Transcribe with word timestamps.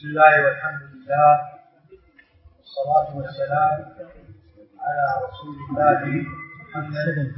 بسم 0.00 0.08
الله 0.08 0.44
والحمد 0.44 0.80
لله 0.82 1.40
والصلاة 2.58 3.16
والسلام 3.16 3.78
على 4.84 5.04
رسول 5.24 5.56
الله 5.70 6.00
محمد 6.60 7.34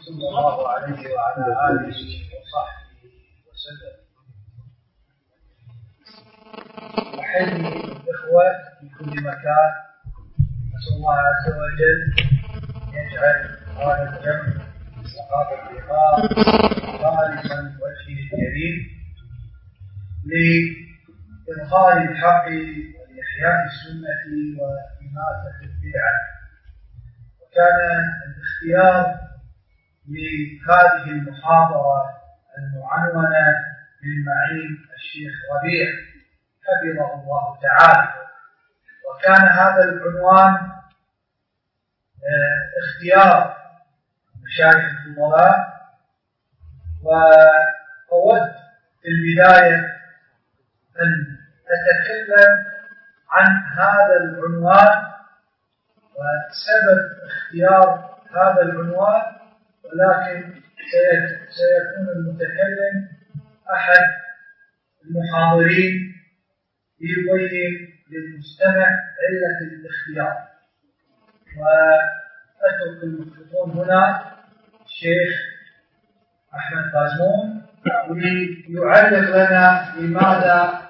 صلى 0.00 0.28
الله 0.28 0.68
عليه 0.68 1.02
وعلى 1.14 1.46
آله 1.70 1.98
وصحبه 2.34 3.02
وسلم 3.50 3.94
أحيي 7.20 7.44
الإخوة 7.44 8.46
في 8.80 8.86
كل 8.98 9.22
مكان 9.22 9.70
نسأل 10.74 10.94
الله 10.96 11.14
عز 11.14 11.46
وجل 11.62 12.00
يجعل 12.94 13.38
هذا 13.76 14.18
الجمع 14.18 14.64
وهذا 15.30 15.54
اللقاء 15.70 16.14
خالصا 16.98 17.58
وجهه 17.82 18.18
الكريم 18.22 18.76
لإظهار 21.50 21.96
الحق 22.02 22.46
ولإحياء 22.46 23.64
السنة 23.64 24.22
وإماتة 24.60 25.58
البدعة. 25.62 26.14
وكان 27.40 27.80
الاختيار 28.26 29.20
لهذه 30.08 31.10
المحاضرة 31.10 32.20
المعنونة 32.58 33.46
للمعين 34.02 34.78
الشيخ 34.96 35.32
ربيع 35.56 35.86
حفظه 36.64 37.14
الله 37.14 37.58
تعالى. 37.62 38.12
وكان 39.10 39.48
هذا 39.48 39.84
العنوان 39.84 40.54
آه 42.30 42.60
اختيار 42.82 43.56
مشايخ 44.44 44.76
الفضلاء. 45.06 45.70
وأود 47.02 48.52
في 49.02 49.08
البداية 49.08 50.00
أن 51.02 51.39
أتكلم 51.74 52.52
عن 53.30 53.50
هذا 53.78 54.16
العنوان 54.24 55.10
وسبب 56.16 57.00
اختيار 57.26 58.10
هذا 58.36 58.62
العنوان 58.62 59.22
ولكن 59.84 60.60
سيكون 61.50 62.08
المتكلم 62.16 63.08
أحد 63.74 64.04
المحاضرين 65.04 66.14
ليبين 67.00 67.88
للمستمع 68.10 68.86
علة 69.22 69.58
الاختيار. 69.62 70.50
وأترك 71.58 73.02
الميكروفون 73.02 73.70
هنا 73.70 74.20
الشيخ 74.86 75.30
أحمد 76.54 76.92
بازمون 76.92 77.62
وليعرف 78.10 79.28
لنا 79.30 79.94
لماذا 79.98 80.89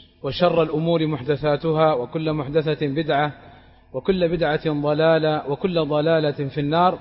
وشر 0.23 0.63
الأمور 0.63 1.07
محدثاتها 1.07 1.93
وكل 1.93 2.33
محدثة 2.33 2.87
بدعة 2.87 3.33
وكل 3.93 4.27
بدعة 4.27 4.81
ضلالة 4.81 5.49
وكل 5.51 5.85
ضلالة 5.85 6.49
في 6.49 6.59
النار. 6.59 6.99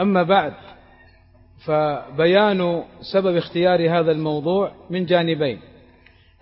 أما 0.00 0.22
بعد 0.22 0.52
فبيان 1.66 2.82
سبب 3.12 3.36
اختيار 3.36 4.00
هذا 4.00 4.12
الموضوع 4.12 4.72
من 4.90 5.06
جانبين. 5.06 5.58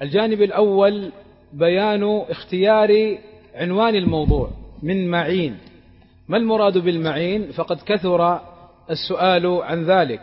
الجانب 0.03 0.43
الأول 0.43 1.13
بيان 1.53 2.23
اختيار 2.29 3.19
عنوان 3.55 3.95
الموضوع 3.95 4.51
من 4.83 5.11
معين. 5.11 5.57
ما 6.29 6.37
المراد 6.37 6.79
بالمعين؟ 6.79 7.53
فقد 7.53 7.79
كثر 7.87 8.41
السؤال 8.91 9.47
عن 9.47 9.85
ذلك. 9.85 10.21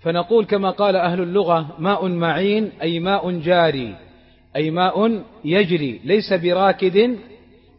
فنقول 0.00 0.44
كما 0.44 0.70
قال 0.70 0.96
أهل 0.96 1.20
اللغة 1.22 1.66
ماء 1.78 2.08
معين 2.08 2.72
أي 2.82 3.00
ماء 3.00 3.30
جاري. 3.30 4.09
أي 4.56 4.70
ماء 4.70 5.22
يجري 5.44 6.00
ليس 6.04 6.32
براكد 6.32 7.18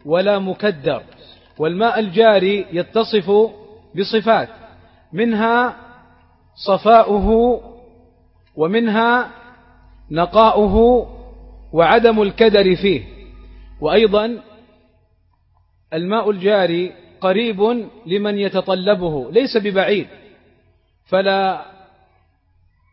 ولا 0.05 0.39
مكدر. 0.39 1.03
والماء 1.57 1.99
الجاري 1.99 2.65
يتصف 2.71 3.31
بصفات 3.95 4.49
منها 5.13 5.75
صفاؤه 6.55 7.59
ومنها 8.55 9.31
نقاؤه 10.11 11.07
وعدم 11.73 12.21
الكدر 12.21 12.75
فيه. 12.75 13.03
وأيضا 13.81 14.41
الماء 15.93 16.29
الجاري 16.29 16.93
قريب 17.21 17.89
لمن 18.05 18.37
يتطلبه 18.37 19.31
ليس 19.31 19.57
ببعيد. 19.57 20.07
فلا 21.05 21.65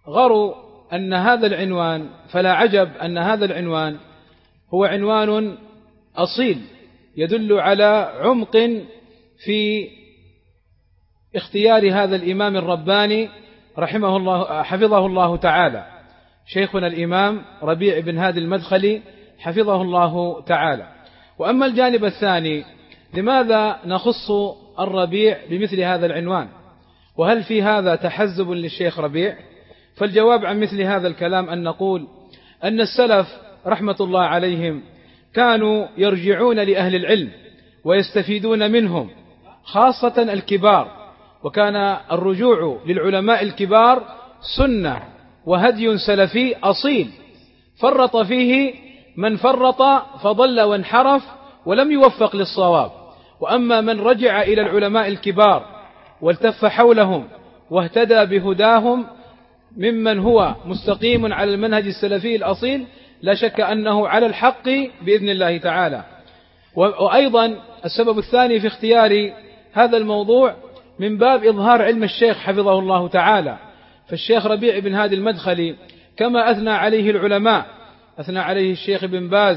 غروا 0.08 0.67
أن 0.92 1.14
هذا 1.14 1.46
العنوان 1.46 2.08
فلا 2.30 2.52
عجب 2.52 2.96
أن 2.96 3.18
هذا 3.18 3.44
العنوان 3.44 3.96
هو 4.74 4.84
عنوان 4.84 5.58
أصيل 6.16 6.58
يدل 7.16 7.52
على 7.52 8.12
عمق 8.20 8.56
في 9.44 9.88
اختيار 11.36 11.92
هذا 11.92 12.16
الإمام 12.16 12.56
الرباني 12.56 13.28
رحمه 13.78 14.16
الله 14.16 14.62
حفظه 14.62 15.06
الله 15.06 15.36
تعالى. 15.36 15.86
شيخنا 16.46 16.86
الإمام 16.86 17.42
ربيع 17.62 18.00
بن 18.00 18.18
هادي 18.18 18.38
المدخلي 18.40 19.02
حفظه 19.38 19.82
الله 19.82 20.42
تعالى. 20.42 20.88
وأما 21.38 21.66
الجانب 21.66 22.04
الثاني 22.04 22.64
لماذا 23.14 23.78
نخص 23.86 24.30
الربيع 24.80 25.38
بمثل 25.50 25.80
هذا 25.80 26.06
العنوان؟ 26.06 26.48
وهل 27.16 27.42
في 27.42 27.62
هذا 27.62 27.94
تحزب 27.96 28.50
للشيخ 28.50 28.98
ربيع؟ 28.98 29.36
فالجواب 29.98 30.46
عن 30.46 30.60
مثل 30.60 30.80
هذا 30.82 31.08
الكلام 31.08 31.50
أن 31.50 31.62
نقول 31.62 32.06
أن 32.64 32.80
السلف 32.80 33.26
رحمة 33.66 33.96
الله 34.00 34.20
عليهم 34.20 34.82
كانوا 35.34 35.86
يرجعون 35.96 36.56
لأهل 36.56 36.94
العلم 36.94 37.30
ويستفيدون 37.84 38.70
منهم 38.70 39.10
خاصة 39.64 40.22
الكبار 40.22 40.98
وكان 41.44 41.76
الرجوع 42.12 42.80
للعلماء 42.86 43.42
الكبار 43.42 44.02
سنة 44.56 45.02
وهدي 45.46 45.98
سلفي 45.98 46.56
أصيل. 46.56 47.10
فرط 47.80 48.16
فيه 48.16 48.74
من 49.16 49.36
فرط 49.36 49.82
فضل 50.22 50.60
وانحرف 50.60 51.22
ولم 51.66 51.92
يوفق 51.92 52.36
للصواب. 52.36 52.90
وأما 53.40 53.80
من 53.80 54.00
رجع 54.00 54.42
إلى 54.42 54.62
العلماء 54.62 55.08
الكبار 55.08 55.66
والتف 56.20 56.64
حولهم 56.64 57.28
واهتدى 57.70 58.24
بهداهم 58.24 59.06
ممن 59.76 60.18
هو 60.18 60.54
مستقيم 60.64 61.32
على 61.32 61.54
المنهج 61.54 61.86
السلفي 61.86 62.36
الأصيل 62.36 62.86
لا 63.22 63.34
شك 63.34 63.60
أنه 63.60 64.08
على 64.08 64.26
الحق 64.26 64.68
بإذن 65.02 65.28
الله 65.28 65.58
تعالى. 65.58 66.04
وأيضا 66.76 67.56
السبب 67.84 68.18
الثاني 68.18 68.60
في 68.60 68.66
اختيار 68.66 69.32
هذا 69.72 69.96
الموضوع 69.96 70.54
من 70.98 71.18
باب 71.18 71.44
إظهار 71.44 71.82
علم 71.82 72.04
الشيخ 72.04 72.38
حفظه 72.38 72.78
الله 72.78 73.08
تعالى. 73.08 73.58
فالشيخ 74.08 74.46
ربيع 74.46 74.78
بن 74.78 74.94
هادي 74.94 75.14
المدخلي 75.14 75.76
كما 76.16 76.50
أثنى 76.50 76.70
عليه 76.70 77.10
العلماء 77.10 77.66
أثنى 78.18 78.38
عليه 78.38 78.72
الشيخ 78.72 79.04
بن 79.04 79.28
باز 79.28 79.56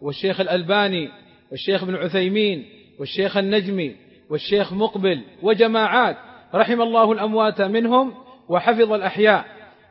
والشيخ 0.00 0.40
الألباني 0.40 1.08
والشيخ 1.50 1.84
بن 1.84 1.94
عثيمين 1.94 2.64
والشيخ 2.98 3.36
النجمي 3.36 3.96
والشيخ 4.30 4.72
مقبل 4.72 5.20
وجماعات 5.42 6.16
رحم 6.54 6.82
الله 6.82 7.12
الأموات 7.12 7.60
منهم 7.60 8.14
وحفظ 8.52 8.92
الأحياء 8.92 9.44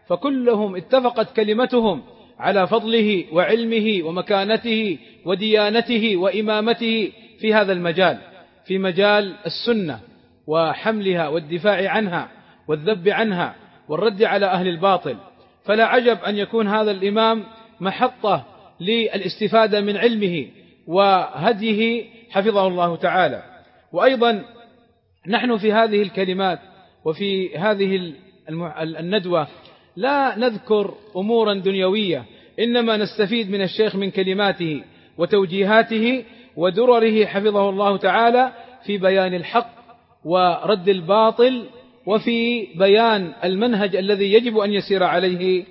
فكلهم 0.07 0.75
اتفقت 0.75 1.35
كلمتهم 1.35 2.01
على 2.39 2.67
فضله 2.67 3.25
وعلمه 3.31 4.07
ومكانته 4.07 4.97
وديانته 5.25 6.17
وإمامته 6.17 7.11
في 7.39 7.53
هذا 7.53 7.73
المجال 7.73 8.17
في 8.65 8.77
مجال 8.77 9.35
السنة 9.45 9.99
وحملها 10.47 11.27
والدفاع 11.27 11.89
عنها 11.89 12.29
والذب 12.67 13.09
عنها 13.09 13.55
والرد 13.89 14.23
على 14.23 14.45
أهل 14.45 14.67
الباطل. 14.67 15.17
فلا 15.65 15.85
عجب 15.85 16.17
أن 16.23 16.37
يكون 16.37 16.67
هذا 16.67 16.91
الإمام 16.91 17.43
محطة 17.79 18.45
للاستفادة 18.81 19.81
من 19.81 19.97
علمه 19.97 20.47
وهديه 20.87 22.05
حفظه 22.29 22.67
الله 22.67 22.95
تعالى. 22.95 23.43
وأيضا 23.93 24.43
نحن 25.27 25.57
في 25.57 25.73
هذه 25.73 26.01
الكلمات 26.01 26.59
وفي 27.05 27.57
هذه 27.57 28.13
الندوة. 28.49 29.47
لا 29.95 30.35
نذكر 30.37 30.93
أمورا 31.17 31.53
دنيوية 31.53 32.25
إنما 32.59 32.97
نستفيد 32.97 33.51
من 33.51 33.61
الشيخ 33.61 33.95
من 33.95 34.11
كلماته 34.11 34.83
وتوجيهاته 35.17 36.23
ودرره 36.55 37.25
حفظه 37.25 37.69
الله 37.69 37.97
تعالى 37.97 38.51
في 38.85 38.97
بيان 38.97 39.33
الحق 39.33 39.69
ورد 40.25 40.89
الباطل 40.89 41.65
وفي 42.05 42.67
بيان 42.75 43.33
المنهج 43.43 43.95
الذي 43.95 44.33
يجب 44.33 44.57
أن 44.57 44.73
يسير 44.73 45.03
عليه 45.03 45.65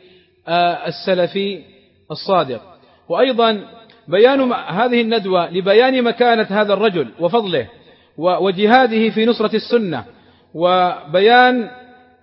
آه، 0.48 0.86
السلفي 0.86 1.62
الصادق. 2.10 2.62
وأيضا 3.08 3.64
بيان 4.08 4.52
هذه 4.52 5.00
الندوة 5.00 5.50
لبيان 5.50 6.02
مكانة 6.02 6.46
هذا 6.50 6.72
الرجل 6.72 7.08
وفضله 7.20 7.68
وجهاده 8.18 9.10
في 9.10 9.26
نصرة 9.26 9.56
السنة 9.56 10.04
وبيان 10.54 11.70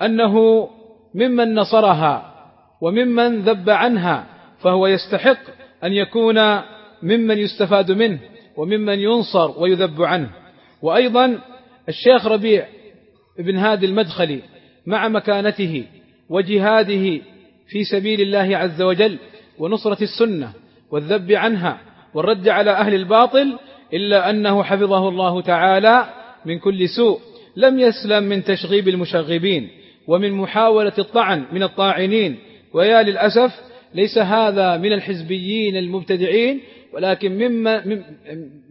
أنه 0.02 0.68
ممن 1.16 1.56
نصرها 1.56 2.34
وممن 2.82 3.42
ذب 3.42 3.70
عنها 3.70 4.26
فهو 4.60 4.88
يستحق 4.88 5.40
أن 5.84 5.94
يكون 5.94 6.62
ممن 7.04 7.38
يستفاد 7.38 7.92
منه 7.92 8.20
وممن 8.58 9.00
ينصر 9.00 9.62
ويذب 9.62 10.02
عنه. 10.02 10.30
وأيضا 10.82 11.40
الشيخ 11.90 12.28
ربيع 12.28 12.68
بن 13.40 13.58
هادي 13.58 13.86
المدخلي 13.86 14.42
مع 14.86 15.08
مكانته 15.08 15.84
وجهاده 16.30 17.22
في 17.68 17.84
سبيل 17.92 18.22
الله 18.22 18.58
عز 18.58 18.82
وجل 18.82 19.18
ونصرة 19.60 20.04
السنة 20.04 20.54
والذب 20.92 21.32
عنها 21.32 21.80
والرد 22.14 22.50
على 22.50 22.72
أهل 22.72 22.94
الباطل 22.94 23.60
إلا 23.94 24.30
أنه 24.30 24.64
حفظه 24.64 25.10
الله 25.10 25.42
تعالى 25.42 26.06
من 26.46 26.60
كل 26.60 26.90
سوء 26.90 27.20
لم 27.56 27.80
يسلم 27.80 28.24
من 28.24 28.44
تشغيب 28.44 28.88
المشغبين. 28.88 29.70
ومن 30.08 30.32
محاولة 30.32 30.94
الطعن 31.00 31.46
من 31.52 31.64
الطاعنين. 31.64 32.40
ويا 32.74 33.04
للأسف 33.04 33.52
ليس 33.94 34.18
هذا 34.18 34.78
من 34.78 34.94
الحزبيين 34.94 35.78
المبتدعين 35.78 36.62
ولكن 36.94 37.32
مما 37.32 37.86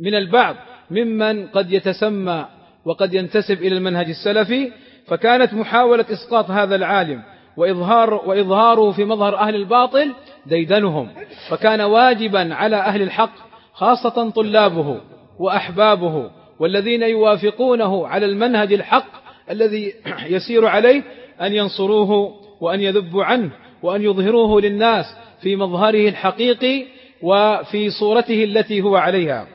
من 0.00 0.14
البعض 0.14 0.56
ممن 0.90 1.46
قد 1.46 1.72
يتسمى 1.72 2.46
وقد 2.84 3.14
ينتسب 3.14 3.62
إلى 3.62 3.76
المنهج 3.76 4.08
السلفي. 4.08 4.72
فكانت 5.06 5.54
محاولة 5.54 6.04
إسقاط 6.10 6.50
هذا 6.50 6.76
العالم 6.76 7.22
وإظهار 7.56 8.14
وإظهاره 8.14 8.92
في 8.92 9.04
مظهر 9.04 9.36
أهل 9.36 9.54
الباطل 9.54 10.12
ديدنهم. 10.46 11.08
فكان 11.50 11.80
واجبا 11.80 12.54
على 12.54 12.76
أهل 12.76 13.02
الحق 13.02 13.46
خاصة 13.76 14.30
طلابه 14.30 15.00
وأحبابه 15.38 16.30
والذين 16.58 17.02
يوافقونه 17.02 18.06
على 18.06 18.26
المنهج 18.26 18.72
الحق 18.72 19.06
الذي 19.50 19.94
يسير 20.36 20.66
عليه 20.66 21.02
أن 21.40 21.54
ينصروه 21.54 22.34
وأن 22.60 22.80
يذبوا 22.80 23.24
عنه 23.24 23.50
وأن 23.82 24.02
يظهروه 24.02 24.60
للناس 24.60 25.04
في 25.42 25.56
مظهره 25.56 26.08
الحقيقي 26.08 26.84
وفي 27.22 27.90
صورته 27.90 28.44
التي 28.44 28.80
هو 28.80 28.96
عليها. 28.96 29.48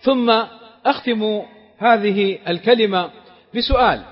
ثم 0.00 0.30
أختم 0.86 1.42
هذه 1.78 2.38
الكلمة 2.48 3.10
بسؤال 3.54 4.02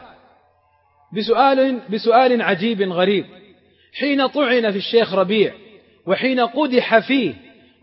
بسؤال 1.12 1.80
بسؤال 1.90 2.42
عجيب 2.42 2.82
غريب. 2.82 3.24
حين 4.00 4.26
طعن 4.26 4.70
في 4.70 4.78
الشيخ 4.78 5.14
ربيع 5.14 5.52
وحين 6.06 6.40
قدح 6.40 6.98
فيه 6.98 7.34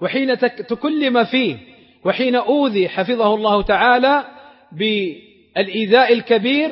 وحين 0.01 0.37
تكلم 0.39 1.23
فيه 1.23 1.57
وحين 2.05 2.35
أوذي 2.35 2.89
حفظه 2.89 3.35
الله 3.35 3.61
تعالى 3.61 4.25
بالإيذاء 4.71 6.13
الكبير 6.13 6.71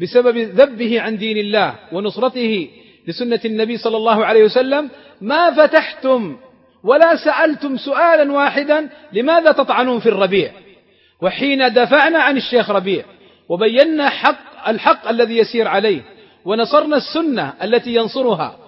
بسبب 0.00 0.36
ذبه 0.38 1.00
عن 1.00 1.18
دين 1.18 1.36
الله 1.36 1.74
ونصرته 1.92 2.68
لسنة 3.08 3.40
النبي 3.44 3.76
صلى 3.76 3.96
الله 3.96 4.24
عليه 4.24 4.44
وسلم 4.44 4.90
ما 5.20 5.50
فتحتم 5.50 6.36
ولا 6.84 7.16
سألتم 7.16 7.76
سؤالا 7.76 8.32
واحدا 8.32 8.88
لماذا 9.12 9.52
تطعنون 9.52 10.00
في 10.00 10.08
الربيع؟ 10.08 10.52
وحين 11.22 11.72
دفعنا 11.72 12.18
عن 12.18 12.36
الشيخ 12.36 12.70
ربيع 12.70 13.04
وبينا 13.48 14.08
حق 14.08 14.68
الحق 14.68 15.08
الذي 15.08 15.36
يسير 15.36 15.68
عليه 15.68 16.02
ونصرنا 16.44 16.96
السنة 16.96 17.54
التي 17.62 17.94
ينصرها. 17.94 18.58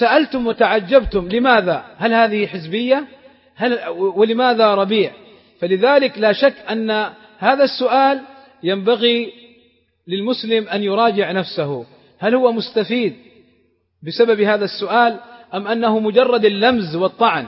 سألتم 0.00 0.46
وتعجبتم 0.46 1.28
لماذا؟ 1.28 1.84
هل 1.98 2.12
هذه 2.12 2.46
حزبية؟ 2.46 3.04
هل 3.56 3.78
ولماذا 3.88 4.74
ربيع؟ 4.74 5.12
فلذلك 5.60 6.18
لا 6.18 6.32
شك 6.32 6.54
أن 6.70 7.10
هذا 7.38 7.64
السؤال 7.64 8.20
ينبغي 8.62 9.32
للمسلم 10.08 10.68
أن 10.68 10.82
يراجع 10.82 11.32
نفسه. 11.32 11.84
هل 12.18 12.34
هو 12.34 12.52
مستفيد 12.52 13.14
بسبب 14.06 14.40
هذا 14.40 14.64
السؤال 14.64 15.20
أم 15.54 15.68
أنه 15.68 15.98
مجرد 15.98 16.44
اللمز 16.44 16.96
والطعن؟ 16.96 17.46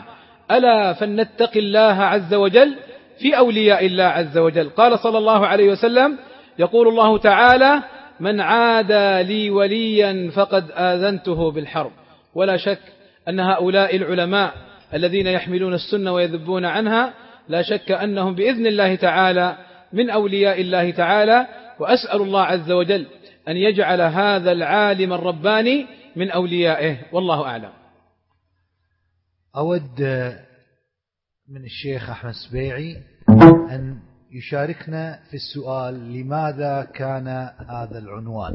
ألا 0.51 0.93
فلنتق 0.93 1.57
الله 1.57 2.03
عز 2.03 2.35
وجل 2.35 2.75
في 3.19 3.37
أولياء 3.37 3.87
الله 3.87 4.05
عز 4.05 4.39
وجل. 4.39 4.69
قال 4.69 4.99
صلى 4.99 5.19
الله 5.19 5.47
عليه 5.47 5.71
وسلم 5.71 6.19
يقول 6.59 6.89
الله 6.89 7.19
تعالى 7.19 7.83
من 8.21 8.41
عادى 8.41 9.23
لي 9.23 9.51
وليا 9.51 10.31
فقد 10.31 10.71
آذنته 10.71 11.51
بالحرب. 11.51 11.93
ولا 12.35 12.57
شك 12.57 12.81
أن 13.29 13.41
هؤلاء 13.41 13.97
العلماء 13.97 14.53
الذين 14.95 15.27
يحملون 15.27 15.75
السنة 15.75 16.15
ويذبون 16.15 16.65
عنها 16.65 17.13
لا 17.49 17.63
شك 17.63 17.93
أنهم 17.93 18.35
بإذن 18.35 18.67
الله 18.67 18.95
تعالى 18.95 19.57
من 19.93 20.11
أولياء 20.11 20.61
الله 20.61 20.91
تعالى 20.91 21.47
وأسأل 21.81 22.23
الله 22.23 22.43
عز 22.43 22.71
وجل 22.71 23.07
أن 23.49 23.57
يجعل 23.57 24.01
هذا 24.01 24.53
العالم 24.53 25.13
الرباني 25.13 25.87
من 26.17 26.31
أوليائه. 26.31 26.99
والله 27.13 27.45
أعلم. 27.47 27.73
أود 29.57 30.01
من 31.49 31.65
الشيخ 31.65 32.11
أحمد 32.11 32.33
سبيعي 32.49 32.97
أن 33.71 33.99
يشاركنا 34.31 35.21
في 35.31 35.35
السؤال 35.35 36.13
لماذا 36.13 36.85
كان 36.95 37.29
هذا 37.69 37.99
العنوان؟ 37.99 38.55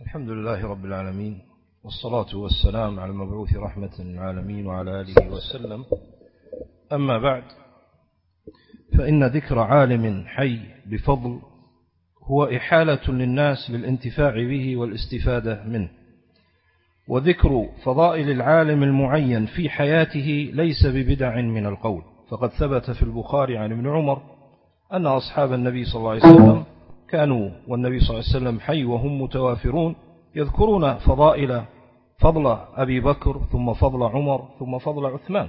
الحمد 0.00 0.28
لله 0.28 0.66
رب 0.66 0.84
العالمين. 0.84 1.53
والصلاة 1.84 2.36
والسلام 2.36 3.00
على 3.00 3.10
المبعوث 3.10 3.56
رحمة 3.56 3.90
للعالمين 3.98 4.66
وعلى 4.66 5.00
آله 5.00 5.32
وسلم. 5.32 5.84
أما 6.92 7.18
بعد 7.18 7.42
فإن 8.98 9.24
ذكر 9.24 9.58
عالم 9.58 10.24
حي 10.26 10.58
بفضل 10.86 11.38
هو 12.22 12.44
إحالة 12.44 13.10
للناس 13.10 13.70
للانتفاع 13.70 14.30
به 14.30 14.76
والاستفادة 14.76 15.64
منه. 15.64 15.88
وذكر 17.08 17.68
فضائل 17.84 18.30
العالم 18.30 18.82
المعين 18.82 19.46
في 19.46 19.68
حياته 19.70 20.50
ليس 20.54 20.86
ببدع 20.86 21.40
من 21.40 21.66
القول. 21.66 22.02
فقد 22.30 22.48
ثبت 22.48 22.90
في 22.90 23.02
البخاري 23.02 23.58
عن 23.58 23.72
ابن 23.72 23.88
عمر 23.88 24.22
أن 24.92 25.06
أصحاب 25.06 25.52
النبي 25.52 25.84
صلى 25.84 25.96
الله 25.96 26.10
عليه 26.10 26.20
وسلم 26.20 26.64
كانوا 27.08 27.50
والنبي 27.68 28.00
صلى 28.00 28.10
الله 28.10 28.24
عليه 28.28 28.36
وسلم 28.36 28.60
حي 28.60 28.84
وهم 28.84 29.22
متوافرون 29.22 29.96
يذكرون 30.36 30.94
فضائل 30.98 31.64
فضل 32.18 32.56
أبي 32.76 33.00
بكر 33.00 33.40
ثم 33.52 33.72
فضل 33.72 34.02
عمر 34.02 34.48
ثم 34.58 34.78
فضل 34.78 35.06
عثمان. 35.06 35.48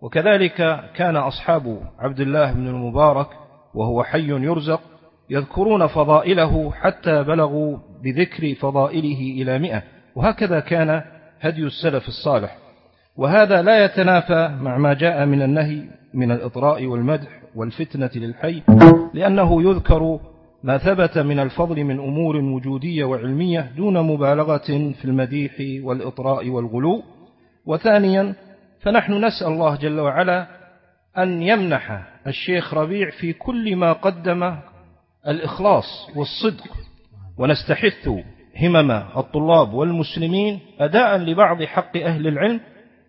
وكذلك 0.00 0.84
كان 0.94 1.16
أصحاب 1.16 1.80
عبد 1.98 2.20
الله 2.20 2.52
بن 2.52 2.66
المبارك 2.66 3.28
وهو 3.74 4.02
حي 4.02 4.28
يرزق 4.28 4.80
يذكرون 5.30 5.86
فضائله 5.86 6.72
حتى 6.72 7.22
بلغوا 7.22 7.76
بذكر 8.02 8.54
فضائله 8.54 9.42
إلى 9.42 9.58
مئة. 9.58 9.82
وهكذا 10.14 10.60
كان 10.60 11.02
هدي 11.40 11.62
السلف 11.62 12.08
الصالح. 12.08 12.56
وهذا 13.16 13.62
لا 13.62 13.84
يتنافى 13.84 14.56
مع 14.60 14.78
ما 14.78 14.94
جاء 14.94 15.26
من 15.26 15.42
النهي 15.42 15.84
من 16.14 16.32
الإطراء 16.32 16.86
والمدح 16.86 17.40
والفتنة 17.56 18.10
للحي 18.14 18.62
لأنه 19.14 19.62
يذكر 19.62 20.20
ما 20.62 20.78
ثبت 20.78 21.18
من 21.18 21.38
الفضل 21.38 21.84
من 21.84 21.98
أمور 21.98 22.36
وجودية 22.36 23.04
وعلمية 23.04 23.60
دون 23.76 24.00
مبالغة 24.00 24.92
في 24.92 25.04
المديح 25.04 25.52
والإطراء 25.84 26.48
والغلو. 26.48 27.02
وثانيا 27.66 28.34
فنحن 28.82 29.24
نسأل 29.24 29.46
الله 29.46 29.76
جل 29.76 30.00
وعلا 30.00 30.46
أن 31.18 31.42
يمنح 31.42 32.02
الشيخ 32.26 32.74
ربيع 32.74 33.10
في 33.10 33.32
كل 33.32 33.76
ما 33.76 33.92
قدم 33.92 34.56
الإخلاص 35.28 36.10
والصدق 36.16 36.76
ونستحث 37.38 38.08
همم 38.62 38.90
الطلاب 38.90 39.74
والمسلمين 39.74 40.60
أداء 40.80 41.16
لبعض 41.16 41.62
حق 41.62 41.96
أهل 41.96 42.26
العلم 42.26 42.60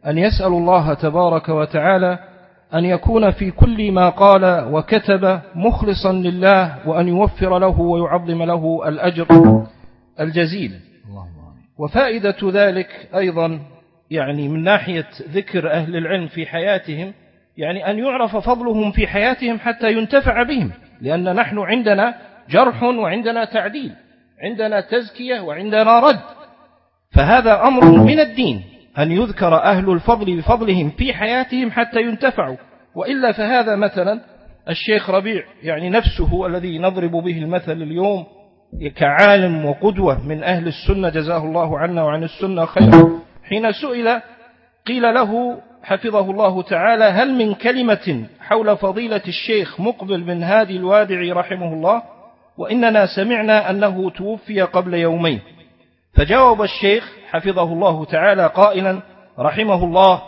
أن 0.08 0.18
يسأل 0.18 0.48
الله 0.48 0.94
تبارك 0.94 1.50
وتعالى 1.50 2.20
أن 2.74 2.86
يكون 2.86 3.32
في 3.32 3.52
كل 3.52 3.92
ما 3.92 4.10
قال 4.10 4.68
وكتب 4.74 5.40
مخلصا 5.56 6.14
لله 6.14 6.90
وأن 6.90 7.08
يوفر 7.08 7.60
له 7.60 7.80
ويعظم 7.80 8.44
له 8.44 8.88
الأجر 8.88 9.28
الجزيل. 10.20 10.72
وفائدة 11.80 12.38
ذلك 12.44 13.10
أيضا 13.16 13.60
يعني 14.12 14.50
من 14.50 14.64
ناحية 14.64 15.08
ذكر 15.30 15.72
أهل 15.72 15.96
العلم 15.96 16.28
في 16.28 16.46
حياتهم 16.46 17.14
يعني 17.58 17.90
أن 17.92 18.00
يعرف 18.00 18.36
فضلهم 18.38 18.92
في 18.92 19.08
حياتهم 19.08 19.60
حتى 19.60 19.92
ينتفع 19.94 20.44
بهم 20.44 20.72
لأن 21.02 21.36
نحن 21.36 21.60
عندنا 21.60 22.16
جرح 22.50 22.84
وعندنا 22.84 23.46
تعديل 23.46 23.92
عندنا 24.44 24.82
تزكية 24.82 25.40
وعندنا 25.40 26.00
رد 26.00 26.20
فهذا 27.12 27.68
أمر 27.68 27.86
من 27.86 28.20
الدين. 28.20 28.64
أن 29.00 29.12
يذكر 29.12 29.56
أهل 29.56 29.90
الفضل 29.90 30.38
بفضلهم 30.38 30.90
في 30.90 31.14
حياتهم 31.14 31.72
حتى 31.72 32.02
ينتفعوا. 32.02 32.58
وإلا 32.96 33.32
فهذا 33.32 33.76
مثلا 33.76 34.22
الشيخ 34.70 35.10
ربيع 35.10 35.44
يعني 35.64 35.90
نفسه 35.90 36.46
الذي 36.46 36.80
نضرب 36.80 37.12
به 37.12 37.38
المثل 37.38 37.82
اليوم 37.82 38.26
كعالم 38.96 39.66
وقدوة 39.66 40.28
من 40.28 40.44
أهل 40.44 40.68
السنة 40.68 41.10
جزاه 41.10 41.46
الله 41.46 41.80
عنا 41.80 42.04
وعن 42.04 42.24
السنة 42.24 42.66
خيرا. 42.66 43.10
حين 43.50 43.72
سئل 43.72 44.22
قيل 44.88 45.14
له 45.14 45.62
حفظه 45.84 46.32
الله 46.32 46.62
تعالى 46.62 47.04
هل 47.04 47.34
من 47.34 47.54
كلمة 47.54 48.26
حول 48.40 48.78
فضيلة 48.78 49.22
الشيخ 49.28 49.80
مقبل 49.82 50.24
بن 50.24 50.44
هادي 50.44 50.78
الوادعي 50.78 51.32
رحمه 51.32 51.74
الله؟ 51.74 52.02
وإننا 52.58 53.06
سمعنا 53.16 53.70
أنه 53.70 54.10
توفي 54.10 54.62
قبل 54.62 54.94
يومين. 54.94 55.40
فجاوب 56.14 56.62
الشيخ 56.62 57.21
حفظه 57.32 57.64
الله 57.64 58.06
تعالى 58.06 58.48
قائلا 58.48 59.02
رحمه 59.40 59.84
الله 59.84 60.22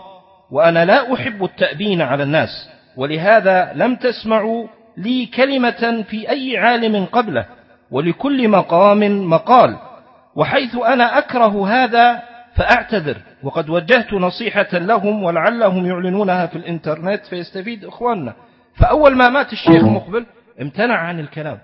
وأنا 0.52 0.86
لا 0.86 1.14
أحب 1.14 1.44
التأبين 1.44 2.02
على 2.02 2.24
الناس 2.24 2.70
ولهذا 2.98 3.72
لم 3.76 3.96
تسمعوا 3.96 4.68
لي 4.98 5.26
كلمة 5.26 6.06
في 6.10 6.30
أي 6.30 6.58
عالم 6.58 7.06
قبله 7.06 7.46
ولكل 7.92 8.48
مقام 8.48 9.30
مقال 9.30 9.78
وحيث 10.36 10.76
أنا 10.76 11.18
أكره 11.18 11.68
هذا 11.68 12.22
فأعتذر 12.56 13.18
وقد 13.44 13.70
وجهت 13.70 14.14
نصيحة 14.14 14.68
لهم 14.74 15.24
ولعلهم 15.24 15.86
يعلنونها 15.86 16.46
في 16.46 16.56
الإنترنت 16.56 17.26
فيستفيد 17.26 17.86
إخواننا. 17.86 18.34
فأول 18.76 19.16
ما 19.16 19.30
مات 19.30 19.54
الشيخ 19.54 19.84
مقبل 19.84 20.26
امتنع 20.62 20.98
عن 20.98 21.20
الكلام 21.20 21.60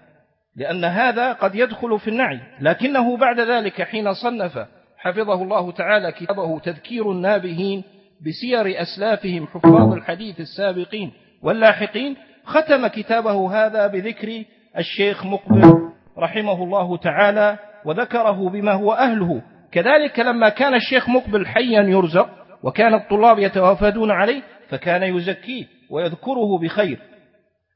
لأن 0.55 0.85
هذا 0.85 1.33
قد 1.33 1.55
يدخل 1.55 1.99
في 1.99 2.07
النعي 2.09 2.39
لكنه 2.61 3.17
بعد 3.17 3.39
ذلك 3.39 3.81
حين 3.81 4.13
صنف 4.13 4.65
حفظه 4.99 5.43
الله 5.43 5.71
تعالى 5.71 6.11
كتابه 6.11 6.59
تذكير 6.59 7.11
النابهين 7.11 7.83
بسير 8.25 8.81
أسلافهم 8.81 9.47
حفاظ 9.47 9.93
الحديث 9.93 10.39
السابقين 10.39 11.11
واللاحقين 11.43 12.15
ختم 12.45 12.87
كتابه 12.87 13.65
هذا 13.65 13.87
بذكر 13.87 14.43
الشيخ 14.77 15.25
مقبل 15.25 15.89
رحمه 16.17 16.63
الله 16.63 16.97
تعالى 16.97 17.57
وذكره 17.85 18.49
بما 18.49 18.71
هو 18.71 18.93
أهله. 18.93 19.41
كذلك 19.71 20.19
لما 20.19 20.49
كان 20.49 20.73
الشيخ 20.73 21.09
مقبل 21.09 21.47
حيا 21.47 21.81
يرزق 21.81 22.29
وكان 22.63 22.93
الطلاب 22.93 23.39
يتوافدون 23.39 24.11
عليه 24.11 24.41
فكان 24.69 25.03
يزكيه 25.03 25.65
ويذكره 25.89 26.59
بخير. 26.61 26.99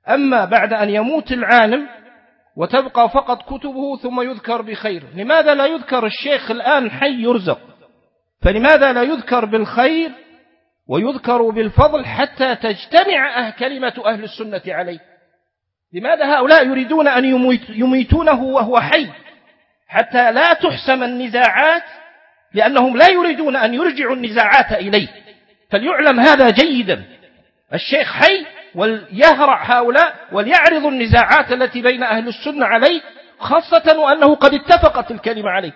أما 0.09 0.45
بعد 0.45 0.73
أن 0.73 0.89
يموت 0.89 1.31
العالم 1.31 1.87
وتبقى 2.57 3.09
فقط 3.09 3.43
كتبه 3.43 3.97
ثم 3.97 4.21
يذكر 4.21 4.61
بخير. 4.61 5.03
لماذا 5.15 5.55
لا 5.55 5.65
يذكر 5.65 6.05
الشيخ 6.05 6.51
الآن 6.51 6.91
حي 6.91 7.23
يرزق؟ 7.23 7.59
فلماذا 8.41 8.93
لا 8.93 9.03
يذكر 9.03 9.45
بالخير 9.45 10.11
ويذكر 10.89 11.49
بالفضل 11.49 12.05
حتى 12.05 12.55
تجتمع 12.55 13.49
كلمة 13.49 13.93
أهل 14.05 14.23
السنة 14.23 14.61
عليه؟ 14.67 14.99
لماذا 15.93 16.25
هؤلاء 16.25 16.67
يريدون 16.67 17.07
أن 17.07 17.25
يميتونه 17.69 18.43
وهو 18.43 18.79
حي 18.79 19.07
حتى 19.87 20.31
لا 20.31 20.53
تحسم 20.53 21.03
النزاعات؟ 21.03 21.83
لأنهم 22.53 22.97
لا 22.97 23.09
يريدون 23.09 23.55
أن 23.55 23.73
يرجعوا 23.73 24.15
النزاعات 24.15 24.71
إليه. 24.71 25.07
فليعلم 25.69 26.19
هذا 26.19 26.49
جيدا. 26.49 27.03
الشيخ 27.73 28.13
حي 28.13 28.45
وليهرع 28.75 29.63
هؤلاء 29.63 30.15
وليعرض 30.31 30.85
النزاعات 30.85 31.51
التي 31.51 31.81
بين 31.81 32.03
أهل 32.03 32.27
السنة 32.27 32.65
عليه 32.65 33.01
خاصة 33.39 33.99
وأنه 33.99 34.35
قد 34.35 34.53
اتفقت 34.53 35.11
الكلمة 35.11 35.49
عليه. 35.49 35.73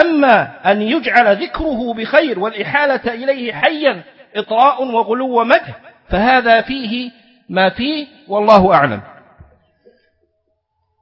أما 0.00 0.70
أن 0.72 0.82
يجعل 0.82 1.36
ذكره 1.42 1.94
بخير 1.94 2.38
والإحالة 2.38 3.14
إليه 3.14 3.52
حيا 3.52 4.04
إطراء 4.36 4.84
وغلو 4.84 5.40
ومدح 5.40 5.80
فهذا 6.08 6.62
فيه 6.62 7.10
ما 7.48 7.70
فيه 7.70 8.06
والله 8.28 8.74
أعلم. 8.74 9.02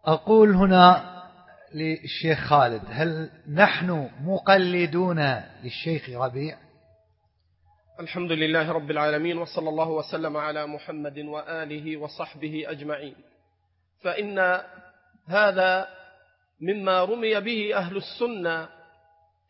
أقول 0.07 0.55
هنا 0.55 1.15
للشيخ 1.75 2.39
خالد 2.39 2.83
هل 2.91 3.31
نحن 3.55 4.09
مقلدون 4.25 5.41
للشيخ 5.65 6.11
ربيع؟ 6.11 6.57
الحمد 8.01 8.33
لله 8.33 8.73
رب 8.73 8.91
العالمين 8.91 9.39
وصلى 9.39 9.69
الله 9.69 9.89
وسلم 9.89 10.37
على 10.37 10.67
محمد 10.67 11.19
وآله 11.19 11.97
وصحبه 11.97 12.65
أجمعين. 12.67 13.15
فإن 14.03 14.61
هذا 15.27 15.89
مما 16.61 17.05
رمي 17.05 17.41
به 17.41 17.77
أهل 17.77 17.97
السنة 17.97 18.69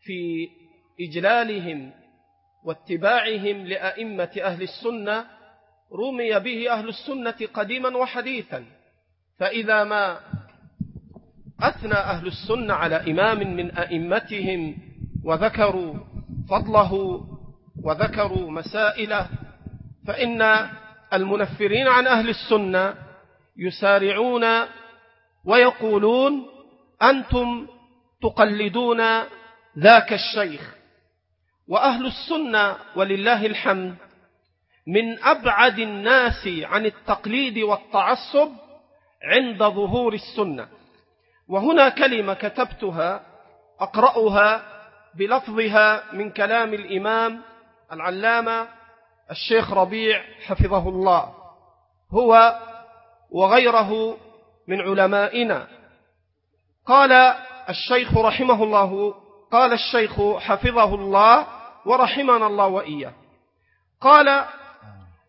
في 0.01 0.49
إجلالهم 1.01 1.91
واتباعهم 2.63 3.65
لأئمة 3.65 4.31
أهل 4.41 4.61
السنة 4.61 5.25
رمي 5.93 6.39
به 6.39 6.71
أهل 6.71 6.89
السنة 6.89 7.47
قديما 7.53 7.97
وحديثا. 7.97 8.65
فإذا 9.37 9.83
ما 9.83 10.19
أثنى 11.59 11.93
أهل 11.93 12.27
السنة 12.27 12.73
على 12.73 13.11
إمام 13.11 13.55
من 13.55 13.71
أئمتهم 13.71 14.77
وذكروا 15.23 15.93
فضله 16.49 17.21
وذكروا 17.83 18.51
مسائله 18.51 19.29
فإن 20.07 20.69
المنفرين 21.13 21.87
عن 21.87 22.07
أهل 22.07 22.29
السنة 22.29 22.95
يسارعون 23.57 24.45
ويقولون 25.45 26.45
أنتم 27.03 27.67
تقلدون 28.21 29.01
ذاك 29.79 30.13
الشيخ. 30.13 30.75
وأهل 31.67 32.05
السنة 32.05 32.75
ولله 32.95 33.45
الحمد 33.45 33.95
من 34.87 35.23
أبعد 35.23 35.79
الناس 35.79 36.47
عن 36.47 36.85
التقليد 36.85 37.57
والتعصب 37.57 38.51
عند 39.23 39.59
ظهور 39.59 40.13
السنة. 40.13 40.67
وهنا 41.47 41.89
كلمة 41.89 42.33
كتبتها 42.33 43.21
أقرأها 43.79 44.65
بلفظها 45.15 46.13
من 46.13 46.31
كلام 46.31 46.73
الإمام 46.73 47.41
العلامة 47.91 48.67
الشيخ 49.31 49.73
ربيع 49.73 50.23
حفظه 50.45 50.89
الله. 50.89 51.33
هو 52.11 52.59
وغيره 53.31 54.17
من 54.67 54.81
علمائنا. 54.81 55.67
قال 56.85 57.11
الشيخ 57.69 58.17
رحمه 58.17 58.63
الله 58.63 59.13
قال 59.51 59.73
الشيخ 59.73 60.37
حفظه 60.37 60.95
الله 60.95 61.47
ورحمنا 61.85 62.47
الله 62.47 62.67
وإياه. 62.67 63.13
قال 64.01 64.45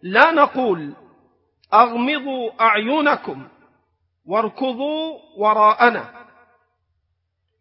لا 0.03 0.31
نقول 0.31 0.95
أغمضوا 1.75 2.51
أعينكم 2.61 3.49
واركضوا 4.27 5.19
وراءنا. 5.39 6.27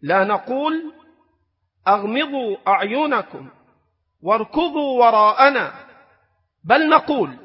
لا 0.02 0.24
نقول 0.24 0.94
أغمضوا 1.88 2.58
أعينكم 2.68 3.50
واركضوا 4.26 5.06
وراءنا. 5.06 5.74
بل 6.64 6.90
نقول 6.90 7.38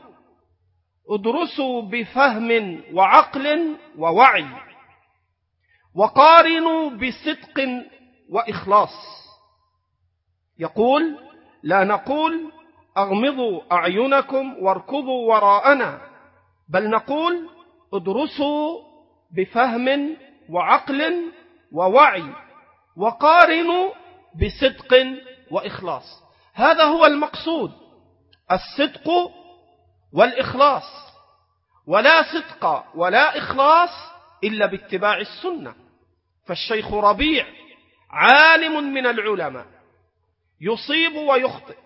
ادرسوا 1.11 1.83
بفهم 1.83 2.81
وعقل 2.95 3.77
ووعي 3.99 4.47
وقارنوا 5.95 6.91
بصدق 6.91 7.85
وإخلاص. 8.31 8.95
يقول 10.59 11.19
لا 11.63 11.85
نقول 11.85 12.53
أغمضوا 12.99 13.61
أعينكم 13.73 14.57
واركضوا 14.63 15.35
وراءنا. 15.35 16.01
بل 16.69 16.91
نقول 16.91 17.49
ادرسوا 17.95 18.79
بفهم 19.37 20.17
وعقل 20.51 21.33
ووعي 21.73 22.25
وقارنوا 22.97 23.91
بصدق 24.35 24.95
وإخلاص. 25.51 26.30
هذا 26.55 26.85
هو 26.85 27.07
المقصود. 27.07 27.73
الصدق 28.53 29.11
والإخلاص. 30.13 31.11
ولا 31.87 32.23
صدق 32.23 32.85
ولا 32.95 33.39
إخلاص 33.39 33.91
إلا 34.45 34.67
باتباع 34.67 35.19
السنة. 35.19 35.75
فالشيخ 36.47 36.93
ربيع 36.93 37.47
عالم 38.11 38.93
من 38.93 39.07
العلماء. 39.07 39.67
يصيب 40.61 41.15
ويخطئ. 41.15 41.77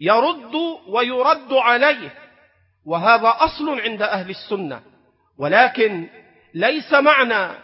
يرد 0.00 0.54
ويرد 0.88 1.52
عليه. 1.52 2.14
وهذا 2.86 3.36
أصل 3.38 3.80
عند 3.80 4.02
أهل 4.02 4.30
السنة. 4.30 4.82
ولكن 5.38 6.08
ليس 6.54 6.92
معنى 6.92 7.58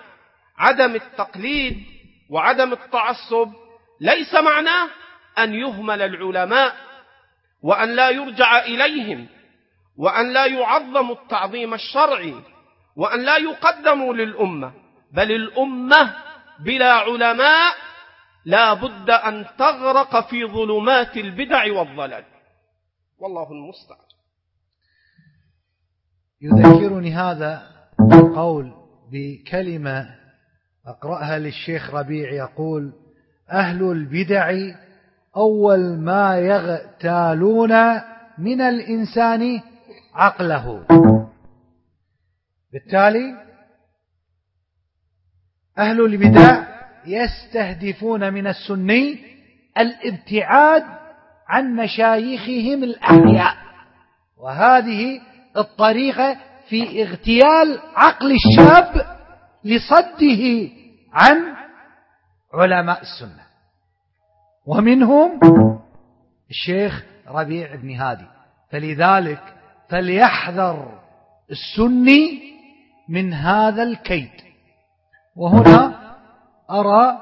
عدم 0.59 0.95
التقليد 0.95 1.85
وعدم 2.31 2.73
التعصب 2.73 3.53
ليس 4.01 4.35
معناه 4.35 4.91
أن 5.39 5.55
يهمل 5.55 6.03
العلماء 6.03 6.75
وأن 7.63 7.97
لا 7.97 8.11
يرجع 8.11 8.59
إليهم 8.59 9.27
وأن 9.97 10.33
لا 10.33 10.47
يعظم 10.47 11.11
التعظيم 11.11 11.75
الشرعي 11.75 12.35
وأن 12.97 13.21
لا 13.21 13.37
يقدموا 13.37 14.15
للأمة 14.15 14.73
بل 15.13 15.33
الأمة 15.33 16.15
بلا 16.61 16.93
علماء 16.93 17.75
لا 18.45 18.75
بد 18.75 19.11
أن 19.11 19.47
تغرق 19.59 20.31
في 20.31 20.45
ظلمات 20.45 21.17
البدع 21.17 21.73
والضلال. 21.73 22.25
والله 23.19 23.53
المستعان. 23.53 24.05
يذكرني 26.43 27.13
هذا 27.15 27.63
القول 28.13 28.73
بكلمة 29.13 30.25
أقرأها 30.87 31.39
للشيخ 31.39 31.95
ربيع 31.95 32.33
يقول 32.33 32.93
أهل 33.51 33.83
البدع 33.83 34.53
أول 35.37 35.99
ما 35.99 36.39
يغتالون 36.39 37.73
من 38.39 38.61
الإنسان 38.61 39.61
عقله. 40.15 40.87
بالتالي 42.73 43.45
أهل 45.79 46.01
البدع 46.01 46.67
يستهدفون 47.07 48.33
من 48.33 48.47
السني 48.47 49.19
الابتعاد 49.79 50.85
عن 51.49 51.77
مشايخهم 51.77 52.85
الأحياء. 52.85 53.57
وهذه 54.37 55.21
الطريقة 55.57 56.37
في 56.69 57.03
اغتيال 57.03 57.79
عقل 57.95 58.33
الشاب 58.33 59.19
لصده 59.65 60.71
عن 61.13 61.57
علماء 62.55 63.03
السنة. 63.03 63.44
ومنهم 64.67 65.41
الشيخ 66.51 67.05
ربيع 67.29 67.75
بن 67.75 67.91
هادي. 67.91 68.27
فلذلك 68.71 69.55
فليحذر 69.89 71.01
السني 71.51 72.43
من 73.09 73.33
هذا 73.33 73.83
الكيد. 73.83 74.31
وهنا 75.37 76.15
أرى 76.71 77.19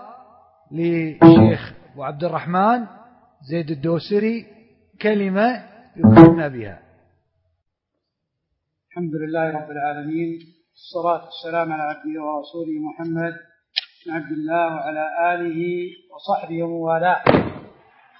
للشيخ 0.72 1.72
أبو 1.92 2.04
عبد 2.04 2.24
الرحمن 2.24 2.86
زيد 3.50 3.70
الدوسري 3.70 4.46
كلمة 5.02 5.64
يكرمنا 5.96 6.48
بها. 6.48 6.82
الحمد 8.90 9.14
لله 9.14 9.50
رب 9.50 9.70
العالمين 9.70 10.38
الصلاة 10.74 11.24
والسلام 11.24 11.72
على 11.72 11.82
عبده 11.82 12.22
ورسوله 12.22 12.78
محمد 12.88 13.34
بن 14.06 14.12
عبد 14.12 14.32
الله 14.32 14.66
وعلى 14.74 15.34
آله 15.34 15.60
وصحبه 16.14 16.62
وموالاه 16.62 17.22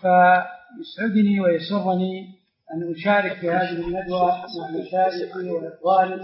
فيسعدني 0.00 1.40
ويسرني 1.40 2.26
أن 2.74 2.92
أشارك 2.94 3.32
في 3.36 3.50
هذه 3.50 3.70
الندوة 3.70 4.28
مع 4.28 4.70
مشايخي 4.80 5.50
وإخواني. 5.50 6.22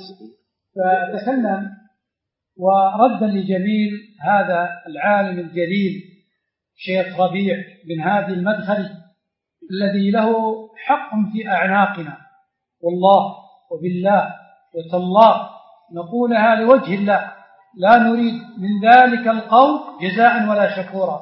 فأتكلم 0.77 1.71
وردا 2.57 3.27
لجميل 3.27 3.91
هذا 4.21 4.69
العالم 4.87 5.39
الجليل 5.39 5.93
شيخ 6.77 7.21
ربيع 7.21 7.57
بن 7.89 8.01
هادي 8.01 8.33
المدخلي 8.33 8.91
الذي 9.71 10.11
له 10.11 10.33
حق 10.77 11.11
في 11.33 11.49
أعناقنا. 11.49 12.17
والله 12.83 13.35
وبالله 13.71 14.35
وتالله 14.75 15.51
نقولها 15.93 16.55
لوجه 16.55 16.95
الله. 16.95 17.38
لا 17.77 17.99
نريد 17.99 18.35
من 18.35 18.91
ذلك 18.91 19.29
القول 19.29 19.81
جزاء 20.03 20.49
ولا 20.49 20.77
شكورا. 20.77 21.21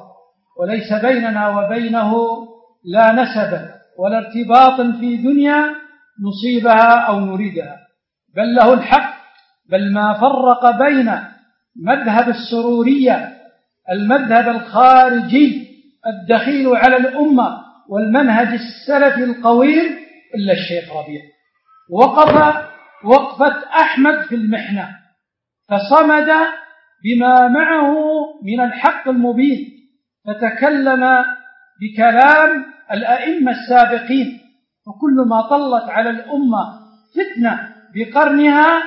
وليس 0.59 0.93
بيننا 0.93 1.49
وبينه 1.49 2.13
لا 2.85 3.11
نسبا 3.11 3.69
ولا 3.99 4.17
ارتباط 4.17 4.81
في 4.81 5.17
دنيا 5.17 5.75
نصيبها 6.21 6.99
أو 6.99 7.19
نريدها. 7.19 7.77
بل 8.35 8.55
له 8.55 8.73
الحق 8.73 9.17
بل 9.69 9.93
ما 9.93 10.13
فرق 10.13 10.77
بين 10.77 11.11
مذهب 11.75 12.29
السرورية 12.29 13.33
المذهب 13.91 14.49
الخارجي 14.49 15.67
الدخيل 16.07 16.75
على 16.75 16.97
الأمة 16.97 17.57
والمنهج 17.89 18.47
السلفي 18.47 19.23
القويم 19.23 19.97
إلا 20.35 20.53
الشيخ 20.53 20.95
ربيع. 20.95 21.21
وقف 21.91 22.55
وقفة 23.03 23.55
أحمد 23.81 24.21
في 24.21 24.35
المحنة. 24.35 24.89
فصمد 25.69 26.29
بما 27.03 27.47
معه 27.47 27.93
من 28.43 28.61
الحق 28.61 29.07
المبين 29.07 29.67
فتكلم 30.27 31.25
بكلام 31.81 32.65
الأئمة 32.91 33.51
السابقين 33.51 34.39
وكل 34.87 35.29
ما 35.29 35.41
طلت 35.41 35.89
على 35.89 36.09
الأمة 36.09 36.79
فتنة 37.15 37.75
بقرنها 37.95 38.83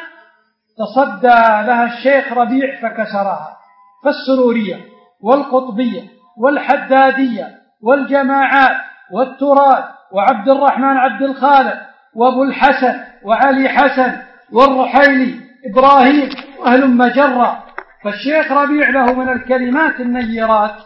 تصدى 0.78 1.40
لها 1.66 1.84
الشيخ 1.84 2.32
ربيع 2.32 2.80
فكسرها 2.80 3.56
فالسرورية 4.04 4.84
والقطبية 5.20 6.02
والحدادية 6.38 7.58
والجماعات 7.82 8.76
والتراث 9.12 9.84
وعبد 10.12 10.48
الرحمن 10.48 10.96
عبد 10.96 11.22
الخالق 11.22 11.80
وأبو 12.14 12.42
الحسن 12.42 13.00
وعلي 13.24 13.68
حسن 13.68 14.16
والرحيلي 14.52 15.49
إبراهيم 15.64 16.31
وأهل 16.59 16.90
مجرة. 16.90 17.64
فالشيخ 18.05 18.53
ربيع 18.53 18.90
له 18.90 19.12
من 19.14 19.29
الكلمات 19.29 20.01
النيرات. 20.01 20.77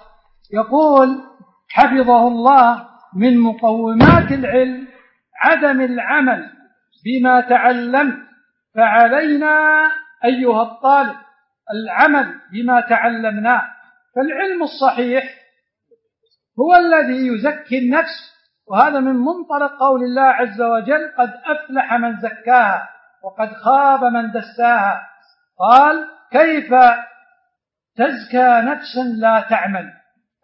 يقول 0.55 1.23
حفظه 1.71 2.29
الله 2.29 2.89
من 3.17 3.39
مقومات 3.39 4.33
العلم 4.33 4.89
عدم 5.41 5.81
العمل 5.81 6.51
بما 7.05 7.41
تعلمت 7.41 8.19
فعلينا 8.75 9.85
أيها 10.25 10.63
الطالب 10.63 11.17
العمل 11.75 12.35
بما 12.53 12.81
تعلمناه. 12.81 13.63
فالعلم 14.17 14.63
الصحيح 14.63 15.25
هو 16.61 16.75
الذي 16.75 17.27
يزكي 17.27 17.79
النفس 17.79 18.35
وهذا 18.67 19.01
من 19.01 19.15
منطلق 19.17 19.79
قول 19.81 20.03
الله 20.03 20.23
عز 20.23 20.63
وجل 20.63 21.13
قد 21.19 21.31
أفلح 21.47 21.95
من 21.95 22.21
زكاها. 22.21 22.94
وقد 23.25 23.53
خاب 23.53 24.05
من 24.05 24.31
دساها. 24.31 25.01
قال 25.59 26.09
كيف 26.33 26.75
تزكى 27.97 28.61
نفسا 28.65 29.03
لا 29.17 29.47
تعمل؟ 29.51 29.93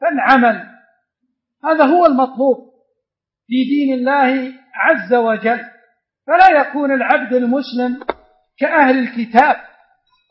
فالعمل 0.01 0.66
هذا 1.64 1.85
هو 1.85 2.07
المطلوب 2.07 2.57
في 3.47 3.64
دين 3.64 3.95
الله 3.95 4.53
عز 4.75 5.14
وجل. 5.14 5.61
فلا 6.27 6.61
يكون 6.61 6.93
العبد 6.93 7.33
المسلم 7.33 8.01
كأهل 8.59 8.99
الكتاب. 8.99 9.57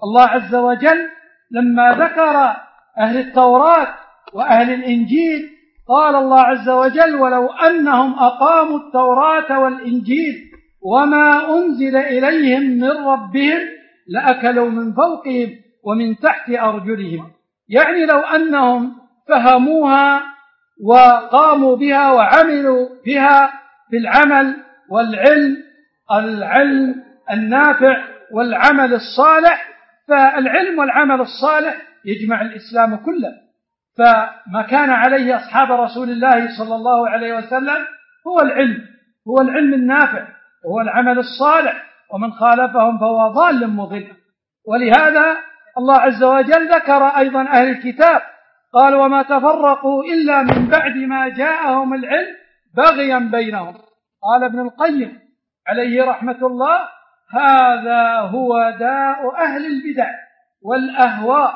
الله 0.03 0.27
عز 0.27 0.55
وجل 0.55 1.09
لما 1.51 1.91
ذكر 1.91 2.55
أهل 2.97 3.17
التوراة 3.17 3.95
وأهل 4.33 4.73
الإنجيل 4.73 5.49
قال 5.87 6.15
الله 6.15 6.39
عز 6.39 6.69
وجل 6.69 7.15
ولو 7.15 7.47
أنهم 7.47 8.19
أقاموا 8.19 8.79
التوراة 8.79 9.59
والإنجيل 9.59 10.48
وما 10.81 11.57
أنزل 11.57 11.95
إليهم 11.95 12.61
من 12.61 12.91
ربهم 12.91 13.59
لأكلوا 14.07 14.69
من 14.69 14.93
فوقهم 14.93 15.49
ومن 15.83 16.15
تحت 16.17 16.49
أرجلهم. 16.49 17.31
يعني 17.69 18.05
لو 18.05 18.19
أنهم 18.19 18.95
فهموها 19.29 20.23
وقاموا 20.85 21.75
بها 21.75 22.11
وعملوا 22.11 22.89
بها 23.05 23.53
بالعمل 23.91 24.55
والعلم 24.89 25.57
العلم 26.11 26.95
النافع 27.31 28.03
والعمل 28.31 28.93
الصالح 28.93 29.69
فالعلم 30.07 30.79
والعمل 30.79 31.21
الصالح 31.21 31.81
يجمع 32.05 32.41
الإسلام 32.41 32.95
كله. 32.95 33.31
فما 33.97 34.61
كان 34.69 34.89
عليه 34.89 35.35
أصحاب 35.35 35.71
رسول 35.71 36.09
الله 36.09 36.57
صلى 36.57 36.75
الله 36.75 37.09
عليه 37.09 37.33
وسلم 37.37 37.85
هو 38.27 38.41
العلم 38.41 38.81
هو 39.27 39.41
العلم 39.41 39.73
النافع. 39.73 40.38
وهو 40.65 40.81
العمل 40.81 41.19
الصالح 41.19 41.85
ومن 42.13 42.31
خالفهم 42.31 42.99
فهو 42.99 43.33
ضال 43.33 43.69
مضل. 43.69 44.07
ولهذا 44.67 45.37
الله 45.77 45.97
عز 45.97 46.23
وجل 46.23 46.69
ذكر 46.73 47.07
أيضا 47.07 47.41
أهل 47.41 47.69
الكتاب 47.69 48.21
قال 48.73 48.95
وما 48.95 49.21
تفرقوا 49.23 50.03
إلا 50.03 50.41
من 50.41 50.67
بعد 50.67 50.97
ما 50.97 51.29
جاءهم 51.29 51.93
العلم 51.93 52.35
بغيا 52.77 53.19
بينهم. 53.19 53.73
قال 54.23 54.43
ابن 54.43 54.59
القيم 54.59 55.19
عليه 55.67 56.03
رحمة 56.03 56.37
الله 56.41 56.79
هذا 57.33 58.19
هو 58.19 58.75
داء 58.79 59.35
أهل 59.35 59.65
البدع 59.65 60.09
والأهواء 60.61 61.53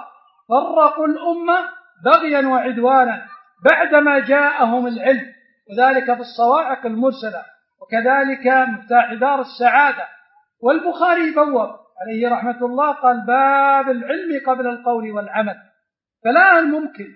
فرقوا 0.49 1.07
الأمة 1.07 1.69
بغيا 2.05 2.47
وعدوانا 2.47 3.25
بعدما 3.71 4.19
جاءهم 4.19 4.87
العلم 4.87 5.33
وذلك 5.69 6.13
في 6.13 6.19
الصواعق 6.19 6.85
المرسلة 6.85 7.43
وكذلك 7.83 8.47
مفتاح 8.47 9.13
دار 9.13 9.41
السعادة. 9.41 10.05
والبخاري 10.61 11.31
بوب 11.35 11.69
عليه 12.01 12.29
رحمة 12.29 12.65
الله 12.65 12.91
قال 12.91 13.25
باب 13.27 13.89
العلم 13.89 14.41
قبل 14.47 14.67
القول 14.67 15.11
والعمل. 15.11 15.55
فلا 16.23 16.61
ممكن 16.61 17.07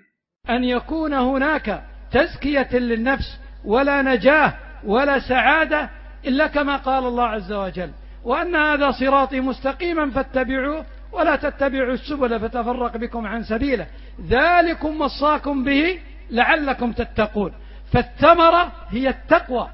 أن 0.50 0.64
يكون 0.64 1.14
هناك 1.14 1.82
تزكية 2.12 2.78
للنفس 2.78 3.40
ولا 3.64 4.02
نجاة 4.02 4.54
ولا 4.84 5.18
سعادة 5.18 5.90
إلا 6.26 6.46
كما 6.46 6.76
قال 6.76 7.04
الله 7.04 7.26
عز 7.26 7.52
وجل 7.52 7.90
وأن 8.24 8.56
هذا 8.56 8.90
صراطي 8.90 9.40
مستقيما 9.40 10.10
فاتبعوه 10.10 10.84
ولا 11.12 11.36
تتبعوا 11.36 11.92
السبل 11.92 12.40
فتفرق 12.40 12.96
بكم 12.96 13.26
عن 13.26 13.42
سبيله. 13.42 13.86
ذلكم 14.28 15.00
وصاكم 15.00 15.64
به 15.64 16.00
لعلكم 16.30 16.92
تتقون. 16.92 17.52
فالثمرة 17.92 18.72
هي 18.90 19.08
التقوى. 19.08 19.68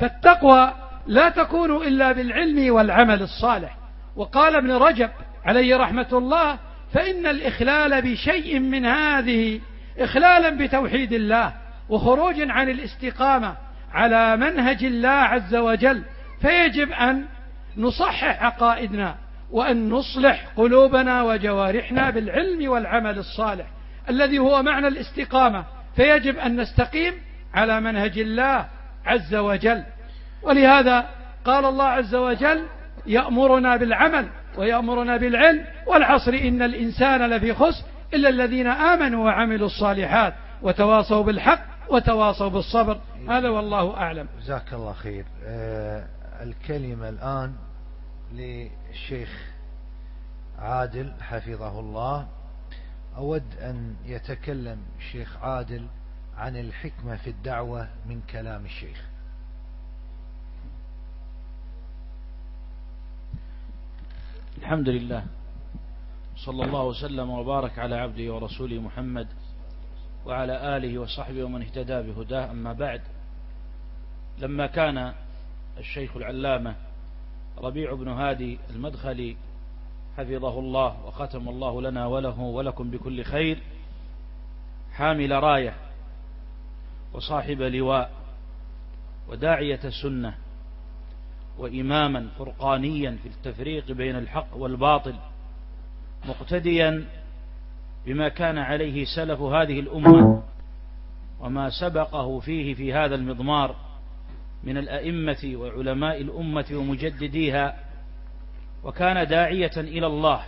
فالتقوى 0.00 0.72
لا 1.06 1.28
تكون 1.28 1.76
إلا 1.76 2.12
بالعلم 2.12 2.74
والعمل 2.74 3.22
الصالح. 3.22 3.76
وقال 4.16 4.56
ابن 4.56 4.70
رجب 4.70 5.10
عليه 5.44 5.76
رحمة 5.76 6.08
الله 6.12 6.58
فإن 6.92 7.26
الإخلال 7.26 8.02
بشيء 8.02 8.58
من 8.58 8.86
هذه 8.86 9.60
إخلالا 9.98 10.50
بتوحيد 10.50 11.12
الله 11.12 11.52
وخروج 11.88 12.50
عن 12.50 12.68
الاستقامة 12.68 13.56
على 13.92 14.36
منهج 14.36 14.84
الله 14.84 15.08
عز 15.08 15.54
وجل 15.54 16.02
فيجب 16.40 16.92
أن 16.92 17.24
نصحح 17.76 18.44
عقائدنا 18.44 19.14
وأن 19.50 19.88
نصلح 19.88 20.46
قلوبنا 20.56 21.22
وجوارحنا 21.22 22.10
بالعلم 22.10 22.70
والعمل 22.70 23.18
الصالح 23.18 23.66
الذي 24.08 24.38
هو 24.38 24.62
معنى 24.62 24.88
الاستقامة. 24.88 25.64
فيجب 25.96 26.38
أن 26.38 26.60
نستقيم 26.60 27.14
على 27.54 27.80
منهج 27.80 28.18
الله 28.18 28.66
عز 29.06 29.34
وجل. 29.34 29.84
ولهذا 30.42 31.06
قال 31.44 31.64
الله 31.64 31.84
عز 31.84 32.14
وجل 32.14 32.66
يأمرنا 33.06 33.76
بالعمل 33.76 34.28
ويأمرنا 34.58 35.16
بالعلم 35.16 35.64
والعصر 35.86 36.32
إن 36.32 36.62
الإنسان 36.62 37.30
لفي 37.30 37.54
خسر 37.54 37.84
إلا 38.14 38.28
الذين 38.28 38.66
آمنوا 38.66 39.24
وعملوا 39.24 39.66
الصالحات 39.66 40.34
وتواصوا 40.62 41.22
بالحق 41.22 41.64
وتواصوا 41.90 42.48
بالصبر. 42.48 43.00
هذا 43.28 43.48
والله 43.48 43.96
أعلم. 43.96 44.28
جزاك 44.40 44.72
الله 44.72 44.92
خير. 44.92 45.24
آه 45.44 46.06
الكلمة 46.42 47.08
الآن 47.08 47.52
للشيخ 48.32 49.28
عادل 50.58 51.12
حفظه 51.20 51.80
الله. 51.80 52.26
أود 53.16 53.44
أن 53.60 53.94
يتكلم 54.06 54.78
الشيخ 54.98 55.36
عادل 55.42 55.86
عن 56.40 56.56
الحكمة 56.56 57.16
في 57.16 57.30
الدعوة 57.30 57.88
من 58.06 58.20
كلام 58.30 58.64
الشيخ. 58.64 59.08
الحمد 64.58 64.88
لله. 64.88 65.26
صلى 66.36 66.64
الله 66.64 66.84
وسلم 66.84 67.30
وبارك 67.30 67.78
على 67.78 67.94
عبده 67.94 68.34
ورسوله 68.34 68.80
محمد 68.80 69.26
وعلى 70.26 70.76
آله 70.76 70.98
وصحبه 70.98 71.44
ومن 71.44 71.62
اهتدى 71.62 72.02
بهداه. 72.02 72.50
أما 72.50 72.72
بعد 72.72 73.02
لما 74.38 74.66
كان 74.66 75.14
الشيخ 75.78 76.16
العلامة 76.16 76.74
ربيع 77.58 77.94
بن 77.94 78.08
هادي 78.08 78.58
المدخلي 78.70 79.36
حفظه 80.16 80.58
الله 80.58 81.04
وختم 81.06 81.48
الله 81.48 81.82
لنا 81.82 82.06
وله 82.06 82.40
ولكم 82.40 82.90
بكل 82.90 83.24
خير 83.24 83.58
حامل 84.92 85.42
راية 85.42 85.89
وصاحب 87.12 87.62
لواء 87.62 88.10
وداعية 89.28 89.80
السنة 89.84 90.34
وإماما 91.58 92.28
فرقانيا 92.38 93.18
في 93.22 93.28
التفريق 93.28 93.92
بين 93.92 94.16
الحق 94.16 94.56
والباطل 94.56 95.14
مقتديا 96.28 97.04
بما 98.06 98.28
كان 98.28 98.58
عليه 98.58 99.04
سلف 99.04 99.40
هذه 99.40 99.80
الأمة 99.80 100.42
وما 101.40 101.70
سبقه 101.70 102.40
فيه 102.40 102.74
في 102.74 102.92
هذا 102.92 103.14
المضمار 103.14 103.76
من 104.64 104.76
الأئمة 104.76 105.52
وعلماء 105.54 106.20
الأمة 106.20 106.66
ومجدديها 106.72 107.76
وكان 108.84 109.26
داعية 109.26 109.76
إلى 109.76 110.06
الله 110.06 110.42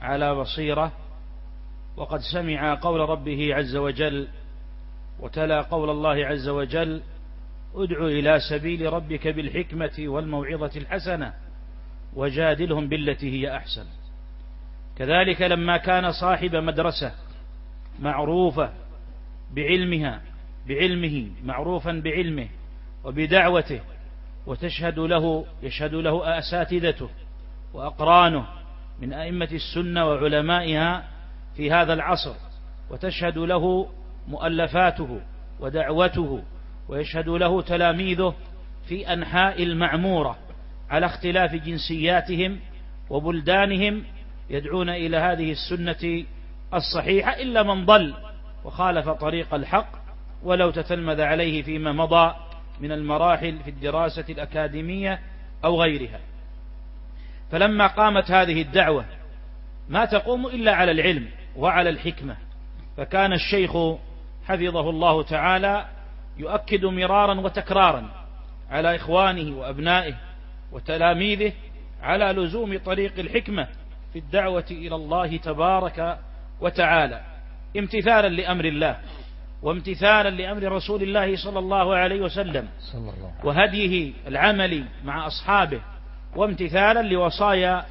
على 0.00 0.34
بصيرة 0.34 0.92
وقد 1.96 2.20
سمع 2.32 2.74
قول 2.74 3.00
ربه 3.00 3.54
عز 3.54 3.76
وجل 3.76 4.28
وتلا 5.20 5.62
قول 5.62 5.90
الله 5.90 6.26
عز 6.26 6.48
وجل 6.48 7.02
ادع 7.74 8.06
إلى 8.06 8.40
سبيل 8.50 8.92
ربك 8.92 9.28
بالحكمة 9.28 9.92
والموعظة 9.98 10.70
الحسنة 10.76 11.32
وجادلهم 12.14 12.88
بالتي 12.88 13.32
هي 13.32 13.56
أحسن. 13.56 13.84
كذلك 14.98 15.42
لما 15.42 15.76
كان 15.76 16.12
صاحب 16.12 16.56
مدرسة 16.56 17.12
معروفة 18.00 18.72
بعلمها 19.54 20.20
بعلمه 20.68 21.26
معروفا 21.44 22.00
بعلمه 22.04 22.48
وبدعوته 23.04 23.80
وتشهد 24.46 24.98
له 24.98 25.46
يشهد 25.62 25.94
له 25.94 26.38
أساتذته 26.38 27.08
وأقرانه 27.74 28.46
من 29.00 29.12
أئمة 29.12 29.48
السنة 29.52 30.06
وعلمائها 30.06 31.04
في 31.56 31.72
هذا 31.72 31.92
العصر 31.92 32.34
وتشهد 32.90 33.38
له 33.38 33.88
مؤلفاته 34.28 35.20
ودعوته 35.60 36.42
ويشهد 36.88 37.28
له 37.28 37.62
تلاميذه 37.62 38.34
في 38.88 39.12
أنحاء 39.12 39.62
المعمورة 39.62 40.38
على 40.90 41.06
اختلاف 41.06 41.54
جنسياتهم 41.54 42.60
وبلدانهم 43.10 44.04
يدعون 44.50 44.88
إلى 44.88 45.16
هذه 45.16 45.52
السنة 45.52 46.24
الصحيحة 46.74 47.32
إلا 47.32 47.62
من 47.62 47.86
ضل 47.86 48.14
وخالف 48.64 49.08
طريق 49.08 49.54
الحق 49.54 49.88
ولو 50.42 50.70
تتلمذ 50.70 51.20
عليه 51.20 51.62
فيما 51.62 51.92
مضى 51.92 52.34
من 52.80 52.92
المراحل 52.92 53.58
في 53.58 53.70
الدراسة 53.70 54.24
الأكاديمية 54.28 55.20
أو 55.64 55.82
غيرها. 55.82 56.20
فلما 57.50 57.86
قامت 57.86 58.30
هذه 58.30 58.62
الدعوة 58.62 59.04
ما 59.88 60.04
تقوم 60.04 60.46
إلا 60.46 60.74
على 60.74 60.90
العلم 60.90 61.28
وعلى 61.56 61.90
الحكمة 61.90 62.36
فكان 62.96 63.32
الشيخ 63.32 63.76
حفظه 64.46 64.90
الله 64.90 65.22
تعالى 65.22 65.86
يؤكد 66.38 66.84
مرارا 66.84 67.40
وتكرارا 67.40 68.10
على 68.70 68.96
إخوانه 68.96 69.58
وأبنائه 69.58 70.14
وتلاميذه 70.72 71.52
على 72.02 72.24
لزوم 72.24 72.78
طريق 72.78 73.18
الحكمة 73.18 73.68
في 74.12 74.18
الدعوة 74.18 74.64
إلى 74.70 74.94
الله 74.94 75.36
تبارك 75.36 76.18
وتعالى. 76.60 77.20
امتثالا 77.78 78.28
لأمر 78.28 78.64
الله 78.64 78.96
وامتثالا 79.62 80.30
لأمر 80.30 80.62
رسول 80.72 81.02
الله 81.02 81.36
صلى 81.36 81.58
الله 81.58 81.94
عليه 81.96 82.20
وسلم 82.20 82.68
وهديه 83.44 84.12
العملي 84.26 84.84
مع 85.04 85.26
أصحابه 85.26 85.80
وامتثالا 86.36 87.02
لوصايا 87.02 87.84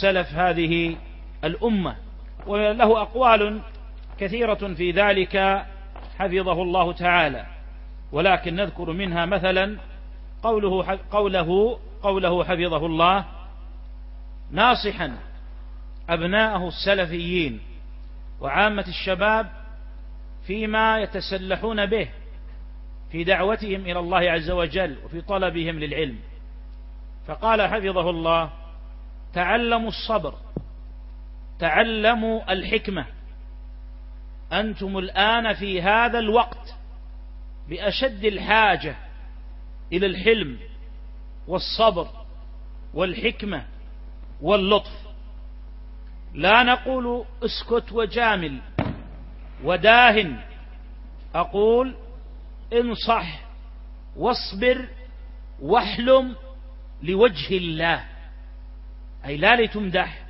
سلف 0.00 0.34
هذه 0.34 0.96
الأمة. 1.44 1.96
وله 2.46 3.02
أقوال 3.02 3.60
كثيرة 4.18 4.74
في 4.74 4.90
ذلك 4.90 5.64
حفظه 6.18 6.62
الله 6.62 6.92
تعالى. 6.92 7.46
ولكن 8.12 8.56
نذكر 8.56 8.92
منها 8.92 9.26
مثلا 9.26 9.78
قوله 10.42 10.98
قوله 11.10 11.78
قوله 12.02 12.44
حفظه 12.44 12.86
الله 12.86 13.24
ناصحا 14.50 15.18
أبناءه 16.08 16.68
السلفيين 16.68 17.60
وعامة 18.40 18.84
الشباب 18.88 19.50
فيما 20.46 20.98
يتسلحون 21.00 21.86
به 21.86 22.08
في 23.12 23.24
دعوتهم 23.24 23.80
إلى 23.80 23.98
الله 23.98 24.18
عز 24.18 24.50
وجل 24.50 24.96
وفي 25.04 25.20
طلبهم 25.20 25.78
للعلم. 25.78 26.18
فقال 27.26 27.62
حفظه 27.62 28.10
الله 28.10 28.50
تعلموا 29.34 29.88
الصبر 29.88 30.34
تعلموا 31.58 32.52
الحكمة 32.52 33.06
أنتم 34.52 34.98
الآن 34.98 35.54
في 35.54 35.82
هذا 35.82 36.18
الوقت 36.18 36.74
بأشد 37.68 38.24
الحاجة 38.24 38.96
إلى 39.92 40.06
الحلم 40.06 40.58
والصبر 41.48 42.08
والحكمة 42.94 43.64
واللطف. 44.40 45.02
لا 46.34 46.62
نقول 46.62 47.24
اسكت 47.42 47.92
وجامل 47.92 48.60
وداهن. 49.64 50.40
أقول 51.34 51.94
انصح 52.72 53.40
واصبر 54.16 54.88
واحلم 55.60 56.36
لوجه 57.02 57.56
الله. 57.56 58.04
أي 59.24 59.36
لا 59.36 59.56
لتمدح. 59.56 60.21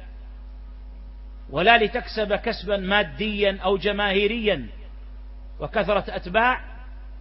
ولا 1.52 1.84
لتكسب 1.84 2.34
كسبا 2.34 2.76
ماديا 2.76 3.58
أو 3.64 3.76
جماهيريا. 3.76 4.66
وكثرة 5.60 6.04
أتباع 6.08 6.60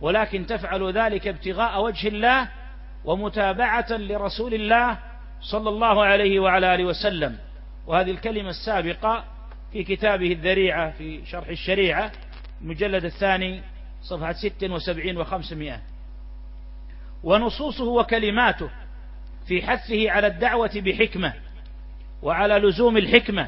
ولكن 0.01 0.45
تفعل 0.45 0.93
ذلك 0.93 1.27
ابتغاء 1.27 1.83
وجه 1.83 2.07
الله 2.07 2.49
ومتابعة 3.05 3.91
لرسول 3.91 4.53
الله 4.53 4.97
صلى 5.41 5.69
الله 5.69 6.03
عليه 6.03 6.39
وعلى 6.39 6.75
آله 6.75 6.85
وسلم. 6.85 7.37
وهذه 7.87 8.11
الكلمة 8.11 8.49
السابقة 8.49 9.23
في 9.71 9.83
كتابه 9.83 10.31
الذريعة 10.31 10.91
في 10.91 11.25
شرح 11.25 11.47
الشريعة 11.47 12.11
المجلد 12.61 13.05
الثاني 13.05 13.61
صفحة 14.01 14.33
ست 14.33 14.63
وسبعين 14.63 15.17
وخمسمائة. 15.17 15.81
ونصوصه 17.23 17.83
وكلماته 17.83 18.69
في 19.47 19.61
حثه 19.61 20.11
على 20.11 20.27
الدعوة 20.27 20.71
بحكمة 20.75 21.33
وعلى 22.21 22.53
لزوم 22.57 22.97
الحكمة 22.97 23.47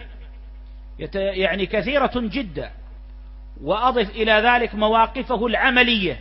يعني 1.15 1.65
كثيرة 1.65 2.11
جدا. 2.15 2.71
وأضف 3.61 4.09
إلى 4.09 4.31
ذلك 4.31 4.75
مواقفه 4.75 5.45
العملية. 5.45 6.19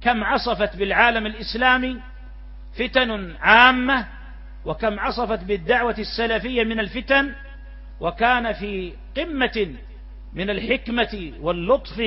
كم 0.00 0.24
عصفت 0.24 0.76
بالعالم 0.76 1.26
الإسلامي 1.26 2.00
فتن 2.78 3.36
عامة 3.40 4.06
وكم 4.64 5.00
عصفت 5.00 5.44
بالدعوة 5.44 5.94
السلفية 5.98 6.64
من 6.64 6.80
الفتن 6.80 7.34
وكان 8.00 8.52
في 8.52 8.92
قمة 9.16 9.74
من 10.32 10.50
الحكمة 10.50 11.32
واللطف 11.40 12.02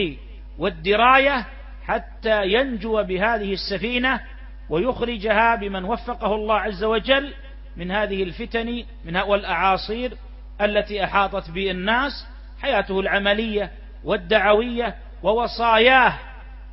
والدراية 0.57 1.45
حتى 1.85 2.45
ينجو 2.45 3.03
بهذه 3.03 3.53
السفينة 3.53 4.21
ويخرجها 4.69 5.55
بمن 5.55 5.83
وفقه 5.83 6.35
الله 6.35 6.55
عز 6.55 6.83
وجل 6.83 7.33
من 7.77 7.91
هذه 7.91 8.23
الفتن 8.23 8.83
من 9.05 9.17
والأعاصير 9.17 10.17
التي 10.61 11.03
أحاطت 11.03 11.49
بالناس 11.49 12.27
حياته 12.61 12.99
العملية 12.99 13.71
والدعوية 14.03 14.95
ووصاياه 15.23 16.13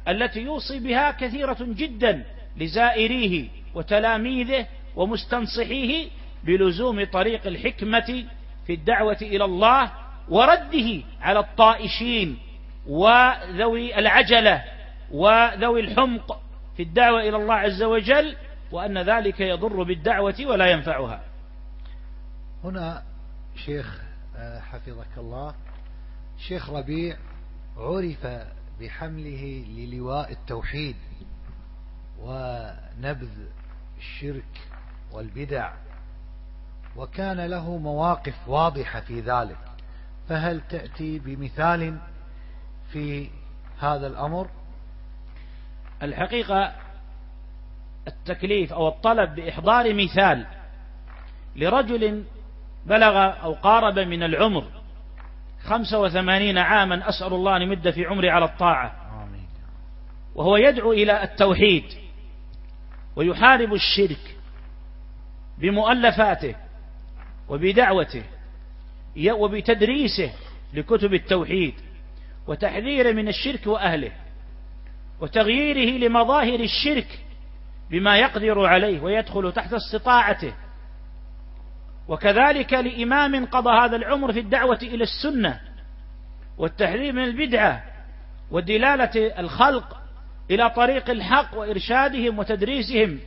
التي 0.08 0.40
يوصي 0.40 0.78
بها 0.78 1.10
كثيرة 1.10 1.56
جدا 1.60 2.24
لزائريه 2.56 3.48
وتلاميذه 3.74 4.66
ومستنصحيه 4.96 6.08
بلزوم 6.44 7.04
طريق 7.04 7.46
الحكمة 7.46 8.24
في 8.66 8.74
الدعوة 8.74 9.18
إلى 9.22 9.44
الله 9.44 9.90
ورده 10.28 11.02
على 11.20 11.38
الطائشين 11.38 12.38
وذوي 12.86 13.98
العجلة 13.98 14.64
وذوي 15.10 15.80
الحمق 15.80 16.40
في 16.76 16.82
الدعوة 16.82 17.20
إلى 17.20 17.36
الله 17.36 17.54
عز 17.54 17.82
وجل 17.82 18.36
وأن 18.72 18.98
ذلك 18.98 19.40
يضر 19.40 19.82
بالدعوة 19.82 20.34
ولا 20.40 20.66
ينفعها. 20.66 21.22
هنا 22.64 23.02
شيخ 23.54 24.02
آه، 24.36 24.60
حفظك 24.60 25.18
الله. 25.18 25.54
شيخ 26.38 26.70
ربيع 26.70 27.16
عرف 27.76 28.26
بحمله 28.80 29.64
للواء 29.68 30.32
التوحيد 30.32 30.96
ونبذ 32.20 33.46
الشرك 33.98 34.68
والبدع 35.12 35.72
وكان 36.96 37.40
له 37.40 37.78
مواقف 37.78 38.48
واضحة 38.48 39.00
في 39.00 39.20
ذلك. 39.20 39.58
فهل 40.28 40.60
تأتي 40.68 41.18
بمثال 41.18 41.98
في 42.92 43.30
هذا 43.78 44.06
الأمر؟ 44.06 44.48
الحقيقة 46.02 46.74
التكليف 48.08 48.72
أو 48.72 48.88
الطلب 48.88 49.34
بإحضار 49.34 49.94
مثال 49.94 50.46
لرجل 51.56 52.24
بلغ 52.86 53.16
أو 53.42 53.52
قارب 53.52 53.98
من 53.98 54.22
العمر 54.22 54.64
خمسة 55.64 56.00
وثمانين 56.00 56.58
عاما 56.58 57.08
أسأل 57.08 57.32
الله 57.32 57.56
أن 57.56 57.62
يمد 57.62 57.90
في 57.90 58.06
عمري 58.06 58.30
على 58.30 58.44
الطاعة. 58.44 58.92
وهو 60.34 60.56
يدعو 60.56 60.92
إلى 60.92 61.22
التوحيد 61.22 61.84
ويحارب 63.16 63.74
الشرك 63.74 64.36
بمؤلفاته 65.58 66.54
وبدعوته 67.48 68.22
وبتدريسه 69.28 70.32
لكتب 70.74 71.14
التوحيد 71.14 71.74
وتحذيره 72.46 73.12
من 73.12 73.28
الشرك 73.28 73.66
وأهله 73.66 74.12
وتغييره 75.20 76.06
لمظاهر 76.08 76.60
الشرك 76.60 77.18
بما 77.90 78.16
يقدر 78.18 78.66
عليه 78.66 79.00
ويدخل 79.00 79.52
تحت 79.52 79.72
استطاعته 79.72 80.52
وكذلك 82.08 82.72
لإمام 82.72 83.46
قضى 83.46 83.70
هذا 83.70 83.96
العمر 83.96 84.32
في 84.32 84.40
الدعوة 84.40 84.78
إلى 84.82 85.04
السنة 85.04 85.60
والتحذير 86.58 87.12
من 87.12 87.24
البدعة 87.24 87.84
ودلالة 88.50 89.38
الخلق 89.38 89.96
إلى 90.50 90.70
طريق 90.70 91.10
الحق 91.10 91.58
وإرشادهم 91.58 92.38
وتدريسهم 92.38 93.20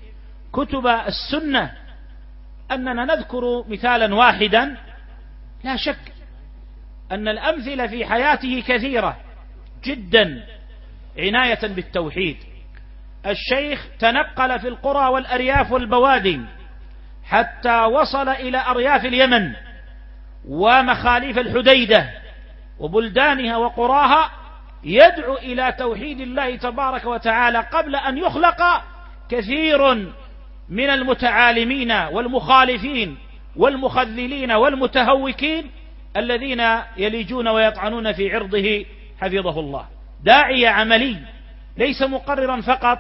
كتب 0.54 0.88
السنة. 0.88 1.72
أننا 2.72 3.06
نذكر 3.06 3.64
مثالا 3.68 4.16
واحدا. 4.16 4.78
لا 5.64 5.76
شك 5.76 6.14
أن 7.12 7.28
الأمثلة 7.28 7.88
في 7.88 8.06
حياته 8.06 8.64
كثيرة 8.68 9.18
جدا 9.84 10.44
عناية 11.18 11.68
بالتوحيد. 11.68 12.38
الشيخ 13.26 13.88
تنقل 14.00 14.60
في 14.60 14.68
القرى 14.68 15.08
والأرياف 15.08 15.72
والبوادي. 15.72 16.42
حتى 17.30 17.82
وصل 17.82 18.30
إلى 18.30 18.58
أرياف 18.68 19.06
اليمن 19.06 19.54
ومخاليف 20.48 21.38
الحديدة 21.38 22.10
وبلدانها 22.80 23.58
وقراها 23.58 24.32
يدعو 24.84 25.36
إلى 25.36 25.76
توحيد 25.80 26.20
الله 26.20 26.56
تبارك 26.56 27.06
وتعالى 27.06 27.60
قبل 27.60 27.96
أن 27.96 28.18
يخلق 28.18 28.84
كثير 29.30 29.94
من 30.70 30.90
المتعالمين 30.90 31.92
والمخالفين 31.92 33.18
والمخذلين 33.56 34.52
والمتهوكين 34.52 35.72
الذين 36.18 36.64
يليجون 36.98 37.48
ويطعنون 37.48 38.14
في 38.14 38.36
عرضه 38.36 38.86
حفظه 39.22 39.60
الله. 39.60 39.86
داعية 40.24 40.70
عملي 40.70 41.18
ليس 41.78 42.02
مقررا 42.02 42.62
فقط 42.62 43.00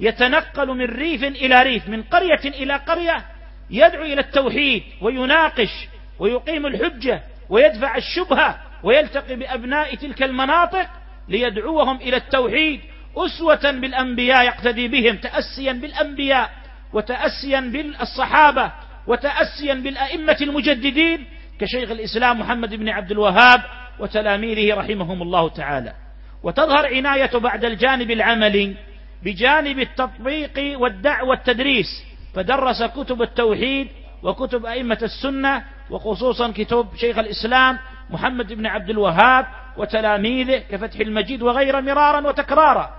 يتنقل 0.00 0.68
من 0.68 0.84
ريف 0.84 1.24
إلى 1.24 1.62
ريف 1.62 1.88
من 1.88 2.02
قرية 2.02 2.40
إلى 2.44 2.74
قرية 2.74 3.24
يدعو 3.70 4.02
إلى 4.02 4.20
التوحيد 4.20 4.82
ويناقش 5.00 5.88
ويقيم 6.18 6.66
الحجة 6.66 7.22
ويدفع 7.48 7.96
الشبهة 7.96 8.58
ويلتقي 8.82 9.36
بأبناء 9.36 9.94
تلك 9.94 10.22
المناطق 10.22 10.86
ليدعوهم 11.28 11.96
إلى 11.96 12.16
التوحيد 12.16 12.80
أسوة 13.16 13.70
بالأنبياء 13.70 14.44
يقتدي 14.44 14.88
بهم 14.88 15.16
تأسيا 15.16 15.72
بالأنبياء 15.72 16.50
وتأسيا 16.92 17.60
بالصحابة 17.60 18.72
وتأسيا 19.06 19.74
بالأئمة 19.74 20.36
المجددين 20.40 21.26
كشيخ 21.60 21.90
الإسلام 21.90 22.40
محمد 22.40 22.74
بن 22.74 22.88
عبد 22.88 23.10
الوهاب 23.10 23.62
وتلاميذه 23.98 24.74
رحمهم 24.74 25.22
الله 25.22 25.48
تعالى. 25.48 25.94
وتظهر 26.42 26.86
عناية 26.94 27.30
بعد 27.38 27.64
الجانب 27.64 28.10
العملي 28.10 28.74
بجانب 29.22 29.78
التطبيق 29.78 30.80
والدعوة 30.80 31.28
والتدريس 31.28 32.04
فدرس 32.38 32.82
كتب 32.82 33.22
التوحيد 33.22 33.88
وكتب 34.22 34.66
أئمة 34.66 34.98
السنة 35.02 35.64
وخصوصا 35.90 36.50
كتب 36.50 36.88
شيخ 36.96 37.18
الإسلام 37.18 37.78
محمد 38.10 38.52
بن 38.52 38.66
عبد 38.66 38.90
الوهاب 38.90 39.46
وتلاميذه 39.76 40.58
كفتح 40.58 41.00
المجيد 41.00 41.42
وغير 41.42 41.80
مرارا 41.80 42.28
وتكرارا. 42.28 42.90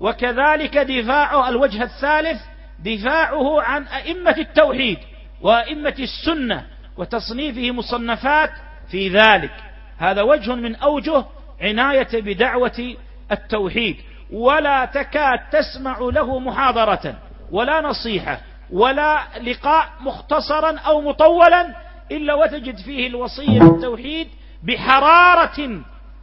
وكذلك 0.00 0.78
دفاعه 0.78 1.48
الوجه 1.48 1.82
الثالث 1.82 2.42
دفاعه 2.84 3.62
عن 3.62 3.82
أئمة 3.82 4.36
التوحيد 4.38 4.98
وأئمة 5.40 5.96
السنة 5.98 6.66
وتصنيفه 6.96 7.70
مصنفات 7.70 8.50
في 8.90 9.08
ذلك. 9.08 9.54
هذا 9.98 10.22
وجه 10.22 10.54
من 10.54 10.76
أوجه 10.76 11.24
عناية 11.60 12.08
بدعوة 12.12 12.94
التوحيد. 13.32 13.96
ولا 14.32 14.84
تكاد 14.84 15.38
تسمع 15.52 15.98
له 15.98 16.38
محاضرة 16.38 17.14
ولا 17.50 17.80
نصيحة. 17.80 18.40
ولا 18.70 19.22
لقاء 19.42 19.88
مختصرا 20.00 20.78
أو 20.78 21.00
مطولا 21.00 21.76
إلا 22.10 22.34
وتجد 22.34 22.78
فيه 22.78 23.06
الوصية 23.06 23.58
بالتوحيد 23.58 24.28
بحرارة 24.62 25.80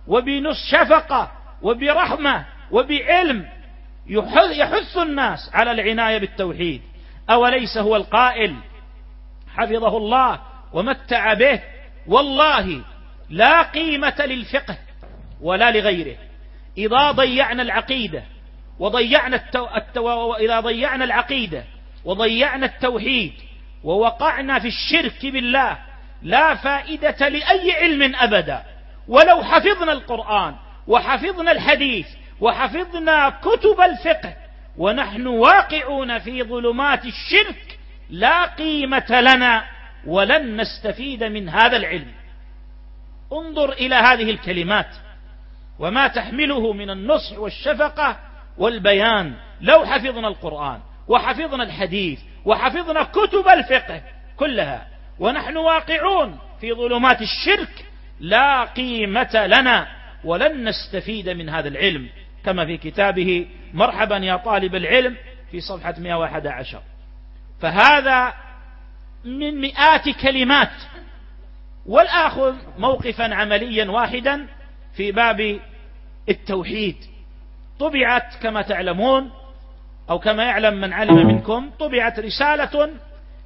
وبنص 0.08 0.66
شفقة 0.66 1.32
وبرحمة 1.62 2.46
وبعلم 2.72 3.46
يحث 4.52 4.98
الناس 4.98 5.50
على 5.54 5.72
العناية 5.72 6.18
بالتوحيد. 6.18 6.82
أوليس 7.30 7.78
هو 7.78 7.96
القائل؟ 7.96 8.56
حفظه 9.56 9.98
الله 9.98 10.40
ومتع 10.74 11.34
به. 11.34 11.62
والله 12.08 12.82
لا 13.30 13.62
قيمة 13.62 14.16
للفقه 14.20 14.78
ولا 15.42 15.72
لغيره. 15.72 16.18
إذا 16.78 17.12
ضيعنا 17.12 17.62
العقيدة 17.62 18.24
وضيعنا 18.80 19.36
التو... 19.36 19.68
التو... 19.76 20.34
إذا 20.34 20.60
ضيعنا 20.60 21.04
العقيدة 21.04 21.64
وضيعنا 22.06 22.66
التوحيد 22.66 23.34
ووقعنا 23.84 24.60
في 24.60 24.68
الشرك 24.68 25.26
بالله 25.26 25.78
لا 26.22 26.56
فائدة 26.56 27.28
لأي 27.30 27.72
علم 27.74 28.16
أبدا. 28.16 28.64
ولو 29.08 29.44
حفظنا 29.44 29.92
القرآن 29.92 30.56
وحفظنا 30.88 31.52
الحديث 31.52 32.08
وحفظنا 32.42 33.30
كتب 33.30 33.82
الفقه 33.82 34.34
ونحن 34.78 35.28
واقعون 35.28 36.20
في 36.20 36.44
ظلمات 36.44 37.06
الشرك 37.06 37.80
لا 38.10 38.46
قيمة 38.46 39.22
لنا 39.22 39.64
ولن 40.06 40.62
نستفيد 40.62 41.24
من 41.24 41.50
هذا 41.50 41.78
العلم. 41.78 42.12
انظر 43.34 43.72
إلى 43.72 43.96
هذه 43.96 44.32
الكلمات 44.32 44.96
وما 45.80 46.08
تحمله 46.08 46.74
من 46.74 46.90
النصح 46.90 47.40
والشفقة 47.40 48.20
والبيان. 48.58 49.34
لو 49.62 49.86
حفظنا 49.86 50.28
القرآن 50.28 50.80
وحفظنا 51.12 51.64
الحديث 51.64 52.20
وحفظنا 52.46 53.04
كتب 53.04 53.48
الفقه 53.48 54.02
كلها 54.38 54.88
ونحن 55.20 55.58
واقعون 55.58 56.40
في 56.62 56.74
ظلمات 56.74 57.22
الشرك 57.22 57.86
لا 58.20 58.64
قيمة 58.64 59.48
لنا 59.48 59.88
ولن 60.24 60.70
نستفيد 60.70 61.30
من 61.30 61.50
هذا 61.50 61.68
العلم. 61.68 62.10
كما 62.46 62.66
في 62.66 62.78
كتابه 62.78 63.48
مرحبا 63.74 64.18
يا 64.18 64.36
طالب 64.36 64.76
العلم 64.76 65.18
في 65.52 65.62
صفحة 65.62 65.96
111 65.98 66.82
فهذا 67.62 68.34
من 69.26 69.62
مئات 69.62 70.10
كلمات. 70.10 70.72
والآخذ 71.86 72.56
موقفا 72.78 73.36
عمليا 73.36 73.92
واحدا 73.92 74.48
في 74.94 75.12
باب 75.12 75.60
التوحيد. 76.30 76.96
طبعت 77.80 78.36
كما 78.42 78.62
تعلمون 78.62 79.32
أو 80.12 80.20
كما 80.20 80.44
يعلم 80.44 80.82
من 80.82 80.94
علم 80.94 81.28
منكم 81.28 81.70
طبعت 81.80 82.20
رسالة 82.20 82.90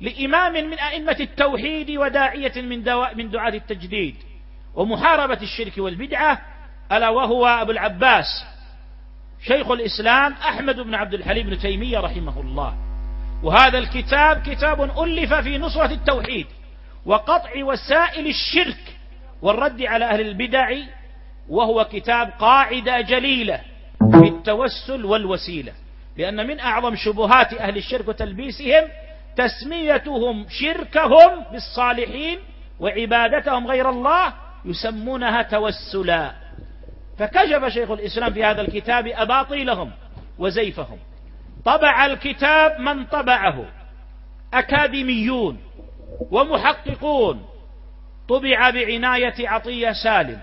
لإمام 0.01 0.53
من 0.53 0.79
أئمة 0.79 1.17
التوحيد 1.19 1.89
وداعية 1.89 2.61
من, 2.61 2.83
من 3.15 3.29
دعاة 3.29 3.49
التجديد 3.49 4.15
ومحاربة 4.75 5.37
الشرك 5.41 5.77
والبدعة 5.77 6.41
ألا 6.91 7.09
وهو 7.09 7.47
أبو 7.47 7.71
العباس 7.71 8.45
شيخ 9.47 9.71
الإسلام 9.71 10.33
أحمد 10.33 10.79
بن 10.79 10.95
عبد 10.95 11.13
الحليم 11.13 11.49
بن 11.49 11.57
تيمية 11.57 11.99
رحمه 11.99 12.41
الله. 12.41 12.75
وهذا 13.43 13.77
الكتاب 13.77 14.41
كتاب 14.45 14.99
ألف 15.03 15.33
في 15.33 15.57
نصرة 15.57 15.93
التوحيد 15.93 16.47
وقطع 17.05 17.63
وسائل 17.63 18.27
الشرك 18.27 18.97
والرد 19.41 19.81
على 19.81 20.05
أهل 20.05 20.21
البدع 20.21 20.77
وهو 21.49 21.85
كتاب 21.91 22.33
قاعدة 22.39 23.01
جليلة 23.01 23.61
في 24.11 24.27
التوسل 24.27 25.05
والوسيلة. 25.05 25.73
لأن 26.17 26.47
من 26.47 26.59
أعظم 26.59 26.95
شبهات 26.95 27.53
أهل 27.53 27.77
الشرك 27.77 28.07
وتلبيسهم 28.07 28.87
تسميتهم 29.37 30.45
شركهم 30.49 31.43
بالصالحين 31.51 32.39
وعبادتهم 32.79 33.67
غير 33.67 33.89
الله 33.89 34.33
يسمونها 34.65 35.41
توسلا. 35.41 36.31
فكشف 37.17 37.65
شيخ 37.67 37.91
الإسلام 37.91 38.33
في 38.33 38.43
هذا 38.43 38.61
الكتاب 38.61 39.07
أباطيلهم 39.07 39.91
وزيفهم. 40.39 40.97
طبع 41.65 42.05
الكتاب 42.05 42.79
من 42.79 43.05
طبعه. 43.05 43.65
أكاديميون 44.53 45.57
ومحققون. 46.31 47.45
طبع 48.29 48.69
بعناية 48.69 49.49
عطية 49.49 49.91
سالم. 49.91 50.39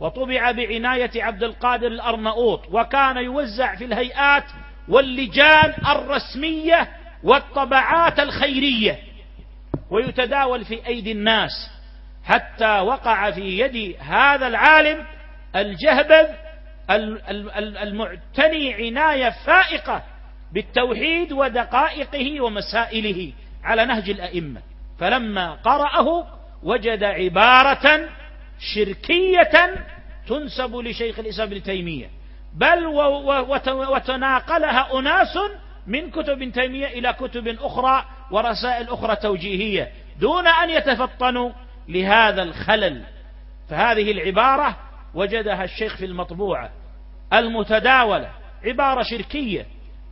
وطبع 0.00 0.50
بعناية 0.50 1.10
عبد 1.22 1.42
القادر 1.42 1.86
الأرنؤوط 1.86 2.60
وكان 2.72 3.16
يوزع 3.16 3.74
في 3.74 3.84
الهيئات 3.84 4.44
واللجان 4.88 5.74
الرسمية 5.88 6.88
والطبعات 7.22 8.20
الخيرية 8.20 8.98
ويتداول 9.90 10.64
في 10.64 10.86
أيدي 10.86 11.12
الناس 11.12 11.70
حتى 12.24 12.80
وقع 12.80 13.30
في 13.30 13.58
يد 13.58 13.96
هذا 14.00 14.46
العالم 14.46 15.04
الجهبذ 15.56 16.26
المعتني 17.82 18.74
عناية 18.74 19.30
فائقة 19.30 20.02
بالتوحيد 20.52 21.32
ودقائقه 21.32 22.40
ومسائله 22.40 23.32
على 23.64 23.84
نهج 23.84 24.10
الأئمة. 24.10 24.60
فلما 24.98 25.52
قرأه 25.52 26.26
وجد 26.62 27.04
عبارة 27.04 28.08
شركية 28.74 29.50
تنسب 30.28 30.76
لشيخ 30.76 31.18
الإسلام 31.18 31.48
ابن 31.48 31.62
تيمية. 31.62 32.10
بل 32.58 32.86
وتناقلها 33.68 34.98
أناس 34.98 35.38
من 35.86 36.10
كتب 36.10 36.30
ابن 36.30 36.52
تيمية 36.52 36.86
إلى 36.86 37.12
كتب 37.12 37.48
أخرى 37.48 38.04
ورسائل 38.30 38.88
أخرى 38.88 39.16
توجيهية 39.16 39.92
دون 40.20 40.46
أن 40.46 40.70
يتفطنوا 40.70 41.50
لهذا 41.88 42.42
الخلل. 42.42 43.02
فهذه 43.68 44.10
العبارة 44.10 44.76
وجدها 45.14 45.64
الشيخ 45.64 45.96
في 45.96 46.04
المطبوعة 46.04 46.70
المتداولة 47.32 48.30
عبارة 48.64 49.02
شركية. 49.02 49.66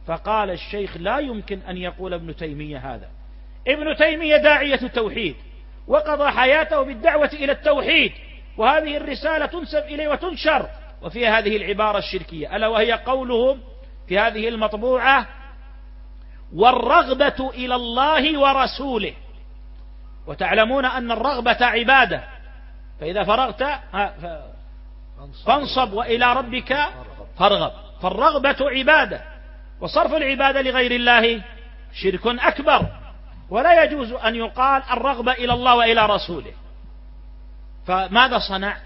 فقال 0.06 0.50
الشيخ 0.50 0.96
لا 0.96 1.18
يمكن 1.18 1.58
أن 1.68 1.76
يقول 1.76 2.14
ابن 2.14 2.36
تيمية 2.36 2.78
هذا. 2.78 3.08
ابن 3.68 3.96
تيمية 3.96 4.36
داعية 4.36 4.82
التوحيد 4.82 5.36
وقضى 5.86 6.30
حياته 6.30 6.82
بالدعوة 6.82 7.30
إلى 7.32 7.52
التوحيد 7.52 8.12
وهذه 8.56 8.96
الرسالة 8.96 9.46
تنسب 9.46 9.82
إليه 9.82 10.08
وتنشر. 10.08 10.68
وفي 11.02 11.26
هذه 11.26 11.56
العبارة 11.56 11.98
الشركية. 11.98 12.56
ألا 12.56 12.66
وهي 12.66 12.92
قولهم 12.92 13.60
في 14.08 14.18
هذه 14.18 14.48
المطبوعة؟ 14.48 15.26
والرغبة 16.54 17.50
إلى 17.50 17.74
الله 17.74 18.38
ورسوله. 18.38 19.14
وتعلمون 20.26 20.84
أن 20.84 21.10
الرغبة 21.10 21.56
عبادة. 21.60 22.24
فإذا 23.00 23.24
فرغت 23.24 23.64
فانصب. 25.46 25.92
وإلى 25.92 26.32
ربك 26.32 26.88
فارغب. 27.38 27.72
فالرغبة 28.02 28.56
عبادة. 28.60 29.20
وصرف 29.80 30.14
العبادة 30.14 30.62
لغير 30.62 30.90
الله 30.90 31.42
شرك 31.92 32.26
أكبر. 32.26 32.86
ولا 33.50 33.84
يجوز 33.84 34.12
أن 34.12 34.34
يقال 34.34 34.82
الرغبة 34.90 35.32
إلى 35.32 35.52
الله 35.52 35.76
وإلى 35.76 36.06
رسوله. 36.06 36.52
فماذا 37.86 38.38
صنع 38.38 38.76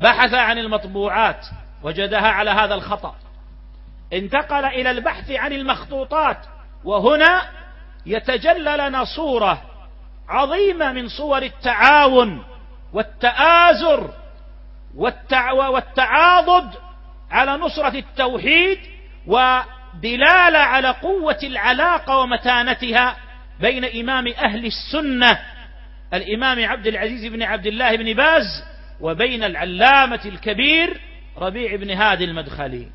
بحث 0.00 0.34
عن 0.34 0.58
المطبوعات 0.58 1.46
وجدها 1.82 2.28
على 2.28 2.50
هذا 2.50 2.74
الخطأ. 2.74 3.14
انتقل 4.12 4.64
إلى 4.64 4.90
البحث 4.90 5.30
عن 5.30 5.52
المخطوطات 5.52 6.38
وهنا 6.84 7.42
يتجلى 8.06 8.76
لنا 8.76 9.04
صورة 9.04 9.62
عظيمة 10.28 10.92
من 10.92 11.08
صور 11.08 11.42
التعاون 11.42 12.44
والتآزر 12.92 14.10
والتعاضد 14.94 16.74
على 17.30 17.52
نصرة 17.52 17.98
التوحيد 17.98 18.78
ودلالة 19.26 20.58
على 20.58 20.88
قوة 20.88 21.38
العلاقة 21.42 22.18
ومتانتها 22.18 23.16
بين 23.60 23.84
إمام 23.84 24.28
أهل 24.28 24.66
السنة 24.66 25.38
الإمام 26.14 26.64
عبد 26.66 26.86
العزيز 26.86 27.32
بن 27.32 27.42
عبد 27.42 27.66
الله 27.66 27.96
بن 27.96 28.14
باز 28.14 28.64
وبين 29.00 29.44
العلامة 29.44 30.20
الكبير 30.24 31.00
ربيع 31.38 31.76
بن 31.76 31.90
هادي 31.90 32.24
المدخلي 32.24 32.86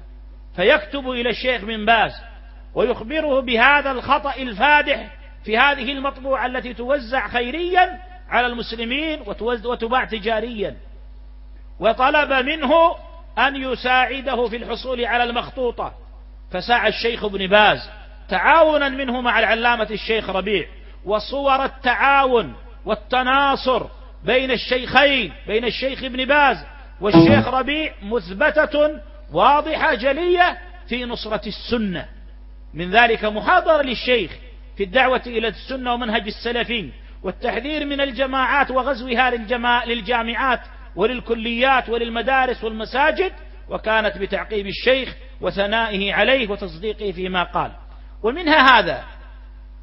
فيكتب 0.55 1.09
إلى 1.09 1.29
الشيخ 1.29 1.61
بن 1.61 1.85
باز 1.85 2.11
ويخبره 2.75 3.39
بهذا 3.39 3.91
الخطأ 3.91 4.33
الفادح 4.35 5.17
في 5.45 5.57
هذه 5.57 5.91
المطبوعة 5.91 6.45
التي 6.45 6.73
توزع 6.73 7.27
خيريا 7.27 7.99
على 8.29 8.47
المسلمين 8.47 9.19
وتباع 9.65 10.05
تجاريا. 10.05 10.75
وطلب 11.79 12.45
منه 12.45 12.95
أن 13.37 13.55
يساعده 13.55 14.47
في 14.47 14.55
الحصول 14.55 15.05
على 15.05 15.23
المخطوطة. 15.23 15.93
فسعى 16.51 16.89
الشيخ 16.89 17.23
ابن 17.23 17.47
باز 17.47 17.89
تعاونا 18.29 18.89
منه 18.89 19.21
مع 19.21 19.39
العلامة 19.39 19.87
الشيخ 19.91 20.29
ربيع 20.29 20.65
وصور 21.05 21.65
التعاون 21.65 22.53
والتناصر 22.85 23.87
بين 24.25 24.51
الشيخين 24.51 25.33
بين 25.47 25.65
الشيخ 25.65 26.03
ابن 26.03 26.25
باز 26.25 26.57
والشيخ 27.01 27.47
ربيع 27.47 27.93
مثبتة 28.03 29.01
واضحة 29.33 29.93
جلية 29.93 30.57
في 30.87 31.05
نصرة 31.05 31.41
السنة. 31.47 32.05
من 32.73 32.91
ذلك 32.91 33.25
محاضرة 33.25 33.81
للشيخ 33.81 34.31
في 34.77 34.83
الدعوة 34.83 35.21
إلى 35.27 35.47
السنة 35.47 35.93
ومنهج 35.93 36.27
السلفين 36.27 36.91
والتحذير 37.23 37.85
من 37.85 38.01
الجماعات 38.01 38.71
وغزوها 38.71 39.31
للجامعات 39.85 40.59
وللكليات 40.95 41.89
وللمدارس 41.89 42.63
والمساجد 42.63 43.31
وكانت 43.69 44.17
بتعقيب 44.17 44.67
الشيخ 44.67 45.15
وثنائه 45.41 46.13
عليه 46.13 46.47
وتصديقه 46.49 47.11
فيما 47.11 47.43
قال. 47.43 47.71
ومنها 48.23 48.79
هذا 48.79 49.03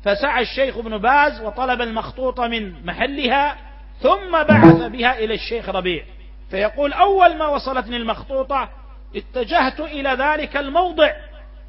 فسعى 0.04 0.42
الشيخ 0.42 0.76
ابن 0.76 0.98
باز 0.98 1.40
وطلب 1.40 1.80
المخطوطة 1.80 2.48
من 2.48 2.86
محلها 2.86 3.56
ثم 4.03 4.42
بعث 4.42 4.82
بها 4.82 5.18
إلى 5.18 5.34
الشيخ 5.34 5.68
ربيع. 5.68 6.05
فيقول 6.51 6.92
أول 6.92 7.36
ما 7.36 7.46
وصلتني 7.46 7.96
المخطوطة 7.96 8.68
اتجهت 9.16 9.80
إلى 9.80 10.11
ذلك 10.11 10.57
الموضع 10.57 11.12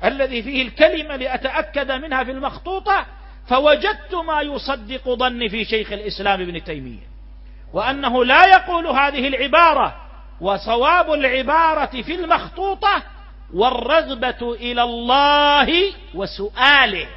الذي 0.04 0.44
فيه 0.44 0.62
الكلمة 0.62 1.16
لأتأكد 1.16 1.92
منها 1.92 2.24
في 2.24 2.32
المخطوطة 2.32 3.06
فوجدت 3.48 4.16
ما 4.28 4.42
يصدق 4.42 5.10
ظني 5.10 5.50
في 5.50 5.66
شيخ 5.66 5.92
الإسلام 5.92 6.42
ابن 6.42 6.64
تيمية 6.64 7.12
وأنه 7.74 8.26
لا 8.26 8.46
يقول 8.46 8.88
هذه 8.88 9.28
العبارة 9.28 9.96
وصواب 10.42 11.14
العبارة 11.14 12.02
في 12.02 12.16
المخطوطة 12.16 13.04
والرغبة 13.54 14.54
إلى 14.54 14.84
الله 14.84 15.94
وسؤاله 16.14 17.08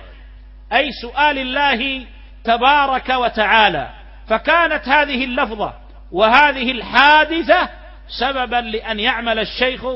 أي 0.72 0.92
سؤال 1.02 1.38
الله 1.38 2.06
تبارك 2.44 3.08
وتعالى. 3.08 3.90
فكانت 4.28 4.88
هذه 4.88 5.24
اللفظة 5.24 5.72
وهذه 6.12 6.70
الحادثة 6.70 7.68
سببا 8.08 8.56
لأن 8.56 9.00
يعمل 9.00 9.38
الشيخ 9.38 9.86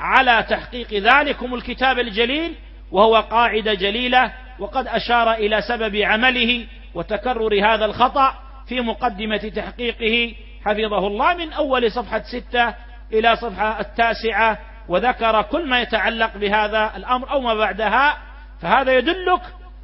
على 0.00 0.46
تحقيق 0.50 0.94
ذلكم 0.94 1.54
الكتاب 1.54 1.98
الجليل 1.98 2.54
وهو 2.92 3.16
قاعدة 3.16 3.74
جليلة 3.74 4.32
وقد 4.58 4.88
أشار 4.88 5.32
إلى 5.32 5.62
سبب 5.62 5.96
عمله 5.96 6.66
وتكرر 6.94 7.64
هذا 7.66 7.84
الخطأ 7.84 8.34
في 8.68 8.80
مقدمة 8.80 9.36
تحقيقه. 9.36 10.34
حفظه 10.64 11.06
الله 11.06 11.34
من 11.34 11.52
أول 11.52 11.92
صفحة 11.92 12.22
ستة 12.22 12.74
إلى 13.12 13.36
صفحة 13.36 13.80
التاسعة 13.80 14.58
وذكر 14.88 15.42
كل 15.42 15.68
ما 15.68 15.80
يتعلق 15.80 16.36
بهذا 16.36 16.92
الأمر 16.96 17.30
أو 17.30 17.40
ما 17.40 17.54
بعدها. 17.54 18.18
فهذا 18.62 18.98
يدلك 18.98 19.40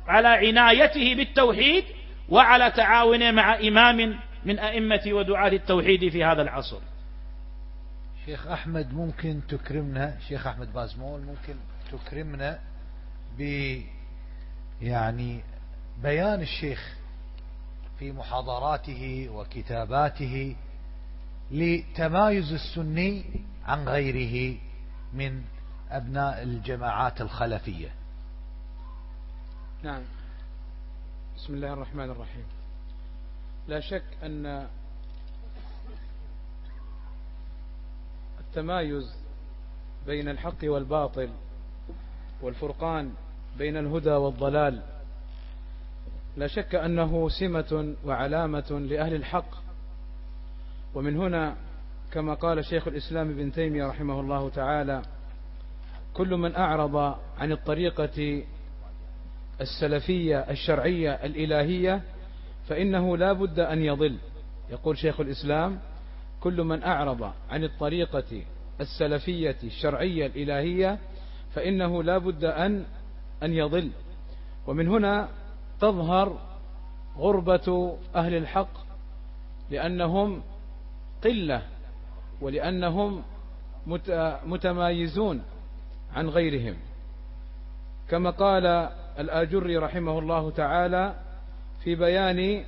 على 0.09 0.29
عنايته 0.29 1.15
بالتوحيد 1.15 1.85
وعلى 2.31 2.71
تعاونه 2.71 3.31
مع 3.31 3.59
إمام 3.59 4.21
من 4.45 4.59
أئمة 4.59 5.03
ودعاة 5.07 5.49
التوحيد 5.49 6.09
في 6.09 6.25
هذا 6.25 6.43
العصر. 6.43 6.81
شيخ 8.27 8.47
أحمد 8.47 8.95
ممكن 8.95 9.41
تكرمنا؟ 9.49 10.19
شيخ 10.29 10.47
أحمد 10.47 10.73
بازمول 10.73 11.21
ممكن 11.21 11.55
تكرمنا 11.93 12.59
ب 13.39 13.43
يعني 14.83 15.41
بيان 16.03 16.41
الشيخ 16.41 16.97
في 17.99 18.13
محاضراته 18.13 19.29
وكتاباته 19.33 20.57
لتمايز 21.51 22.53
السني 22.53 23.25
عن 23.67 23.89
غيره 23.89 24.59
من 25.13 25.43
أبناء 25.91 26.43
الجماعات 26.43 27.21
الخلفية. 27.21 27.89
نعم. 29.83 30.03
بسم 31.41 31.55
الله 31.55 31.73
الرحمن 31.73 32.11
الرحيم. 32.11 32.45
لا 33.69 33.81
شك 33.81 34.03
أن 34.23 34.67
التمايز 38.41 39.17
بين 40.07 40.29
الحق 40.29 40.57
والباطل 40.65 41.29
والفرقان 42.43 43.13
بين 43.59 43.77
الهدى 43.77 44.11
والضلال 44.11 44.83
لا 46.37 46.47
شك 46.47 46.75
أنه 46.75 47.29
سمة 47.29 47.95
وعلامة 48.05 48.71
لأهل 48.91 49.15
الحق. 49.15 49.51
ومن 50.95 51.17
هنا 51.17 51.57
كما 52.13 52.35
قال 52.35 52.65
شيخ 52.65 52.89
الإسلام 52.89 53.31
ابن 53.31 53.53
تيمية 53.53 53.87
رحمه 53.87 54.21
الله 54.21 54.51
تعالى 54.51 55.03
كل 56.15 56.37
من 56.37 56.57
أعرض 56.57 56.97
عن 57.39 57.53
الطريقة 57.53 58.43
السلفية 59.61 60.39
الشرعية 60.39 61.11
الإلهية 61.11 62.03
فإنه 62.69 63.17
لا 63.17 63.33
بد 63.33 63.61
أن 63.61 63.83
يضل. 63.83 64.17
يقول 64.71 64.99
شيخ 64.99 65.21
الإسلام 65.21 65.79
كل 66.41 66.63
من 66.63 66.83
أعرض 66.83 67.33
عن 67.51 67.65
الطريقة 67.65 68.43
السلفية 68.81 69.57
الشرعية 69.65 70.27
الإلهية 70.27 70.99
فإنه 71.55 72.03
لا 72.03 72.19
بد 72.19 72.45
أن 72.45 72.85
أن 73.43 73.53
يضل. 73.53 73.91
ومن 74.67 74.89
هنا 74.89 75.29
تظهر 75.81 76.39
غربة 77.17 77.99
أهل 78.15 78.35
الحق 78.35 78.73
لأنهم 79.71 80.43
قلة 81.25 81.63
ولأنهم 82.41 83.23
متمايزون 84.47 85.43
عن 86.15 86.29
غيرهم. 86.29 86.77
كما 88.09 88.31
قال 88.31 88.91
الآجري 89.19 89.77
رحمه 89.77 90.19
الله 90.19 90.51
تعالى 90.51 91.15
في 91.85 91.95
بيان 91.95 92.65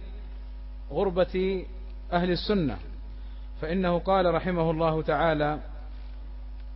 غربة 0.91 1.67
أهل 2.13 2.31
السنة 2.31 2.79
فإنه 3.61 3.99
قال 3.99 4.35
رحمه 4.35 4.71
الله 4.71 5.03
تعالى 5.03 5.59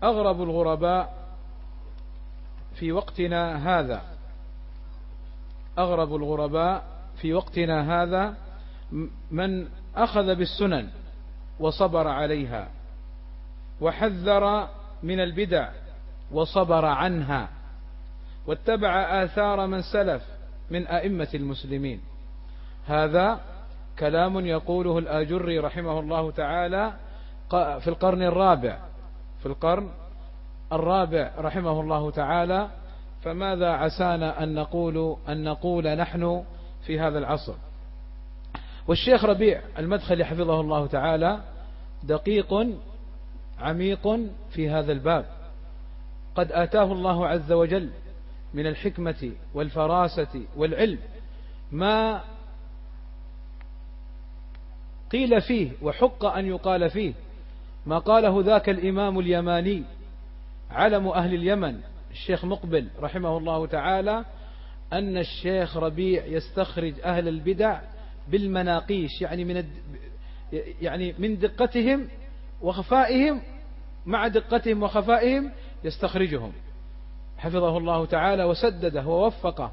أغرب 0.03 0.43
الغرباء 0.43 1.27
في 2.75 2.93
وقتنا 2.93 3.57
هذا. 3.79 4.03
أغرب 5.79 6.17
الغرباء 6.17 6.85
في 7.21 7.35
وقتنا 7.35 8.03
هذا 8.03 8.35
من 9.31 9.69
أخذ 9.97 10.35
بالسنن 10.35 10.89
وصبر 11.61 12.09
عليها 12.09 12.69
وحذر 13.81 14.69
من 15.03 15.21
البدع 15.21 15.71
وصبر 16.33 16.85
عنها. 16.85 17.49
واتبع 18.47 19.25
آثار 19.25 19.67
من 19.67 19.83
سلف 19.83 20.23
من 20.71 20.87
أئمة 20.87 21.29
المسلمين. 21.35 22.01
هذا 22.87 23.41
كلام 23.99 24.47
يقوله 24.47 24.99
الآجري 24.99 25.59
رحمه 25.59 26.01
الله 26.01 26.31
تعالى 26.31 26.93
في 27.51 27.89
القرن 27.89 28.23
الرابع. 28.23 28.79
في 29.41 29.47
القرن 29.47 29.91
الرابع 30.73 31.31
رحمه 31.39 31.81
الله 31.81 32.11
تعالى. 32.11 32.69
فماذا 33.23 33.71
عسانا 33.71 34.43
أن 34.43 34.55
نقول 34.55 35.17
أن 35.29 35.45
نقول 35.45 35.97
نحن 35.97 36.45
في 36.87 37.01
هذا 37.01 37.19
العصر؟ 37.19 37.55
والشيخ 38.89 39.25
ربيع 39.25 39.61
المدخل 39.79 40.25
حفظه 40.25 40.61
الله 40.61 40.87
تعالى 40.87 41.41
دقيق 42.03 42.67
عميق 43.61 44.21
في 44.51 44.71
هذا 44.71 44.93
الباب. 44.93 45.25
قد 46.35 46.53
آتاه 46.53 46.93
الله 46.93 47.27
عز 47.27 47.53
وجل 47.53 47.91
من 48.57 48.67
الحكمة 48.67 49.33
والفراسة 49.55 50.43
والعلم 50.57 50.99
ما 51.73 52.25
قيل 55.11 55.41
فيه 55.41 55.71
وحق 55.83 56.25
أن 56.25 56.47
يقال 56.47 56.91
فيه 56.91 57.13
ما 57.87 57.99
قاله 57.99 58.43
ذاك 58.43 58.69
الإمام 58.69 59.19
اليماني 59.19 59.85
علم 60.71 61.09
أهل 61.09 61.35
اليمن 61.35 61.81
الشيخ 62.11 62.45
مقبل 62.45 62.89
رحمه 63.01 63.39
الله 63.39 63.67
تعالى 63.67 64.25
أن 64.93 65.17
الشيخ 65.19 65.77
ربيع 65.77 66.27
يستخرج 66.27 66.95
أهل 67.01 67.29
البدع 67.29 67.81
بالمناقيش 68.29 69.23
يعني 69.23 69.45
من 69.45 69.57
الد... 69.57 69.71
يعني 70.81 71.15
من 71.19 71.39
دقتهم 71.39 72.09
وخفائهم 72.63 73.43
مع 74.07 74.29
دقتهم 74.29 74.83
وخفائهم 74.83 75.53
يستخرجهم. 75.85 76.53
حفظه 77.39 77.79
الله 77.79 78.07
تعالى 78.07 78.45
وسدده 78.45 79.07
ووفقه 79.07 79.73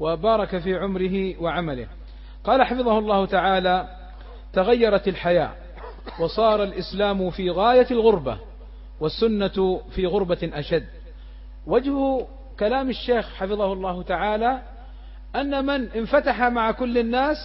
وبارك 0.00 0.58
في 0.58 0.74
عمره 0.74 1.42
وعمله. 1.42 1.86
قال 2.44 2.62
حفظه 2.62 2.98
الله 2.98 3.26
تعالى 3.26 3.88
تغيرت 4.52 5.08
الحياة 5.08 5.52
وصار 6.20 6.62
الإسلام 6.62 7.30
في 7.30 7.50
غاية 7.50 7.86
الغربة 7.90 8.38
والسنة 9.00 9.80
في 9.94 10.06
غربة 10.06 10.50
أشد. 10.52 10.86
وجه 11.66 12.26
كلام 12.58 12.90
الشيخ 12.90 13.34
حفظه 13.34 13.72
الله 13.72 14.02
تعالى 14.02 14.62
أن 15.36 15.66
من 15.66 15.88
انفتح 15.90 16.40
مع 16.42 16.70
كل 16.70 16.98
الناس 16.98 17.36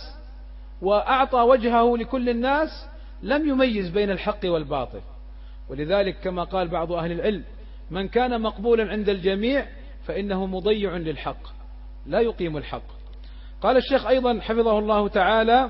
وأعطى 0.81 1.37
وجهه 1.37 1.97
لكل 1.97 2.29
الناس 2.29 2.69
لم 3.23 3.49
يميز 3.49 3.89
بين 3.89 4.11
الحق 4.11 4.39
والباطل. 4.45 5.01
ولذلك 5.69 6.19
كما 6.19 6.43
قال 6.43 6.67
بعض 6.67 6.91
أهل 6.91 7.11
العلم 7.11 7.43
من 7.91 8.07
كان 8.07 8.41
مقبولا 8.41 8.91
عند 8.91 9.09
الجميع 9.09 9.65
فإنه 10.03 10.45
مضيع 10.45 10.97
للحق 10.97 11.47
لا 12.05 12.19
يقيم 12.19 12.57
الحق. 12.57 12.83
قال 13.61 13.77
الشيخ 13.77 14.05
أيضا 14.07 14.39
حفظه 14.39 14.79
الله 14.79 15.07
تعالى 15.07 15.69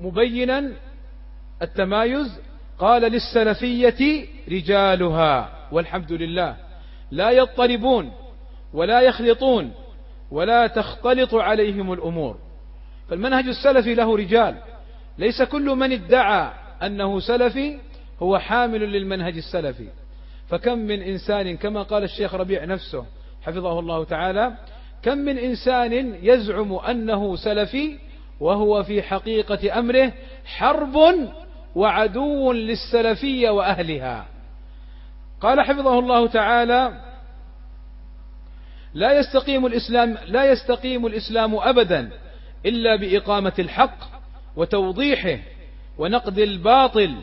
مبينا 0.00 0.72
التمايز 1.62 2.40
قال 2.78 3.02
للسلفية 3.02 4.26
رجالها 4.48 5.68
والحمد 5.72 6.12
لله 6.12 6.56
لا 7.10 7.30
يضطربون 7.30 8.12
ولا 8.74 9.00
يخلطون 9.00 9.72
ولا 10.30 10.66
تختلط 10.66 11.34
عليهم 11.34 11.92
الأمور. 11.92 12.38
فالمنهج 13.08 13.48
السلفي 13.48 13.94
له 13.94 14.16
رجال 14.16 14.56
ليس 15.18 15.42
كل 15.42 15.64
من 15.64 15.92
ادعى 15.92 16.52
أنه 16.82 17.20
سلفي 17.20 17.78
هو 18.22 18.38
حامل 18.38 18.80
للمنهج 18.80 19.36
السلفي. 19.36 19.88
فكم 20.52 20.78
من 20.78 21.02
إنسان 21.02 21.56
كما 21.56 21.82
قال 21.82 22.04
الشيخ 22.04 22.34
ربيع 22.34 22.64
نفسه 22.64 23.06
حفظه 23.42 23.78
الله 23.78 24.04
تعالى 24.04 24.52
كم 25.02 25.18
من 25.18 25.38
إنسان 25.38 26.18
يزعم 26.22 26.72
أنه 26.72 27.36
سلفي 27.36 27.98
وهو 28.40 28.82
في 28.82 29.02
حقيقة 29.02 29.78
أمره 29.78 30.12
حرب 30.44 30.96
وعدو 31.74 32.52
للسلفية 32.52 33.50
وأهلها. 33.50 34.26
قال 35.40 35.60
حفظه 35.60 35.98
الله 35.98 36.26
تعالى 36.26 37.00
لا 38.94 39.18
يستقيم 39.18 39.66
الإسلام 39.66 40.18
لا 40.26 40.52
يستقيم 40.52 41.06
الإسلام 41.06 41.54
أبدا 41.54 42.10
إلا 42.66 42.96
بإقامة 42.96 43.52
الحق 43.58 43.98
وتوضيحه 44.56 45.38
ونقد 45.98 46.38
الباطل 46.38 47.14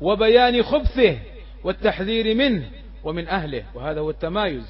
وبيان 0.00 0.62
خبثه 0.62 1.18
والتحذير 1.64 2.34
منه 2.34 2.64
ومن 3.04 3.28
أهله 3.28 3.64
وهذا 3.74 4.00
هو 4.00 4.10
التمايز. 4.10 4.62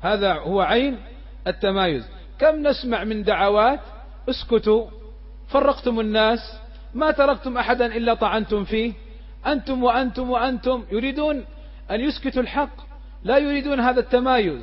هذا 0.00 0.32
هو 0.32 0.60
عين 0.60 0.96
التمايز. 1.46 2.08
كم 2.38 2.68
نسمع 2.68 3.04
من 3.04 3.22
دعوات؟ 3.22 3.80
اسكتوا 4.28 4.86
فرقتم 5.48 6.00
الناس 6.00 6.58
ما 6.94 7.10
تركتم 7.10 7.58
أحدا 7.58 7.86
إلا 7.86 8.14
طعنتم 8.14 8.64
فيه. 8.64 8.92
أنتم 9.46 9.84
وأنتم 9.84 10.30
وأنتم 10.30 10.84
يريدون 10.92 11.44
أن 11.90 12.00
يسكتوا 12.00 12.42
الحق 12.42 12.76
لا 13.24 13.38
يريدون 13.38 13.80
هذا 13.80 14.00
التمايز. 14.00 14.62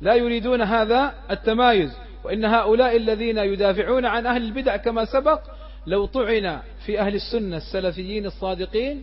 لا 0.00 0.14
يريدون 0.14 0.62
هذا 0.62 1.14
التمايز. 1.30 1.96
وإن 2.24 2.44
هؤلاء 2.44 2.96
الذين 2.96 3.38
يدافعون 3.38 4.06
عن 4.06 4.26
أهل 4.26 4.42
البدع 4.42 4.76
كما 4.76 5.04
سبق 5.04 5.40
لو 5.86 6.06
طعن 6.06 6.60
في 6.86 7.00
أهل 7.00 7.14
السنة 7.14 7.56
السلفيين 7.56 8.26
الصادقين 8.26 9.02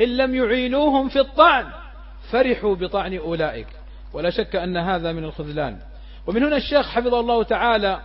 إن 0.00 0.16
لم 0.16 0.34
يعينوهم 0.34 1.08
في 1.08 1.20
الطعن 1.20 1.66
فرحوا 2.30 2.74
بطعن 2.74 3.16
أولئك. 3.16 3.66
ولا 4.12 4.30
شك 4.30 4.56
أن 4.56 4.76
هذا 4.76 5.12
من 5.12 5.24
الخذلان. 5.24 5.78
ومن 6.26 6.42
هنا 6.44 6.56
الشيخ 6.56 6.88
حفظه 6.88 7.20
الله 7.20 7.42
تعالى 7.42 8.00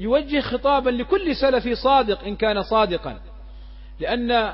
يوجه 0.00 0.40
خطابا 0.40 0.90
لكل 0.90 1.36
سلفي 1.36 1.74
صادق 1.74 2.24
إن 2.24 2.36
كان 2.36 2.62
صادقا. 2.62 3.20
لأن 4.00 4.52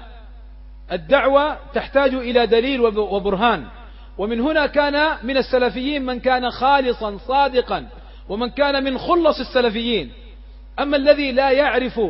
الدعوة 0.92 1.58
تحتاج 1.74 2.14
إلى 2.14 2.46
دليل 2.46 2.80
وبرهان. 2.80 3.66
ومن 4.18 4.40
هنا 4.40 4.66
كان 4.66 5.16
من 5.22 5.36
السلفيين 5.36 6.06
من 6.06 6.20
كان 6.20 6.50
خالصا 6.50 7.18
صادقا 7.18 7.88
ومن 8.28 8.50
كان 8.50 8.84
من 8.84 8.98
خلص 8.98 9.40
السلفيين. 9.40 10.12
أما 10.78 10.96
الذي 10.96 11.32
لا 11.32 11.50
يعرف 11.50 12.00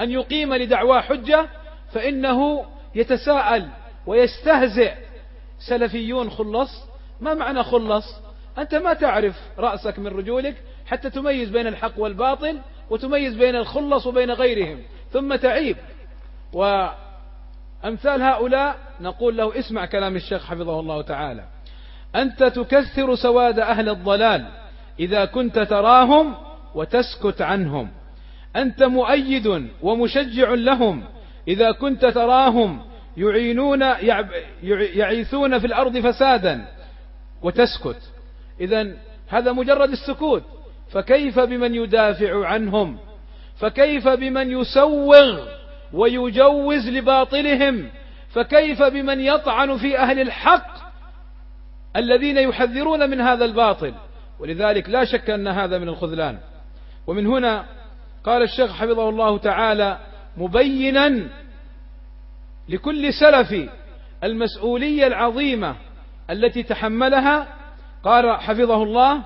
أن 0.00 0.10
يقيم 0.10 0.54
لدعواه 0.54 1.00
حجة 1.00 1.46
فإنه 1.94 2.64
يتساءل 2.94 3.68
ويستهزئ. 4.06 4.92
سلفيون 5.58 6.30
خلص. 6.30 6.70
ما 7.20 7.34
معنى 7.34 7.62
خلص؟ 7.62 8.04
أنت 8.58 8.74
ما 8.74 8.94
تعرف 8.94 9.34
رأسك 9.58 9.98
من 9.98 10.06
رجولك 10.06 10.54
حتى 10.86 11.10
تميز 11.10 11.50
بين 11.50 11.66
الحق 11.66 11.92
والباطل 11.96 12.60
وتميز 12.90 13.34
بين 13.34 13.56
الخلص 13.56 14.06
وبين 14.06 14.30
غيرهم. 14.30 14.82
ثم 15.12 15.34
تعيب. 15.34 15.76
وأمثال 16.52 18.22
هؤلاء 18.22 18.76
نقول 19.00 19.36
له 19.36 19.58
اسمع 19.58 19.86
كلام 19.86 20.16
الشيخ 20.16 20.46
حفظه 20.46 20.80
الله 20.80 21.02
تعالى. 21.02 21.44
أنت 22.16 22.44
تكثر 22.44 23.14
سواد 23.14 23.58
أهل 23.58 23.88
الضلال 23.88 24.46
إذا 25.00 25.24
كنت 25.24 25.58
تراهم 25.58 26.34
وتسكت 26.74 27.42
عنهم. 27.42 27.90
أنت 28.56 28.82
مؤيد 28.82 29.68
ومشجع 29.82 30.50
لهم 30.50 31.04
إذا 31.48 31.72
كنت 31.72 32.06
تراهم 32.06 32.82
يعينون 33.16 33.82
يعيثون 34.94 35.58
في 35.58 35.66
الأرض 35.66 35.98
فسادا 35.98 36.64
وتسكت. 37.42 38.12
إذا 38.60 38.92
هذا 39.28 39.52
مجرد 39.52 39.90
السكوت. 39.90 40.42
فكيف 40.90 41.40
بمن 41.40 41.74
يدافع 41.74 42.46
عنهم؟ 42.46 42.98
فكيف 43.56 44.08
بمن 44.08 44.50
يسوغ 44.50 45.46
ويجوز 45.92 46.88
لباطلهم؟ 46.88 47.90
فكيف 48.30 48.82
بمن 48.82 49.20
يطعن 49.20 49.76
في 49.76 49.98
أهل 49.98 50.20
الحق 50.20 50.74
الذين 51.96 52.38
يحذرون 52.38 53.10
من 53.10 53.20
هذا 53.20 53.44
الباطل؟ 53.44 53.94
ولذلك 54.40 54.88
لا 54.88 55.04
شك 55.04 55.30
أن 55.30 55.48
هذا 55.48 55.78
من 55.78 55.88
الخذلان. 55.88 56.38
ومن 57.06 57.26
هنا 57.26 57.64
قال 58.24 58.42
الشيخ 58.42 58.72
حفظه 58.72 59.08
الله 59.08 59.38
تعالى 59.38 59.98
مبينا 60.36 61.28
لكل 62.68 63.12
سلف 63.12 63.70
المسؤولية 64.24 65.06
العظيمة 65.06 65.76
التي 66.30 66.62
تحملها. 66.62 67.48
قال 68.04 68.40
حفظه 68.40 68.82
الله 68.82 69.22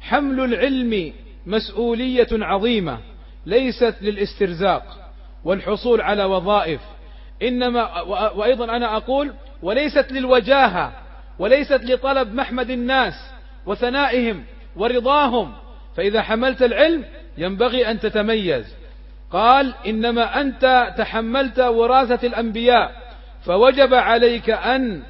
حمل 0.00 0.44
العلم 0.44 1.12
مسؤولية 1.46 2.28
عظيمة 2.32 2.98
ليست 3.46 3.94
للاسترزاق 4.00 5.12
والحصول 5.44 6.00
على 6.00 6.24
وظائف. 6.24 6.80
إنما 7.42 8.00
وأيضا 8.10 8.76
أنا 8.76 8.96
أقول 8.96 9.32
وليست 9.62 10.12
للوجاهة 10.12 10.92
وليست 11.38 11.84
لطلب 11.84 12.34
محمد 12.34 12.70
الناس 12.70 13.14
وثنائهم 13.66 14.44
ورضاهم. 14.76 15.52
فإذا 15.96 16.22
حملت 16.22 16.62
العلم 16.62 17.04
ينبغي 17.38 17.90
أن 17.90 18.00
تتميز. 18.00 18.74
قال 19.32 19.74
إنما 19.86 20.40
أنت 20.40 20.94
تحملت 20.98 21.60
وراثة 21.60 22.26
الأنبياء 22.26 22.92
فوجب 23.42 23.94
عليك 23.94 24.50
أن 24.50 25.02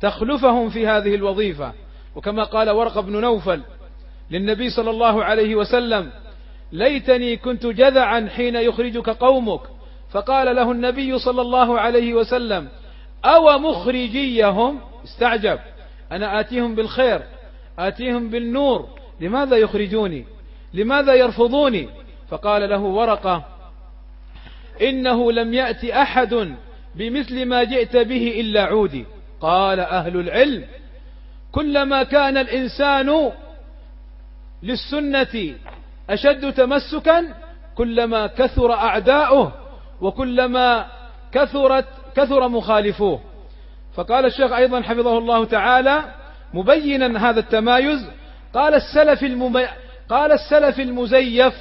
تخلفهم 0.00 0.70
في 0.70 0.86
هذه 0.86 1.14
الوظيفة. 1.14 1.72
وكما 2.14 2.44
قال 2.44 2.70
ورق 2.70 3.00
بن 3.00 3.20
نوفل 3.20 3.62
للنبي 4.30 4.70
صلى 4.70 4.90
الله 4.90 5.24
عليه 5.24 5.54
وسلم 5.54 6.10
ليتني 6.72 7.36
كنت 7.36 7.66
جذعا 7.66 8.28
حين 8.36 8.56
يخرجك 8.56 9.10
قومك. 9.10 9.60
فقال 10.10 10.56
له 10.56 10.72
النبي 10.72 11.18
صلى 11.18 11.40
الله 11.40 11.80
عليه 11.80 12.14
وسلم 12.14 12.68
أو 13.24 13.58
مخرجيهم؟ 13.58 14.80
استعجب. 15.04 15.58
أنا 16.12 16.40
آتيهم 16.40 16.74
بالخير 16.74 17.22
آتيهم 17.78 18.30
بالنور 18.30 18.88
لماذا 19.20 19.56
يخرجوني؟ 19.56 20.24
لماذا 20.74 21.14
يرفضوني؟ 21.14 21.88
فقال 22.30 22.70
له 22.70 22.80
ورقة 22.80 23.57
إنه 24.82 25.32
لم 25.32 25.54
يأتي 25.54 26.02
أحد 26.02 26.54
بمثل 26.94 27.46
ما 27.46 27.64
جئت 27.64 27.96
به 27.96 28.40
إلا 28.40 28.62
عودي. 28.62 29.04
قال 29.40 29.80
أهل 29.80 30.16
العلم 30.20 30.64
كلما 31.52 32.02
كان 32.02 32.36
الإنسان 32.36 33.32
للسنة 34.62 35.54
أشد 36.10 36.52
تمسكا 36.52 37.34
كلما 37.74 38.26
كثر 38.26 38.72
أعداؤه 38.72 39.52
وكلما 40.00 40.86
كثرت 41.32 41.86
كثر 42.16 42.48
مخالفوه. 42.48 43.20
فقال 43.94 44.26
الشيخ 44.26 44.52
أيضا 44.52 44.82
حفظه 44.82 45.18
الله 45.18 45.44
تعالى 45.44 46.04
مبينا 46.54 47.30
هذا 47.30 47.40
التمايز. 47.40 48.10
قال 48.54 48.74
السلف 48.74 49.22
الممي... 49.22 49.66
قال 50.08 50.32
السلف 50.32 50.80
المزيف 50.80 51.54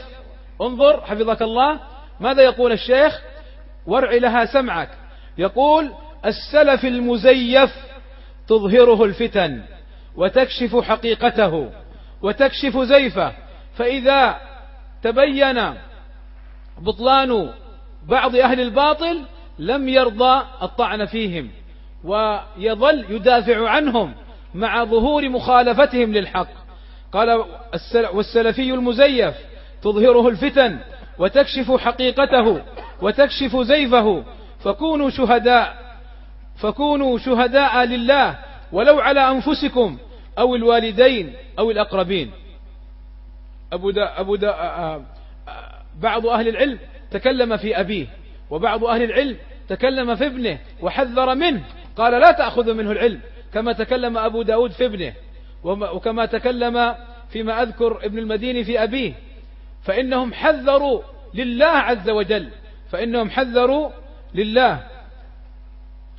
انظر 0.61 1.01
حفظك 1.01 1.41
الله 1.41 1.79
ماذا 2.19 2.43
يقول 2.43 2.71
الشيخ؟ 2.71 3.21
ورع 3.85 4.13
لها 4.13 4.45
سمعك. 4.45 4.89
يقول 5.37 5.91
السلف 6.25 6.85
المزيف 6.85 7.75
تظهره 8.47 9.03
الفتن 9.03 9.61
وتكشف 10.15 10.75
حقيقته 10.75 11.71
وتكشف 12.21 12.77
زيفه. 12.77 13.33
فإذا 13.75 14.37
تبين 15.03 15.73
بطلان 16.77 17.49
بعض 18.07 18.35
أهل 18.35 18.61
الباطل 18.61 19.21
لم 19.59 19.89
يرضى 19.89 20.45
الطعن 20.61 21.05
فيهم 21.05 21.49
ويظل 22.03 23.05
يدافع 23.09 23.69
عنهم 23.69 24.13
مع 24.53 24.83
ظهور 24.83 25.29
مخالفتهم 25.29 26.13
للحق. 26.13 26.47
قال 27.11 27.45
والسلفي 28.13 28.73
المزيف 28.73 29.35
تظهره 29.81 30.27
الفتن 30.27 30.79
وتكشف 31.19 31.71
حقيقته 31.71 32.61
وتكشف 33.01 33.57
زيفه. 33.57 34.23
فكونوا 34.59 35.09
شهداء 35.09 35.77
فكونوا 36.57 37.17
شهداء 37.17 37.83
لله 37.83 38.39
ولو 38.71 38.99
على 38.99 39.31
أنفسكم 39.31 39.97
أو 40.39 40.55
الوالدين 40.55 41.33
أو 41.59 41.71
الأقربين. 41.71 42.31
أبو 43.73 43.91
دا 43.91 44.19
أبو 44.19 44.35
دا 44.35 45.05
بعض 46.01 46.25
أهل 46.25 46.47
العلم 46.47 46.79
تكلم 47.11 47.57
في 47.57 47.79
أبيه 47.79 48.07
وبعض 48.49 48.85
أهل 48.85 49.03
العلم 49.03 49.37
تكلم 49.69 50.15
في 50.15 50.25
ابنه 50.25 50.59
وحذر 50.81 51.35
منه. 51.35 51.63
قال 51.95 52.21
لا 52.21 52.31
تأخذ 52.31 52.73
منه 52.73 52.91
العلم 52.91 53.19
كما 53.53 53.73
تكلم 53.73 54.17
أبو 54.17 54.41
داود 54.41 54.71
في 54.71 54.85
ابنه 54.85 55.13
وكما 55.63 56.25
تكلم 56.25 56.95
فيما 57.29 57.61
أذكر 57.63 58.05
ابن 58.05 58.19
المديني 58.19 58.63
في 58.63 58.83
أبيه. 58.83 59.13
فإنهم 59.87 60.33
حذروا 60.33 61.01
لله 61.33 61.65
عز 61.65 62.09
وجل. 62.09 62.49
فإنهم 62.91 63.29
حذروا 63.29 63.89
لله. 64.35 64.79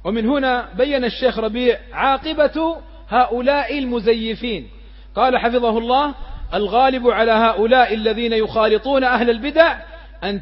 ومن 0.05 0.29
هنا 0.29 0.69
بين 0.77 1.05
الشيخ 1.05 1.39
ربيع 1.39 1.79
عاقبة 1.93 2.77
هؤلاء 3.09 3.79
المزيفين. 3.79 4.69
قال 5.17 5.39
حفظه 5.39 5.79
الله 5.79 6.15
الغالب 6.55 7.09
على 7.09 7.33
هؤلاء 7.33 7.95
الذين 7.95 8.33
يخالطون 8.33 9.05
أهل 9.05 9.31
البدع 9.31 9.77
أن, 10.25 10.41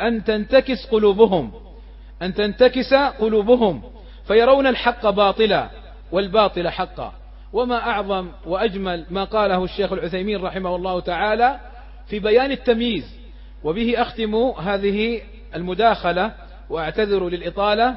أن 0.00 0.24
تنتكس 0.24 0.86
قلوبهم. 0.86 1.52
أن 2.22 2.34
تنتكس 2.34 2.94
قلوبهم. 2.94 3.82
فيرون 4.26 4.66
الحق 4.66 5.10
باطلا 5.10 5.68
والباطل 6.12 6.68
حقا. 6.68 7.12
وما 7.52 7.90
أعظم 7.90 8.28
وأجمل 8.46 9.06
ما 9.10 9.24
قاله 9.24 9.64
الشيخ 9.64 9.92
العثيمين 9.92 10.42
رحمه 10.42 10.76
الله 10.76 11.00
تعالى 11.00 11.73
في 12.06 12.18
بيان 12.18 12.50
التمييز 12.50 13.04
وبه 13.64 13.94
أختم 14.02 14.34
هذه 14.34 15.20
المداخلة 15.54 16.32
وأعتذر 16.70 17.28
للإطالة. 17.28 17.96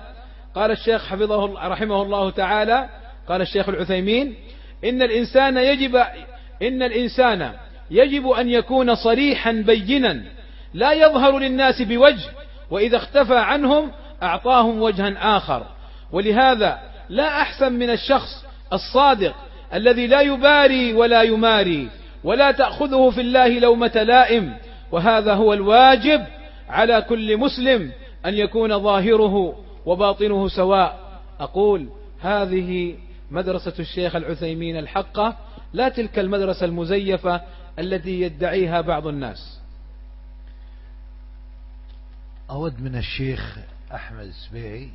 قال 0.55 0.71
الشيخ 0.71 1.05
حفظه 1.05 1.67
رحمه 1.67 2.01
الله 2.01 2.29
تعالى 2.29 2.89
قال 3.27 3.41
الشيخ 3.41 3.69
العثيمين 3.69 4.35
إن 4.83 5.01
الإنسان 5.01 5.57
يجب 5.57 5.95
إن 6.61 6.83
الإنسان 6.83 7.51
يجب 7.91 8.27
أن 8.27 8.49
يكون 8.49 8.95
صريحا 8.95 9.51
بينا 9.51 10.23
لا 10.73 10.93
يظهر 10.93 11.39
للناس 11.39 11.81
بوجه 11.81 12.29
وإذا 12.71 12.97
اختفى 12.97 13.37
عنهم 13.37 13.91
أعطاهم 14.23 14.81
وجها 14.81 15.37
آخر. 15.37 15.65
ولهذا 16.11 16.79
لا 17.09 17.41
أحسن 17.41 17.73
من 17.73 17.89
الشخص 17.89 18.45
الصادق 18.73 19.35
الذي 19.73 20.07
لا 20.07 20.21
يباري 20.21 20.93
ولا 20.93 21.21
يماري. 21.21 21.89
ولا 22.27 22.51
تأخذه 22.51 23.09
في 23.09 23.21
الله 23.21 23.59
لومة 23.59 24.03
لائم. 24.03 24.57
وهذا 24.91 25.33
هو 25.33 25.53
الواجب 25.53 26.25
على 26.69 27.01
كل 27.01 27.37
مسلم 27.37 27.91
أن 28.25 28.33
يكون 28.33 28.79
ظاهره 28.79 29.63
وباطنه 29.85 30.47
سواء. 30.47 31.21
أقول 31.39 31.89
هذه 32.21 32.95
مدرسة 33.31 33.73
الشيخ 33.79 34.15
العثيمين 34.15 34.77
الحقة 34.77 35.37
لا 35.73 35.89
تلك 35.89 36.19
المدرسة 36.19 36.65
المزيفة 36.65 37.41
التي 37.79 38.21
يدعيها 38.21 38.81
بعض 38.81 39.07
الناس. 39.07 39.59
أود 42.49 42.81
من 42.81 42.95
الشيخ 42.95 43.57
أحمد 43.93 44.31
سبيعي 44.47 44.89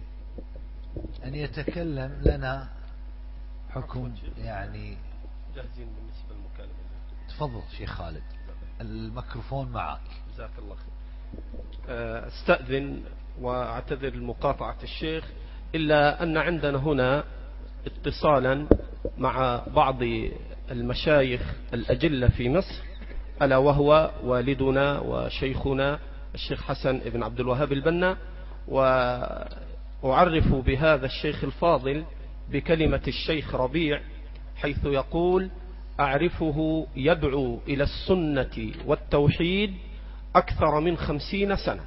أن 1.25 1.35
يتكلم 1.35 2.23
لنا 2.25 2.69
حكم 3.71 4.13
يعني 4.45 4.97
تفضل 7.37 7.63
شيخ 7.79 7.91
خالد. 7.91 8.23
الميكروفون 8.81 9.69
معك. 9.69 10.01
جزاك 10.35 10.51
الله 10.59 10.75
خير. 10.75 10.93
آه، 11.89 12.27
أستأذن 12.27 13.03
وأعتذر 13.41 14.15
لمقاطعة 14.15 14.77
الشيخ 14.83 15.25
إلا 15.75 16.23
أن 16.23 16.37
عندنا 16.37 16.79
هنا 16.79 17.25
اتصالا 17.87 18.67
مع 19.19 19.63
بعض 19.75 19.99
المشايخ 20.71 21.55
الأجلة 21.75 22.29
في 22.29 22.49
مصر 22.49 22.83
ألا 23.43 23.57
وهو 23.57 24.11
والدنا 24.25 25.01
وشيخنا 25.01 25.99
الشيخ 26.35 26.63
حسن 26.63 26.99
بن 26.99 27.23
عبد 27.23 27.41
الوهاب 27.41 27.73
البنا 27.73 28.17
وأعرف 30.03 30.55
بهذا 30.55 31.07
الشيخ 31.07 31.45
الفاضل 31.45 32.05
بكلمة 32.51 33.03
الشيخ 33.09 33.55
ربيع 33.55 34.01
حيث 34.57 34.85
يقول 34.85 35.51
أعرفه 36.03 36.87
يدعو 36.97 37.61
إلى 37.69 37.85
السنة 37.85 38.73
والتوحيد 38.87 39.75
أكثر 40.37 40.81
من 40.81 40.97
خمسين 40.97 41.57
سنة. 41.57 41.85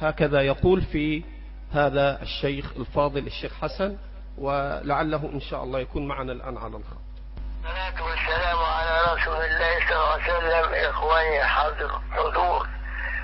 هكذا 0.00 0.40
يقول 0.40 0.82
في 0.82 1.22
هذا 1.72 2.22
الشيخ 2.22 2.72
الفاضل 2.76 3.26
الشيخ 3.26 3.52
حسن 3.62 3.96
ولعله 4.38 5.30
إن 5.32 5.40
شاء 5.40 5.64
الله 5.64 5.80
يكون 5.80 6.08
معنا 6.08 6.32
الآن 6.32 6.56
على 6.56 6.76
الخط. 6.76 7.00
والسلام 8.00 8.58
على 8.58 9.14
رسول 9.14 9.34
الله 9.34 9.72
صلى 9.88 9.96
الله 9.96 10.10
عليه 10.10 10.32
وسلم 10.38 10.74
إخواني 10.90 11.44
حاضر 11.44 11.90
حضور 12.10 12.68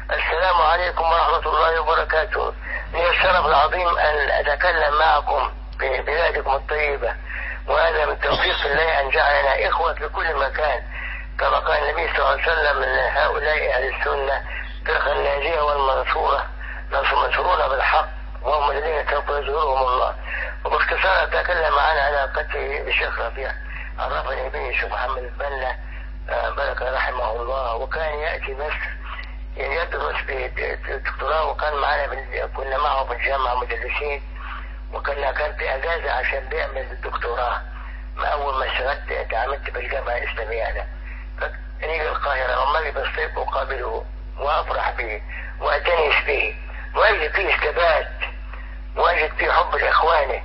السلام 0.05 0.57
عليكم 0.57 1.05
ورحمة 1.05 1.47
الله 1.51 1.81
وبركاته. 1.81 2.53
لي 2.93 3.11
الشرف 3.11 3.47
العظيم 3.47 3.89
أن 3.89 4.17
أتكلم 4.41 4.99
معكم 4.99 5.51
في 5.79 6.03
بلادكم 6.07 6.51
الطيبة. 6.51 7.15
وهذا 7.69 8.07
من 8.07 8.21
توفيق 8.21 8.67
الله 8.67 9.01
أن 9.01 9.11
جعلنا 9.11 9.69
إخوة 9.69 9.95
في 9.95 10.09
كل 10.09 10.35
مكان 10.37 10.83
كما 11.39 11.59
قال 11.59 11.79
النبي 11.85 12.09
صلى 12.13 12.19
الله 12.19 12.29
عليه 12.43 12.53
وسلم 12.53 12.83
أن 12.83 12.99
هؤلاء 13.17 13.75
أهل 13.77 13.95
السنة 13.95 14.43
فرقة 14.87 15.13
الناجية 15.13 15.61
والمنصورة 15.61 16.47
منصورون 16.93 17.69
بالحق 17.69 18.09
وهم 18.43 18.71
الذين 18.71 19.11
سوف 19.11 19.29
يزورهم 19.29 19.87
الله. 19.87 20.15
وباختصار 20.65 21.23
أتكلم 21.23 21.79
عن 21.79 21.97
علاقتي 21.99 22.83
بالشيخ 22.83 23.21
ربيع 23.21 23.53
عرفني 23.99 24.49
به 24.49 24.69
الشيخ 24.71 24.93
محمد 24.93 25.19
البنا 25.19 25.77
آه، 26.31 26.51
بارك 26.51 26.83
رحمه 26.83 27.33
الله 27.33 27.75
وكان 27.75 28.19
يأتي 28.19 28.55
مصر 28.55 28.89
يعني 29.57 29.75
يدرس 29.77 30.17
بدكتوراه 30.29 31.51
وكان 31.51 31.75
معنا 31.75 32.07
كنا 32.57 32.79
معه 32.79 33.05
في 33.05 33.13
الجامعة 33.13 33.55
مدرسين. 33.55 34.23
وكنا 34.93 35.33
كان 35.33 35.57
في 35.57 35.75
أجازة 35.75 36.13
عشان 36.13 36.49
بيعمل 36.49 36.79
الدكتوراه. 36.81 37.61
ما 38.17 38.27
أول 38.27 38.55
ما 38.59 38.67
اشتغلت 38.73 39.31
تعاملت 39.31 39.71
بالجامعة 39.71 40.17
الإسلامية 40.17 40.69
أنا 40.69 40.87
فنيجي 41.81 42.09
القاهرة 42.09 42.63
وما 42.63 42.79
لي 42.79 42.91
بالصيف 42.91 43.39
أقابله 43.39 44.05
وأفرح 44.39 44.91
به 44.91 45.23
وأتنس 45.61 46.25
به. 46.27 46.55
وأجد 46.95 47.33
فيه 47.33 47.55
استبات 47.55 48.09
وأجد 48.97 49.33
فيه 49.39 49.53
حب 49.53 49.75
لإخوانه 49.77 50.43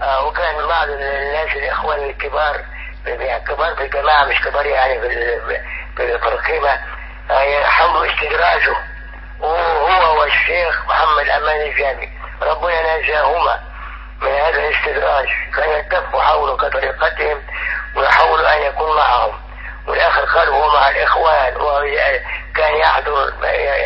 آه 0.00 0.26
وكان 0.26 0.66
بعض 0.68 0.88
الناس 0.88 1.56
الإخوان 1.56 2.10
الكبار 2.10 2.64
كبار 3.46 3.74
في 3.76 3.82
الجماعة 3.84 4.24
مش 4.24 4.40
كبار 4.40 4.66
يعني 4.66 5.00
في 5.96 6.28
القيمة. 6.28 6.80
آه 7.30 7.62
حاولوا 7.64 8.06
استدراجه 8.06 8.76
وهو 9.40 10.20
والشيخ 10.20 10.86
محمد 10.86 11.28
أمان 11.28 11.60
الجامي 11.60 12.10
ربنا 12.42 12.96
نجاهما 12.98 13.60
من 14.22 14.30
هذا 14.30 14.58
الاستدراج 14.58 15.28
كان 15.56 15.70
يلتفوا 15.70 16.22
حوله 16.22 16.56
كطريقتهم 16.56 17.42
ويحاولوا 17.96 18.56
أن 18.56 18.62
يكون 18.62 18.96
معهم. 18.96 19.32
والآخر 19.86 20.24
قال 20.24 20.48
هو 20.48 20.70
مع 20.70 20.88
الإخوان 20.88 21.56
وكان 21.56 22.76
يحضر 22.76 23.32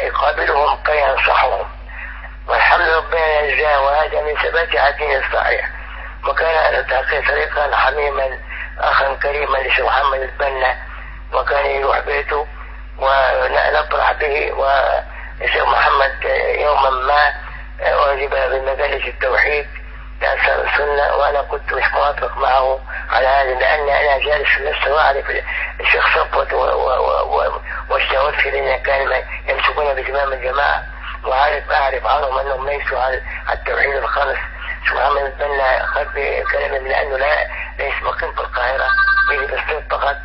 يقابلهم 0.04 0.82
كي 0.84 1.00
ينصحهم. 1.00 1.66
والحمد 2.48 2.88
ربنا 2.88 3.42
نجاه 3.42 3.80
وهذا 3.80 4.20
من 4.20 4.34
ثبات 4.36 4.76
على 4.76 4.88
الدين 4.88 5.16
الصحيح. 5.16 5.68
وكان 6.28 6.74
يلتقي 6.74 7.22
طريقا 7.22 7.76
حميما 7.76 8.38
أخا 8.78 9.14
كريما 9.14 9.58
لشيخ 9.58 9.86
محمد 9.86 10.20
البنا. 10.20 10.76
وكان 11.32 11.66
يروح 11.66 12.00
بيته 12.00 12.46
ونطرح 12.98 14.12
به 14.12 14.52
والشيخ 14.52 15.64
محمد 15.64 16.24
يوما 16.58 16.90
ما 16.90 17.34
أعجب 17.82 18.30
بمجالس 18.30 19.06
التوحيد. 19.06 19.66
لأنصار 20.20 20.64
السنة 20.64 21.16
وأنا 21.16 21.42
كنت 21.42 21.72
مش 21.72 21.84
موافق 21.94 22.36
معه 22.36 22.80
على 23.10 23.26
هذا 23.26 23.54
لأن 23.54 23.88
أنا 23.88 24.18
جالس 24.18 24.48
في 24.48 24.64
نفسه 24.64 24.94
وأعرف 24.94 25.24
الشيخ 25.80 26.18
صفوت 26.18 26.52
والشوافي 27.90 28.48
الذين 28.48 28.76
كانوا 28.76 29.14
يمسكون 29.48 29.94
بزمام 29.94 30.32
الجماعة. 30.32 30.82
وعارف 31.24 31.70
أعرف 31.70 32.06
عنهم 32.06 32.38
أنهم 32.38 32.68
ليسوا 32.68 32.98
على 32.98 33.22
التوحيد 33.52 33.94
الخالص 33.94 34.38
شو 34.88 34.94
محمد 34.94 35.22
البنا 35.22 35.86
خد 35.86 36.06
بكلامي 36.14 36.78
من 36.78 36.92
أنه 36.92 37.16
لا 37.16 37.46
ليس 37.78 38.02
مقيم 38.02 38.32
في 38.32 38.40
القاهرة 38.40 38.88
بيجي 39.28 39.46
بالصيف 39.46 39.88
فقط. 39.90 40.16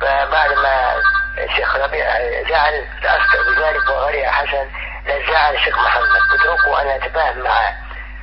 فبعد 0.00 0.52
ما 0.52 1.02
الشيخ 1.38 1.76
ربيع 1.76 2.06
زعل 2.48 2.84
تأثر 3.02 3.42
بذلك 3.48 3.88
وغير 3.88 4.26
حسن 4.30 4.66
لا 5.06 5.50
الشيخ 5.50 5.78
محمد 5.78 6.20
اتركه 6.34 6.82
أن 6.82 6.88
أتفاهم 6.88 7.38
معه. 7.38 7.74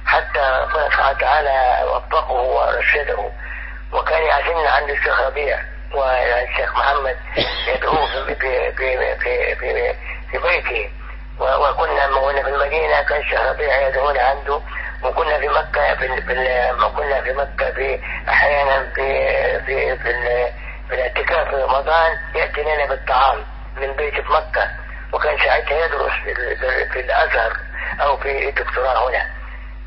حتى 0.10 0.40
ربنا 0.40 0.86
سبحانه 0.90 1.10
وتعالى 1.18 1.84
وفقه 1.92 2.32
ورشده. 2.32 3.32
وكان 3.94 4.22
يعزمنا 4.24 4.70
عند 4.70 4.90
الشيخ 4.90 5.20
ربيع 5.22 5.60
والشيخ 5.94 6.76
محمد 6.76 7.18
يدعوه 7.68 8.26
في 8.26 8.36
في 8.36 8.72
في 8.72 9.16
في, 9.20 9.56
في, 9.56 9.96
في 10.32 10.38
بيته. 10.38 10.90
وكنا 11.40 12.08
لما 12.08 12.44
في 12.44 12.50
المدينة 12.50 13.02
كان 13.02 13.22
الشيخ 13.22 13.42
ربيع 13.42 13.88
يدعونا 13.88 14.22
عنده. 14.22 14.62
وكنا 15.04 15.40
في 15.40 15.48
مكة 15.48 15.96
في, 15.96 16.22
في 16.22 16.34
كنا 16.96 17.22
في 17.22 17.34
مكة 17.34 17.72
في 17.72 18.00
أحيانا 18.30 18.90
في 18.96 19.30
في 19.66 19.98
في, 19.98 20.14
في 20.90 20.96
الاعتكاف 20.96 21.50
في 21.50 21.56
رمضان 21.56 22.18
يأتي 22.36 22.62
لنا 22.62 22.86
بالطعام 22.86 23.38
من 23.78 23.94
بيت 23.94 24.14
في 24.14 24.32
مكة. 24.32 24.70
وكان 25.14 25.38
ساعتها 25.38 25.86
يدرس 25.86 26.12
في, 26.24 26.34
في 26.94 27.00
الأزهر 27.00 27.58
أو 28.02 28.18
في 28.18 28.50
الدكتوراه 28.50 29.10
هنا. 29.10 29.39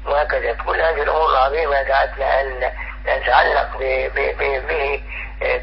وهكذا. 0.06 0.52
كل 0.52 0.80
هذه 0.80 1.02
الأمور 1.02 1.30
العظيمة 1.30 1.82
دعتنا 1.82 2.40
أن 2.40 2.72
نتعلق 3.06 3.76
به 3.78 5.02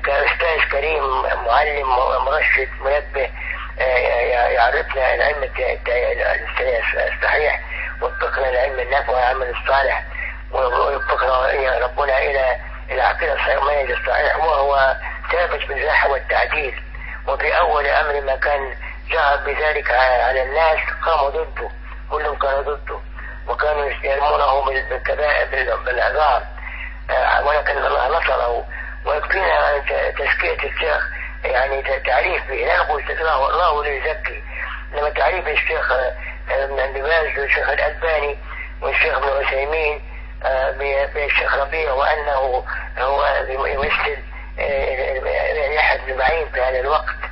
كأستاذ 0.04 0.70
كريم 0.72 1.22
معلم 1.46 1.90
مرشد 2.26 2.70
منبه 2.82 3.30
يعرفنا 3.78 5.14
العلم 5.14 5.50
الصحيح 7.14 7.60
وفقنا 8.02 8.50
العلم 8.50 8.80
النافع 8.80 9.12
والعمل 9.14 9.50
الصالح 9.50 10.04
ويوفقنا 10.52 11.78
ربنا 11.78 12.18
إلى 12.18 12.56
العقيدة 12.92 13.34
الصحيحة 13.34 13.82
الصحيح 13.82 14.38
وهو 14.38 14.96
ثابت 15.32 15.68
بالزاحة 15.68 16.10
والتعديل. 16.12 16.84
وفي 17.28 17.60
أول 17.60 17.88
أمر 17.88 18.22
ما 18.22 18.36
كان 18.36 18.76
جهر 19.12 19.38
بذلك 19.38 19.92
على 19.92 20.44
الناس 20.44 20.80
قاموا 21.06 21.30
ضده 21.30 21.70
كلهم 22.12 22.36
كانوا 22.36 22.62
ضده. 22.62 23.00
وكانوا 23.50 23.90
يرمونه 24.04 24.66
بالكبائر 24.66 25.76
بالعذاب. 25.86 26.48
ولكن 27.44 27.78
الله 27.78 28.08
نصره 28.20 28.66
ويكفينا 29.06 29.80
تزكية 30.18 30.70
الشيخ 30.70 31.10
يعني 31.44 31.82
تعريف 31.82 32.48
به. 32.48 32.56
لا 32.56 32.78
نقول 32.78 33.04
تكراه 33.04 33.50
الله 33.50 33.84
ليزكي 33.84 34.44
انما 34.94 35.10
تعريف 35.10 35.48
الشيخ 35.48 35.92
ابن 36.50 36.94
باز 36.94 37.40
والشيخ 37.40 37.70
الألباني 37.70 38.38
والشيخ 38.82 39.18
ابن 39.18 39.46
عثيمين 39.46 40.02
بالشيخ 41.14 41.56
ربيع 41.56 41.92
وأنه 41.92 42.66
هو 43.00 43.46
يمثل 43.48 44.18
أحد 45.80 46.00
المعين 46.08 46.50
في 46.50 46.62
هذا 46.62 46.80
الوقت. 46.80 47.29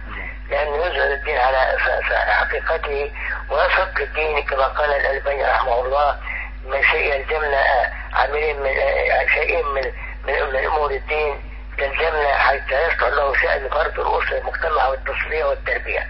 لأنه 0.49 0.75
يظهر 0.75 1.13
الدين 1.13 1.37
على 1.37 1.77
حقيقته 2.11 3.11
ويصدق 3.49 3.99
الدين 3.99 4.43
كما 4.43 4.65
قال 4.67 4.89
الألباني 4.93 5.43
رحمه 5.43 5.79
الله 5.79 6.17
من 6.65 6.83
شيء 6.83 7.13
يلزمنا 7.13 7.63
عاملين 8.13 8.59
من 8.59 8.73
شيء 9.33 9.63
من 9.63 9.83
من 10.27 10.65
أمور 10.65 10.91
الدين 10.91 11.41
تلزمنا 11.77 12.37
حتى 12.37 12.87
يصلح 12.87 13.07
له 13.07 13.33
شأن 13.35 13.69
فرد 13.69 13.99
الأسرة 13.99 14.37
المجتمع 14.37 14.87
والتصفية 14.87 15.43
والتربية. 15.45 16.07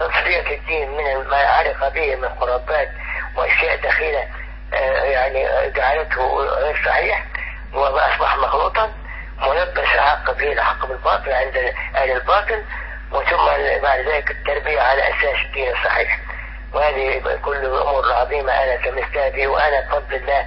تصفية 0.00 0.54
الدين 0.56 0.90
من 0.90 1.28
ما 1.28 1.36
علق 1.36 1.88
به 1.88 2.16
من 2.16 2.28
خرافات 2.40 2.88
وأشياء 3.36 3.76
دخيلة 3.76 4.28
آه، 4.74 5.04
يعني 5.04 5.70
جعلته 5.70 6.36
غير 6.36 6.82
صحيح 6.86 7.24
وأصبح 7.72 8.36
مخلوطا 8.36 8.92
ملبس 9.38 9.78
الحق 9.78 10.30
به 10.30 10.52
الحق 10.52 10.86
بالباطل 10.86 11.32
عند 11.32 11.56
أهل 11.96 12.10
الباطل. 12.10 12.64
وثم 13.14 13.46
بعد 13.82 14.00
ذلك 14.00 14.30
التربية 14.30 14.80
على 14.80 15.02
أساس 15.08 15.36
الدين 15.46 15.72
الصحيح. 15.72 16.18
وهذه 16.72 17.38
كل 17.42 17.56
الأمور 17.56 18.04
العظيمة 18.04 18.52
أنا 18.52 18.76
تمستها 18.76 19.28
به 19.28 19.46
وأنا 19.48 19.80
بفضل 19.80 20.14
الله 20.16 20.46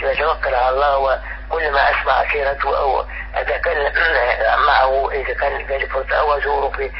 بتوكل 0.00 0.54
على 0.54 0.68
الله 0.68 0.98
وكل 0.98 1.70
ما 1.70 1.90
أسمع 1.90 2.32
سيرته 2.32 2.78
أو 2.78 3.04
أتكلم 3.34 3.92
معه 4.66 5.10
إذا 5.12 5.34
كان 5.34 5.66
جالي 5.66 5.86
فرصة 5.86 6.16
أو 6.16 6.38
أزوره 6.38 6.70
في 6.70 6.90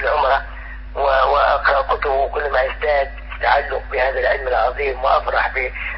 العمرة 0.00 0.42
وأقرأ 0.94 1.82
كتبه 1.82 2.28
كل 2.28 2.50
ما 2.50 2.66
ازداد 2.66 3.10
تعلق 3.42 3.82
بهذا 3.92 4.20
العلم 4.20 4.48
العظيم 4.48 5.04
وأفرح 5.04 5.50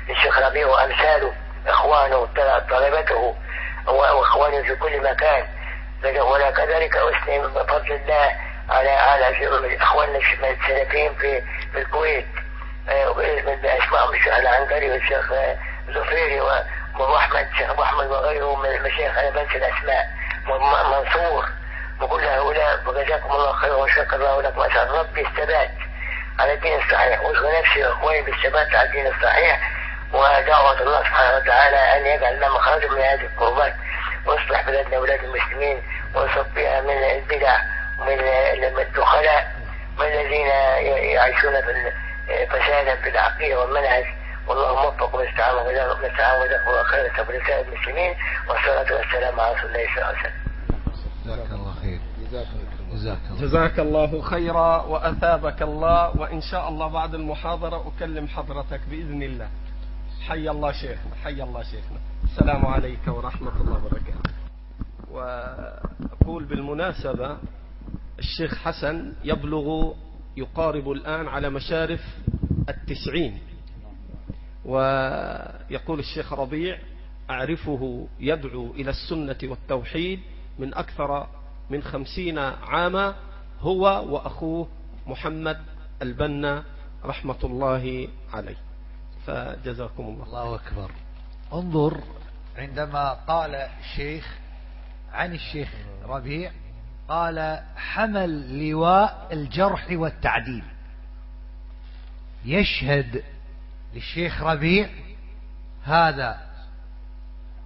بالشيخ 0.07 0.39
ربيع 0.39 0.67
وأمثاله 0.67 1.33
إخوانه 1.67 2.29
طلبته 2.71 3.35
وإخوانه 3.87 4.63
في 4.63 4.75
كل 4.75 5.01
مكان. 5.01 5.47
ولا 6.07 6.51
كذلك 6.51 6.97
أثني 6.97 7.39
بفضل 7.39 7.93
الله 7.93 8.37
على 8.71 8.91
على 8.91 9.77
إخواننا 9.83 10.19
السلفيين 10.19 11.15
في 11.15 11.43
في 11.73 11.79
الكويت. 11.79 12.27
آه، 12.89 13.13
بأسمائهم 13.63 14.15
الشيخ 14.15 14.35
العنقري 14.35 14.91
والشيخ 14.91 15.33
زفيري 15.89 16.41
وأبو 16.41 17.17
أحمد 17.17 17.49
الشيخ 17.53 17.71
أبو 17.71 17.83
أحمد 17.83 18.07
وغيره 18.07 18.57
من 18.57 18.71
المشايخ 18.71 19.19
أنا 19.19 19.31
بنسى 19.31 19.57
الأسماء. 19.57 20.09
منصور. 20.91 21.49
وكل 22.01 22.25
هؤلاء 22.25 22.81
وجزاكم 22.87 23.31
الله 23.31 23.53
خيرا 23.53 23.75
وشكر 23.75 24.17
الله 24.17 24.43
لكم. 24.43 24.61
أسأل 24.61 24.91
ربي 24.91 25.21
الثبات 25.21 25.71
على 26.39 26.53
الدين 26.53 26.81
الصحيح. 26.81 27.21
واشغل 27.21 27.59
نفسي 27.59 27.85
وإخواني 27.85 28.23
بالثبات 28.23 28.75
على 28.75 28.89
الدين 28.89 29.07
الصحيح. 29.07 29.71
ودعوة 30.13 30.81
الله 30.81 30.99
سبحانه 30.99 31.37
وتعالى 31.37 31.77
أن 31.77 32.07
يجعل 32.07 32.37
لنا 32.37 32.49
مخرجا 32.49 32.89
من 32.89 33.01
هذه 33.01 33.25
الكربات 33.27 33.75
ويصلح 34.27 34.67
بلادنا 34.67 34.99
وبلاد 34.99 35.21
المسلمين 35.25 35.83
ويصفيها 36.15 36.81
من 36.81 36.91
البدع 36.91 37.59
ومن 38.01 38.19
الدخلاء 38.79 39.55
من 39.99 40.07
الذين 40.07 40.47
يعيشون 41.15 41.53
في 41.53 41.93
فسادا 42.47 42.95
في 43.03 43.09
العقيدة 43.09 43.61
والمنهج. 43.61 44.05
والله 44.49 44.75
موفق 44.75 45.15
ونستعان 45.15 45.55
ونستعان 45.55 46.43
الله 46.43 46.83
خيرا 46.83 47.09
كبرساء 47.09 47.61
المسلمين. 47.61 48.15
والصلاة 48.49 48.97
والسلام 48.97 49.41
على 49.41 49.55
رسول 49.55 49.71
الله 49.71 49.87
صلى 49.87 49.97
الله 49.97 50.07
عليه 50.07 50.19
وسلم. 50.19 50.35
جزاك 51.25 51.51
الله 51.53 51.75
خير. 51.83 52.01
جزاك 52.93 53.19
الله. 53.31 53.41
جزاك 53.41 53.79
الله 53.79 54.23
خيرا 54.23 54.83
وأثابك 54.83 55.63
الله. 55.63 56.21
وإن 56.21 56.41
شاء 56.41 56.69
الله 56.69 56.89
بعد 56.89 57.15
المحاضرة 57.15 57.93
أكلم 57.97 58.29
حضرتك 58.29 58.81
بإذن 58.91 59.23
الله. 59.23 59.49
حي 60.25 60.51
الله 60.51 60.73
شيخنا 60.73 61.15
حي 61.15 61.43
الله 61.43 61.63
شيخنا 61.63 61.99
السلام 62.25 62.67
عليك 62.67 63.09
ورحمة 63.09 63.61
الله 63.61 63.85
وبركاته. 63.85 64.31
وأقول 65.11 66.45
بالمناسبة 66.45 67.39
الشيخ 68.19 68.55
حسن 68.55 69.13
يبلغ 69.25 69.93
يقارب 70.37 70.91
الآن 70.91 71.29
على 71.29 71.51
مشارف 71.51 72.01
التسعين. 72.69 73.39
ويقول 74.65 75.99
الشيخ 75.99 76.33
ربيع 76.33 76.79
أعرفه 77.31 78.09
يدعو 78.21 78.71
إلى 78.71 78.91
السنة 78.91 79.39
والتوحيد 79.51 80.21
من 80.59 80.75
أكثر 80.75 81.27
من 81.71 81.83
خمسين 81.83 82.39
عاما 82.39 83.15
هو 83.61 83.83
وأخوه 84.15 84.69
محمد 85.07 85.59
البنا 86.03 86.65
رحمة 87.05 87.45
الله 87.45 88.09
عليه. 88.33 88.57
فجزاكم 89.27 90.03
الله 90.03 90.25
الله 90.25 90.55
أكبر. 90.55 90.91
انظر 91.53 92.01
عندما 92.57 93.13
قال 93.13 93.55
الشيخ 93.55 94.39
عن 95.13 95.33
الشيخ 95.33 95.69
ربيع 96.05 96.51
قال 97.09 97.63
حمل 97.77 98.59
لواء 98.69 99.29
الجرح 99.33 99.87
والتعديل. 99.91 100.65
يشهد 102.45 103.23
للشيخ 103.95 104.43
ربيع 104.43 104.89
هذا 105.85 106.41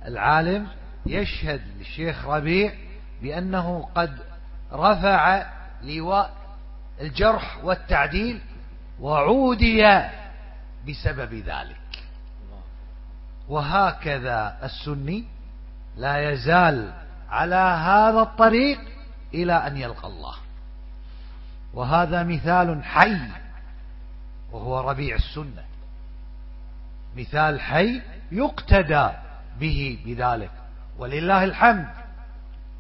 العالم 0.05 0.69
يشهد 1.07 1.63
للشيخ 1.79 2.27
ربيع 2.27 2.73
بأنه 3.23 3.89
قد 3.95 4.19
رفع 4.73 5.47
لواء 5.83 6.35
الجرح 7.01 7.65
والتعديل 7.65 8.41
وعودي 9.01 10.09
بسبب 10.89 11.35
ذلك. 11.35 11.81
وهكذا 13.49 14.59
السني 14.63 15.25
لا 15.97 16.31
يزال 16.31 16.93
على 17.31 17.81
هذا 17.85 18.21
الطريق 18.21 18.81
إلى 19.35 19.53
أن 19.53 19.77
يلقى 19.77 20.09
الله. 20.09 20.35
وهذا 21.75 22.23
مثال 22.23 22.85
حي 22.85 23.19
وهو 24.53 24.91
ربيع 24.91 25.17
السنة. 25.17 25.65
مثال 27.17 27.61
حي 27.61 28.03
يقتدى 28.33 29.09
به 29.61 29.99
بذلك. 30.07 30.51
ولله 30.99 31.45
الحمد 31.45 31.89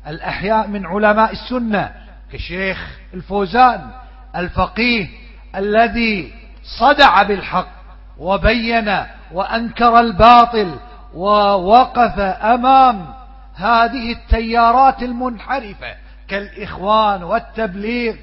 الأحياء 0.06 0.68
من 0.68 0.86
علماء 0.86 1.32
السنة 1.32 1.94
كشيخ 2.32 2.98
الفوزان 3.14 3.90
الفقيه 4.36 5.08
الذي 5.56 6.34
صدع 6.80 7.22
بالحق 7.22 7.77
وبين 8.18 8.96
وأنكر 9.32 10.00
الباطل 10.00 10.74
ووقف 11.14 12.18
أمام 12.42 13.06
هذه 13.54 14.12
التيارات 14.12 15.02
المنحرفة 15.02 15.94
كالإخوان 16.28 17.22
والتبليغ 17.22 18.14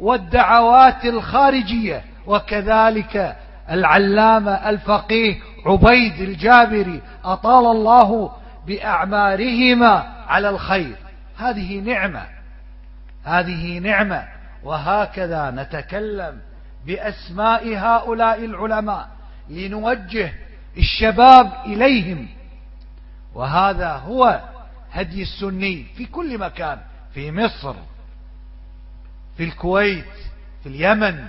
والدعوات 0.00 1.04
الخارجية 1.04 2.04
وكذلك 2.26 3.36
العلامة 3.70 4.52
الفقيه 4.70 5.38
عبيد 5.66 6.20
الجابري 6.20 7.02
أطال 7.24 7.76
الله 7.76 8.32
بأعمارهما 8.66 10.12
على 10.28 10.48
الخير. 10.50 10.96
هذه 11.38 11.80
نعمة 11.80 12.22
هذه 13.24 13.78
نعمة 13.78 14.24
وهكذا 14.64 15.50
نتكلم 15.50 16.38
بأسماء 16.86 17.76
هؤلاء 17.76 18.44
العلماء. 18.44 19.08
لنوجه 19.52 20.32
الشباب 20.78 21.52
إليهم. 21.66 22.28
وهذا 23.34 23.92
هو 23.92 24.42
هدي 24.92 25.22
السني 25.22 25.86
في 25.96 26.06
كل 26.06 26.38
مكان 26.38 26.78
في 27.14 27.32
مصر 27.32 27.74
في 29.36 29.44
الكويت 29.44 30.14
في 30.62 30.68
اليمن 30.68 31.28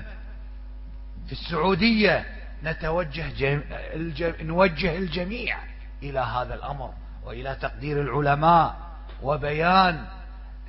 في 1.27 1.31
السعودية. 1.31 2.25
نتوجه 2.63 3.25
جم... 3.37 3.61
الج... 3.71 4.41
نوجه 4.41 4.97
الجميع 4.97 5.57
إلى 6.03 6.19
هذا 6.19 6.55
الأمر 6.55 6.93
وإلى 7.25 7.55
تقدير 7.61 8.01
العلماء 8.01 8.75
وبيان 9.23 10.05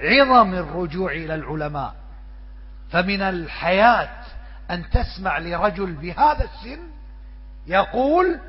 عظم 0.00 0.54
الرجوع 0.54 1.12
إلى 1.12 1.34
العلماء. 1.34 1.94
فمن 2.90 3.22
الحياة 3.22 4.24
أن 4.70 4.90
تسمع 4.90 5.38
لرجل 5.38 5.92
بهذا 5.92 6.44
السن 6.44 6.93
يقول 7.66 8.40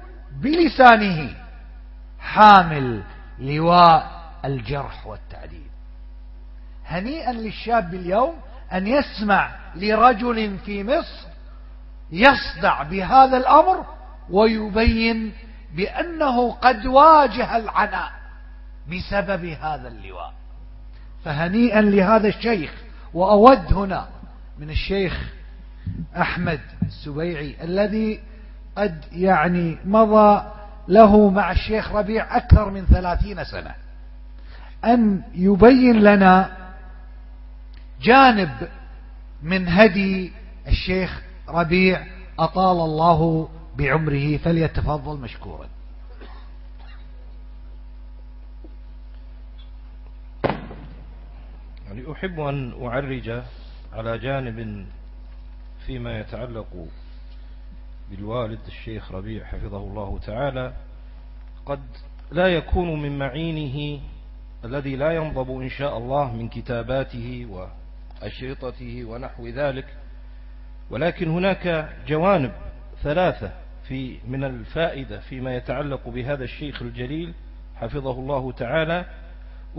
بلسانه 0.41 1.35
حامل 2.19 3.03
لواء 3.39 4.15
الجرح 4.45 5.07
والتعديل 5.07 5.67
هنيئا 6.85 7.33
للشاب 7.33 7.93
اليوم 7.93 8.35
أن 8.73 8.87
يسمع 8.87 9.51
لرجل 9.75 10.57
في 10.65 10.83
مصر 10.83 11.27
يصدع 12.11 12.83
بهذا 12.83 13.37
الأمر 13.37 13.85
ويبين 14.29 15.33
بأنه 15.73 16.51
قد 16.51 16.85
واجه 16.85 17.57
العناء 17.57 18.11
بسبب 18.91 19.45
هذا 19.45 19.87
اللواء. 19.87 20.33
فهنيئا 21.25 21.81
لهذا 21.81 22.27
الشيخ 22.27 22.73
وأود 23.13 23.73
هنا 23.73 24.07
من 24.59 24.69
الشيخ 24.69 25.33
أحمد 26.17 26.59
السبيعي 26.85 27.55
الذي 27.63 28.19
قد 28.77 29.03
يعني 29.11 29.77
مضى 29.85 30.51
له 30.87 31.29
مع 31.29 31.51
الشيخ 31.51 31.91
ربيع 31.91 32.37
أكثر 32.37 32.69
من 32.69 32.85
ثلاثين 32.85 33.43
سنة. 33.43 33.75
أن 34.85 35.21
يبين 35.33 35.99
لنا 35.99 36.57
جانب 38.01 38.49
من 39.43 39.67
هدي 39.67 40.31
الشيخ 40.67 41.21
ربيع 41.49 42.05
أطال 42.39 42.77
الله 42.85 43.49
بعمره 43.77 44.37
فليتفضل 44.37 45.17
مشكورا. 45.17 45.67
يعني 51.87 52.11
أحب 52.11 52.39
أن 52.39 52.85
أعرج 52.85 53.43
على 53.93 54.17
جانب 54.17 54.85
فيما 55.85 56.19
يتعلق 56.19 56.87
بالوالد 58.09 58.59
الشيخ 58.67 59.11
ربيع 59.11 59.45
حفظه 59.45 59.77
الله 59.77 60.19
تعالى 60.19 60.73
قد 61.65 61.79
لا 62.31 62.47
يكون 62.47 63.01
من 63.01 63.19
معينه 63.19 64.01
الذي 64.65 64.95
لا 64.95 65.11
ينضب 65.11 65.61
إن 65.61 65.69
شاء 65.69 65.97
الله 65.97 66.33
من 66.33 66.49
كتاباته 66.49 67.47
وأشرطته 68.21 69.05
ونحو 69.05 69.47
ذلك 69.47 69.85
ولكن 70.89 71.29
هناك 71.29 71.89
جوانب 72.07 72.51
ثلاثة 73.03 73.51
في 73.87 74.17
من 74.27 74.43
الفائدة 74.43 75.19
فيما 75.19 75.55
يتعلق 75.55 76.09
بهذا 76.09 76.43
الشيخ 76.43 76.81
الجليل 76.81 77.33
حفظه 77.75 78.11
الله 78.11 78.51
تعالى. 78.51 79.05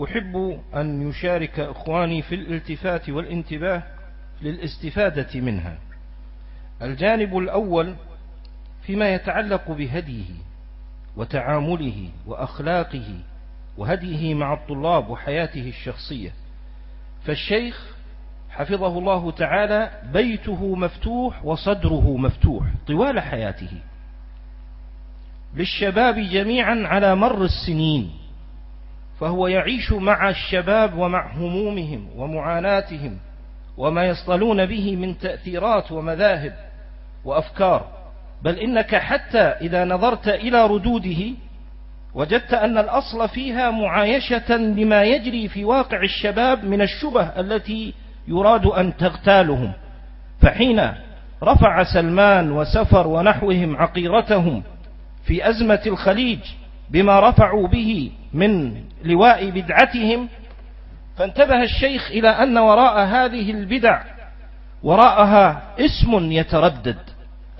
أحب 0.03 0.61
أن 0.75 1.09
يشارك 1.09 1.59
إخواني 1.59 2.21
في 2.21 2.35
الالتفات 2.35 3.09
والانتباه 3.09 3.83
للاستفادة 4.41 5.41
منها. 5.41 5.77
الجانب 6.81 7.37
الأول 7.37 7.95
فيما 8.87 9.09
يتعلق 9.09 9.71
بهديه 9.71 10.33
وتعامله 11.17 12.09
وأخلاقه 12.27 13.19
وهديه 13.77 14.33
مع 14.33 14.53
الطلاب 14.53 15.09
وحياته 15.09 15.69
الشخصية. 15.69 16.31
فالشيخ 17.25 17.95
حفظه 18.49 18.97
الله 18.97 19.31
تعالى 19.31 19.91
بيته 20.13 20.75
مفتوح 20.75 21.45
وصدره 21.45 22.17
مفتوح 22.17 22.63
طوال 22.87 23.19
حياته. 23.19 23.71
للشباب 25.55 26.15
جميعا 26.19 26.83
على 26.85 27.15
مر 27.15 27.43
السنين 27.43 28.11
فهو 29.19 29.47
يعيش 29.47 29.91
مع 29.91 30.29
الشباب 30.29 30.97
ومع 30.97 31.33
همومهم 31.33 32.09
ومعاناتهم 32.15 33.17
وما 33.77 34.05
يصطلون 34.05 34.65
به 34.65 34.95
من 34.95 35.17
تأثيرات 35.17 35.91
ومذاهب 35.91 36.55
وأفكار. 37.25 37.96
بل 38.43 38.55
إنك 38.59 38.95
حتى 38.95 39.39
إذا 39.39 39.85
نظرت 39.85 40.27
إلى 40.27 40.67
ردوده 40.67 41.25
وجدت 42.13 42.53
أن 42.53 42.77
الأصل 42.77 43.29
فيها 43.29 43.71
معايشة 43.71 44.57
لما 44.57 45.03
يجري 45.03 45.47
في 45.47 45.65
واقع 45.65 46.01
الشباب 46.03 46.63
من 46.63 46.81
الشبه 46.81 47.23
التي 47.39 47.93
يراد 48.27 48.65
أن 48.65 48.97
تغتالهم. 48.97 49.73
فحين 50.41 50.91
رفع 51.43 51.83
سلمان 51.83 52.51
وسفر 52.51 53.07
ونحوهم 53.07 53.77
عقيرتهم 53.77 54.63
في 55.23 55.49
أزمة 55.49 55.81
الخليج 55.87 56.39
بما 56.89 57.29
رفعوا 57.29 57.67
به 57.67 58.11
من 58.33 58.81
لواء 59.03 59.49
بدعتهم 59.49 60.29
فانتبه 61.17 61.63
الشيخ 61.63 62.11
إلى 62.11 62.29
أن 62.29 62.57
وراء 62.57 63.05
هذه 63.05 63.51
البدع 63.51 64.01
وراءها 64.83 65.63
اسم 65.79 66.31
يتردد. 66.31 66.97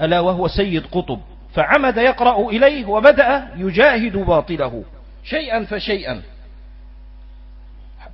ألا 0.01 0.19
وهو 0.19 0.47
سيد 0.47 0.85
قطب. 0.85 1.19
فعمد 1.53 1.97
يقرأ 1.97 2.49
إليه 2.49 2.85
وبدأ 2.85 3.47
يجاهد 3.55 4.17
باطله. 4.17 4.83
شيئا 5.23 5.63
فشيئا. 5.63 6.21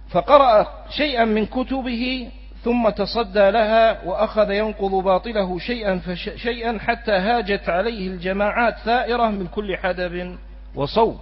فقرأ 0.10 0.68
شيئا 0.90 1.26
من 1.26 1.46
كتبه 1.46 2.30
ثم 2.64 2.90
تصدى 2.90 3.52
لها 3.52 4.04
وأخذ 4.06 4.52
ينقض 4.52 4.92
باطله 4.92 5.60
شيئا 5.60 5.98
فشيئا 6.00 6.80
حتى 6.80 7.12
هاجت 7.12 7.70
عليه 7.70 8.08
الجماعات 8.08 8.78
ثائرة 8.86 9.30
من 9.30 9.48
كل 9.48 9.78
حدب 9.78 10.38
وصوب 10.76 11.18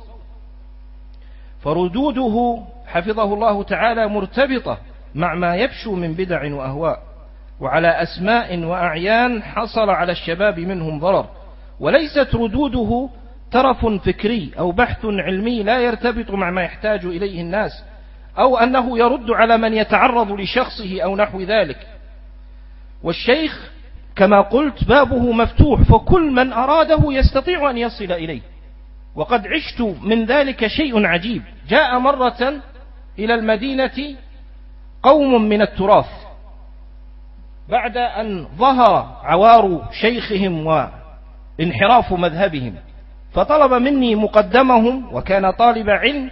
فردوده 1.62 2.64
حفظه 2.88 3.34
الله 3.34 3.64
تعالى 3.64 4.08
مرتبطة 4.08 4.78
مع 5.16 5.36
ما 5.36 5.56
يبشو 5.56 5.96
من 5.96 6.14
بدع 6.14 6.54
وأهواء. 6.54 7.11
وعلى 7.62 7.88
أسماء 7.88 8.60
وأعيان 8.60 9.44
حصل 9.44 9.90
على 9.90 10.12
الشباب 10.12 10.60
منهم 10.60 11.00
ضرر. 11.00 11.26
وليست 11.80 12.36
ردوده 12.36 13.10
ترف 13.52 13.86
فكري 13.86 14.52
أو 14.60 14.72
بحث 14.72 15.06
علمي 15.06 15.64
لا 15.64 15.80
يرتبط 15.80 16.32
مع 16.32 16.52
ما 16.52 16.64
يحتاج 16.64 17.06
إليه 17.06 17.42
الناس 17.42 17.84
أو 18.38 18.58
أنه 18.58 19.00
يرد 19.00 19.32
على 19.32 19.58
من 19.58 19.74
يتعرض 19.74 20.32
لشخصه 20.32 21.02
أو 21.02 21.16
نحو 21.16 21.42
ذلك. 21.42 21.88
والشيخ 23.04 23.72
كما 24.16 24.42
قلت 24.42 24.84
بابه 24.84 25.32
مفتوح 25.32 25.82
فكل 25.82 26.32
من 26.32 26.54
أراده 26.54 27.14
يستطيع 27.14 27.70
أن 27.70 27.78
يصل 27.78 28.12
إليه. 28.12 28.42
وقد 29.16 29.48
عشت 29.48 29.82
من 30.02 30.26
ذلك 30.26 30.68
شيء 30.68 31.06
عجيب. 31.06 31.44
جاء 31.70 32.00
مرة 32.00 32.62
إلى 33.20 33.36
المدينة 33.36 34.16
قوم 35.04 35.50
من 35.50 35.62
التراث 35.62 36.21
بعد 37.70 37.98
أن 37.98 38.48
ظهر 38.58 39.20
عوار 39.24 39.90
شيخهم 40.02 40.68
وانحراف 41.60 42.14
مذهبهم 42.14 42.76
فطلب 43.34 43.74
مني 43.74 44.16
مقدمهم 44.16 45.14
وكان 45.16 45.52
طالب 45.52 45.90
علم 45.90 46.32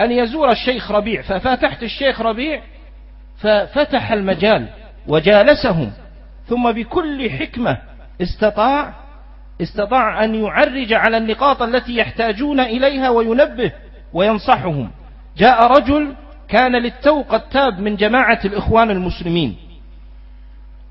أن 0.00 0.10
يزور 0.12 0.50
الشيخ 0.50 0.90
ربيع. 0.90 1.22
ففتحت 1.22 1.82
الشيخ 1.82 2.20
ربيع 2.20 2.62
ففتح 3.36 4.12
المجال 4.12 4.68
وجالسهم 5.08 5.92
ثم 6.46 6.72
بكل 6.72 7.30
حكمة 7.30 7.78
استطاع 8.22 8.94
استطاع 9.62 10.24
أن 10.24 10.34
يعرج 10.34 10.92
على 10.92 11.16
النقاط 11.16 11.62
التي 11.62 11.96
يحتاجون 11.96 12.60
إليها 12.60 13.10
وينبه 13.10 13.72
وينصحهم. 14.12 14.90
جاء 15.36 15.66
رجل 15.66 16.14
كان 16.48 16.76
للتو 16.76 17.22
قد 17.22 17.48
تاب 17.48 17.80
من 17.80 17.96
جماعة 17.96 18.40
الإخوان 18.44 18.90
المسلمين. 18.90 19.56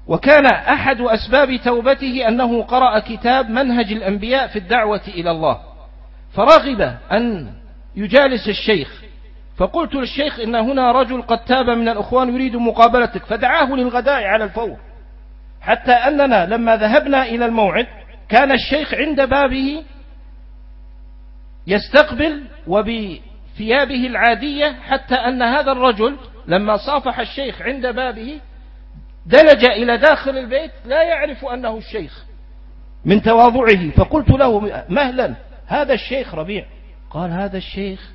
وكان 0.07 0.45
أحد 0.45 1.01
أسباب 1.01 1.59
توبته 1.65 2.27
أنه 2.27 2.63
قرأ 2.63 2.99
كتاب 2.99 3.49
منهج 3.49 3.91
الأنبياء 3.91 4.47
في 4.47 4.59
الدعوة 4.59 5.01
إلى 5.07 5.31
الله 5.31 5.59
فرغب 6.33 6.81
أن 7.11 7.51
يجالس 7.95 8.47
الشيخ. 8.47 9.01
فقلت 9.57 9.95
للشيخ 9.95 10.39
إن 10.39 10.55
هنا 10.55 10.91
رجل 10.91 11.21
قد 11.21 11.45
تاب 11.45 11.69
من 11.69 11.89
الأخوان 11.89 12.33
يريد 12.33 12.55
مقابلتك 12.55 13.25
فدعاه 13.25 13.71
للغداء 13.75 14.23
على 14.23 14.43
الفور. 14.43 14.77
حتى 15.61 15.91
أننا 15.91 16.45
لما 16.45 16.75
ذهبنا 16.77 17.23
إلى 17.23 17.45
الموعد 17.45 17.87
كان 18.29 18.51
الشيخ 18.51 18.93
عند 18.93 19.21
بابه 19.29 19.83
يستقبل 21.67 22.43
وبثيابه 22.67 24.07
العادية 24.07 24.75
حتى 24.87 25.15
أن 25.15 25.41
هذا 25.41 25.71
الرجل 25.71 26.17
لما 26.47 26.77
صافح 26.77 27.19
الشيخ 27.19 27.61
عند 27.61 27.87
بابه 27.87 28.39
دلج 29.25 29.65
إلى 29.65 29.97
داخل 29.97 30.37
البيت 30.37 30.71
لا 30.85 31.03
يعرف 31.03 31.45
أنه 31.45 31.77
الشيخ. 31.77 32.25
من 33.05 33.21
تواضعه 33.21 33.89
فقلت 33.89 34.29
له 34.29 34.59
مهلا 34.89 35.33
هذا 35.67 35.93
الشيخ 35.93 36.35
ربيع. 36.35 36.65
قال 37.09 37.31
هذا 37.31 37.57
الشيخ؟ 37.57 38.11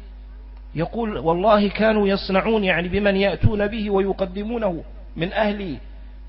يقول 0.74 1.18
والله 1.18 1.68
كانوا 1.68 2.08
يصنعون 2.08 2.64
يعني 2.64 2.88
بمن 2.88 3.16
يأتون 3.16 3.66
به 3.66 3.90
ويقدمونه 3.90 4.84
من 5.16 5.32
أهل 5.32 5.76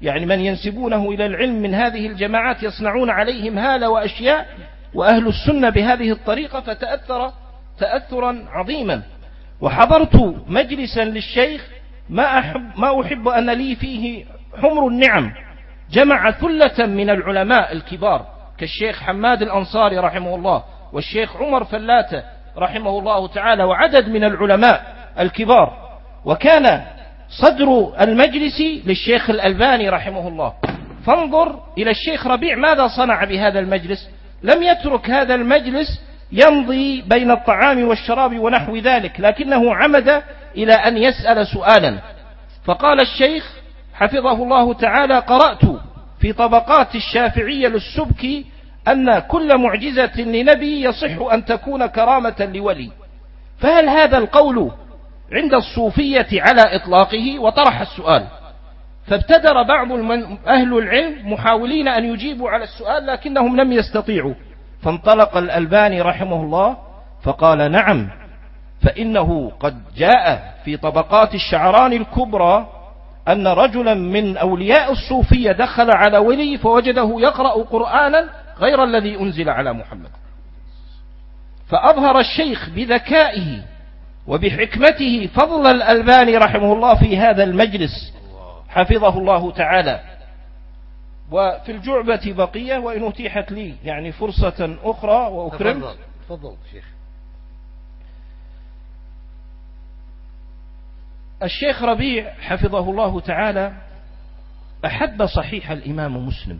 يعني 0.02 0.26
من 0.26 0.40
ينسبونه 0.40 1.10
إلى 1.12 1.26
العلم 1.26 1.62
من 1.62 1.74
هذه 1.74 2.08
الجماعات 2.08 2.64
يصنعون 2.64 3.10
عليهم 3.10 3.58
هالة 3.58 3.90
وأشياء 3.90 4.48
وأهل 4.94 5.28
السنة 5.28 5.70
بهذه 5.70 6.12
الطريقة 6.12 6.62
فتأثر 6.62 7.32
تأثرا 7.80 8.46
عظيما. 8.50 9.02
وحضرت 9.62 10.16
مجلسا 10.48 11.04
للشيخ 11.06 11.68
ما 12.10 12.40
أحب, 12.40 12.80
ما 12.80 13.02
أحب 13.02 13.28
أن 13.28 13.50
لي 13.50 13.76
فيه 13.76 14.26
حمر 14.62 14.88
النعم. 14.88 15.32
جمع 15.92 16.32
ثلة 16.32 16.86
من 16.86 17.10
العلماء 17.10 17.72
الكبار 17.72 18.26
كالشيخ 18.58 19.04
حماد 19.04 19.42
الأنصاري 19.42 19.98
رحمه 19.98 20.36
الله 20.36 20.64
والشيخ 20.94 21.38
عمر 21.38 21.64
فلاتة 21.64 22.24
رحمه 22.58 23.00
الله 23.00 23.28
تعالى 23.28 23.64
وعدد 23.64 24.10
من 24.10 24.24
العلماء 24.24 24.96
الكبار. 25.20 25.74
وكان 26.26 26.82
صدر 27.30 27.94
المجلس 28.02 28.62
للشيخ 28.86 29.30
الألباني 29.30 29.90
رحمه 29.90 30.28
الله. 30.28 30.54
فانظر 31.06 31.60
إلى 31.78 31.92
الشيخ 31.92 32.28
ربيع 32.28 32.56
ماذا 32.56 32.88
صنع 32.88 33.24
بهذا 33.24 33.60
المجلس. 33.60 34.10
لم 34.44 34.64
يترك 34.64 35.10
هذا 35.10 35.36
المجلس 35.36 36.02
يمضي 36.32 37.02
بين 37.02 37.32
الطعام 37.32 37.88
والشراب 37.88 38.40
ونحو 38.40 38.76
ذلك 38.76 39.20
لكنه 39.20 39.76
عمد 39.76 40.24
إلى 40.56 40.74
أن 40.74 40.98
يسأل 40.98 41.48
سؤالا. 41.48 41.98
فقال 42.66 43.02
الشيخ 43.02 43.57
حفظه 43.98 44.44
الله 44.44 44.74
تعالى 44.74 45.20
قرأت 45.20 45.62
في 46.20 46.34
طبقات 46.34 46.96
الشافعية 46.96 47.68
للسبكي 47.68 48.46
أن 48.88 49.20
كل 49.20 49.58
معجزة 49.58 50.22
لنبي 50.22 50.82
يصح 50.82 51.32
أن 51.34 51.46
تكون 51.46 51.86
كرامة 51.86 52.50
لولي. 52.54 52.92
فهل 53.60 53.90
هذا 53.90 54.18
القول 54.18 54.72
عند 55.34 55.54
الصوفية 55.54 56.28
على 56.42 56.62
إطلاقه؟ 56.76 57.40
وطرح 57.40 57.82
السؤال. 57.82 58.28
فابتدر 59.08 59.64
بعض 59.64 59.92
أهل 60.48 60.78
العلم 60.78 61.34
محاولين 61.34 61.88
أن 61.88 62.06
يجيبوا 62.06 62.50
على 62.50 62.64
السؤال 62.64 63.06
لكنهم 63.06 63.58
لم 63.62 63.72
يستطيعوا. 63.72 64.34
فانطلق 64.82 65.38
الألباني 65.38 66.02
رحمه 66.02 66.42
الله 66.42 66.78
فقال 67.24 67.72
نعم 67.72 68.10
فإنه 68.82 69.52
قد 69.60 69.82
جاء 69.98 70.54
في 70.66 70.78
طبقات 70.78 71.36
الشعران 71.36 71.94
الكبرى 71.94 72.77
أن 73.28 73.48
رجلا 73.48 73.94
من 73.94 74.38
أولياء 74.38 74.92
الصوفية 74.92 75.52
دخل 75.52 75.92
على 75.92 76.18
ولي 76.18 76.58
فوجده 76.58 77.16
يقرأ 77.20 77.64
قرآنا 77.64 78.30
غير 78.60 78.84
الذي 78.84 79.20
أنزل 79.20 79.50
على 79.50 79.74
محمد. 79.74 80.10
فأظهر 81.68 82.20
الشيخ 82.20 82.70
بذكائه 82.70 83.62
وبحكمته 84.28 85.30
فضل 85.36 85.72
الألباني 85.72 86.38
رحمه 86.38 86.74
الله 86.74 86.96
في 86.96 87.18
هذا 87.18 87.44
المجلس. 87.44 88.14
حفظه 88.70 89.18
الله 89.18 89.52
تعالى. 89.52 90.00
وفي 91.32 91.72
الجعبة 91.72 92.34
بقية 92.34 92.78
وإن 92.78 93.04
أتيحت 93.08 93.52
لي 93.52 93.74
يعني 93.84 94.12
فرصة 94.12 94.78
أخرى 94.84 95.28
وأكرم. 95.32 95.80
تفضل 95.80 95.96
تفضل 96.28 96.56
شيخ. 96.72 96.97
الشيخ 101.44 101.84
ربيع 101.84 102.34
حفظه 102.34 102.90
الله 102.90 103.20
تعالى 103.20 103.74
أحب 104.86 105.26
صحيح 105.26 105.72
الإمام 105.72 106.28
مسلم 106.28 106.60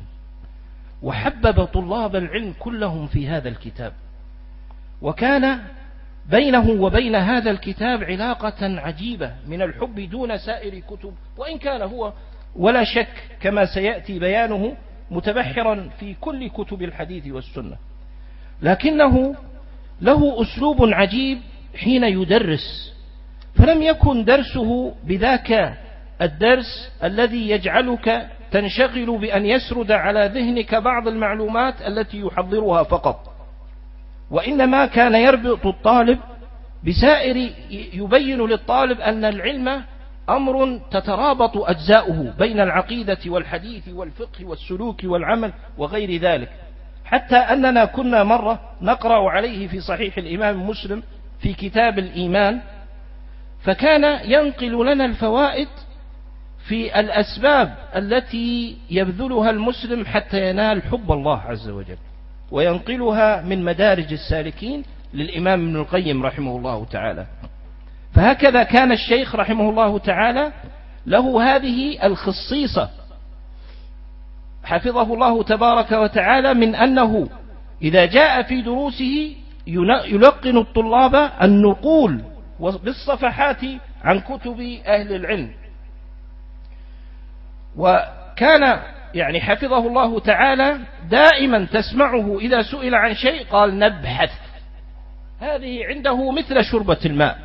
وحبب 1.04 1.66
طلاب 1.66 2.16
العلم 2.16 2.54
كلهم 2.60 3.08
في 3.08 3.28
هذا 3.28 3.50
الكتاب 3.50 3.94
وكان 5.02 5.60
بينه 6.30 6.70
وبين 6.70 7.16
هذا 7.16 7.52
الكتاب 7.52 8.04
علاقة 8.04 8.80
عجيبة 8.80 9.36
من 9.48 9.62
الحب 9.62 10.00
دون 10.00 10.38
سائر 10.38 10.80
كتب 10.80 11.14
وإن 11.38 11.58
كان 11.58 11.82
هو 11.82 12.14
ولا 12.56 12.84
شك 12.84 13.38
كما 13.42 13.66
سيأتي 13.66 14.20
بيانه 14.20 14.78
متبحرا 15.12 15.90
في 16.00 16.14
كل 16.14 16.50
كتب 16.50 16.84
الحديث 16.84 17.28
والسنة. 17.28 17.78
لكنه 18.62 19.36
له 20.02 20.42
أسلوب 20.42 20.78
عجيب 20.82 21.38
حين 21.76 22.04
يدرس 22.04 22.97
فلم 23.58 23.82
يكن 23.82 24.24
درسه 24.24 24.94
بذاك 25.04 25.78
الدرس 26.22 26.92
الذي 27.04 27.50
يجعلك 27.50 28.28
تنشغل 28.52 29.18
بأن 29.18 29.46
يسرد 29.46 29.92
على 29.92 30.32
ذهنك 30.34 30.76
بعض 30.76 31.08
المعلومات 31.08 31.82
التي 31.82 32.20
يحضرها 32.20 32.84
فقط. 32.84 33.20
وإنما 34.32 34.86
كان 34.86 35.16
يربط 35.16 35.66
الطالب 35.66 36.20
بسائر 36.88 37.52
يبين 37.94 38.42
للطالب 38.46 39.02
أن 39.02 39.26
العلم 39.26 39.84
أمر 40.30 40.80
تترابط 40.92 41.58
أجزاؤه 41.58 42.34
بين 42.40 42.60
العقيدة 42.60 43.18
والحديث 43.28 43.90
والفقه 43.90 44.46
والسلوك 44.46 45.04
والعمل 45.04 45.54
وغير 45.78 46.22
ذلك. 46.22 46.50
حتى 47.06 47.36
أننا 47.36 47.86
كنا 47.86 48.24
مرة 48.24 48.60
نقرأ 48.82 49.32
عليه 49.32 49.68
في 49.68 49.80
صحيح 49.80 50.18
الإمام 50.18 50.70
مسلم 50.70 51.04
في 51.40 51.54
كتاب 51.54 52.00
الإيمان 52.00 52.62
فكان 53.68 54.20
ينقل 54.32 54.86
لنا 54.86 55.06
الفوائد 55.06 55.68
في 56.68 57.00
الأسباب 57.00 57.76
التي 57.96 58.78
يبذلها 58.90 59.50
المسلم 59.50 60.06
حتى 60.06 60.50
ينال 60.50 60.84
حب 60.84 61.12
الله 61.12 61.42
عز 61.42 61.70
وجل 61.70 61.98
وينقلها 62.52 63.42
من 63.42 63.66
مدارج 63.66 64.14
السالكين 64.14 64.84
للإمام 65.14 65.68
ابن 65.68 65.76
القيم 65.76 66.26
رحمه 66.26 66.58
الله 66.58 66.86
تعالى. 66.86 67.26
فهكذا 68.14 68.64
كان 68.64 68.92
الشيخ 68.92 69.36
رحمه 69.36 69.70
الله 69.70 69.98
تعالى 70.00 70.52
له 71.06 71.56
هذه 71.56 72.06
الخصيصة. 72.06 72.90
حفظه 74.64 75.14
الله 75.14 75.44
تبارك 75.44 75.92
وتعالى 75.92 76.54
من 76.54 76.76
أنه 76.76 77.30
إذا 77.82 78.06
جاء 78.06 78.42
في 78.42 78.62
دروسه 78.62 79.36
يلقن 79.68 80.58
الطلاب 80.58 81.32
النقول 81.42 82.22
بالصفحات 82.60 83.62
عن 84.04 84.20
كتب 84.20 84.60
أهل 84.86 85.16
العلم. 85.16 85.52
وكان 87.78 88.80
يعني 89.14 89.42
حفظه 89.42 89.88
الله 89.88 90.20
تعالى 90.20 90.80
دائما 91.10 91.66
تسمعه 91.66 92.38
إذا 92.40 92.62
سئل 92.62 92.96
عن 92.96 93.14
شيء 93.14 93.46
قال 93.46 93.80
نبحث. 93.80 94.32
هذه 95.40 95.86
عنده 95.86 96.32
مثل 96.32 96.64
شربة 96.64 97.00
الماء. 97.06 97.38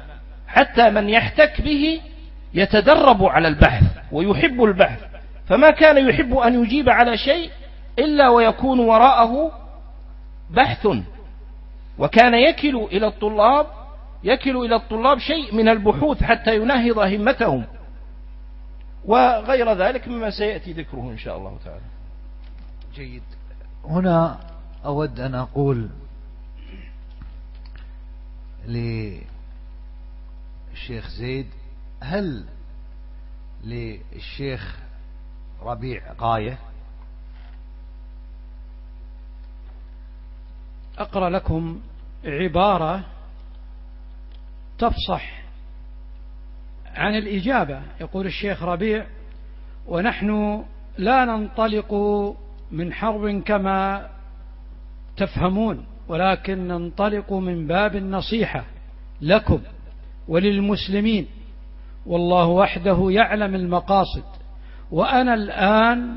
حتى 0.47 0.91
من 0.91 1.09
يحتك 1.09 1.61
به 1.61 2.01
يتدرب 2.55 3.25
على 3.25 3.49
البحث 3.49 3.85
ويحب 4.13 4.65
البحث. 4.65 5.01
فما 5.47 5.71
كان 5.71 6.09
يحب 6.09 6.35
أن 6.35 6.63
يجيب 6.63 6.89
على 6.89 7.17
شيء 7.17 7.51
إلا 7.99 8.29
ويكون 8.29 8.81
وراءه 8.81 9.53
بحث. 10.51 10.89
وكان 11.99 12.35
يكل 12.35 12.77
إلى 12.93 13.07
الطلاب 13.07 13.67
يكل 14.25 14.57
إلى 14.57 14.77
الطلاب 14.77 15.19
شيء 15.19 15.55
من 15.55 15.69
البحوث 15.69 16.23
حتى 16.23 16.57
ينهض 16.57 16.99
همتهم. 16.99 17.65
وغير 19.05 19.73
ذلك 19.73 20.09
مما 20.09 20.31
سيأتي 20.31 20.73
ذكره 20.73 21.11
إن 21.11 21.19
شاء 21.19 21.37
الله 21.37 21.59
تعالى. 21.65 21.85
جيد. 22.95 23.23
هنا 23.85 24.41
أود 24.85 25.21
أن 25.21 25.35
أقول 25.35 25.89
للشيخ 28.67 29.25
زيد 31.09 31.47
هل 32.01 32.45
للشيخ 33.65 34.79
ربيع 35.63 36.13
غاية؟ 36.21 36.59
أقرأ 40.99 41.31
لكم 41.31 41.81
عبارة 42.25 43.05
تفصح 44.83 45.43
عن 46.95 47.15
الإجابة 47.15 47.83
يقول 48.01 48.27
الشيخ 48.27 48.63
ربيع 48.63 49.07
ونحن 49.87 50.63
لا 50.99 51.25
ننطلق 51.25 51.95
من 52.71 52.93
حرب 52.93 53.43
كما 53.43 54.09
تفهمون 55.17 55.85
ولكن 56.09 56.69
ننطلق 56.69 57.33
من 57.33 57.67
باب 57.67 57.97
النصيحة 57.97 58.65
لكم 59.21 59.61
وللمسلمين. 60.29 61.27
والله 62.07 62.47
وحده 62.47 63.07
يعلم 63.11 63.55
المقاصد 63.55 64.25
وأنا 64.91 65.35
الآن 65.35 66.17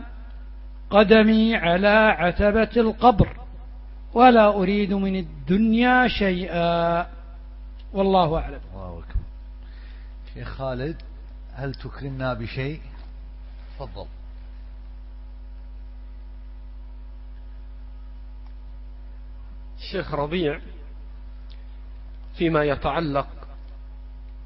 قدمي 0.89 1.55
على 1.55 2.15
عتبة 2.17 2.69
القبر 2.77 3.37
ولا 4.13 4.47
أريد 4.47 4.93
من 4.93 5.15
الدنيا 5.15 6.07
شيئا. 6.07 7.14
والله 7.95 8.37
أعلم. 8.37 8.59
الله 8.73 8.99
أكبر. 8.99 9.21
شيخ 10.33 10.47
خالد 10.47 11.01
هل 11.53 11.75
تكرمنا 11.75 12.33
بشيء؟ 12.33 12.81
تفضل. 13.75 14.05
الشيخ 19.77 20.13
ربيع 20.13 20.59
فيما 22.37 22.63
يتعلق 22.63 23.27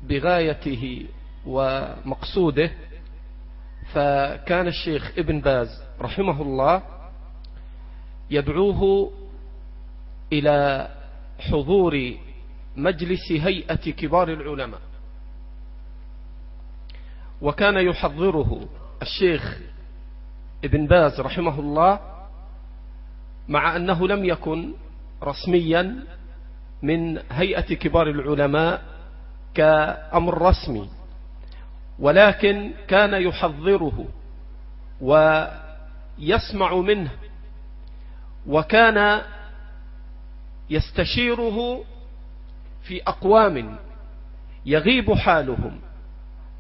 بغايته 0.04 1.08
ومقصوده 1.46 2.72
فكان 3.94 4.68
الشيخ 4.68 5.12
ابن 5.18 5.42
باز 5.42 5.84
رحمه 6.02 6.42
الله 6.42 6.82
يدعوه 8.30 9.12
إلى 10.34 10.88
حضور 11.40 12.18
مجلس 12.84 13.32
هيئة 13.32 13.76
كبار 13.92 14.30
العلماء. 14.34 14.80
وكان 17.42 17.78
يحضره 17.78 18.68
الشيخ 19.02 19.58
ابن 20.64 20.88
باز 20.88 21.20
رحمه 21.20 21.60
الله 21.60 22.00
مع 23.48 23.76
أنه 23.76 24.08
لم 24.08 24.26
يكن 24.26 24.74
رسميا 25.24 25.96
من 26.84 27.20
هيئة 27.32 27.74
كبار 27.76 28.10
العلماء 28.10 28.82
كأمر 29.54 30.42
رسمي 30.42 30.90
ولكن 32.00 32.72
كان 32.88 33.14
يحضره 33.22 34.06
ويسمع 35.02 36.76
منه 36.76 37.12
وكان 38.48 39.22
يستشيره 40.70 41.84
في 42.90 43.02
أقوام 43.08 43.76
يغيب 44.66 45.14
حالهم 45.14 45.80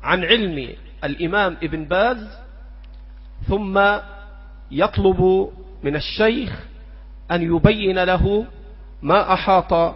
عن 0.03 0.23
علم 0.23 0.75
الإمام 1.03 1.57
ابن 1.63 1.85
باز 1.85 2.27
ثم 3.47 3.81
يطلب 4.71 5.49
من 5.83 5.95
الشيخ 5.95 6.65
أن 7.31 7.55
يبين 7.55 8.03
له 8.03 8.45
ما 9.01 9.33
أحاط 9.33 9.95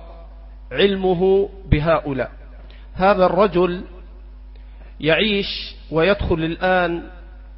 علمه 0.71 1.49
بهؤلاء. 1.69 2.31
هذا 2.93 3.25
الرجل 3.25 3.83
يعيش 4.99 5.75
ويدخل 5.91 6.43
الآن 6.43 7.03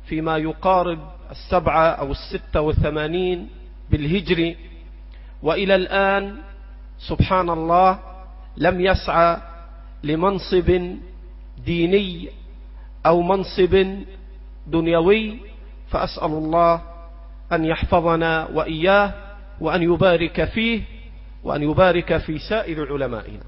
فيما 0.05 0.37
يقارب 0.37 0.99
السبعة 1.31 1.87
أو 1.89 2.11
الستة 2.11 2.61
والثمانين 2.61 3.49
بالهجر 3.89 4.55
وإلى 5.43 5.75
الآن 5.75 6.35
سبحان 6.99 7.49
الله 7.49 8.14
لم 8.57 8.81
يسعى 8.81 9.37
لمنصب 10.03 10.97
ديني 11.65 12.29
أو 13.05 13.21
منصب 13.21 14.03
دنيوي 14.67 15.39
فأسأل 15.89 16.31
الله 16.31 16.81
أن 17.51 17.65
يحفظنا 17.65 18.45
وإياه 18.53 19.13
وأن 19.61 19.83
يبارك 19.83 20.43
فيه 20.43 20.81
وأن 21.43 21.63
يبارك 21.63 22.17
في 22.17 22.39
سائر 22.39 22.93
علمائنا. 22.93 23.43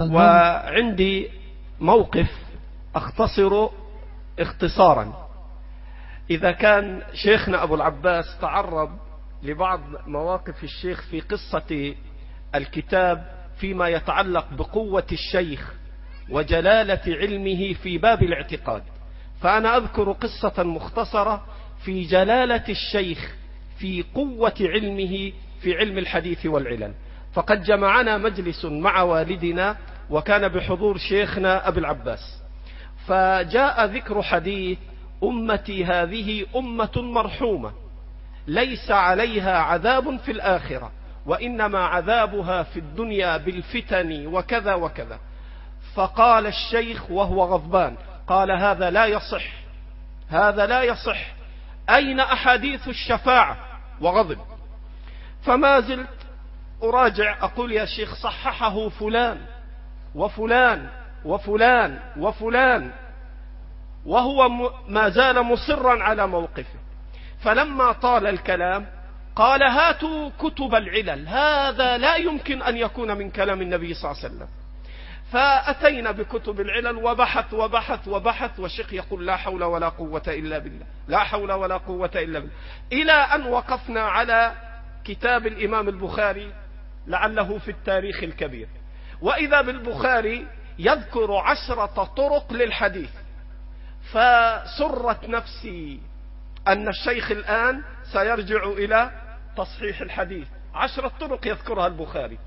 وعندي 0.00 1.28
موقف 1.80 2.30
أختصر 2.94 3.68
اختصارا. 4.38 5.28
إذا 6.30 6.52
كان 6.52 7.02
شيخنا 7.14 7.62
أبو 7.62 7.74
العباس 7.74 8.24
تعرض 8.40 8.90
لبعض 9.42 9.80
مواقف 10.06 10.64
الشيخ 10.64 11.02
في 11.02 11.20
قصة 11.20 11.94
الكتاب 12.54 13.41
فيما 13.62 13.88
يتعلق 13.88 14.46
بقوة 14.52 15.06
الشيخ 15.12 15.74
وجلالة 16.30 17.00
علمه 17.06 17.72
في 17.72 17.98
باب 17.98 18.22
الاعتقاد. 18.22 18.82
فأنا 19.40 19.76
أذكر 19.76 20.12
قصة 20.12 20.62
مختصرة 20.62 21.44
في 21.84 22.04
جلالة 22.04 22.64
الشيخ 22.68 23.34
في 23.78 24.04
قوة 24.14 24.54
علمه 24.60 25.32
في 25.60 25.76
علم 25.76 25.98
الحديث 25.98 26.46
والعلل. 26.46 26.94
فقد 27.32 27.62
جمعنا 27.62 28.18
مجلس 28.18 28.64
مع 28.64 29.02
والدنا 29.02 29.76
وكان 30.10 30.48
بحضور 30.48 30.98
شيخنا 30.98 31.68
أبي 31.68 31.80
العباس. 31.80 32.42
فجاء 33.06 33.84
ذكر 33.84 34.22
حديث 34.22 34.78
أمتي 35.24 35.84
هذه 35.84 36.46
أمة 36.56 36.92
مرحومة 36.96 37.72
ليس 38.46 38.90
عليها 38.90 39.58
عذاب 39.58 40.16
في 40.16 40.32
الآخرة. 40.32 40.92
وإنما 41.26 41.78
عذابها 41.78 42.62
في 42.62 42.78
الدنيا 42.78 43.36
بالفتن 43.36 44.26
وكذا 44.26 44.74
وكذا. 44.74 45.18
فقال 45.94 46.46
الشيخ 46.46 47.10
وهو 47.10 47.44
غضبان 47.44 47.96
قال 48.26 48.50
هذا 48.50 48.90
لا 48.90 49.06
يصح 49.06 49.44
هذا 50.28 50.66
لا 50.66 50.82
يصح. 50.82 51.18
أين 51.90 52.20
أحاديث 52.20 52.88
الشفاعة؟ 52.88 53.56
وغضب. 54.00 54.38
فما 55.42 55.80
زلت 55.80 56.08
أراجع 56.82 57.44
أقول 57.44 57.72
يا 57.72 57.84
شيخ 57.84 58.14
صححه 58.14 58.88
فلان 58.88 59.38
وفلان 60.14 60.88
وفلان 61.24 62.00
وفلان 62.16 62.90
وهو 64.06 64.48
ما 64.88 65.08
زال 65.08 65.42
مصرا 65.42 66.02
على 66.02 66.26
موقفه. 66.26 66.78
فلما 67.42 67.92
طال 67.92 68.26
الكلام 68.26 68.86
قال 69.36 69.62
هاتوا 69.62 70.30
كتب 70.38 70.74
العلل. 70.74 71.28
هذا 71.28 71.98
لا 71.98 72.16
يمكن 72.16 72.62
أن 72.62 72.76
يكون 72.76 73.16
من 73.16 73.30
كلام 73.30 73.62
النبي 73.62 73.94
صلى 73.94 74.10
الله 74.10 74.22
عليه 74.24 74.34
وسلم. 74.34 74.48
فأتينا 75.32 76.10
بكتب 76.10 76.60
العلل 76.60 76.96
وبحث 76.96 77.54
وبحث 77.54 78.08
وبحث 78.08 78.60
والشيخ 78.60 78.92
يقول 78.92 79.26
لا 79.26 79.36
حول 79.36 79.64
ولا 79.64 79.88
قوة 79.88 80.22
إلا 80.28 80.58
بالله. 80.58 80.86
لا 81.08 81.18
حول 81.18 81.52
ولا 81.52 81.76
قوة 81.76 82.10
إلا 82.14 82.38
بالله. 82.38 82.54
إلى 82.92 83.12
أن 83.12 83.46
وقفنا 83.46 84.00
على 84.00 84.52
كتاب 85.04 85.46
الإمام 85.46 85.88
البخاري 85.88 86.52
لعله 87.06 87.58
في 87.58 87.70
التاريخ 87.70 88.22
الكبير. 88.22 88.68
وإذا 89.22 89.60
بالبخاري 89.60 90.46
يذكر 90.78 91.36
عشرة 91.36 92.04
طرق 92.16 92.52
للحديث 92.52 93.10
فسرت 94.12 95.28
نفسي 95.28 96.00
أن 96.68 96.88
الشيخ 96.88 97.30
الآن 97.30 97.82
سيرجع 98.12 98.64
إلى 98.64 99.10
تصحيح 99.56 100.00
الحديث. 100.00 100.48
عشرة 100.74 101.12
طرق 101.20 101.46
يذكرها 101.46 101.86
البخاري. 101.86 102.38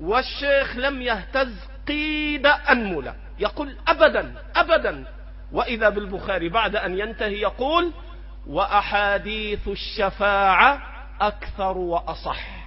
والشيخ 0.00 0.76
لم 0.76 1.02
يهتز 1.02 1.54
قيد 1.88 2.46
أنملة. 2.46 3.14
يقول 3.38 3.76
أبدا 3.88 4.34
أبدا. 4.56 5.04
وإذا 5.52 5.88
بالبخاري 5.88 6.48
بعد 6.48 6.76
أن 6.76 6.98
ينتهي 6.98 7.40
يقول 7.40 7.92
وأحاديث 8.46 9.68
الشفاعة 9.68 10.82
أكثر 11.20 11.78
وأصح. 11.78 12.62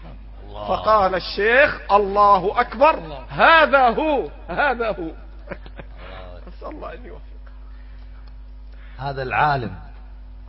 الله. 0.48 0.68
فقال 0.68 1.16
الشيخ 1.16 1.92
الله 1.92 2.62
أكبر. 2.62 2.94
الله. 2.94 3.26
هذا 3.30 3.90
هو 3.90 4.30
هذا 4.48 4.88
هو. 4.90 5.12
أسأل 6.48 6.68
الله 6.76 6.94
أن 6.94 7.06
يوفق 7.06 7.22
هذا 8.98 9.24
العالم 9.24 9.76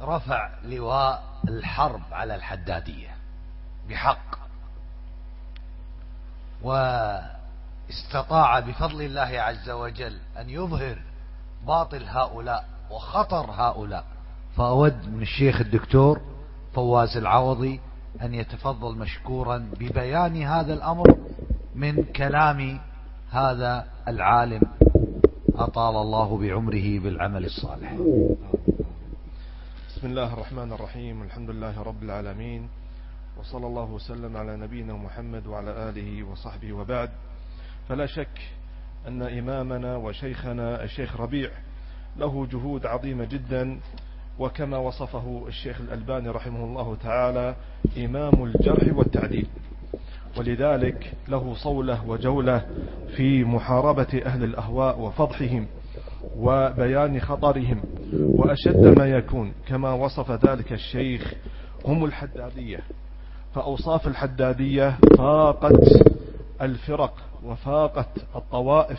رفع 0.02 0.50
لواء 0.64 1.22
الحرب 1.48 2.02
على 2.12 2.34
الحدادية. 2.34 3.15
بحق 3.88 4.38
واستطاع 7.88 8.60
بفضل 8.60 9.02
الله 9.02 9.40
عز 9.40 9.70
وجل 9.70 10.18
أن 10.38 10.50
يظهر 10.50 10.98
باطل 11.66 12.04
هؤلاء 12.04 12.68
وخطر 12.90 13.50
هؤلاء 13.50 14.04
فأود 14.56 15.08
من 15.08 15.22
الشيخ 15.22 15.60
الدكتور 15.60 16.20
فواز 16.74 17.16
العوضي 17.16 17.80
أن 18.22 18.34
يتفضل 18.34 18.98
مشكورا 18.98 19.70
ببيان 19.80 20.42
هذا 20.42 20.74
الأمر 20.74 21.16
من 21.74 22.04
كلام 22.04 22.80
هذا 23.30 23.86
العالم 24.08 24.62
أطال 25.54 25.96
الله 25.96 26.38
بعمره 26.38 26.98
بالعمل 26.98 27.44
الصالح. 27.44 27.92
بسم 29.88 30.06
الله 30.06 30.32
الرحمن 30.34 30.72
الرحيم 30.72 31.22
الحمد 31.22 31.50
لله 31.50 31.82
رب 31.82 32.02
العالمين 32.02 32.68
وصلى 33.40 33.66
الله 33.66 33.90
وسلم 33.90 34.36
على 34.36 34.56
نبينا 34.56 34.92
محمد 34.92 35.46
وعلى 35.46 35.88
آله 35.88 36.22
وصحبه 36.22 36.72
وبعد. 36.72 37.10
فلا 37.88 38.06
شك 38.06 38.40
أن 39.08 39.22
إمامنا 39.22 39.96
وشيخنا 39.96 40.84
الشيخ 40.84 41.20
ربيع 41.20 41.50
له 42.16 42.46
جهود 42.46 42.86
عظيمة 42.86 43.24
جدا 43.24 43.80
وكما 44.38 44.76
وصفه 44.76 45.44
الشيخ 45.48 45.80
الألباني 45.80 46.28
رحمه 46.28 46.64
الله 46.64 46.96
تعالى 47.02 47.56
إمام 47.98 48.44
الجرح 48.44 48.96
والتعديل. 48.96 49.46
ولذلك 50.38 51.12
له 51.28 51.54
صولة 51.54 52.08
وجولة 52.08 52.66
في 53.16 53.44
محاربة 53.44 54.22
أهل 54.26 54.44
الأهواء 54.44 55.00
وفضحهم 55.00 55.66
وبيان 56.36 57.20
خطرهم 57.20 57.82
وأشد 58.12 58.98
ما 58.98 59.06
يكون. 59.06 59.52
كما 59.68 59.92
وصف 59.92 60.30
ذلك 60.30 60.72
الشيخ 60.72 61.34
هم 61.84 62.04
الحدادية. 62.04 62.80
فأوصاف 63.56 64.06
الحدادية 64.06 64.98
فاقت 65.18 66.02
الفرق 66.62 67.14
وفاقت 67.44 68.08
الطوائف 68.36 68.98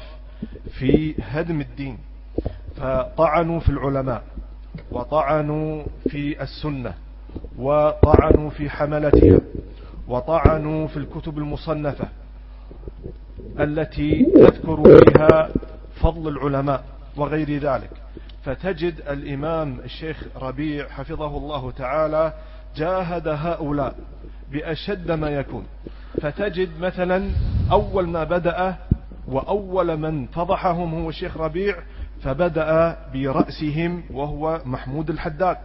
في 0.80 1.16
هدم 1.22 1.62
الدين 1.62 1.98
فطعنوا 2.76 3.60
في 3.60 3.70
العلماء 3.70 4.24
وطعنوا 4.92 5.84
في 6.10 6.42
السنة 6.44 6.94
وطعنوا 7.58 8.50
في 8.50 8.70
حملتها 8.70 9.40
وطعنوا 10.08 10.88
في 10.88 10.98
الكتب 10.98 11.38
المصنفة 11.38 12.08
التي 13.60 14.26
تذكر 14.26 15.00
فيها 15.00 15.50
فضل 16.02 16.28
العلماء 16.28 16.84
وغير 17.18 17.58
ذلك. 17.58 17.90
فتجد 18.44 18.94
الإمام 19.10 19.80
الشيخ 19.80 20.24
ربيع 20.42 20.88
حفظه 20.90 21.38
الله 21.38 21.72
تعالى 21.72 22.34
جاهد 22.76 23.28
هؤلاء 23.28 23.96
بأشد 24.52 25.12
ما 25.12 25.30
يكون. 25.30 25.66
فتجد 26.22 26.70
مثلا 26.80 27.32
أول 27.72 28.08
ما 28.08 28.24
بدأ 28.24 28.76
وأول 29.28 29.98
من 29.98 30.26
فضحهم 30.26 30.94
هو 30.94 31.10
الشيخ 31.10 31.38
ربيع 31.38 31.76
فبدأ 32.22 32.98
برأسهم 33.14 34.04
وهو 34.12 34.62
محمود 34.66 35.10
الحداد. 35.10 35.58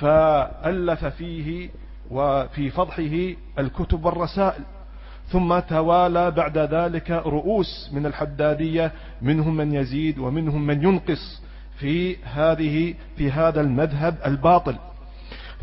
فألف 0.00 1.04
فيه 1.04 1.70
وفي 2.10 2.70
فضحه 2.70 3.34
الكتب 3.58 4.04
والرسائل. 4.04 4.62
ثم 5.28 5.58
توالى 5.58 6.30
بعد 6.30 6.58
ذلك 6.58 7.10
رؤوس 7.10 7.90
من 7.92 8.06
الحدادية 8.06 8.92
منهم 9.22 9.56
من 9.56 9.74
يزيد 9.74 10.18
ومنهم 10.18 10.66
من 10.66 10.82
ينقص 10.82 11.42
في 11.78 12.16
هذه 12.24 12.94
في 13.16 13.30
هذا 13.30 13.60
المذهب 13.60 14.16
الباطل. 14.26 14.76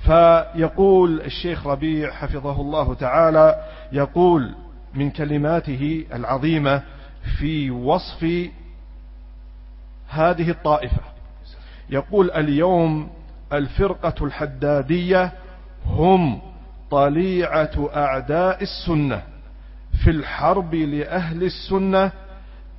فيقول 0.06 1.22
الشيخ 1.22 1.68
ربيع 1.68 2.12
حفظه 2.12 2.62
الله 2.62 2.94
تعالى 2.94 3.64
يقول 3.92 4.56
من 4.94 5.10
كلماته 5.12 6.06
العظيمة 6.14 6.82
في 7.40 7.72
وصف 7.72 8.50
هذه 10.10 10.50
الطائفة. 10.50 11.02
يقول 11.90 12.32
اليوم 12.32 13.10
الفرقة 13.54 14.26
الحدادية 14.26 15.32
هم 15.86 16.42
طليعة 16.92 17.90
أعداء 17.96 18.64
السنة 18.64 19.22
في 20.04 20.10
الحرب 20.10 20.76
لأهل 20.76 21.44
السنة 21.44 22.12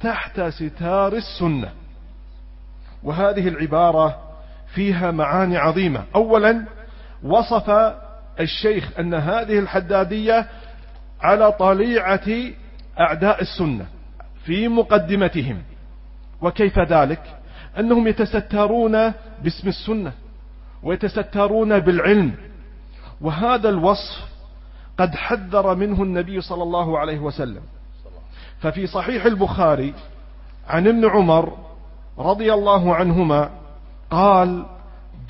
تحت 0.01 0.41
ستار 0.41 1.13
السنة. 1.13 1.69
وهذه 3.03 3.49
العبارة 3.49 4.19
فيها 4.75 5.11
معاني 5.11 5.57
عظيمة. 5.57 6.05
أولا 6.15 6.65
وصف 7.25 7.71
الشيخ 8.41 8.99
أن 8.99 9.15
هذه 9.15 9.59
الحدادية 9.59 10.47
على 11.21 11.53
طليعة 11.53 12.29
أعداء 13.01 13.41
السنة 13.41 13.87
في 14.45 14.69
مقدمتهم. 14.69 15.63
وكيف 16.43 16.79
ذلك؟ 16.79 17.23
أنهم 17.79 18.09
يتسترون 18.09 18.93
باسم 19.43 19.69
السنة 19.69 20.13
ويتسترون 20.83 21.79
بالعلم. 21.79 22.35
وهذا 23.21 23.69
الوصف 23.69 24.25
قد 24.99 25.15
حذر 25.15 25.75
منه 25.75 26.03
النبي 26.03 26.41
صلى 26.41 26.63
الله 26.63 26.99
عليه 26.99 27.19
وسلم. 27.19 27.63
ففي 28.61 28.87
صحيح 28.87 29.25
البخاري 29.25 29.95
عن 30.69 30.87
ابن 30.87 31.11
عمر 31.11 31.53
رضي 32.19 32.55
الله 32.55 32.95
عنهما 32.95 33.51
قال 34.11 34.67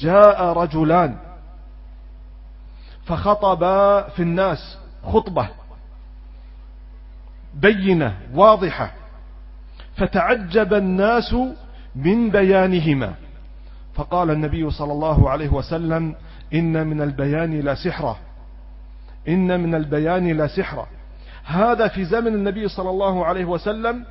جاء 0.00 0.44
رجلان 0.44 1.23
فخطبا 3.06 4.08
في 4.08 4.22
الناس 4.22 4.78
خطبة 5.04 5.48
بينة 7.54 8.16
واضحة 8.34 8.92
فتعجب 9.96 10.74
الناس 10.74 11.34
من 11.96 12.30
بيانهما. 12.30 13.14
فقال 13.94 14.30
النبي 14.30 14.70
صلى 14.70 14.92
الله 14.92 15.30
عليه 15.30 15.48
وسلم 15.48 16.14
إن 16.54 16.86
من 16.86 17.00
البيان 17.00 17.60
لا 17.60 17.74
سحرة 17.74 18.18
إن 19.28 19.60
من 19.60 19.74
البيان 19.74 20.36
لا 20.36 20.46
سحرة. 20.46 20.86
هذا 21.44 21.88
في 21.88 22.04
زمن 22.04 22.34
النبي 22.34 22.68
صلى 22.68 22.90
الله 22.90 23.24
عليه 23.26 23.44
وسلم 23.44 24.04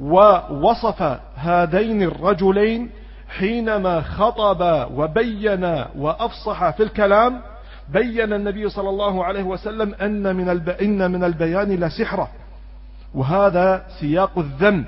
ووصف 0.00 1.20
هذين 1.36 2.02
الرجلين 2.02 2.90
حينما 3.28 4.00
خطب 4.00 4.90
وبين 4.94 5.64
وأفصح 5.96 6.70
في 6.70 6.82
الكلام 6.82 7.42
بين 7.92 8.32
النبي 8.32 8.68
صلى 8.68 8.88
الله 8.88 9.24
عليه 9.24 9.42
وسلم 9.42 9.94
أن 9.94 10.36
من, 10.36 10.48
الب... 10.48 10.68
إن 10.68 11.10
من 11.10 11.24
البيان 11.24 11.68
لسحرة 11.68 12.28
وهذا 13.14 13.86
سياق 14.00 14.38
الذم. 14.38 14.84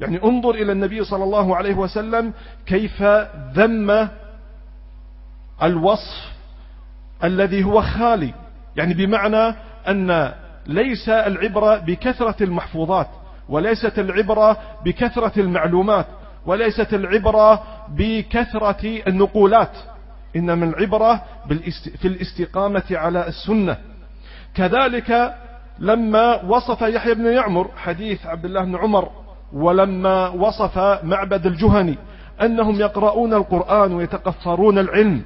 يعني 0.00 0.24
انظر 0.24 0.50
إلى 0.50 0.72
النبي 0.72 1.04
صلى 1.04 1.24
الله 1.24 1.56
عليه 1.56 1.74
وسلم 1.74 2.32
كيف 2.66 3.02
ذم 3.54 4.08
الوصف 5.62 6.32
الذي 7.24 7.64
هو 7.64 7.82
خالي. 7.82 8.34
يعني 8.76 8.94
بمعنى 8.94 9.54
أن 9.88 10.32
ليس 10.66 11.08
العبرة 11.08 11.76
بكثرة 11.76 12.42
المحفوظات 12.42 13.08
وليست 13.48 13.98
العبرة 13.98 14.56
بكثرة 14.84 15.40
المعلومات 15.40 16.06
وليست 16.46 16.94
العبرة 16.94 17.62
بكثرة 17.88 19.02
النقولات. 19.08 19.76
إنما 20.36 20.66
العبرة 20.66 21.22
في 21.98 22.08
الاستقامة 22.08 22.82
على 22.90 23.28
السنة. 23.28 23.76
كذلك 24.54 25.34
لما 25.78 26.42
وصف 26.42 26.82
يحيى 26.82 27.14
بن 27.14 27.26
يعمر 27.26 27.70
حديث 27.76 28.26
عبد 28.26 28.44
الله 28.44 28.64
بن 28.64 28.76
عمر 28.76 29.08
ولما 29.52 30.28
وصف 30.28 30.78
معبد 31.04 31.46
الجهني 31.46 31.98
أنهم 32.42 32.80
يقرؤون 32.80 33.34
القرآن 33.34 33.92
ويتقفرون 33.92 34.78
العلم 34.78 35.22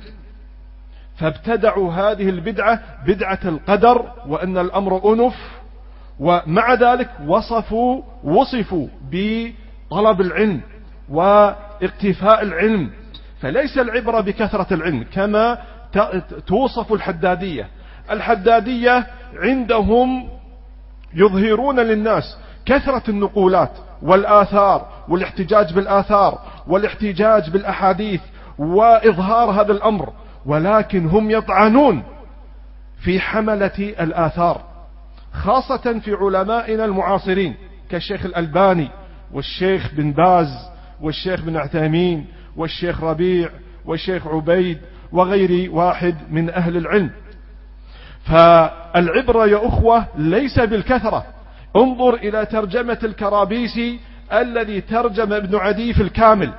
فابتدعوا 1.16 1.92
هذه 1.92 2.28
البدعة 2.28 2.80
بدعة 3.06 3.38
القدر 3.44 4.10
وأن 4.26 4.58
الأمر 4.58 5.12
أنف 5.12 5.36
ومع 6.20 6.74
ذلك 6.74 7.10
وصفوا 7.26 8.02
وصفوا 8.24 8.88
بطلب 9.10 10.20
العلم 10.20 10.60
واقتفاء 11.08 12.42
العلم. 12.42 12.90
فليس 13.44 13.78
العبرة 13.78 14.20
بكثرة 14.20 14.74
العلم 14.74 15.06
كما 15.12 15.58
توصف 16.46 16.92
الحدادية. 16.92 17.68
الحدادية 18.10 19.06
عندهم 19.36 20.28
يظهرون 21.14 21.80
للناس 21.80 22.38
كثرة 22.66 23.02
النقولات 23.08 23.70
والآثار 24.02 24.88
والاحتجاج 25.08 25.72
بالآثار 25.72 26.38
والاحتجاج 26.66 27.50
بالأحاديث 27.50 28.20
وإظهار 28.58 29.50
هذا 29.50 29.72
الأمر 29.72 30.12
ولكن 30.46 31.06
هم 31.06 31.30
يطعنون 31.30 32.02
في 33.00 33.20
حملة 33.20 33.94
الآثار 34.00 34.62
خاصة 35.32 36.00
في 36.04 36.12
علمائنا 36.12 36.84
المعاصرين 36.84 37.54
كالشيخ 37.90 38.24
الألباني 38.24 38.88
والشيخ 39.32 39.94
بن 39.94 40.12
باز 40.12 40.70
والشيخ 41.00 41.40
بن 41.40 41.56
عثيمين 41.56 42.26
والشيخ 42.56 43.04
ربيع 43.04 43.50
والشيخ 43.84 44.26
عبيد 44.26 44.78
وغير 45.12 45.70
واحد 45.70 46.16
من 46.30 46.50
أهل 46.50 46.76
العلم. 46.76 47.10
فالعبرة 48.24 49.46
يا 49.46 49.68
أخوة 49.68 50.06
ليس 50.16 50.60
بالكثرة. 50.60 51.26
انظر 51.76 52.14
إلى 52.14 52.46
ترجمة 52.46 52.98
الكرابيسي 53.04 54.00
الذي 54.32 54.80
ترجم 54.80 55.32
ابن 55.32 55.56
عدي 55.56 55.94
في 55.94 56.02
الكامل. 56.02 56.52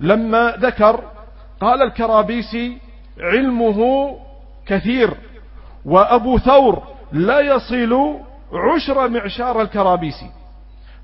لما 0.00 0.56
ذكر 0.58 1.04
قال 1.60 1.82
الكرابيسي 1.82 2.78
علمه 3.20 4.10
كثير 4.66 5.14
وأبو 5.84 6.38
ثور 6.38 6.82
لا 7.12 7.40
يصل 7.40 8.16
عشر 8.52 9.08
معشار 9.08 9.62
الكرابيسي 9.62 10.30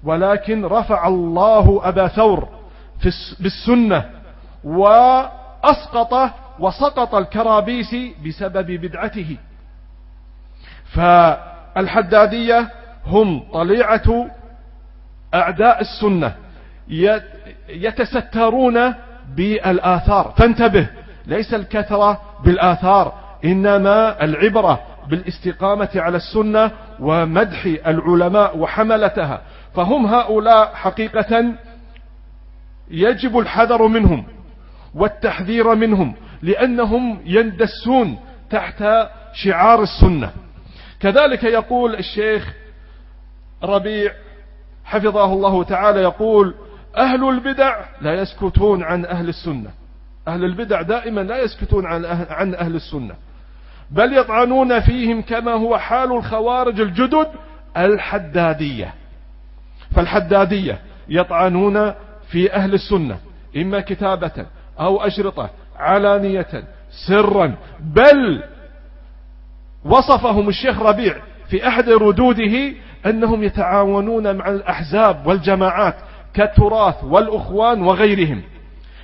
ولكن 0.05 0.64
رفع 0.64 1.09
الله 1.09 1.80
أبا 1.82 2.09
ثور 2.09 2.48
بالسنة 3.41 4.05
وأسقط 4.65 6.31
وسقط 6.59 7.15
الكرابيسي 7.15 8.15
بسبب 8.27 8.66
بدعته. 8.66 9.37
فالحدادية 10.85 12.70
هم 13.07 13.51
طليعة 13.53 14.27
أعداء 15.35 15.81
السنة 15.81 16.35
يتسترون 17.69 18.95
بالآثار. 19.37 20.35
فانتبه 20.37 20.87
ليس 21.27 21.55
الكثرة 21.55 22.20
بالآثار 22.45 23.15
إنما 23.45 24.25
العبرة 24.25 24.81
بالاستقامة 25.09 25.91
على 25.97 26.16
السنة 26.16 26.70
ومدح 27.01 27.65
العلماء 27.65 28.59
وحملتها. 28.59 29.41
فهم 29.75 30.07
هؤلاء 30.07 30.75
حقيقة 30.75 31.45
يجب 32.90 33.39
الحذر 33.39 33.86
منهم 33.86 34.24
والتحذير 34.94 35.74
منهم 35.74 36.15
لأنهم 36.43 37.20
يندسون 37.24 38.19
تحت 38.51 38.85
شعار 39.35 39.82
السنة. 39.82 40.31
كذلك 41.01 41.44
يقول 41.44 41.94
الشيخ 41.94 42.52
ربيع 43.65 44.12
حفظه 44.85 45.32
الله 45.32 45.65
تعالى 45.65 46.01
يقول 46.01 46.55
أهل 46.97 47.28
البدع 47.28 47.85
لا 48.01 48.15
يسكتون 48.15 48.82
عن 48.82 49.05
أهل 49.05 49.28
السنة. 49.28 49.70
أهل 50.28 50.44
البدع 50.44 50.82
دائما 50.82 51.20
لا 51.20 51.43
يسكتون 51.43 51.86
عن 51.86 52.05
أهل, 52.05 52.27
عن 52.31 52.55
أهل 52.55 52.74
السنة. 52.74 53.15
بل 53.90 54.19
يطعنون 54.19 54.81
فيهم 54.81 55.23
كما 55.23 55.52
هو 55.52 55.78
حال 55.78 56.12
الخوارج 56.12 56.81
الجدد 56.81 57.28
الحدادية. 57.77 58.94
فالحدادية 59.94 60.78
يطعنون 61.09 61.94
في 62.30 62.52
أهل 62.52 62.74
السنة 62.74 63.18
إما 63.56 63.80
كتابة 63.80 64.46
أو 64.80 65.02
أشرطة 65.06 65.50
علانية 65.76 66.64
سرا 67.09 67.55
بل 67.80 68.42
وصفهم 69.84 70.48
الشيخ 70.48 70.82
ربيع 70.82 71.16
في 71.48 71.68
أحد 71.68 71.88
ردوده 71.88 72.72
أنهم 73.06 73.42
يتعاونون 73.44 74.36
مع 74.36 74.48
الأحزاب 74.48 75.26
والجماعات 75.26 75.94
كالتراث 76.34 77.05
والأخوان 77.05 77.82
وغيرهم 77.82 78.42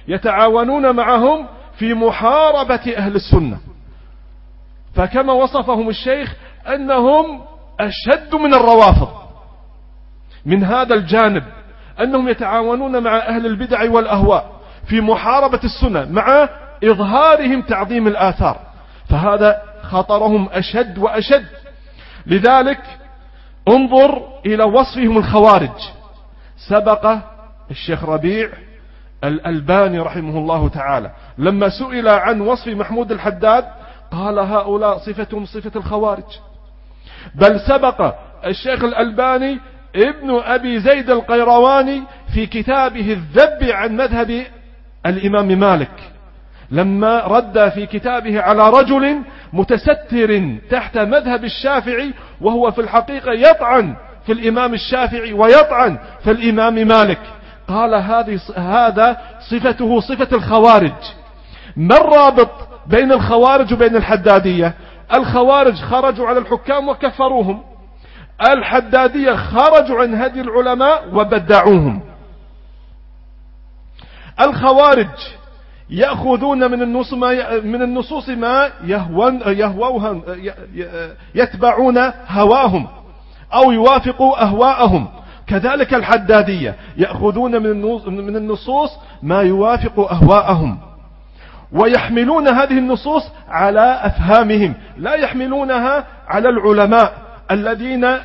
يتعاونون 0.09 0.97
معهم 0.97 1.47
في 1.79 1.95
محاربة 1.95 2.95
أهل 2.97 3.15
السنة. 3.15 3.59
فكما 4.95 5.33
وصفهم 5.33 5.89
الشيخ 5.89 6.35
أنهم 6.67 7.41
أشد 7.81 8.35
من 8.35 8.55
الروافض. 8.55 9.09
من 10.47 10.65
هذا 10.65 10.95
الجانب 10.95 11.45
أنهم 12.01 12.29
يتعاونون 12.29 13.03
مع 13.03 13.17
أهل 13.17 13.47
البدع 13.47 13.91
والأهواء 13.91 14.53
في 14.87 15.01
محاربة 15.01 15.61
السنة 15.65 16.05
مع 16.11 16.49
إظهارهم 16.85 17.63
تعظيم 17.63 18.07
الآثار. 18.07 18.61
فهذا 19.11 19.63
خطرهم 19.83 20.49
أشد 20.53 20.99
وأشد. 20.99 21.47
لذلك 22.27 22.81
انظر 23.69 24.23
إلى 24.47 24.65
وصفهم 24.65 25.19
الخوارج. 25.19 25.81
سبق 26.69 27.17
الشيخ 27.71 28.05
ربيع 28.05 28.49
الألباني 29.25 29.99
رحمه 29.99 30.39
الله 30.39 30.69
تعالى. 30.69 31.11
لما 31.39 31.69
سئل 31.69 32.09
عن 32.09 32.41
وصف 32.41 32.69
محمود 32.69 33.13
الحداد 33.13 33.65
قال 34.11 34.39
هؤلاء 34.39 34.99
صفتهم 34.99 35.47
صفة 35.47 35.73
الخوارج. 35.77 36.39
بل 37.35 37.61
سبق 37.61 38.15
الشيخ 38.47 38.85
الألباني 38.85 39.61
ابن 39.97 40.41
أبي 40.45 40.81
زيد 40.81 41.11
القيرواني 41.11 42.03
في 42.35 42.47
كتابه 42.47 43.13
الذب 43.13 43.71
عن 43.71 43.97
مذهب 43.97 44.45
الإمام 45.07 45.49
مالك. 45.49 45.91
لما 46.71 47.21
رد 47.21 47.69
في 47.69 47.87
كتابه 47.87 48.41
على 48.41 48.71
رجل 48.71 49.19
متستر 49.53 50.57
تحت 50.71 50.99
مذهب 50.99 51.45
الشافعي 51.45 52.11
وهو 52.41 52.71
في 52.71 52.81
الحقيقة 52.81 53.33
يطعن 53.33 53.97
في 54.27 54.33
الإمام 54.33 54.75
الشافعي 54.75 55.33
ويطعن 55.33 55.99
في 56.25 56.31
الإمام 56.31 56.75
مالك. 56.75 57.21
قال 57.69 57.95
هذا 58.57 59.17
صفته 59.51 60.01
صفة 60.01 60.37
الخوارج. 60.37 60.93
ما 61.77 61.97
الرابط 61.97 62.51
بين 62.87 63.13
الخوارج 63.13 63.73
وبين 63.73 63.97
الحدادية؟ 63.97 64.75
الخوارج 65.15 65.75
خرجوا 65.75 66.29
على 66.29 66.39
الحكام 66.39 66.89
وكفروهم. 66.89 67.63
الحدادية 68.43 69.33
خرجوا 69.35 70.01
عن 70.03 70.15
هدي 70.15 70.41
العلماء 70.41 71.09
وبدعوهم. 71.13 72.01
الخوارج 74.41 75.09
يأخذون 75.91 76.71
من 76.71 76.83
النصوص 76.83 77.13
ما 77.13 77.61
من 77.61 77.83
النصوص 77.83 78.29
ما 78.29 78.71
يهون 78.85 79.41
يهووها 79.47 80.21
يتبعون 81.35 81.99
هواهم 82.29 82.87
أو 83.55 83.73
يوافقوا 83.73 84.43
أهواءهم. 84.43 85.09
كذلك 85.47 85.95
الحدادية 85.95 86.75
يأخذون 86.97 87.63
من 88.09 88.37
النصوص 88.37 88.91
ما 89.23 89.43
يوافق 89.43 90.13
أهواءهم. 90.13 90.79
ويحملون 91.73 92.49
هذه 92.49 92.79
النصوص 92.79 93.23
على 93.49 94.01
أفهامهم. 94.03 94.75
لا 94.97 95.15
يحملونها 95.15 96.07
على 96.29 96.49
العلماء. 96.49 97.24
الذين 97.51 98.19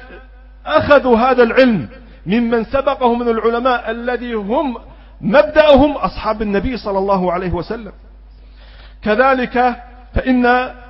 أخذوا 0.65 1.17
هذا 1.17 1.43
العلم 1.43 1.89
ممن 2.25 2.65
سبقهم 2.65 3.19
من 3.19 3.27
العلماء 3.27 3.91
الذي 3.91 4.33
هم 4.33 4.77
مبدأهم 5.21 5.91
أصحاب 5.91 6.41
النبي 6.41 6.77
صلى 6.77 6.97
الله 6.97 7.33
عليه 7.33 7.51
وسلم. 7.51 7.91
كذلك 9.03 9.75
فإن 10.13 10.45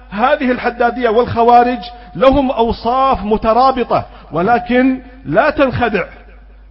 هذه 0.10 0.52
الحدادية 0.52 1.10
والخوارج 1.10 1.80
لهم 2.16 2.52
أوصاف 2.52 3.24
مترابطة 3.24 4.06
ولكن 4.32 5.02
لا 5.26 5.50
تنخدع 5.50 6.06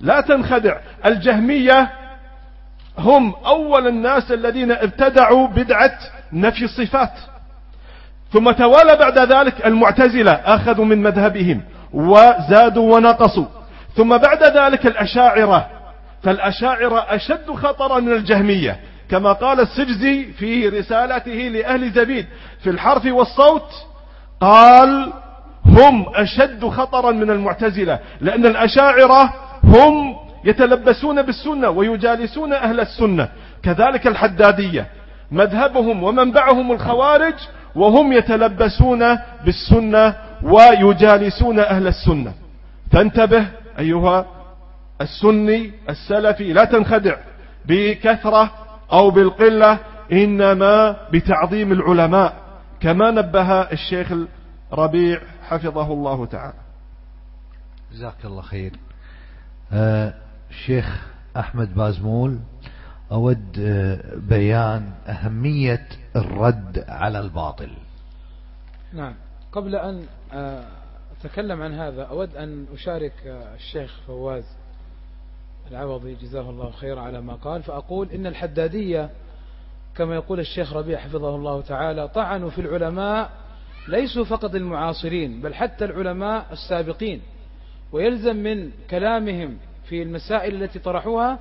لا 0.01 0.21
تنخدع. 0.21 0.77
الجهمية 1.07 1.91
هم 2.99 3.35
أول 3.47 3.87
الناس 3.87 4.33
الذين 4.33 4.73
ابتدعوا 4.73 5.49
بدعة 5.49 5.99
نفي 6.33 6.65
الصفات. 6.65 7.13
ثم 8.33 8.51
توالى 8.51 8.97
بعد 8.97 9.19
ذلك 9.19 9.67
المعتزلة 9.67 10.33
أخذوا 10.33 10.85
من 10.85 11.03
مذهبهم 11.03 11.63
وزادوا 11.93 12.97
ونقصوا. 12.97 13.47
ثم 13.97 14.17
بعد 14.17 14.43
ذلك 14.43 14.87
الأشاعرة. 14.87 15.67
فالأشاعرة 16.23 17.07
أشد 17.09 17.51
خطرا 17.51 18.01
من 18.01 18.13
الجهمية. 18.13 18.81
كما 19.11 19.33
قال 19.33 19.61
السجزي 19.61 20.25
في 20.25 20.69
رسالته 20.69 21.33
لأهل 21.33 21.91
زبيد 21.91 22.27
في 22.63 22.71
الحرف 22.71 23.07
والصوت 23.07 23.71
قال 24.41 25.13
هم 25.67 26.07
أشد 26.15 26.69
خطرا 26.69 27.11
من 27.11 27.31
المعتزلة 27.31 27.99
لأن 28.21 28.47
الأشاعرة 28.47 29.35
هم 29.65 30.17
يتلبسون 30.45 31.23
بالسنة 31.23 31.71
ويجالسون 31.71 32.53
أهل 32.53 32.81
السنة. 32.81 33.29
كذلك 33.63 34.07
الحدادية. 34.07 34.87
مذهبهم 35.31 36.03
ومنبعهم 36.03 36.73
الخوارج 36.73 37.35
وهم 37.75 38.13
يتلبسون 38.13 39.19
بالسنة 39.45 40.15
ويجالسون 40.43 41.59
أهل 41.59 41.87
السنة. 41.87 42.33
فانتبه 42.93 43.47
أيها 43.79 44.27
السني 45.01 45.73
السلفي 45.89 46.53
لا 46.53 46.65
تنخدع 46.65 47.17
بكثرة 47.67 48.51
أو 48.93 49.11
بالقلة 49.11 49.79
إنما 50.13 50.97
بتعظيم 51.13 51.73
العلماء 51.73 52.35
كما 52.81 53.11
نبه 53.11 53.53
الشيخ 53.53 54.13
الربيع 54.73 55.21
حفظه 55.49 55.93
الله 55.93 56.27
تعالى. 56.27 56.59
جزاك 57.93 58.25
الله 58.25 58.43
خير. 58.43 58.73
آه 59.73 60.15
الشيخ 60.51 61.07
أحمد 61.37 61.75
بازمول 61.75 62.39
أود 63.13 63.59
آه 63.61 64.01
بيان 64.17 64.91
أهمية 65.09 65.87
الرد 66.19 66.85
على 66.89 67.21
الباطل. 67.21 67.71
نعم. 68.93 69.15
قبل 69.53 69.77
أن 69.77 70.07
آه 70.33 70.65
أتكلم 71.21 71.63
عن 71.63 71.75
هذا 71.75 72.03
أود 72.03 72.37
أن 72.37 72.67
أشارك 72.75 73.13
آه، 73.27 73.55
الشيخ 73.55 74.01
فواز 74.07 74.45
العوضي 75.71 76.15
جزاه 76.15 76.51
الله 76.51 76.71
خير 76.71 76.99
على 76.99 77.21
ما 77.21 77.35
قال 77.35 77.63
فأقول 77.63 78.11
إن 78.11 78.27
الحدادية 78.27 79.11
كما 79.97 80.15
يقول 80.15 80.41
الشيخ 80.41 80.73
ربيع 80.73 80.99
حفظه 80.99 81.37
الله 81.37 81.61
تعالى 81.61 82.09
طعنوا 82.09 82.51
في 82.51 82.61
العلماء 82.61 83.31
ليسوا 83.89 84.25
فقط 84.25 84.55
المعاصرين 84.55 85.41
بل 85.41 85.55
حتى 85.55 85.85
العلماء 85.85 86.47
السابقين. 86.53 87.23
ويلزم 87.93 88.37
من 88.37 88.71
كلامهم 88.91 89.59
في 89.85 90.03
المسائل 90.03 90.63
التي 90.63 90.79
طرحوها 90.79 91.39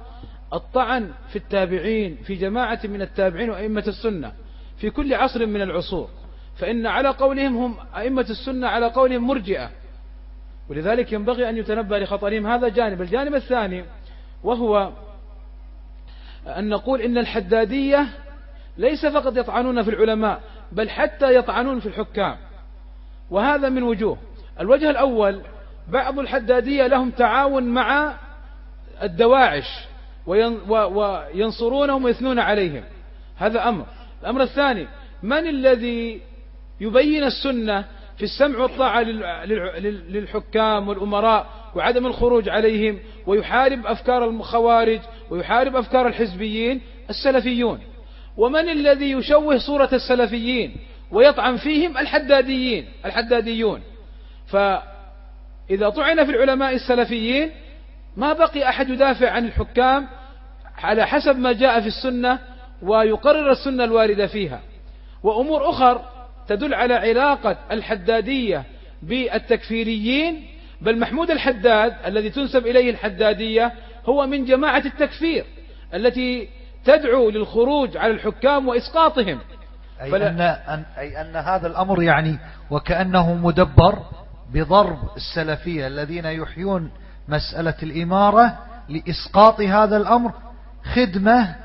الطعن 0.53 1.11
في 1.29 1.35
التابعين 1.35 2.15
في 2.15 2.35
جماعة 2.35 2.79
من 2.83 3.01
التابعين 3.01 3.49
وأئمة 3.49 3.83
السنة. 3.87 4.33
في 4.77 4.89
كل 4.89 5.13
عصر 5.13 5.45
من 5.45 5.61
العصور. 5.61 6.09
فإن 6.57 6.87
على 6.87 7.09
قولهم 7.09 7.57
هم 7.57 7.75
أئمة 7.97 8.25
السنة 8.29 8.67
على 8.67 8.85
قولهم 8.85 9.27
مرجئة. 9.27 9.69
ولذلك 10.69 11.13
ينبغي 11.13 11.49
أن 11.49 11.57
يتنبه 11.57 11.99
لخطرهم 11.99 12.47
هذا 12.47 12.67
جانب. 12.67 13.01
الجانب 13.01 13.35
الثاني 13.35 13.85
وهو 14.43 14.91
أن 16.47 16.69
نقول 16.69 17.01
إن 17.01 17.17
الحدادية 17.17 18.07
ليس 18.77 19.05
فقط 19.05 19.37
يطعنون 19.37 19.83
في 19.83 19.89
العلماء 19.89 20.41
بل 20.71 20.89
حتى 20.89 21.35
يطعنون 21.35 21.79
في 21.79 21.85
الحكام. 21.85 22.37
وهذا 23.29 23.69
من 23.69 23.83
وجوه. 23.83 24.17
الوجه 24.59 24.89
الأول 24.89 25.41
بعض 25.87 26.19
الحدادية 26.19 26.87
لهم 26.87 27.11
تعاون 27.11 27.63
مع 27.63 28.13
الدواعش 29.03 29.87
وينصرونهم 30.27 32.03
ويثنون 32.03 32.39
عليهم. 32.39 32.83
هذا 33.35 33.69
أمر. 33.69 33.85
الأمر 34.21 34.41
الثاني 34.41 34.87
من 35.23 35.47
الذي 35.47 36.21
يبين 36.81 37.23
السنة 37.23 37.85
في 38.17 38.23
السمع 38.23 38.59
والطاعة 38.59 39.01
للحكام 40.09 40.87
والأمراء 40.87 41.47
وعدم 41.75 42.05
الخروج 42.05 42.49
عليهم 42.49 42.99
ويحارب 43.27 43.85
أفكار 43.85 44.29
الخوارج 44.29 44.99
ويحارب 45.29 45.75
أفكار 45.75 46.07
الحزبيين؟ 46.07 46.81
السلفيون. 47.09 47.79
ومن 48.37 48.69
الذي 48.69 49.11
يشوه 49.11 49.57
صورة 49.57 49.89
السلفيين 49.93 50.75
ويطعن 51.11 51.57
فيهم؟ 51.57 51.97
الحداديين 51.97 52.85
الحداديون. 53.05 53.81
فإذا 54.47 55.89
طعن 55.89 56.25
في 56.25 56.31
العلماء 56.31 56.73
السلفيين 56.75 57.51
ما 58.17 58.33
بقي 58.33 58.69
أحد 58.69 58.89
يدافع 58.89 59.29
عن 59.29 59.45
الحكام 59.45 60.07
على 60.77 61.07
حسب 61.07 61.39
ما 61.39 61.51
جاء 61.53 61.81
في 61.81 61.87
السنة 61.87 62.39
ويقرر 62.81 63.51
السنة 63.51 63.83
الواردة 63.83 64.27
فيها. 64.27 64.61
وأمور 65.23 65.69
أخر 65.69 66.01
تدل 66.47 66.73
على 66.73 66.93
علاقة 66.93 67.57
الحدادية 67.71 68.63
بالتكفيريين 69.01 70.47
بل 70.81 70.99
محمود 70.99 71.31
الحداد 71.31 71.93
الذي 72.05 72.29
تنسب 72.29 72.67
إليه 72.67 72.89
الحدادية 72.89 73.73
هو 74.05 74.25
من 74.25 74.45
جماعة 74.45 74.83
التكفير 74.85 75.45
التي 75.93 76.49
تدعو 76.85 77.29
للخروج 77.29 77.97
على 77.97 78.13
الحكام 78.13 78.67
وإسقاطهم. 78.67 79.39
أي, 80.01 80.15
أن, 80.15 80.41
أن, 80.41 80.85
أي 80.97 81.21
أن 81.21 81.35
هذا 81.35 81.67
الأمر 81.67 82.03
يعني 82.03 82.39
وكأنه 82.71 83.33
مدبر 83.33 83.99
بضرب 84.53 84.99
السلفية 85.15 85.87
الذين 85.87 86.25
يحيون 86.25 86.91
مسألة 87.27 87.75
الإمارة 87.83 88.57
لإسقاط 88.89 89.61
هذا 89.61 89.97
الأمر 89.97 90.31
خدمة 90.93 91.55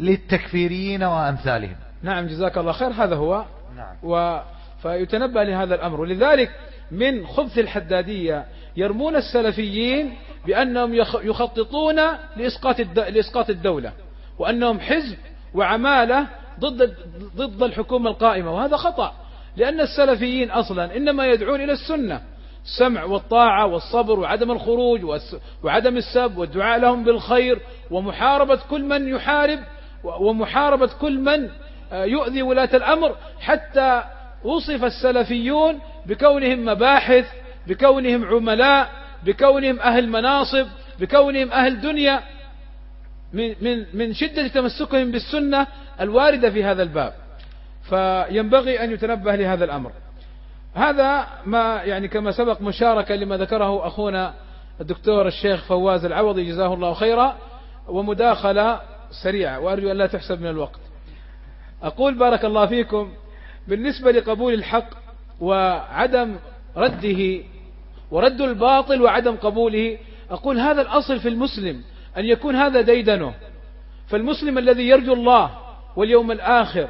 للتكفيريين 0.00 1.02
وأمثالهم. 1.02 1.76
نعم 2.02 2.26
جزاك 2.26 2.58
الله 2.58 2.72
خير. 2.72 2.88
هذا 2.88 3.16
هو. 3.16 3.44
نعم. 3.76 3.96
و 4.02 4.40
فيتنبأ 4.82 5.40
لهذا 5.40 5.74
الأمر. 5.74 6.00
ولذلك 6.00 6.50
من 6.90 7.26
خبث 7.26 7.58
الحدادية 7.58 8.44
يرمون 8.76 9.16
السلفيين 9.16 10.12
بأنهم 10.46 10.94
يخططون 11.22 11.96
لإسقاط 12.36 12.80
لإسقاط 12.96 13.50
الدولة 13.50 13.92
وأنهم 14.38 14.80
حزب 14.80 15.18
وعمالة 15.54 16.26
ضد 16.60 16.94
ضد 17.36 17.62
الحكومة 17.62 18.10
القائمة. 18.10 18.54
وهذا 18.54 18.76
خطأ 18.76 19.14
لأن 19.56 19.80
السلفيين 19.80 20.50
أصلا 20.50 20.96
إنما 20.96 21.26
يدعون 21.26 21.60
إلى 21.60 21.72
السنة. 21.72 22.20
السمع 22.64 23.04
والطاعة 23.04 23.66
والصبر 23.66 24.18
وعدم 24.18 24.50
الخروج 24.50 25.20
وعدم 25.62 25.96
السب 25.96 26.38
والدعاء 26.38 26.78
لهم 26.78 27.04
بالخير 27.04 27.58
ومحاربة 27.90 28.58
كل 28.70 28.84
من 28.84 29.08
يحارب 29.08 29.58
ومحاربة 30.04 30.90
كل 31.00 31.18
من 31.18 31.48
آه، 31.92 32.04
يؤذي 32.04 32.42
ولاة 32.42 32.68
الأمر. 32.74 33.16
حتى 33.40 34.02
وصف 34.44 34.84
السلفيون 34.84 35.78
بكونهم 36.06 36.64
مباحث 36.64 37.26
بكونهم 37.66 38.24
عملاء 38.24 38.90
بكونهم 39.24 39.80
أهل 39.80 40.08
مناصب 40.08 40.66
بكونهم 41.00 41.52
أهل 41.52 41.80
دنيا. 41.80 42.20
من, 43.32 43.54
من, 43.60 43.86
من 43.94 44.14
شدة 44.14 44.48
تمسكهم 44.48 45.10
بالسنة 45.10 45.66
الواردة 46.00 46.50
في 46.50 46.64
هذا 46.64 46.82
الباب. 46.82 47.12
فينبغي 47.88 48.84
أن 48.84 48.92
يتنبه 48.92 49.36
لهذا 49.36 49.64
الأمر. 49.64 49.92
هذا 50.74 51.26
ما 51.46 51.82
يعني 51.82 52.08
كما 52.08 52.32
سبق 52.32 52.60
مشاركة 52.60 53.14
لما 53.14 53.36
ذكره 53.36 53.86
أخونا 53.86 54.34
الدكتور 54.80 55.26
الشيخ 55.26 55.64
فواز 55.64 56.04
العوضي 56.04 56.44
جزاه 56.44 56.74
الله 56.74 56.94
خيرا 56.94 57.36
ومداخلة 57.88 58.80
سريعة 59.10 59.60
وأرجو 59.60 59.90
أن 59.90 59.96
لا 59.96 60.06
تحسب 60.06 60.40
من 60.40 60.46
الوقت. 60.46 60.80
أقول 61.82 62.14
بارك 62.14 62.44
الله 62.44 62.66
فيكم 62.66 63.12
بالنسبة 63.68 64.10
لقبول 64.10 64.54
الحق 64.54 64.88
وعدم 65.40 66.36
رده 66.76 67.44
ورد 68.10 68.40
الباطل 68.40 69.02
وعدم 69.02 69.36
قبوله 69.36 69.98
أقول 70.30 70.58
هذا 70.58 70.82
الأصل 70.82 71.20
في 71.20 71.28
المسلم 71.28 71.82
أن 72.16 72.24
يكون 72.24 72.56
هذا 72.56 72.80
ديدنه. 72.80 73.34
فالمسلم 74.08 74.58
الذي 74.58 74.88
يرجو 74.88 75.12
الله 75.12 75.50
واليوم 75.96 76.30
الآخر 76.30 76.88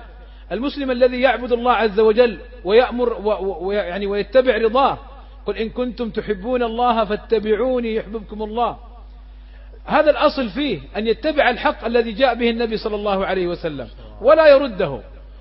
المسلم 0.52 0.90
الذي 0.90 1.20
يعبد 1.20 1.52
الله 1.52 1.72
عز 1.72 2.00
وجل 2.00 2.38
ويأمر 2.64 3.20
ويعني 3.60 4.06
ويتبع 4.06 4.56
رضاه 4.56 4.98
قل 5.46 5.56
إن 5.56 5.68
كنتم 5.68 6.10
تحبون 6.10 6.62
الله 6.62 7.04
فاتبعوني 7.04 7.94
يحببكم 7.94 8.42
الله. 8.42 8.78
هذا 9.84 10.10
الأصل 10.10 10.48
فيه 10.48 10.80
أن 10.96 11.06
يتبع 11.06 11.50
الحق 11.50 11.84
الذي 11.84 12.12
جاء 12.12 12.34
به 12.34 12.50
النبي 12.50 12.76
صلى 12.76 12.96
الله 12.96 13.26
عليه 13.26 13.46
وسلم 13.46 13.88
ولا 14.20 14.46
يرده 14.46 15.00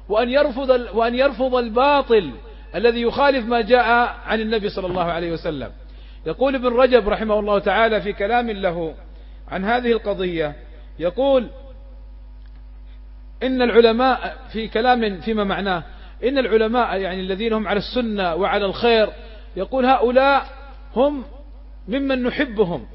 وأن 0.10 0.30
يرفض 0.30 0.70
وأن 0.70 1.16
يرفض 1.16 1.56
الباطل 1.56 2.32
الذي 2.76 3.02
يخالف 3.02 3.46
ما 3.46 3.62
جاء 3.62 4.16
عن 4.26 4.42
النبي 4.42 4.70
صلى 4.70 4.88
الله 4.88 5.04
عليه 5.04 5.32
وسلم. 5.32 5.72
يقول 6.26 6.56
ابن 6.56 6.68
رجب 6.68 7.10
رحمه 7.10 7.40
الله 7.40 7.60
تعالى 7.60 8.02
في 8.02 8.14
كلام 8.14 8.50
له 8.50 8.94
عن 9.48 9.66
هذه 9.66 9.92
القضية 9.92 10.56
يقول 11.00 11.48
إن 13.44 13.62
العلماء 13.62 14.38
في 14.52 14.68
كلام 14.68 15.22
فيما 15.22 15.44
معناه 15.44 15.84
إن 16.24 16.38
العلماء 16.38 16.98
يعني 16.98 17.22
الذين 17.22 17.54
هم 17.54 17.68
على 17.68 17.80
السنة 17.80 18.36
وعلى 18.36 18.66
الخير 18.66 19.10
يقول 19.56 19.86
هؤلاء 19.86 20.46
هم 20.96 21.24
ممن 21.88 22.24
نحبهم. 22.24 22.86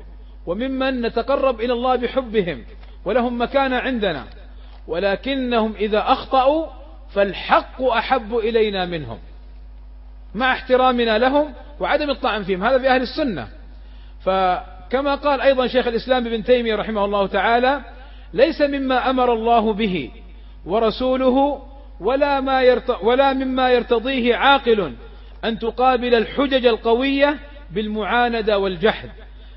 وممن 0.46 1.00
نتقرب 1.00 1.60
إلى 1.60 1.72
الله 1.72 1.96
بحبهم 1.96 2.64
ولهم 3.04 3.42
مكانة 3.42 3.76
عندنا 3.76 4.24
ولكنهم 4.88 5.74
إذا 5.76 6.12
أخطأوا 6.12 6.66
فالحق 7.14 7.82
أحب 7.82 8.36
إلينا 8.36 8.84
منهم. 8.84 9.18
مع 10.34 10.52
احترامنا 10.52 11.18
لهم 11.18 11.52
وعدم 11.80 12.10
الطعن 12.10 12.42
فيهم 12.42 12.64
هذا 12.64 12.78
في 12.78 12.88
أهل 12.88 13.02
السنة. 13.02 13.48
فكما 14.24 15.14
قال 15.14 15.40
أيضا 15.40 15.66
شيخ 15.66 15.86
الإسلام 15.86 16.26
ابن 16.26 16.44
تيمية 16.44 16.76
رحمه 16.76 17.04
الله 17.04 17.26
تعالى 17.26 17.80
ليس 18.32 18.60
مما 18.60 19.10
أمر 19.10 19.32
الله 19.32 19.72
به 19.72 20.10
ورسوله 20.66 21.62
ولا, 22.00 22.40
ما 22.40 22.62
يرت 22.62 23.02
ولا 23.02 23.32
مما 23.32 23.70
يرتضيه 23.70 24.34
عاقل 24.34 24.94
أن 25.44 25.58
تقابل 25.58 26.14
الحجج 26.14 26.66
القوية 26.66 27.38
بالمعاندة 27.70 28.58
والجحد. 28.58 29.10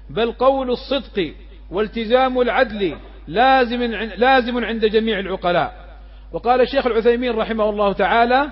بل 0.09 0.31
قول 0.31 0.71
الصدق 0.71 1.33
والتزام 1.71 2.41
العدل 2.41 2.97
لازم 3.27 3.81
لازم 4.17 4.65
عند 4.65 4.85
جميع 4.85 5.19
العقلاء. 5.19 5.87
وقال 6.31 6.61
الشيخ 6.61 6.85
العثيمين 6.85 7.35
رحمه 7.35 7.69
الله 7.69 7.93
تعالى 7.93 8.51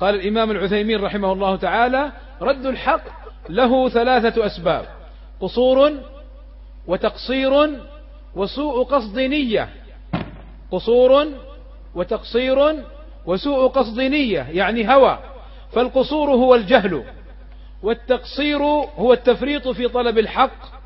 قال 0.00 0.14
الإمام 0.14 0.50
العثيمين 0.50 1.00
رحمه 1.00 1.32
الله 1.32 1.56
تعالى 1.56 2.12
رد 2.40 2.66
الحق 2.66 3.04
له 3.48 3.88
ثلاثة 3.88 4.46
أسباب 4.46 4.84
قصور 5.40 5.92
وتقصير 6.86 7.80
وسوء 8.36 8.84
قصد 8.84 9.18
نية. 9.18 9.68
قصور 10.70 11.26
وتقصير 11.94 12.84
وسوء 13.26 13.68
قصد 13.68 14.00
نية 14.00 14.46
يعني 14.50 14.94
هوى. 14.94 15.18
فالقصور 15.72 16.30
هو 16.30 16.54
الجهل. 16.54 17.04
والتقصير 17.82 18.62
هو 18.96 19.12
التفريط 19.12 19.68
في 19.68 19.88
طلب 19.88 20.18
الحق 20.18 20.82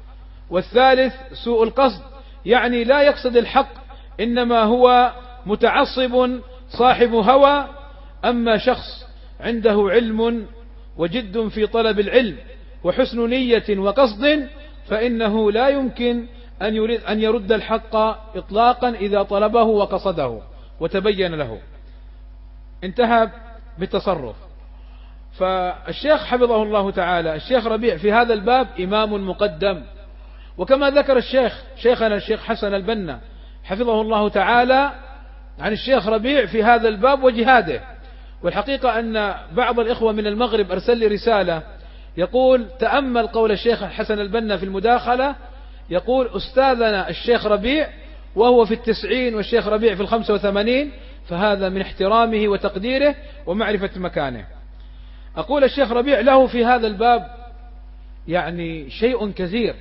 والثالث 0.50 1.14
سوء 1.44 1.62
القصد. 1.62 2.02
يعني 2.46 2.84
لا 2.84 3.02
يقصد 3.02 3.36
الحق 3.36 3.72
إنما 4.20 4.62
هو 4.62 5.12
متعصب 5.46 6.40
صاحب 6.68 7.14
هوى. 7.14 7.68
أما 8.24 8.58
شخص 8.58 9.06
عنده 9.40 9.86
علم 9.90 10.46
وجد 10.96 11.48
في 11.48 11.66
طلب 11.66 12.00
العلم 12.00 12.36
وحسن 12.84 13.30
نية 13.30 13.78
وقصد 13.78 14.48
فإنه 14.88 15.52
لا 15.52 15.68
يمكن 15.68 16.26
أن 16.62 16.74
يريد 16.74 17.00
أن 17.04 17.20
يرد 17.20 17.52
الحق 17.52 17.96
إطلاقا 18.36 18.88
إذا 18.88 19.22
طلبه 19.22 19.62
وقصده 19.62 20.40
وتبين 20.80 21.34
له. 21.34 21.58
انتهى 22.84 23.30
بالتصرف. 23.78 24.36
فالشيخ 25.38 26.24
حفظه 26.24 26.62
الله 26.62 26.90
تعالى 26.90 27.34
الشيخ 27.34 27.66
ربيع 27.66 27.96
في 27.96 28.12
هذا 28.12 28.34
الباب 28.34 28.66
إمام 28.80 29.28
مقدم. 29.28 29.82
وكما 30.58 30.90
ذكر 30.90 31.16
الشيخ 31.16 31.62
شيخنا 31.76 32.14
الشيخ 32.14 32.44
حسن 32.44 32.74
البنا 32.74 33.20
حفظه 33.64 34.00
الله 34.00 34.28
تعالى 34.28 34.92
عن 35.60 35.72
الشيخ 35.72 36.08
ربيع 36.08 36.46
في 36.46 36.64
هذا 36.64 36.88
الباب 36.88 37.24
وجهاده. 37.24 37.80
والحقيقة 38.42 38.98
أن 38.98 39.34
بعض 39.52 39.80
الإخوة 39.80 40.12
من 40.12 40.26
المغرب 40.26 40.72
أرسل 40.72 40.98
لي 40.98 41.06
رسالة 41.06 41.62
يقول 42.16 42.66
تأمل 42.78 43.26
قول 43.26 43.52
الشيخ 43.52 43.84
حسن 43.84 44.20
البنا 44.20 44.56
في 44.56 44.64
المداخلة. 44.64 45.34
يقول 45.90 46.30
أستاذنا 46.36 47.08
الشيخ 47.08 47.46
ربيع 47.46 47.88
وهو 48.36 48.64
في 48.64 48.74
التسعين 48.74 49.34
والشيخ 49.34 49.68
ربيع 49.68 49.94
في 49.94 50.00
الخمسة 50.00 50.34
وثمانين 50.34 50.92
فهذا 51.28 51.68
من 51.68 51.80
احترامه 51.80 52.48
وتقديره 52.48 53.14
ومعرفة 53.46 53.90
مكانه. 53.96 54.55
أقول 55.36 55.64
الشيخ 55.64 55.92
ربيع 55.92 56.20
له 56.20 56.46
في 56.46 56.64
هذا 56.64 56.86
الباب 56.86 57.26
يعني 58.28 58.90
شيء 58.90 59.30
كثير 59.30 59.74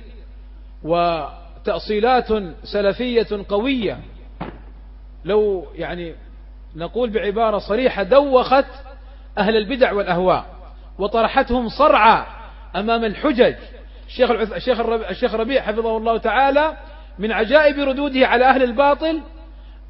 وتأصيلات 0.82 2.28
سلفية 2.64 3.44
قوية. 3.48 3.98
لو 5.24 5.66
يعني 5.74 6.14
نقول 6.76 7.10
بعبارة 7.10 7.58
صريحة 7.58 8.02
دوخت 8.02 8.66
أهل 9.38 9.56
البدع 9.56 9.92
والأهواء 9.92 10.46
وطرحتهم 10.98 11.68
صرعى 11.68 12.26
أمام 12.76 13.04
الحجج. 13.04 13.54
الشيخ 14.06 14.30
الشيخ 14.30 14.80
الشيخ 14.80 15.34
ربيع 15.34 15.62
حفظه 15.62 15.96
الله 15.96 16.18
تعالى 16.18 16.76
من 17.18 17.32
عجائب 17.32 17.78
ردوده 17.78 18.26
على 18.26 18.44
أهل 18.44 18.62
الباطل 18.62 19.20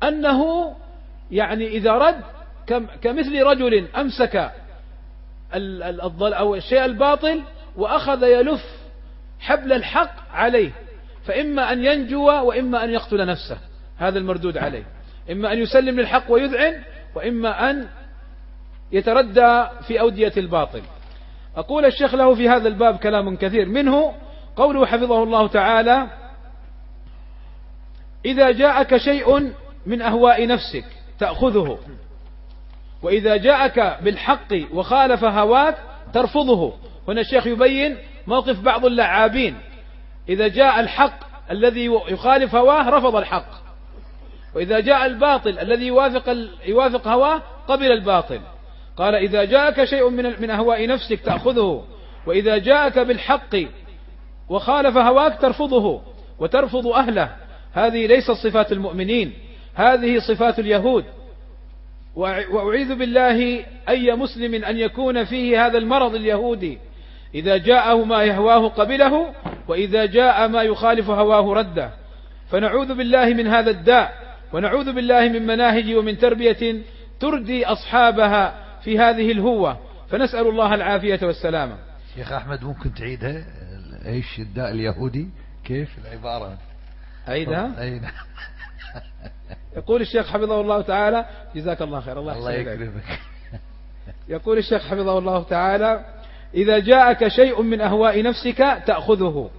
أنه 0.03 0.73
يعني 1.31 1.67
إذا 1.67 1.93
رد 1.93 2.21
كمثل 3.03 3.43
رجل 3.43 3.89
أمسك 3.97 4.51
أو 6.35 6.55
الشيء 6.55 6.85
الباطل 6.85 7.43
وأخذ 7.77 8.23
يلف 8.23 8.65
حبل 9.41 9.73
الحق 9.73 10.33
عليه. 10.33 10.71
فإما 11.25 11.73
أن 11.73 11.85
ينجو 11.85 12.27
وإما 12.27 12.85
أن 12.85 12.91
يقتل 12.91 13.27
نفسه. 13.27 13.59
هذا 13.97 14.19
المردود 14.19 14.59
عليه. 14.59 14.85
إما 15.31 15.53
أن 15.53 15.59
يسلم 15.59 16.01
للحق 16.01 16.25
ويذعن 16.29 16.83
وإما 17.15 17.71
أن 17.71 17.89
يتردى 18.93 19.67
في 19.87 20.01
أودية 20.01 20.33
الباطل. 20.37 20.83
أقول 21.57 21.85
الشيخ 21.85 22.15
له 22.15 22.35
في 22.35 22.49
هذا 22.49 22.69
الباب 22.69 22.97
كلام 22.97 23.37
كثير. 23.37 23.69
منه 23.69 24.15
قوله 24.57 24.87
حفظه 24.87 25.23
الله 25.23 25.47
تعالى 25.47 26.07
إذا 28.25 28.51
جاءك 28.51 28.97
شيء 28.97 29.53
من 29.87 30.03
أهواء 30.03 30.47
نفسك 30.47 30.85
تأخذه 31.19 31.79
وإذا 33.03 33.37
جاءك 33.37 33.99
بالحق 34.03 34.55
وخالف 34.73 35.25
هواك 35.25 35.77
ترفضه. 36.15 36.73
هنا 37.09 37.21
الشيخ 37.21 37.47
يبين 37.47 37.97
موقف 38.27 38.61
بعض 38.61 38.87
اللعابين 38.87 39.57
إذا 40.29 40.49
جاء 40.49 40.81
الحق 40.81 41.19
الذي 41.51 41.85
يخالف 41.85 42.55
هواه 42.55 42.91
رفض 42.91 43.17
الحق. 43.17 43.49
وإذا 44.55 44.81
جاء 44.81 45.07
الباطل 45.07 45.59
الذي 45.59 45.87
يوافق 45.87 46.37
يوافق 46.67 47.09
هواه 47.09 47.43
قبل 47.69 47.93
الباطل. 47.93 48.41
قال 48.97 49.15
إذا 49.15 49.45
جاءك 49.45 49.85
شيء 49.85 50.11
من 50.11 50.43
من 50.43 50.51
أهواء 50.51 50.87
نفسك 50.87 51.21
تأخذه. 51.21 51.85
وإذا 52.27 52.59
جاءك 52.59 52.99
بالحق 52.99 53.57
وخالف 54.49 54.97
هواك 54.97 55.41
ترفضه 55.41 56.03
وترفض 56.39 56.87
أهله. 56.87 57.37
هذه 57.73 58.07
ليست 58.07 58.31
صفات 58.31 58.73
المؤمنين. 58.73 59.33
هذه 59.75 60.19
صفات 60.19 60.59
اليهود. 60.59 61.05
وأعيذ 62.17 62.95
بالله 62.95 63.65
أي 63.89 64.15
مسلم 64.15 64.65
أن 64.65 64.77
يكون 64.77 65.25
فيه 65.25 65.67
هذا 65.67 65.79
المرض 65.79 66.15
اليهودي. 66.15 66.79
إذا 67.35 67.57
جاءه 67.57 68.05
ما 68.05 68.25
يهواه 68.25 68.69
قبله 68.69 69.35
وإذا 69.69 70.07
جاء 70.07 70.49
ما 70.49 70.63
يخالف 70.63 71.11
هواه 71.11 71.55
رده. 71.55 71.91
فنعوذ 72.51 72.95
بالله 72.95 73.27
من 73.35 73.47
هذا 73.47 73.71
الداء 73.71 74.13
ونعوذ 74.53 74.93
بالله 74.93 75.29
من 75.29 75.47
مناهج 75.47 75.95
ومن 75.95 76.19
تربية 76.19 76.83
تردي 77.21 77.67
أصحابها 77.67 78.55
في 78.85 78.99
هذه 78.99 79.33
الهوة. 79.33 79.79
فنسأل 80.11 80.47
الله 80.49 80.75
العافية 80.75 81.19
والسلامة. 81.23 81.77
شيخ 82.15 82.33
أحمد 82.33 82.65
ممكن 82.65 82.95
تعيدها 82.95 83.45
إيش 84.07 84.39
الداء 84.39 84.71
اليهودي؟ 84.71 85.29
كيف 85.65 85.89
العبارة؟ 86.05 86.59
أعيدها؟ 87.29 87.83
أي 87.83 87.99
نعم. 87.99 88.13
يقول 89.77 90.01
الشيخ 90.01 90.27
حفظه 90.27 90.61
الله 90.61 90.81
تعالى 90.81 91.27
جزاك 91.55 91.83
الله 91.83 92.01
خير 92.01 92.21
الله, 92.21 92.39
الله 92.39 92.53
يكرمك. 92.53 93.21
يقول 94.29 94.59
الشيخ 94.59 94.83
حفظه 94.83 95.19
الله 95.19 95.43
تعالى 95.43 96.05
إذا 96.55 96.79
جاءك 96.79 97.29
شيء 97.29 97.63
من 97.63 97.81
أهواء 97.81 98.23
نفسك 98.23 98.83
تأخذه 98.87 99.51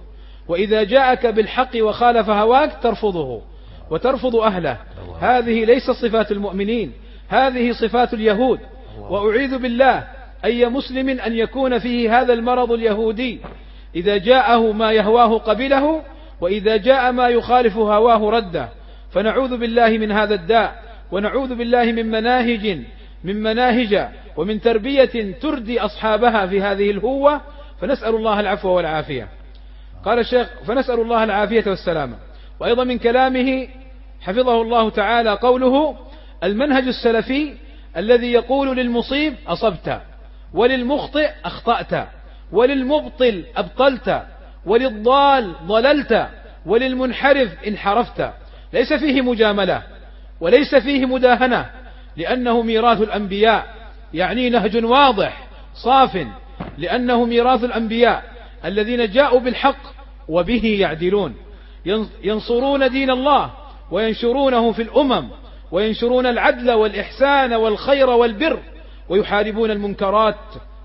وإذا 0.48 0.82
جاءك 0.82 1.26
بالحق 1.26 1.70
وخالف 1.76 2.30
هواك 2.30 2.72
ترفضه 2.82 3.42
وترفض 3.90 4.36
أهله. 4.36 4.76
هذه 5.20 5.64
ليست 5.64 5.90
صفات 5.90 6.32
المؤمنين 6.32 6.92
هذه 7.28 7.72
صفات 7.72 8.14
اليهود. 8.14 8.60
وأعيذ 8.98 9.58
بالله 9.58 10.04
أي 10.44 10.66
مسلم 10.66 11.08
أن 11.08 11.32
يكون 11.32 11.78
فيه 11.78 12.20
هذا 12.20 12.32
المرض 12.32 12.72
اليهودي؟ 12.72 13.40
إذا 13.94 14.16
جاءه 14.16 14.72
ما 14.72 14.92
يهواه 14.92 15.38
قبله 15.38 16.02
وإذا 16.40 16.76
جاء 16.76 17.12
ما 17.12 17.28
يخالف 17.28 17.76
هواه 17.76 18.30
رده. 18.30 18.68
فنعوذ 19.10 19.56
بالله 19.56 19.88
من 19.88 20.12
هذا 20.12 20.34
الداء 20.34 20.82
ونعوذ 21.12 21.54
بالله 21.54 21.84
من 21.92 22.10
مناهج 22.10 22.78
من 23.24 23.42
مناهج 23.42 24.08
ومن 24.36 24.60
تربية 24.60 25.34
تردي 25.40 25.80
أصحابها 25.80 26.46
في 26.46 26.62
هذه 26.62 26.90
الهوة 26.90 27.40
فنسأل 27.80 28.14
الله 28.14 28.40
العفو 28.40 28.68
والعافية. 28.68 29.28
قال 30.04 30.18
الشيخ 30.18 30.48
فنسأل 30.66 31.00
الله 31.00 31.24
العافية 31.24 31.64
والسلامة. 31.66 32.16
وأيضا 32.60 32.84
من 32.84 32.98
كلامه 32.98 33.68
حفظه 34.20 34.62
الله 34.62 34.90
تعالى 34.90 35.30
قوله 35.30 35.96
المنهج 36.44 36.84
السلفي 36.88 37.54
الذي 37.96 38.32
يقول 38.32 38.76
للمصيب 38.76 39.34
أصبت 39.46 40.00
وللمخطئ 40.54 41.30
أخطأت 41.44 42.08
وللمبطل 42.52 43.44
أبطلت 43.56 44.22
وللضال 44.66 45.54
ضللت 45.66 46.28
وللمنحرف 46.66 47.48
انحرفت. 47.66 48.30
ليس 48.72 48.92
فيه 48.92 49.22
مجاملة 49.22 49.82
وليس 50.40 50.74
فيه 50.74 51.06
مداهنة 51.06 51.70
لأنه 52.16 52.62
ميراث 52.62 53.00
الأنبياء 53.02 53.66
يعني 54.14 54.50
نهج 54.50 54.84
واضح 54.84 55.48
صاف 55.74 56.26
لأنه 56.78 57.24
ميراث 57.24 57.64
الأنبياء 57.64 58.24
الذين 58.64 59.10
جاءوا 59.10 59.40
بالحق 59.40 59.78
وبه 60.28 60.76
يعدلون. 60.80 61.34
ينصرون 62.22 62.90
دين 62.90 63.10
الله 63.10 63.50
وينشرونه 63.90 64.72
في 64.72 64.82
الأمم 64.82 65.28
وينشرون 65.70 66.26
العدل 66.26 66.70
والإحسان 66.70 67.52
والخير 67.52 68.10
والبر 68.10 68.58
ويحاربون 69.08 69.70
المنكرات 69.70 70.36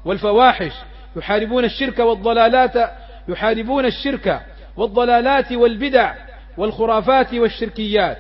والفواحش 0.06 0.72
يحاربون 1.16 1.66
الشرك 1.66 2.00
والضلالات 2.00 2.92
يحاربون 3.28 3.86
الشرك 3.86 4.42
والضلالات 4.78 5.52
والبدع 5.52 6.14
والخرافات 6.58 7.34
والشركيات. 7.34 8.18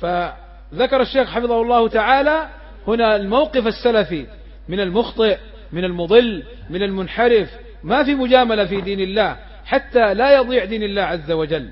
فذكر 0.00 1.00
الشيخ 1.00 1.30
حفظه 1.30 1.62
الله 1.62 1.88
تعالى 1.88 2.48
هنا 2.86 3.16
الموقف 3.16 3.66
السلفي 3.66 4.26
من 4.68 4.80
المخطئ 4.80 5.38
من 5.72 5.84
المضل 5.84 6.42
من 6.70 6.82
المنحرف 6.82 7.50
ما 7.84 8.04
في 8.04 8.14
مجاملة 8.14 8.66
في 8.66 8.80
دين 8.80 9.00
الله 9.00 9.36
حتى 9.64 10.14
لا 10.14 10.36
يضيع 10.36 10.64
دين 10.64 10.82
الله 10.82 11.02
عز 11.02 11.30
وجل. 11.30 11.70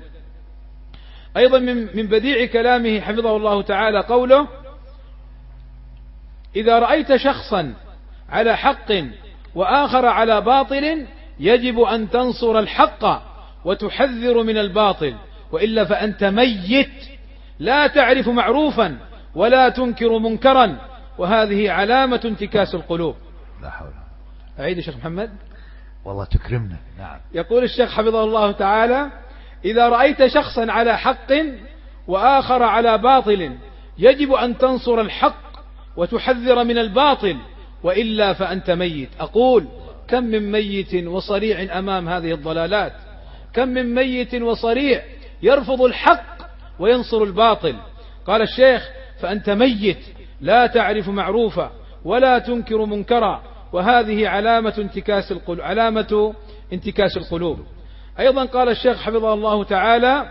أيضا 1.37 1.59
من 1.93 2.07
بديع 2.07 2.45
كلامه 2.45 2.99
حفظه 2.99 3.37
الله 3.37 3.61
تعالى 3.61 3.99
قوله 3.99 4.47
إذا 6.55 6.79
رأيت 6.79 7.15
شخصا 7.15 7.73
على 8.29 8.57
حق 8.57 8.91
وآخر 9.55 10.05
على 10.05 10.41
باطل 10.41 11.05
يجب 11.39 11.79
أن 11.79 12.09
تنصر 12.09 12.59
الحق 12.59 13.21
وتحذر 13.65 14.43
من 14.43 14.57
الباطل 14.57 15.15
وإلا 15.51 15.85
فأنت 15.85 16.23
ميت. 16.23 16.89
لا 17.59 17.87
تعرف 17.87 18.27
معروفا 18.27 18.97
ولا 19.35 19.69
تنكر 19.69 20.19
منكرا. 20.19 20.77
وهذه 21.17 21.71
علامة 21.71 22.21
انتكاس 22.25 22.75
القلوب. 22.75 23.15
لا 23.61 23.69
حول 23.69 23.89
أعيد 24.59 24.77
الشيخ 24.77 24.97
محمد. 24.97 25.31
والله 26.05 26.25
تكرمنا. 26.25 26.77
نعم. 26.97 27.19
يقول 27.33 27.63
الشيخ 27.63 27.91
حفظه 27.91 28.23
الله 28.23 28.51
تعالى 28.51 29.11
إذا 29.65 29.89
رأيت 29.89 30.25
شخصا 30.25 30.71
على 30.71 30.97
حق 30.97 31.31
وآخر 32.07 32.63
على 32.63 32.97
باطل 32.97 33.55
يجب 33.97 34.33
أن 34.33 34.57
تنصر 34.57 35.01
الحق 35.01 35.45
وتحذر 35.97 36.63
من 36.63 36.77
الباطل. 36.77 37.37
وإلا 37.83 38.33
فأنت 38.33 38.71
ميت. 38.71 39.09
أقول 39.19 39.67
كم 40.07 40.23
من 40.23 40.51
ميت 40.51 40.93
وصريع 40.93 41.79
أمام 41.79 42.09
هذه 42.09 42.31
الضلالات؟ 42.31 42.93
كم 43.53 43.67
من 43.67 43.95
ميت 43.95 44.35
وصريع 44.35 45.01
يرفض 45.41 45.81
الحق 45.81 46.25
وينصر 46.79 47.23
الباطل. 47.23 47.75
قال 48.27 48.41
الشيخ 48.41 48.89
فأنت 49.19 49.49
ميت 49.49 50.05
لا 50.41 50.67
تعرف 50.67 51.09
معروفا 51.09 51.71
ولا 52.05 52.39
تنكر 52.39 52.85
منكرا 52.85 53.41
وهذه 53.73 54.27
علامة 54.27 54.73
انتكاس 54.77 55.31
القلوب 55.31 55.61
علامة 55.61 56.33
انتكاس 56.73 57.17
القلوب. 57.17 57.59
أيضا 58.19 58.45
قال 58.45 58.69
الشيخ 58.69 59.01
حفظه 59.01 59.33
الله 59.33 59.63
تعالى 59.63 60.29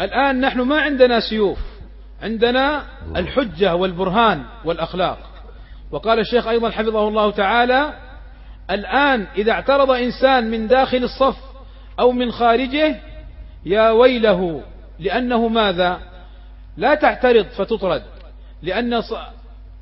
الآن 0.00 0.40
نحن 0.40 0.60
ما 0.60 0.80
عندنا 0.80 1.20
سيوف 1.20 1.58
عندنا 2.22 2.82
الحجة 3.16 3.74
والبرهان 3.74 4.44
والأخلاق. 4.64 5.18
وقال 5.90 6.18
الشيخ 6.18 6.46
أيضا 6.46 6.70
حفظه 6.70 7.08
الله 7.08 7.30
تعالى 7.30 7.94
الآن 8.70 9.26
إذا 9.36 9.52
اعترض 9.52 9.90
إنسان 9.90 10.50
من 10.50 10.66
داخل 10.66 11.04
الصف 11.04 11.51
أو 12.00 12.12
من 12.12 12.32
خارجه 12.32 13.00
يا 13.66 13.90
ويله 13.90 14.62
لأنه 14.98 15.48
ماذا؟ 15.48 16.00
لا 16.76 16.94
تعترض 16.94 17.46
فتطرد 17.46 18.02
لأن 18.62 19.02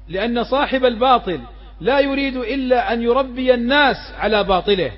لأن 0.09 0.45
صاحب 0.45 0.85
الباطل 0.85 1.41
لا 1.81 2.01
يريد 2.01 2.37
إلا 2.37 2.93
أن 2.93 3.03
يربي 3.03 3.55
الناس 3.55 3.97
على 4.19 4.45
باطله 4.45 4.93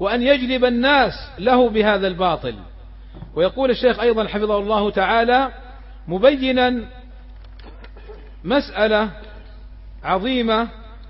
وأن 0.00 0.22
يجلب 0.22 0.64
الناس 0.64 1.12
له 1.38 1.68
بهذا 1.68 2.06
الباطل. 2.06 2.54
ويقول 3.34 3.70
الشيخ 3.70 4.00
أيضا 4.00 4.26
حفظه 4.26 4.58
الله 4.58 4.90
تعالى 4.90 5.52
مبينا 6.08 6.84
مسألة 8.44 9.10
عظيمة 10.04 10.68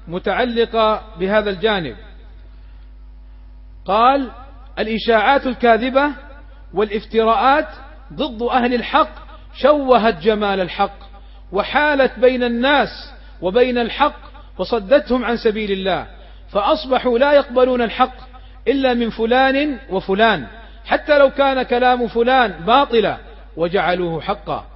متعلقة 0.09 1.03
بهذا 1.19 1.51
الجانب. 1.51 1.97
قال 3.85 4.31
الإشاعات 4.78 5.47
الكاذبة 5.47 6.11
والافتراءات 6.74 7.69
ضد 8.12 8.43
أهل 8.43 8.74
الحق 8.74 9.11
شوهت 9.55 10.19
جمال 10.23 10.61
الحق 10.61 10.98
وحالت 11.53 12.19
بين 12.19 12.43
الناس 12.43 13.12
وبين 13.43 13.78
الحق 13.78 14.16
وصدتهم 14.59 15.24
عن 15.24 15.36
سبيل 15.36 15.73
الله 15.73 16.07
فأصبحوا 16.48 17.19
لا 17.19 17.32
يقبلون 17.32 17.82
الحق 17.82 18.15
إلا 18.69 18.94
من 18.94 19.11
فلان 19.11 19.78
وفلان 19.90 20.47
حتى 20.86 21.19
لو 21.19 21.31
كان 21.31 21.62
كلام 21.62 22.09
فلان 22.09 22.53
باطلا 22.66 23.16
وجعلوه 23.57 24.20
حقا. 24.20 24.66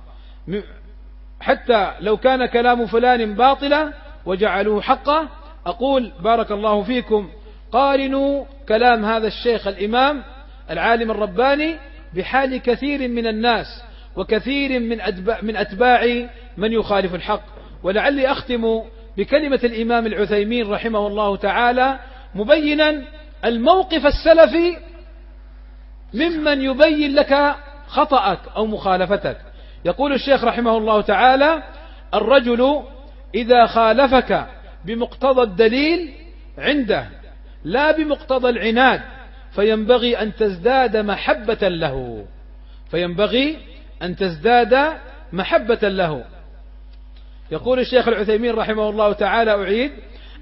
حتى 1.41 1.93
لو 2.01 2.17
كان 2.17 2.47
كلام 2.47 2.87
فلان 2.87 3.35
باطلا 3.35 3.93
وجعلوه 4.27 4.81
حقا 4.81 5.29
أقول 5.67 6.13
بارك 6.21 6.53
الله 6.53 6.83
فيكم 6.83 7.29
قارنوا 7.73 8.45
كلام 8.69 9.05
هذا 9.05 9.27
الشيخ 9.27 9.67
الإمام 9.67 10.23
العالم 10.71 11.11
الرباني 11.11 11.77
بحال 12.17 12.57
كثير 12.57 13.09
من 13.09 13.27
الناس 13.27 13.67
وكثير 14.17 14.81
من 14.81 15.01
أتباع, 15.01 15.39
من 15.43 15.57
أتباع 15.57 16.29
من 16.57 16.73
يخالف 16.73 17.15
الحق. 17.15 17.43
ولعلي 17.83 18.33
أختم 18.33 18.83
بكلمة 19.17 19.61
الإمام 19.65 20.07
العثيمين 20.07 20.71
رحمه 20.71 21.07
الله 21.07 21.37
تعالى 21.37 21.99
مبينا 22.35 23.03
الموقف 23.45 24.07
السلفي 24.07 24.77
ممن 26.15 26.61
يبين 26.61 27.15
لك 27.15 27.57
خطأك 27.87 28.39
أو 28.57 28.67
مخالفتك. 28.67 29.37
يقول 29.85 30.13
الشيخ 30.13 30.45
رحمه 30.45 30.77
الله 30.77 31.01
تعالى 31.01 31.63
الرجل 32.15 32.83
إذا 33.35 33.67
خالفك 33.67 34.47
بمقتضى 34.85 35.43
الدليل 35.43 36.13
عنده 36.59 37.20
لا 37.65 37.93
بمقتضى 37.93 38.49
العناد 38.49 39.01
فينبغي 39.51 40.23
أن 40.23 40.35
تزداد 40.35 40.97
محبة 40.97 41.69
له. 41.69 42.27
فينبغي 42.91 43.57
أن 44.03 44.17
تزداد 44.17 44.93
محبة 45.33 45.89
له. 45.89 46.25
يقول 47.51 47.81
الشيخ 47.81 48.09
العثيمين 48.09 48.55
رحمه 48.55 48.91
الله 48.91 49.13
تعالى 49.13 49.51
أعيد 49.51 49.91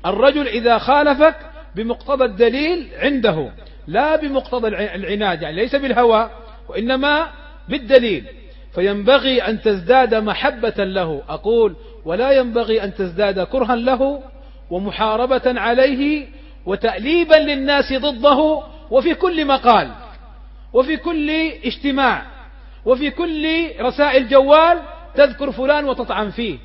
الرجل 0.06 0.48
إذا 0.48 0.78
خالفك 0.78 1.36
بمقتضى 1.74 2.24
الدليل 2.24 2.88
عنده 2.98 3.50
لا 3.86 4.16
بمقتضى 4.16 4.68
العناد 4.68 5.42
يعني 5.42 5.56
ليس 5.56 5.76
بالهوى 5.76 6.30
وإنما 6.68 7.28
بالدليل. 7.68 8.24
فينبغي 8.74 9.42
أن 9.42 9.60
تزداد 9.60 10.14
محبة 10.14 10.84
له. 10.84 11.22
أقول 11.28 11.76
ولا 12.04 12.32
ينبغي 12.32 12.84
أن 12.84 12.94
تزداد 12.94 13.40
كرها 13.40 13.76
له 13.76 14.22
ومحاربة 14.70 15.60
عليه 15.60 16.26
وتأليبا 16.68 17.34
للناس 17.34 17.92
ضده 17.92 18.62
وفي 18.90 19.14
كل 19.14 19.46
مقال 19.46 19.90
وفي 20.72 20.96
كل 20.96 21.30
اجتماع 21.64 22.22
وفي 22.84 23.10
كل 23.10 23.70
رسائل 23.80 24.28
جوال 24.28 24.82
تذكر 25.14 25.52
فلان 25.52 25.84
وتطعن 25.84 26.30
فيه 26.30 26.58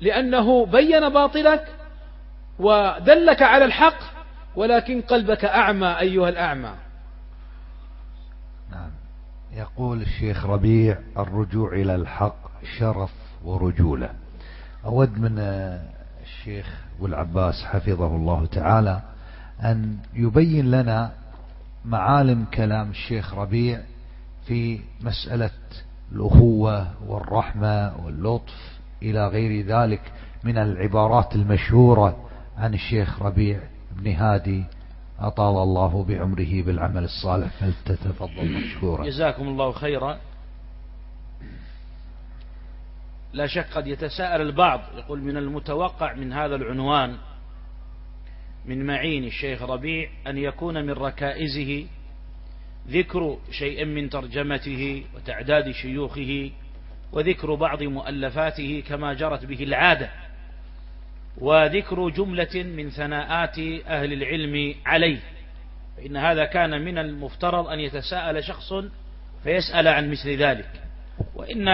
لأنه 0.00 0.66
بين 0.66 1.08
باطلك 1.08 1.66
ودلك 2.58 3.42
على 3.42 3.64
الحق 3.64 3.98
ولكن 4.56 5.00
قلبك 5.00 5.44
أعمى 5.44 5.98
أيها 6.00 6.28
الأعمى. 6.28 6.74
نعم. 8.70 8.90
يقول 9.52 10.02
الشيخ 10.02 10.46
ربيع 10.46 10.98
الرجوع 11.18 11.72
إلى 11.72 11.94
الحق 11.94 12.36
شرف 12.78 13.10
ورجولة. 13.44 14.10
أود 14.84 15.18
من 15.18 15.38
الشيخ 16.22 16.66
أبو 16.96 17.06
العباس 17.06 17.64
حفظه 17.64 18.16
الله 18.16 18.46
تعالى 18.46 19.13
أن 19.60 19.98
يبين 20.14 20.70
لنا 20.70 21.12
معالم 21.84 22.44
كلام 22.54 22.90
الشيخ 22.90 23.34
ربيع 23.34 23.80
في 24.46 24.80
مسألة 25.00 25.50
الأخوة 26.12 26.90
والرحمة 27.08 28.04
واللطف 28.04 28.78
إلى 29.02 29.28
غير 29.28 29.66
ذلك 29.66 30.12
من 30.44 30.58
العبارات 30.58 31.34
المشهورة 31.34 32.30
عن 32.58 32.74
الشيخ 32.74 33.22
ربيع 33.22 33.60
بن 33.96 34.12
هادي. 34.12 34.64
أطال 35.18 35.62
الله 35.62 36.04
بعمره 36.04 36.62
بالعمل 36.62 37.04
الصالح. 37.04 37.50
فلتتفضل 37.60 38.52
مشكورا؟ 38.52 39.06
جزاكم 39.06 39.48
الله 39.48 39.72
خيرا. 39.72 40.18
لا 43.32 43.46
شك 43.46 43.66
قد 43.74 43.86
يتساءل 43.86 44.40
البعض 44.40 44.80
يقول 44.96 45.22
من 45.22 45.36
المتوقع 45.36 46.14
من 46.14 46.32
هذا 46.32 46.54
العنوان 46.54 47.16
من 48.64 48.86
معين 48.86 49.24
الشيخ 49.24 49.62
ربيع 49.62 50.08
أن 50.26 50.38
يكون 50.38 50.84
من 50.84 50.90
ركائزه 50.90 51.86
ذكر 52.88 53.38
شيء 53.50 53.84
من 53.84 54.10
ترجمته 54.10 55.04
وتعداد 55.16 55.70
شيوخه 55.70 56.50
وذكر 57.12 57.54
بعض 57.54 57.82
مؤلفاته 57.82 58.82
كما 58.88 59.14
جرت 59.14 59.44
به 59.44 59.62
العادة 59.62 60.10
وذكر 61.38 62.08
جملة 62.08 62.62
من 62.62 62.90
ثناءات 62.90 63.58
أهل 63.86 64.12
العلم 64.12 64.74
عليه 64.86 65.18
فإن 65.96 66.16
هذا 66.16 66.44
كان 66.44 66.84
من 66.84 66.98
المفترض 66.98 67.66
أن 67.66 67.80
يتساءل 67.80 68.44
شخص 68.44 68.72
فيسأل 69.44 69.88
عن 69.88 70.10
مثل 70.10 70.30
ذلك. 70.30 70.70
وإن 71.34 71.64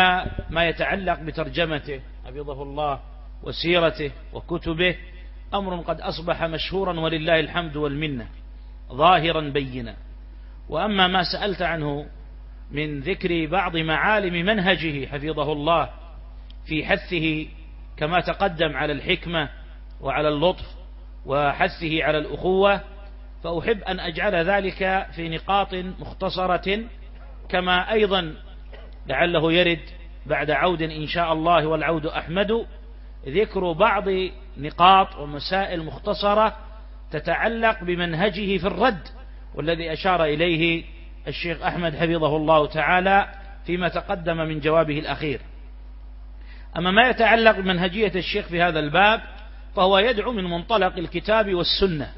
ما 0.51 0.69
يتعلق 0.69 1.21
بترجمته 1.21 2.01
حفظه 2.27 2.63
الله 2.63 3.01
وسيرته 3.43 4.11
وكتبه 4.33 4.97
أمر 5.55 5.81
قد 5.81 6.01
أصبح 6.01 6.43
مشهورا 6.43 7.01
ولله 7.01 7.41
الحمد 7.41 7.77
والمنة 7.77 8.29
ظاهرا 8.93 9.41
بينا. 9.41 9.97
وأما 10.69 11.07
ما 11.07 11.23
سألت 11.23 11.63
عنه 11.63 12.07
من 12.71 13.01
ذكر 13.01 13.47
بعض 13.47 13.77
معالم 13.77 14.47
منهجه 14.47 15.07
حفظه 15.07 15.53
الله 15.53 15.91
في 16.67 16.87
حثه 16.87 17.47
كما 17.97 18.21
تقدم 18.21 18.77
على 18.77 18.93
الحكمة 18.93 19.49
وعلى 20.01 20.29
اللطف 20.29 20.67
وحثه 21.27 22.05
على 22.05 22.19
الأخوة 22.19 22.81
فأحب 23.45 23.83
أن 23.83 24.01
أجعل 24.01 24.35
ذلك 24.35 25.07
في 25.17 25.29
نقاط 25.29 25.75
مختصرة 25.75 26.85
كما 27.49 27.93
أيضا 27.93 28.35
لعله 29.07 29.53
يرد 29.53 29.81
بعد 30.27 30.51
عود 30.51 30.83
إن 30.83 31.07
شاء 31.07 31.33
الله 31.33 31.67
والعود 31.67 32.07
أحمد 32.07 32.67
ذكر 33.29 33.73
بعض 33.73 34.05
نقاط 34.57 35.17
ومسائل 35.17 35.85
مختصرة 35.85 36.57
تتعلق 37.11 37.85
بمنهجه 37.85 38.59
في 38.59 38.67
الرد 38.67 39.09
والذي 39.55 39.93
أشار 39.93 40.25
إليه 40.25 40.85
الشيخ 41.29 41.63
أحمد 41.63 41.95
حفظه 41.97 42.37
الله 42.37 42.67
تعالى 42.67 43.29
فيما 43.67 43.89
تقدم 43.89 44.37
من 44.37 44.61
جوابه 44.61 44.99
الأخير. 44.99 45.41
أما 46.77 46.91
ما 46.91 47.09
يتعلق 47.09 47.59
بمنهجية 47.59 48.13
الشيخ 48.15 48.47
في 48.47 48.63
هذا 48.63 48.81
الباب 48.81 49.21
فهو 49.77 49.99
يدعو 49.99 50.33
من 50.33 50.45
منطلق 50.45 50.97
الكتاب 50.97 51.55
والسنة 51.55 52.13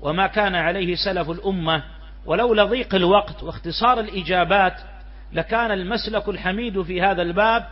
وما 0.00 0.26
كان 0.26 0.54
عليه 0.54 0.94
سلف 0.94 1.30
الأمة 1.30 1.82
ولولا 2.26 2.64
ضيق 2.64 2.94
الوقت 2.94 3.42
واختصار 3.42 4.00
الإجابات 4.00 4.80
لكان 5.32 5.70
المسلك 5.70 6.28
الحميد 6.28 6.82
في 6.82 7.02
هذا 7.02 7.22
الباب 7.22 7.66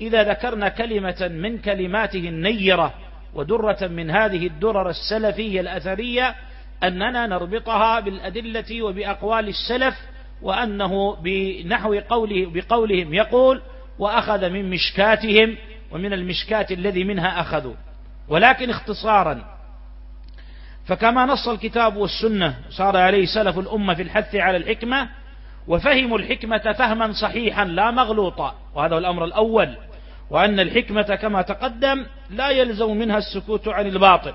إذا 0.00 0.22
ذكرنا 0.22 0.68
كلمة 0.68 1.28
من 1.34 1.58
كلماته 1.58 2.28
النيرة 2.28 2.94
ودرة 3.34 3.86
من 3.86 4.10
هذه 4.10 4.46
الدرر 4.46 4.90
السلفية 4.90 5.60
الأثرية 5.60 6.34
أننا 6.82 7.26
نربطها 7.26 8.00
بالأدلة 8.00 8.82
وبأقوال 8.82 9.48
السلف 9.48 9.94
وأنه 10.42 11.16
بنحو 11.16 11.94
قوله 11.94 12.50
بقولهم 12.54 13.14
يقول 13.14 13.62
وأخذ 13.98 14.50
من 14.50 14.70
مشكاتهم 14.70 15.56
ومن 15.90 16.12
المشكات 16.12 16.72
الذي 16.72 17.04
منها 17.04 17.40
أخذوا 17.40 17.74
ولكن 18.28 18.70
اختصارا 18.70 19.54
فكما 20.86 21.26
نص 21.26 21.48
الكتاب 21.48 21.96
والسنة 21.96 22.56
صار 22.70 22.96
عليه 22.96 23.26
سلف 23.26 23.58
الأمة 23.58 23.94
في 23.94 24.02
الحث 24.02 24.34
على 24.34 24.56
الحكمة 24.56 25.08
وفهموا 25.68 26.18
الحكمة 26.18 26.72
فهما 26.72 27.12
صحيحا 27.12 27.64
لا 27.64 27.90
مغلوطا 27.90 28.54
وهذا 28.74 28.94
هو 28.94 28.98
الأمر 28.98 29.24
الأول. 29.24 29.76
وأن 30.30 30.60
الحكمة 30.60 31.14
كما 31.14 31.42
تقدم 31.42 32.06
لا 32.30 32.48
يلزم 32.50 32.96
منها 32.96 33.18
السكوت 33.18 33.68
عن 33.68 33.86
الباطل. 33.86 34.34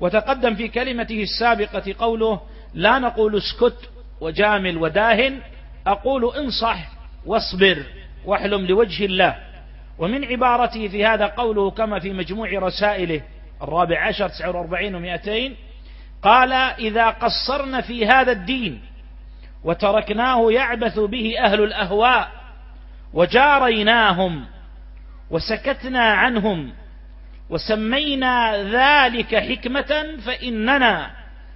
وتقدم 0.00 0.54
في 0.54 0.68
كلمته 0.68 1.22
السابقة 1.22 1.94
قوله 1.98 2.40
لا 2.74 2.98
نقول 2.98 3.36
اسكت 3.36 3.90
وجامل 4.20 4.76
وداهن 4.76 5.40
أقول 5.86 6.36
انصح 6.36 6.88
واصبر 7.26 7.82
واحلم 8.24 8.66
لوجه 8.66 9.04
الله. 9.04 9.36
ومن 9.98 10.24
عبارته 10.24 10.88
في 10.88 11.06
هذا 11.06 11.26
قوله 11.26 11.70
كما 11.70 11.98
في 12.00 12.12
مجموع 12.12 12.48
رسائله 12.52 13.22
الرابع 13.62 14.06
عشر 14.06 14.28
تسعة 14.28 14.50
وأربعين 14.50 14.94
ومائتين 14.94 15.56
قال 16.22 16.52
إذا 16.52 17.10
قصرنا 17.10 17.80
في 17.80 18.06
هذا 18.06 18.32
الدين 18.32 18.80
وتركناه 19.64 20.52
يعبث 20.52 20.98
به 20.98 21.34
أهل 21.40 21.62
الأهواء 21.62 22.30
وجاريناهم 23.14 24.46
وسكتنا 25.30 26.04
عنهم 26.04 26.72
وسمينا 27.50 28.62
ذلك 28.62 29.34
حكمة 29.34 30.16
فإننا 30.26 31.10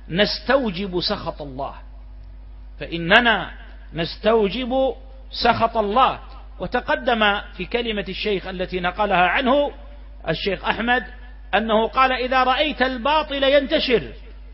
نستوجب 0.09 1.01
سخط 1.01 1.43
الله. 1.43 1.75
فإننا 2.81 3.51
نستوجب 3.95 4.95
سخط 5.31 5.77
الله. 5.77 6.21
وتقدم 6.61 7.41
في 7.57 7.65
كلمة 7.65 8.05
الشيخ 8.09 8.47
التي 8.47 8.81
نقلها 8.81 9.27
عنه 9.27 9.73
الشيخ 10.29 10.65
أحمد 10.65 11.05
أنه 11.55 11.89
قال 11.89 12.13
إذا 12.13 12.43
رأيت 12.43 12.83
الباطل 12.83 13.45
ينتشر 13.45 14.03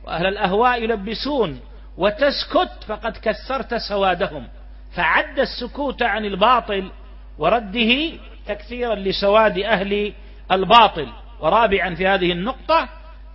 وأهل 0.05 0.27
الأهواء 0.27 0.83
يلبسون 0.83 1.61
وتسكت 1.97 2.85
فقد 2.87 3.17
كسرت 3.17 3.75
سوادهم. 3.75 4.49
فعد 4.97 5.39
السكوت 5.39 6.03
عن 6.03 6.25
الباطل 6.25 6.91
ورده 7.39 8.13
تكثيرا 8.47 8.95
لسواد 8.95 9.59
أهل 9.59 10.13
الباطل. 10.53 11.09
ورابعا 11.41 11.95
في 11.95 12.07
هذه 12.07 12.33
النقطة 12.33 12.89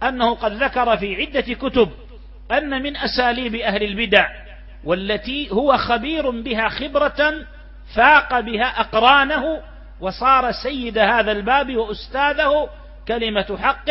أنه 0.03 0.35
قد 0.35 0.51
ذكر 0.63 0.97
في 0.97 1.21
عدة 1.21 1.53
كتب 1.53 1.89
أن 2.51 2.83
من 2.83 2.97
أساليب 2.97 3.55
أهل 3.55 3.83
البدع 3.83 4.29
والتي 4.83 5.51
هو 5.51 5.77
خبير 5.77 6.29
بها 6.29 6.69
خبرة 6.69 7.33
فاق 7.95 8.39
بها 8.39 8.65
أقرانه 8.65 9.61
وصار 9.99 10.51
سيد 10.51 10.97
هذا 10.97 11.31
الباب 11.31 11.75
وأستاذه 11.75 12.69
كلمة 13.07 13.57
حق 13.61 13.89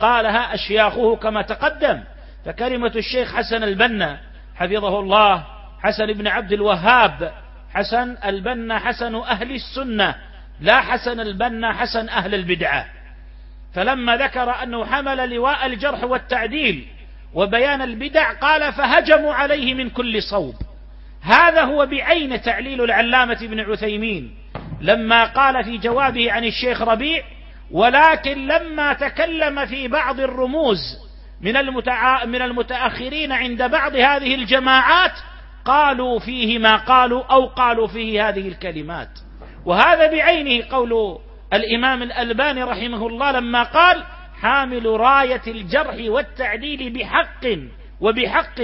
قالها 0.00 0.54
أشياخه 0.54 1.16
كما 1.16 1.42
تقدم. 1.42 2.00
فكلمة 2.44 2.92
الشيخ 2.96 3.34
حسن 3.34 3.62
البنا 3.62 4.20
حفظه 4.56 5.00
الله 5.00 5.59
حسن 5.82 6.06
بن 6.06 6.26
عبد 6.26 6.52
الوهاب 6.52 7.32
حسن 7.74 8.16
البنا 8.24 8.78
حسن 8.78 9.14
أهل 9.14 9.54
السنة 9.54 10.14
لا 10.60 10.80
حسن 10.80 11.20
البنا 11.20 11.72
حسن 11.72 12.08
أهل 12.08 12.34
البدعة 12.34 12.86
فلما 13.74 14.16
ذكر 14.16 14.62
أنه 14.62 14.84
حمل 14.84 15.30
لواء 15.30 15.66
الجرح 15.66 16.04
والتعديل 16.04 16.86
وبيان 17.34 17.82
البدع 17.82 18.32
قال 18.32 18.72
فهجموا 18.72 19.34
عليه 19.34 19.74
من 19.74 19.90
كل 19.90 20.22
صوب 20.22 20.54
هذا 21.22 21.62
هو 21.62 21.86
بعين 21.86 22.42
تعليل 22.42 22.84
العلامة 22.84 23.38
ابن 23.42 23.60
عثيمين 23.60 24.34
لما 24.80 25.24
قال 25.24 25.64
في 25.64 25.78
جوابه 25.78 26.32
عن 26.32 26.44
الشيخ 26.44 26.82
ربيع 26.82 27.22
ولكن 27.70 28.46
لما 28.46 28.92
تكلم 28.92 29.66
في 29.66 29.88
بعض 29.88 30.20
الرموز 30.20 30.78
من. 31.40 31.52
من 32.26 32.42
المتأخرين 32.42 33.32
عند 33.32 33.62
بعض 33.62 33.96
هذه 33.96 34.34
الجماعات 34.34 35.12
قالوا 35.64 36.18
فيه 36.18 36.58
ما 36.58 36.76
قالوا 36.76 37.22
أو 37.22 37.46
قالوا 37.46 37.86
فيه 37.86 38.28
هذه 38.28 38.48
الكلمات. 38.48 39.08
وهذا 39.66 40.10
بعينه 40.10 40.66
قول 40.70 41.18
الإمام 41.52 42.02
الألباني 42.02 42.62
رحمه 42.62 43.06
الله 43.06 43.32
لما 43.32 43.62
قال 43.62 44.04
حامل 44.40 44.86
راية 44.86 45.42
الجرح 45.46 45.96
والتعديل 45.98 46.90
بحق 46.92 47.46
وبحق 48.00 48.60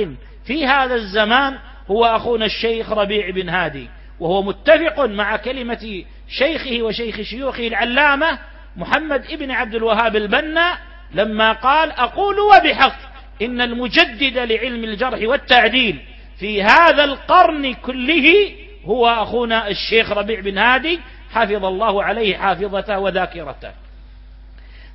في 0.46 0.66
هذا 0.66 0.94
الزمان 0.94 1.58
هو 1.90 2.04
أخونا 2.04 2.44
الشيخ 2.44 2.92
ربيع 2.92 3.30
بن 3.30 3.48
هادي 3.48 3.88
وهو 4.20 4.42
متفق 4.42 5.00
مع 5.00 5.36
كلمة 5.36 6.04
شيخه 6.28 6.82
وشيخ 6.82 7.20
شيوخه 7.20 7.66
العلامة 7.66 8.38
محمد 8.76 9.24
ابن 9.30 9.50
عبد 9.50 9.74
الوهاب 9.74 10.16
البنا 10.16 10.78
لما 11.14 11.52
قال 11.52 11.90
أقول 11.90 12.40
وبحق 12.40 12.96
إن 13.42 13.60
المجدد 13.60 14.38
لعلم 14.38 14.84
الجرح 14.84 15.20
والتعديل 15.22 15.98
في 16.38 16.62
هذا 16.62 17.04
القرن 17.04 17.74
كله 17.74 18.52
هو 18.84 19.08
أخونا 19.08 19.68
الشيخ 19.68 20.12
ربيع 20.12 20.40
بن 20.40 20.58
هادي 20.58 21.00
حفظ 21.32 21.64
الله 21.64 22.02
عليه 22.02 22.36
حافظته 22.36 22.98
وذاكرته. 22.98 23.70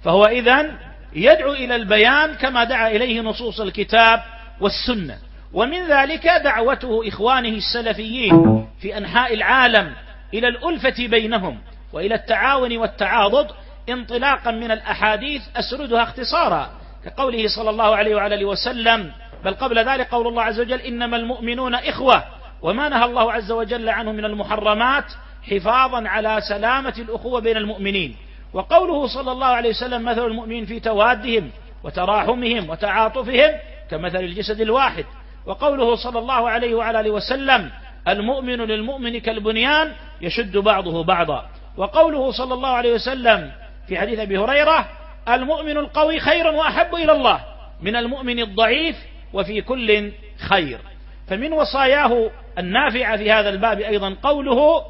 فهو 0.03 0.25
إذن 0.25 0.77
يدعو 1.13 1.53
إلى 1.53 1.75
البيان 1.75 2.33
كما 2.33 2.63
دعا 2.63 2.87
إليه 2.89 3.21
نصوص 3.21 3.61
الكتاب 3.61 4.23
والسنة. 4.61 5.17
ومن 5.53 5.87
ذلك 5.87 6.27
دعوته 6.27 7.07
إخوانه 7.07 7.49
السلفيين 7.49 8.67
في 8.81 8.97
أنحاء 8.97 9.33
العالم 9.33 9.93
إلى 10.33 10.47
الألفة 10.47 11.07
بينهم 11.07 11.59
وإلى 11.93 12.15
التعاون 12.15 12.77
والتعاضد 12.77 13.47
انطلاقا 13.89 14.51
من 14.51 14.71
الأحاديث 14.71 15.41
أسردها 15.55 16.03
اختصارا 16.03 16.71
كقوله 17.05 17.47
صلى 17.47 17.69
الله 17.69 17.95
عليه 17.95 18.15
وعلى 18.15 18.45
وسلم 18.45 19.11
بل 19.45 19.53
قبل 19.53 19.79
ذلك 19.89 20.07
قول 20.07 20.27
الله 20.27 20.43
عز 20.43 20.59
وجل 20.59 20.81
إنما 20.81 21.17
المؤمنون 21.17 21.75
إخوة 21.75 22.23
وما 22.61 22.89
نهى 22.89 23.05
الله 23.05 23.33
عز 23.33 23.51
وجل 23.51 23.89
عنه 23.89 24.11
من 24.11 24.25
المحرمات 24.25 25.05
حفاظا 25.51 26.07
على 26.07 26.41
سلامة 26.49 26.93
الأخوة 26.97 27.41
بين 27.41 27.57
المؤمنين. 27.57 28.15
وقوله 28.53 29.07
صلى 29.07 29.31
الله 29.31 29.47
عليه 29.47 29.69
وسلم 29.69 30.05
مثل 30.05 30.25
المؤمنين 30.25 30.65
في 30.65 30.79
توادهم 30.79 31.49
وتراحمهم 31.83 32.69
وتعاطفهم 32.69 33.51
كمثل 33.91 34.19
الجسد 34.19 34.61
الواحد. 34.61 35.05
وقوله 35.45 35.95
صلى 35.95 36.19
الله 36.19 36.49
عليه 36.49 36.75
وعلى 36.75 36.99
آله 36.99 37.11
وسلم 37.11 37.69
المؤمن 38.07 38.57
للمؤمن 38.57 39.19
كالبنيان 39.19 39.91
يشد 40.21 40.57
بعضه 40.57 41.03
بعضا. 41.03 41.49
وقوله 41.77 42.31
صلى 42.31 42.53
الله 42.53 42.69
عليه 42.69 42.93
وسلم 42.93 43.51
في 43.87 43.97
حديث 43.97 44.19
أبي 44.19 44.37
هريرة 44.37 44.89
المؤمن 45.29 45.77
القوي 45.77 46.19
خير 46.19 46.47
وأحب 46.47 46.95
إلى 46.95 47.11
الله 47.11 47.39
من 47.81 47.95
المؤمن 47.95 48.39
الضعيف 48.39 48.95
وفي 49.33 49.61
كل 49.61 50.11
خير. 50.49 50.79
فمن 51.27 51.53
وصاياه 51.53 52.31
النافعه 52.57 53.17
في 53.17 53.31
هذا 53.31 53.49
الباب 53.49 53.79
أيضا 53.79 54.17
قوله 54.23 54.85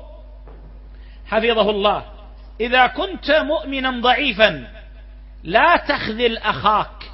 حفظه 1.26 1.70
الله. 1.70 2.06
إذا 2.62 2.88
كنت 2.88 3.32
مؤمنا 3.32 4.02
ضعيفا 4.02 4.68
لا 5.44 5.78
تخذل 5.78 6.38
أخاك. 6.38 7.12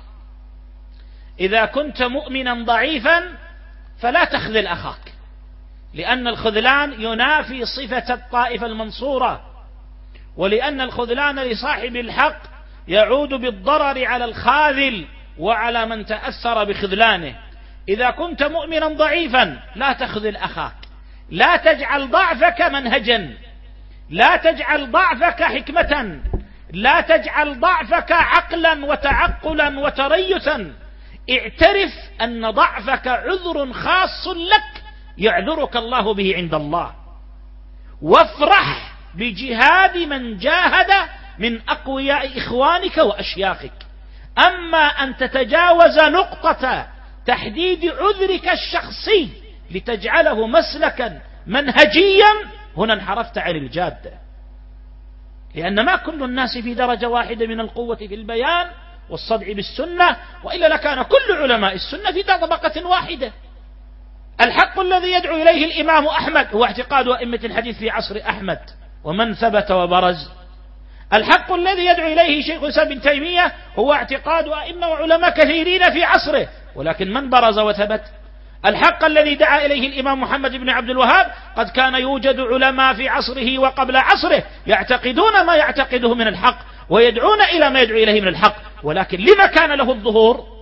إذا 1.39 1.65
كنت 1.65 2.03
مؤمنا 2.03 2.63
ضعيفا 2.63 3.23
فلا 3.99 4.23
تخذل 4.23 4.67
أخاك. 4.67 5.13
لأن 5.93 6.27
الخذلان 6.27 7.01
ينافي 7.01 7.65
صفة 7.65 8.13
الطائفة 8.13 8.65
المنصورة. 8.65 9.41
ولأن 10.37 10.81
الخذلان 10.81 11.39
لصاحب 11.39 11.95
الحق 11.95 12.41
يعود 12.87 13.29
بالضرر 13.29 14.05
على 14.05 14.25
الخاذل. 14.25 15.05
وعلى 15.39 15.85
من 15.85 16.05
تأثر 16.05 16.63
بخذلانه. 16.63 17.35
إذا 17.89 18.09
كنت 18.09 18.43
مؤمنا 18.43 18.87
ضعيفا 18.87 19.59
لا 19.75 19.93
تخذل 19.93 20.35
أخاك. 20.35 20.73
لا 21.29 21.55
تجعل 21.55 22.09
ضعفك 22.09 22.61
منهجا. 22.61 23.33
لا 24.09 24.35
تجعل 24.35 24.91
ضعفك 24.91 25.43
حكمة. 25.43 26.21
لا 26.73 27.01
تجعل 27.01 27.59
ضعفك 27.59 28.11
عقلا 28.11 28.85
وتعقلا 28.85 29.79
وتريثا. 29.79 30.73
اعترف 31.29 31.93
أن 32.21 32.49
ضعفك 32.49 33.07
عذر 33.07 33.73
خاص 33.73 34.27
لك 34.27 34.83
يعذرك 35.17 35.77
الله 35.77 36.13
به 36.13 36.35
عند 36.35 36.53
الله. 36.53 36.95
وافرح 38.01 38.93
بجهاد 39.15 39.97
من 39.97 40.37
جاهد 40.37 41.09
من 41.39 41.61
أقوياء 41.69 42.37
إخوانك 42.37 42.97
وأشياخك. 42.97 43.86
أما 44.37 44.77
أن 44.77 45.17
تتجاوز 45.17 45.99
نقطة 45.99 46.87
تحديد 47.25 47.85
عذرك 47.85 48.49
الشخصي 48.49 49.29
لتجعله 49.71 50.47
مسلكا 50.47 51.21
منهجيا 51.47 52.29
هنا 52.77 52.93
انحرفت 52.93 53.37
عن 53.37 53.55
الجاده 53.55 54.11
لأن 55.55 55.85
ما 55.85 55.95
كل 55.95 56.23
الناس 56.23 56.57
في 56.57 56.73
درجة 56.73 57.09
واحدة 57.09 57.47
من 57.47 57.59
القوة 57.59 57.95
في 57.95 58.15
البيان 58.15 58.67
والصدع 59.09 59.53
بالسنة 59.53 60.17
وإلا 60.43 60.67
لكان 60.67 61.03
كل 61.03 61.33
علماء 61.41 61.73
السنة 61.73 62.11
في 62.11 62.23
طبقة 62.23 62.87
واحدة. 62.87 63.31
الحق 64.41 64.79
الذي 64.79 65.11
يدعو 65.11 65.35
إليه 65.35 65.65
الإمام 65.65 66.07
أحمد 66.07 66.47
هو 66.53 66.65
اعتقاد 66.65 67.07
أئمة 67.07 67.39
الحديث 67.43 67.77
في 67.77 67.89
عصر 67.89 68.21
أحمد. 68.29 68.59
ومن 69.03 69.33
ثبت 69.33 69.71
وبرز 69.71 70.29
الحق 71.13 71.53
الذي 71.53 71.85
يدعو 71.85 72.07
إليه 72.07 72.41
شيخ 72.41 72.63
الإسلام 72.63 72.89
بن 72.89 73.01
تيمية 73.01 73.53
هو 73.79 73.93
اعتقاد 73.93 74.47
أئمة 74.47 74.87
وعلماء 74.87 75.29
كثيرين 75.29 75.91
في 75.91 76.03
عصره 76.03 76.47
ولكن 76.75 77.13
من 77.13 77.29
برز 77.29 77.59
وثبت؟ 77.59 78.01
الحق 78.65 79.05
الذي 79.05 79.35
دعا 79.35 79.65
إليه 79.65 79.87
الإمام 79.87 80.21
محمد 80.21 80.51
بن 80.51 80.69
عبد 80.69 80.89
الوهاب 80.89 81.31
قد 81.57 81.69
كان 81.69 81.95
يوجد 81.95 82.39
علماء 82.39 82.93
في 82.93 83.09
عصره 83.09 83.57
وقبل 83.57 83.97
عصره 83.97 84.43
يعتقدون 84.67 85.45
ما 85.45 85.55
يعتقده 85.55 86.15
من 86.15 86.27
الحق 86.27 86.57
ويدعون 86.89 87.41
إلى 87.41 87.69
ما 87.69 87.79
يدعو 87.79 87.97
إليه 87.97 88.21
من 88.21 88.27
الحق 88.27 88.55
ولكن 88.83 89.19
لما 89.19 89.45
كان 89.45 89.71
له 89.71 89.91
الظهور؟ 89.91 90.57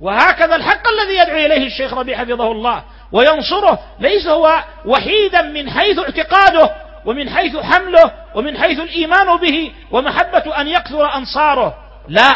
وهكذا 0.00 0.56
الحق 0.56 0.88
الذي 0.88 1.18
يدعو 1.18 1.36
إليه 1.36 1.66
الشيخ 1.66 1.94
ربيع 1.94 2.18
حفظه 2.18 2.52
الله 2.52 2.84
وينصره 3.12 3.78
ليس 4.00 4.26
هو 4.26 4.64
وحيدا 4.84 5.42
من 5.42 5.70
حيث 5.70 5.98
اعتقاده 5.98 6.70
ومن 7.04 7.30
حيث 7.30 7.56
حمله 7.56 8.12
ومن 8.34 8.58
حيث 8.58 8.80
الإيمان 8.80 9.36
به 9.36 9.72
ومحبة 9.90 10.60
أن 10.60 10.68
يكثر 10.68 11.14
أنصاره. 11.14 11.74
لا. 12.08 12.34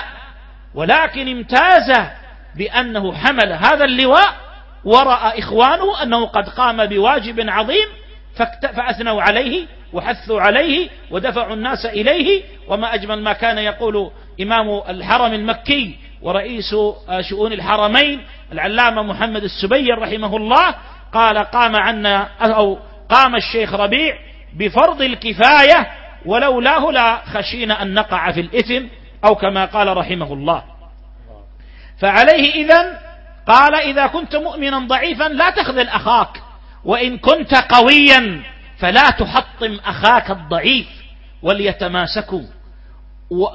ولكن 0.74 1.28
امتاز 1.28 2.07
بأنه 2.57 3.15
حمل 3.15 3.53
هذا 3.53 3.85
اللواء 3.85 4.35
وراى 4.85 5.39
إخوانه 5.39 6.03
أنه 6.03 6.27
قد 6.27 6.49
قام 6.49 6.86
بواجب 6.86 7.51
عظيم 7.51 7.89
فأثنوا 8.62 9.23
عليه 9.23 9.66
وحثوا 9.93 10.41
عليه 10.41 10.89
ودفعوا 11.11 11.55
الناس 11.55 11.86
إليه. 11.86 12.43
وما 12.69 12.95
أجمل 12.95 13.23
ما 13.23 13.32
كان 13.32 13.59
يقول 13.59 14.11
إمام 14.41 14.82
الحرم 14.89 15.32
المكي 15.32 15.97
ورئيس 16.23 16.74
شؤون 17.20 17.53
الحرمين 17.53 18.24
العلامة 18.53 19.03
محمد 19.03 19.45
السبير 19.45 19.99
رحمه 19.99 20.36
الله 20.36 20.74
قال 21.12 21.39
قام 21.39 21.77
عنا 21.77 22.28
أو 22.41 22.78
قام 23.11 23.36
الشيخ 23.36 23.74
ربيع 23.74 24.19
بفرض 24.55 25.02
الكفاية 25.02 25.90
ولولاه 26.26 26.90
لا 26.90 27.16
خشينا 27.16 27.82
أن 27.82 27.94
نقع 27.94 28.32
في 28.32 28.40
الإثم 28.40 28.86
أو 29.24 29.35
كما 29.35 29.64
قال 29.64 29.97
رحمه 29.97 30.32
الله. 30.32 30.62
فعليه 31.98 32.55
اذا 32.55 33.01
قال 33.47 33.74
إذا 33.74 34.06
كنت 34.06 34.36
مؤمنا 34.36 34.78
ضعيفا 34.78 35.24
لا 35.24 35.51
تخذل 35.51 35.89
أخاك 35.89 36.43
وإن 36.85 37.18
كنت 37.18 37.55
قويا 37.55 38.43
فلا 38.78 39.10
تحطم 39.10 39.78
أخاك 39.86 40.31
الضعيف 40.31 40.86
وليتماسكوا 41.43 42.43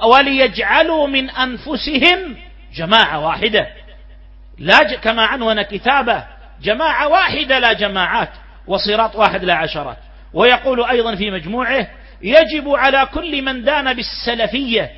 وليجعلوا 0.04 1.08
من 1.08 1.30
أنفسهم 1.30 2.38
جماعة 2.76 3.20
واحدة. 3.20 3.68
لا 4.58 4.96
كما 4.96 5.26
عنون 5.26 5.62
كتابه 5.62 6.26
جماعة 6.62 7.08
واحدة 7.08 7.60
لا 7.60 7.74
جماعات 7.74 8.30
وصراط 8.68 9.16
واحد 9.16 9.44
لا 9.44 9.54
عشرات. 9.54 9.98
ويقول 10.34 10.86
أيضا 10.86 11.16
في 11.16 11.32
مجموعه 11.32 11.88
يجب 12.22 12.70
على 12.70 13.06
كل 13.14 13.42
من 13.42 13.64
دان 13.64 13.94
بالسلفية 13.94 14.92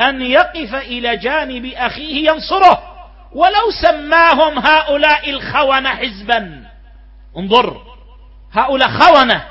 أن 0.00 0.22
يقف 0.22 0.74
إلى 0.74 1.16
جانب 1.16 1.66
أخيه 1.66 2.30
ينصره 2.30 2.96
ولو 3.32 3.70
سماهم 3.82 4.58
هؤلاء 4.58 5.30
الخونة 5.30 5.88
حزبا. 5.88 6.64
انظر 7.38 7.82
هؤلاء 8.52 8.88
خونة 8.88 9.44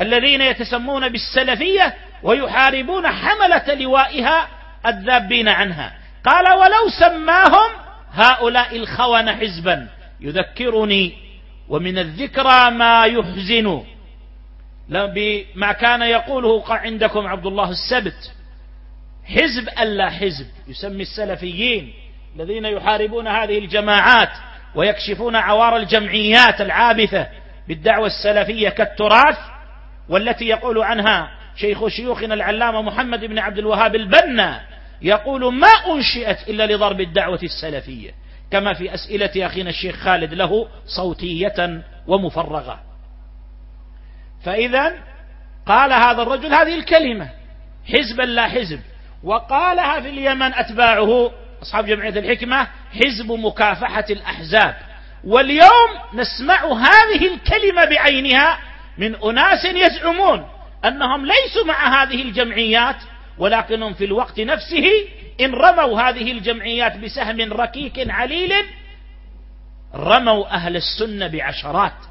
الذين 0.00 0.40
يتسمون 0.40 1.08
بالسلفية 1.08 1.94
ويحاربون 2.22 3.06
حملة 3.06 3.74
لوائها 3.74 4.48
الذابين 4.86 5.48
عنها. 5.48 5.92
قال 6.24 6.52
ولو 6.52 6.88
سماهم 7.00 7.70
هؤلاء 8.12 8.76
الخونة 8.76 9.36
حزبا. 9.36 9.88
يذكرني 10.20 11.12
ومن 11.68 11.98
الذكرى 11.98 12.70
ما 12.70 13.04
يحزن. 13.04 13.82
بما 14.90 15.72
كان 15.72 16.02
يقوله 16.02 16.64
عندكم 16.68 17.26
عبد 17.26 17.46
الله 17.46 17.70
السبت. 17.70 18.32
حزب 19.24 19.68
ألا 19.80 20.10
حزب 20.10 20.46
يسمي 20.68 21.02
السلفيين 21.02 21.92
الذين 22.36 22.64
يحاربون 22.64 23.28
هذه 23.28 23.58
الجماعات 23.58 24.28
ويكشفون 24.74 25.36
عوار 25.36 25.76
الجمعيات 25.76 26.60
العابثة 26.60 27.26
بالدعوة 27.68 28.06
السلفية 28.06 28.68
كالتراث 28.68 29.38
والتي 30.08 30.44
يقول 30.44 30.82
عنها 30.82 31.30
شيخ 31.56 31.88
شيوخنا 31.88 32.34
العلامة 32.34 32.82
محمد 32.82 33.24
بن 33.24 33.38
عبد 33.38 33.58
الوهاب 33.58 33.94
البنا 33.94 34.60
يقول 35.02 35.54
ما 35.54 35.72
أنشئت 35.94 36.48
إلا 36.48 36.66
لضرب 36.66 37.00
الدعوة 37.00 37.40
السلفية 37.42 38.10
كما 38.50 38.74
في 38.74 38.94
أسئلة 38.94 39.46
أخينا 39.46 39.70
الشيخ 39.70 39.96
خالد 39.96 40.34
له 40.34 40.68
صوتية 40.86 41.82
ومفرغة. 42.06 42.89
فإذا 44.44 44.94
قال 45.66 45.92
هذا 45.92 46.22
الرجل 46.22 46.54
هذه 46.54 46.74
الكلمة 46.74 47.28
حزبا 47.92 48.22
لا 48.22 48.48
حزب 48.48 48.80
وقالها 49.24 50.00
في 50.00 50.08
اليمن 50.08 50.54
أتباعه 50.54 51.30
أصحاب 51.62 51.86
جمعية 51.86 52.18
الحكمة 52.18 52.68
حزب 52.92 53.32
مكافحة 53.32 54.04
الأحزاب. 54.10 54.76
واليوم 55.24 55.90
نسمع 56.14 56.64
هذه 56.64 57.34
الكلمة 57.34 57.84
بعينها 57.84 58.58
من 58.98 59.14
أناس 59.14 59.64
يزعمون 59.64 60.46
أنهم 60.84 61.26
ليسوا 61.26 61.64
مع 61.66 62.02
هذه 62.02 62.22
الجمعيات 62.22 62.96
ولكنهم 63.38 63.94
في 63.94 64.04
الوقت 64.04 64.40
نفسه 64.40 64.86
إن 65.40 65.54
رموا 65.54 66.00
هذه 66.00 66.32
الجمعيات 66.32 66.96
بسهم 66.96 67.52
ركيك 67.52 68.10
عليل 68.10 68.52
رموا 69.94 70.54
أهل 70.54 70.76
السنة 70.76 71.26
بعشرات. 71.26 72.09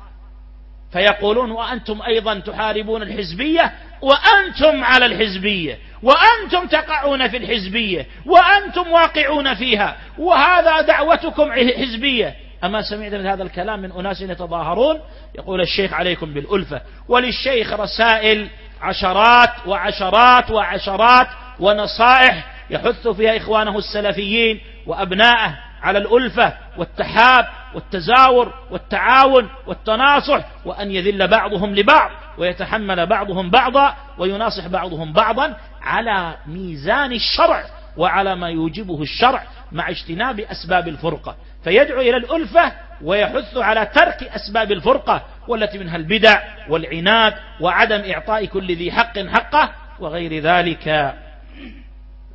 فيقولون 0.91 1.51
وأنتم 1.51 2.01
أيضا 2.01 2.39
تحاربون 2.39 3.01
الحزبية 3.01 3.73
وأنتم 4.01 4.83
على 4.83 5.05
الحزبية 5.05 5.77
وأنتم 6.03 6.67
تقعون 6.67 7.27
في 7.27 7.37
الحزبية 7.37 8.05
وأنتم 8.25 8.91
واقعون 8.91 9.53
فيها 9.53 9.97
وهذا 10.17 10.81
دعوتكم 10.81 11.51
حزبية. 11.51 12.35
أما 12.63 12.81
سمعت 12.81 13.13
من 13.13 13.25
هذا 13.27 13.43
الكلام 13.43 13.79
من 13.79 13.91
أناس 13.91 14.21
يتظاهرون؟ 14.21 14.99
يقول 15.35 15.61
الشيخ 15.61 15.93
عليكم 15.93 16.33
بالألفة 16.33 16.81
وللشيخ 17.07 17.73
رسائل 17.73 18.47
عشرات 18.81 19.49
وعشرات 19.65 20.51
وعشرات 20.51 21.27
ونصائح 21.59 22.45
يحث 22.69 23.07
فيها 23.07 23.37
إخوانه 23.37 23.77
السلفيين 23.77 24.61
وأبناءه 24.87 25.57
على 25.81 25.97
الألفة 25.97 26.53
والتحاب 26.77 27.47
والتزاور 27.75 28.53
والتعاون 28.71 29.49
والتناصح 29.67 30.45
وأن 30.65 30.91
يذل 30.91 31.27
بعضهم 31.27 31.75
لبعض 31.75 32.11
ويتحمل 32.37 33.05
بعضهم 33.05 33.49
بعضا 33.49 33.95
ويناصح 34.17 34.67
بعضهم 34.67 35.13
بعضا 35.13 35.57
على 35.81 36.37
ميزان 36.47 37.11
الشرع 37.11 37.65
وعلى 37.97 38.35
ما 38.35 38.49
يوجبه 38.49 39.01
الشرع 39.01 39.43
مع 39.71 39.89
اجتناب 39.89 40.39
أسباب 40.39 40.87
الفرقة. 40.87 41.35
فيدعو 41.63 42.01
إلى 42.01 42.17
الألفة 42.17 42.71
ويحث 43.01 43.57
على 43.57 43.85
ترك 43.85 44.23
أسباب 44.23 44.71
الفرقة 44.71 45.23
والتي 45.47 45.77
منها 45.77 45.95
البدع 45.95 46.41
والعناد 46.69 47.33
وعدم 47.59 48.11
إعطاء 48.11 48.45
كل 48.45 48.75
ذي 48.75 48.91
حق 48.91 49.19
حقه 49.19 49.71
وغير 49.99 50.43
ذلك. 50.43 51.15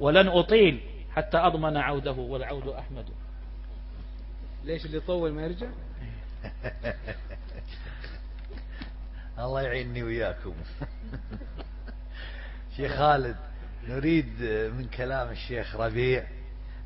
ولن 0.00 0.28
أطيل 0.28 0.80
حتى 1.16 1.38
أضمن 1.38 1.76
عوده 1.76 2.12
والعود 2.12 2.68
أحمد 2.68 3.04
ليش 4.64 4.84
اللي 4.86 4.96
يطول 4.96 5.32
ما 5.32 5.42
يرجع؟ 5.42 5.68
الله 9.38 9.62
يعيني 9.62 10.02
وياكم. 10.02 10.54
شيخ 12.76 12.96
خالد 12.96 13.36
نريد 13.88 14.42
من 14.76 14.88
كلام 14.88 15.28
الشيخ 15.28 15.76
ربيع 15.76 16.26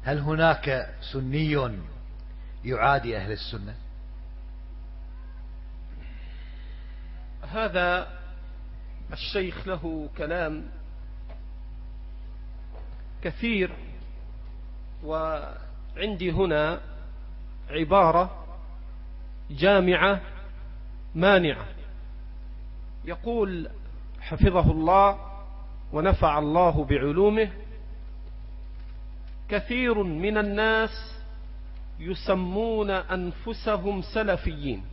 هل 0.03 0.19
هناك 0.19 0.95
سني 1.13 1.79
يعادي 2.65 3.17
أهل 3.17 3.33
السنة؟ 3.33 3.75
هذا 7.43 8.19
الشيخ 9.13 9.69
له 9.69 10.11
كلام 10.17 10.71
كثير 13.23 13.73
وعندي 15.05 16.31
هنا 16.31 16.81
عبارة 17.71 18.47
جامعة 19.51 20.21
مانعة. 21.15 21.67
يقول 23.05 23.71
حفظه 24.21 24.71
الله 24.71 25.19
ونفع 25.93 26.39
الله 26.39 26.85
بعلومه 26.85 27.51
كثير 29.49 30.03
من 30.03 30.39
الناس 30.39 31.19
يسمون 32.01 32.91
أنفسهم 32.91 34.03
سلفيين 34.03 34.85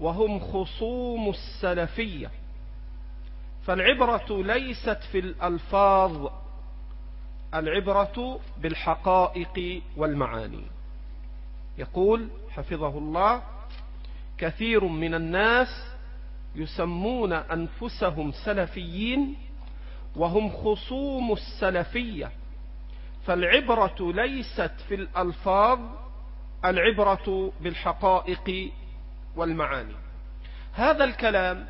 وهم 0.00 0.38
خصوم 0.40 1.30
السلفية 1.30 2.30
فالعبرة 3.66 4.42
ليست 4.42 4.98
في 5.12 5.18
الألفاظ 5.18 6.28
العبرة 7.54 8.40
بالحقائق 8.58 9.82
والمعاني. 9.96 10.64
يقول 11.78 12.28
حفظه 12.50 12.98
الله 12.98 13.42
كثير 14.38 14.84
من 14.84 15.14
الناس 15.14 15.68
يسمون 16.54 17.32
أنفسهم 17.32 18.32
سلفيين 18.32 19.36
وهم 20.16 20.50
خصوم 20.50 21.32
السلفية 21.32 22.30
فالعبرة 23.26 24.12
ليست 24.12 24.72
في 24.88 24.94
الألفاظ 24.94 25.78
العبرة 26.64 27.52
بالحقائق 27.60 28.72
والمعاني. 29.36 29.94
هذا 30.74 31.04
الكلام 31.04 31.66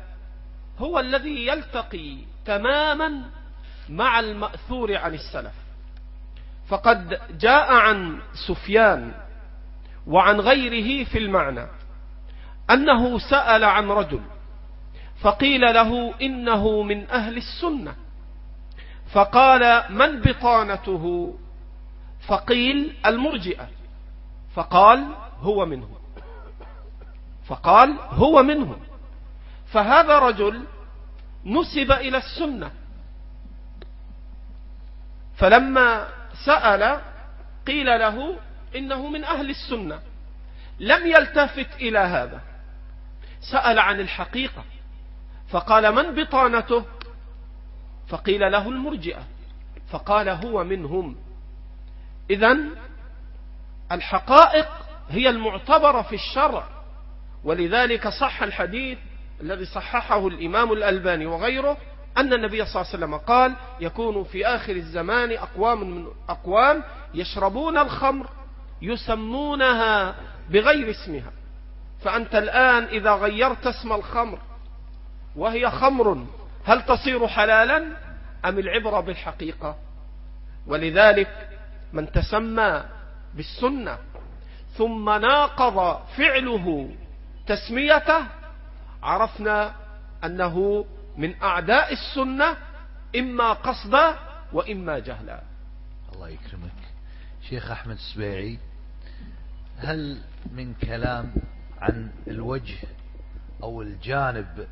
هو 0.79 0.99
الذي 0.99 1.47
يلتقي 1.47 2.17
تماما 2.45 3.29
مع 3.89 4.19
المأثور 4.19 4.97
عن 4.97 5.13
السلف. 5.13 5.53
فقد 6.67 7.19
جاء 7.39 7.73
عن 7.73 8.19
سفيان 8.47 9.24
وعن 10.07 10.39
غيره 10.39 11.03
في 11.03 11.17
المعنى. 11.17 11.67
أنه 12.69 13.19
سأل 13.19 13.63
عن 13.63 13.89
رجل 13.89 14.21
فقيل 15.21 15.61
له 15.61 16.13
إنه 16.21 16.81
من 16.81 17.09
أهل 17.09 17.37
السنة. 17.37 17.95
فقال 19.13 19.83
من 19.89 20.21
بطانته؟ 20.21 21.35
فقيل 22.27 22.97
المرجئة. 23.05 23.67
فقال 24.55 25.05
هو 25.39 25.65
منه. 25.65 25.89
فقال 27.47 27.95
هو 28.09 28.43
منه. 28.43 28.75
فهذا 29.67 30.19
رجل 30.19 30.63
نسب 31.45 31.91
إلى 31.91 32.17
السنة. 32.17 32.71
فلما 35.37 36.07
سأل 36.45 37.01
قيل 37.67 37.85
له 37.85 38.35
إنه 38.75 39.07
من 39.07 39.23
أهل 39.23 39.49
السنة. 39.49 39.99
لم 40.79 41.07
يلتفت 41.07 41.75
إلى 41.75 41.99
هذا. 41.99 42.41
سأل 43.51 43.79
عن 43.79 43.99
الحقيقة. 43.99 44.63
فقال 45.49 45.95
من 45.95 46.23
بطانته؟ 46.23 46.85
فقيل 48.07 48.51
له 48.51 48.69
المرجئة. 48.69 49.23
فقال 49.91 50.29
هو 50.29 50.63
منهم. 50.63 51.15
إذا 52.29 52.57
الحقائق 53.91 54.67
هي 55.09 55.29
المعتبرة 55.29 56.01
في 56.01 56.15
الشرع. 56.15 56.67
ولذلك 57.43 58.07
صح 58.07 58.43
الحديث 58.43 58.97
الذي 59.41 59.65
صححه 59.65 60.27
الإمام 60.27 60.73
الألباني 60.73 61.25
وغيره 61.25 61.77
أن 62.17 62.33
النبي 62.33 62.65
صلى 62.65 62.81
الله 62.81 62.91
عليه 62.93 63.05
وسلم 63.05 63.17
قال 63.17 63.55
يكون 63.79 64.23
في 64.23 64.45
آخر 64.45 64.75
الزمان 64.75 65.31
أقوام 65.31 65.83
من 65.83 66.07
أقوام 66.29 66.83
يشربون 67.13 67.77
الخمر. 67.77 68.29
يسمونها 68.85 70.15
بغير 70.49 70.89
اسمها. 70.89 71.31
فأنت 72.01 72.35
الآن 72.35 72.83
إذا 72.83 73.11
غيرت 73.11 73.67
اسم 73.67 73.93
الخمر 73.93 74.39
وهي 75.35 75.71
خمر 75.71 76.25
هل 76.65 76.85
تصير 76.85 77.27
حلالا؟ 77.27 77.77
أم 78.45 78.59
العبرة 78.59 78.99
بالحقيقة؟ 78.99 79.75
ولذلك 80.67 81.49
من 81.93 82.11
تسمى 82.11 82.83
بالسنة 83.35 83.97
ثم 84.77 85.09
ناقض 85.09 86.05
فعله 86.17 86.95
تسميته 87.47 88.25
عرفنا 89.03 89.73
أنه 90.23 90.85
من 91.17 91.41
أعداء 91.43 91.93
السنة 91.93 92.57
إما 93.15 93.53
قصدا 93.53 94.15
وإما 94.53 94.99
جهلا. 94.99 95.41
الله 96.13 96.29
يكرمك. 96.29 96.71
شيخ 97.49 97.71
أحمد 97.71 97.95
السبيعي 97.95 98.59
هل 99.77 100.21
من 100.51 100.73
كلام 100.73 101.33
عن 101.81 102.09
الوجه 102.27 102.77
أو 103.63 103.81
الجانب 103.81 104.67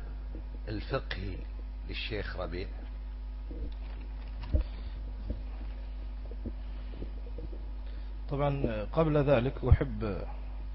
الفقهي 0.68 1.36
للشيخ 1.88 2.36
ربيع؟ 2.36 2.68
طبعا 8.30 8.82
قبل 8.92 9.16
ذلك 9.16 9.64
أحب 9.64 10.18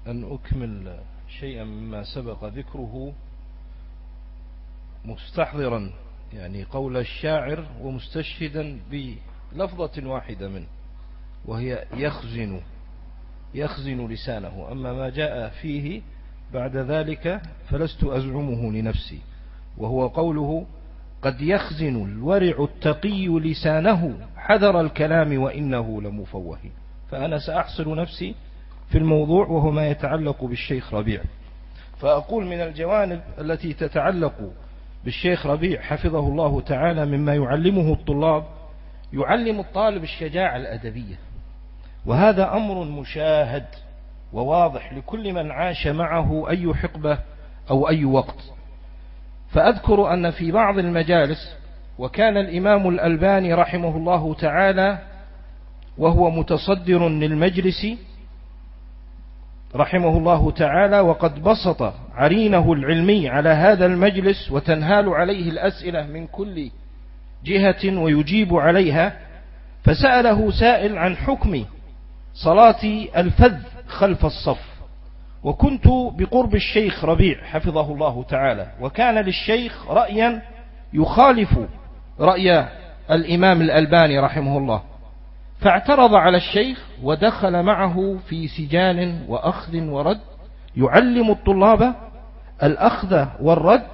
أن 0.06 0.32
أكمل 0.32 1.00
شيئا 1.40 1.64
مما 1.64 2.04
سبق 2.14 2.44
ذكره 2.44 3.12
مستحضرا 5.04 5.92
يعني 6.32 6.64
قول 6.64 6.96
الشاعر 6.96 7.66
ومستشهدا 7.80 8.80
بلفظة 8.90 10.06
واحدة 10.08 10.48
منه 10.48 10.66
وهي 11.44 11.86
يخزن. 11.94 12.60
يخزن 13.54 14.06
لسانه. 14.06 14.68
أما 14.72 14.92
ما 14.92 15.08
جاء 15.08 15.48
فيه 15.48 16.02
بعد 16.54 16.76
ذلك 16.76 17.40
فلست 17.68 18.04
أزعمه 18.04 18.72
لنفسي. 18.72 19.18
وهو 19.78 20.06
قوله 20.06 20.66
قد 21.22 21.40
يخزن 21.40 22.04
الورع 22.04 22.64
التقي 22.64 23.28
لسانه 23.28 24.16
حذر 24.36 24.80
الكلام 24.80 25.42
وإنه 25.42 26.02
لمفوه. 26.02 26.58
فأنا 27.10 27.38
سأحصل 27.38 27.96
نفسي 27.96 28.34
في 28.88 28.98
الموضوع 28.98 29.46
وهو 29.46 29.70
ما 29.70 29.88
يتعلق 29.88 30.44
بالشيخ 30.44 30.94
ربيع. 30.94 31.22
فأقول 31.98 32.46
من 32.46 32.60
الجوانب 32.60 33.20
التي 33.38 33.72
تتعلق 33.72 34.52
بالشيخ 35.04 35.46
ربيع 35.46 35.80
حفظه 35.80 36.28
الله 36.28 36.60
تعالى 36.60 37.06
مما 37.06 37.34
يعلمه 37.34 37.92
الطلاب. 37.92 38.44
يعلم 39.12 39.60
الطالب 39.60 40.02
الشجاعة 40.02 40.56
الأدبية. 40.56 41.29
وهذا 42.06 42.52
أمر 42.56 42.84
مشاهد 42.84 43.66
وواضح 44.32 44.92
لكل 44.92 45.32
من 45.32 45.50
عاش 45.50 45.86
معه 45.86 46.50
أي 46.50 46.74
حقبة 46.74 47.18
أو 47.70 47.88
أي 47.88 48.04
وقت. 48.04 48.36
فأذكر 49.50 50.12
أن 50.14 50.30
في 50.30 50.52
بعض 50.52 50.78
المجالس 50.78 51.56
وكان 51.98 52.36
الإمام 52.36 52.88
الألباني 52.88 53.54
رحمه 53.54 53.96
الله 53.96 54.34
تعالى 54.34 54.98
وهو 55.98 56.30
متصدر 56.30 57.08
للمجلس 57.08 57.86
رحمه 59.76 60.18
الله 60.18 60.50
تعالى 60.50 61.00
وقد 61.00 61.42
بسط 61.42 61.92
عرينه 62.14 62.72
العلمي 62.72 63.28
على 63.28 63.48
هذا 63.48 63.86
المجلس 63.86 64.50
وتنهال 64.52 65.08
عليه 65.08 65.50
الأسئلة 65.50 66.06
من 66.06 66.26
كل 66.26 66.70
جهة 67.44 67.98
ويجيب 67.98 68.54
عليها. 68.54 69.16
فسأله 69.84 70.50
سائل 70.50 70.98
عن 70.98 71.16
حكم 71.16 71.64
صلاة 72.34 72.84
الفذ 73.16 73.56
خلف 73.88 74.26
الصف. 74.26 74.70
وكنت 75.42 75.86
بقرب 75.88 76.54
الشيخ 76.54 77.04
ربيع 77.04 77.44
حفظه 77.44 77.92
الله 77.92 78.24
تعالى. 78.28 78.66
وكان 78.80 79.14
للشيخ 79.18 79.90
رأيا 79.90 80.42
يخالف 80.92 81.58
رأي 82.20 82.68
الإمام 83.10 83.60
الألباني 83.60 84.18
رحمه 84.18 84.58
الله. 84.58 84.82
فاعترض 85.60 86.14
على 86.14 86.36
الشيخ 86.36 86.86
ودخل 87.02 87.62
معه 87.62 88.16
في 88.28 88.48
سجان 88.48 89.24
وأخذ 89.28 89.80
ورد. 89.80 90.20
يعلم 90.76 91.30
الطلاب 91.30 91.94
الأخذ 92.62 93.26
والرد. 93.40 93.86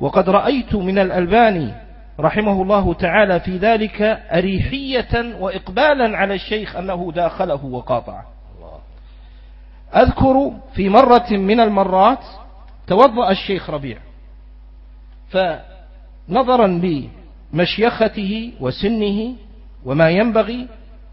وقد 0.00 0.30
رأيت 0.30 0.74
من 0.74 0.98
الألباني 0.98 1.89
رحمه 2.20 2.62
الله 2.62 2.94
تعالى 2.94 3.40
في 3.40 3.56
ذلك 3.56 4.02
أريحية 4.32 5.34
وإقبالا 5.40 6.16
على 6.18 6.34
الشيخ 6.34 6.76
أنه 6.76 7.12
داخله 7.14 7.64
وقاطعه. 7.64 8.26
أذكر 9.96 10.52
في 10.74 10.88
مرة 10.88 11.26
من 11.30 11.60
المرات 11.60 12.24
توضأ 12.86 13.30
الشيخ 13.30 13.70
ربيع 13.70 13.98
فنظرا 16.28 16.80
بمشيخته 17.52 18.52
وسنه 18.60 19.34
وما 19.84 20.10
ينبغي 20.10 20.68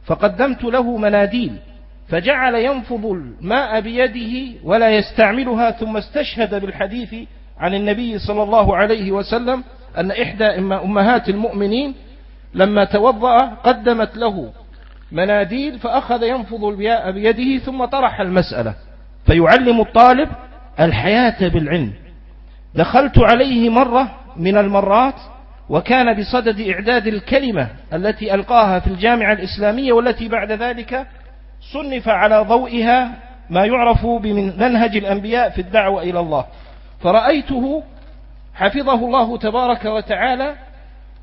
فقدمت 0.05 0.63
له 0.63 0.97
مناديل 0.97 1.55
فجعل 2.07 2.55
ينفض 2.55 3.05
الماء 3.05 3.81
بيده 3.81 4.59
ولا 4.63 4.89
يستعملها 4.89 5.71
ثم 5.71 5.97
استشهد 5.97 6.61
بالحديث 6.61 7.15
عن 7.59 7.73
النبي 7.75 8.19
صلى 8.19 8.43
الله 8.43 8.75
عليه 8.77 9.11
وسلم 9.11 9.63
أن 9.97 10.11
إحدى 10.11 10.45
أمهات 10.59 11.29
المؤمنين 11.29 11.95
لما 12.53 12.83
توضأ 12.83 13.37
قدمت 13.45 14.17
له 14.17 14.51
مناديل 15.11 15.79
فأخذ 15.79 16.23
ينفض 16.23 16.63
الماء 16.63 17.11
بيده 17.11 17.63
ثم 17.65 17.85
طرح 17.85 18.19
المسألة. 18.19 18.73
فيعلم 19.25 19.81
الطالب 19.81 20.29
الحياة 20.79 21.47
بالعلم. 21.47 21.93
دخلت 22.75 23.19
عليه 23.19 23.69
مرة 23.69 24.15
من 24.37 24.57
المرات 24.57 25.15
وكان 25.69 26.19
بصدد 26.19 26.69
إعداد 26.69 27.07
الكلمة 27.07 27.67
التي 27.93 28.33
ألقاها 28.33 28.79
في 28.79 28.87
الجامعة 28.87 29.33
الإسلامية 29.33 29.93
والتي 29.93 30.27
بعد 30.27 30.51
ذلك 30.51 31.07
صنف 31.73 32.09
على 32.09 32.39
ضوئها 32.39 33.11
ما 33.49 33.65
يعرف 33.65 34.05
بمنهج 34.05 34.97
الأنبياء 34.97 35.49
في 35.49 35.61
الدعوة 35.61 36.01
إلى 36.01 36.19
الله. 36.19 36.45
فرأيته 37.01 37.83
حفظه 38.57 38.93
الله 38.93 39.37
تبارك 39.37 39.85
وتعالى 39.85 40.55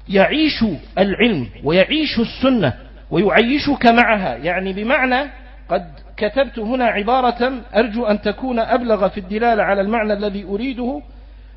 يعيش 0.08 0.64
العلم 0.98 1.46
ويعيش 1.64 2.20
السنة 2.20 2.72
ويعيشك 3.10 3.86
معها. 3.86 4.36
يعني 4.36 4.72
بمعنى 4.72 5.30
قد 5.68 5.86
كتبت 6.16 6.58
هنا 6.58 6.84
عبارة 6.84 7.52
أرجو 7.76 8.06
أن 8.06 8.20
تكون 8.20 8.58
أبلغ 8.58 9.08
في 9.08 9.18
الدلالة 9.20 9.62
على 9.62 9.80
المعنى 9.80 10.12
الذي 10.12 10.44
أريده 10.44 11.02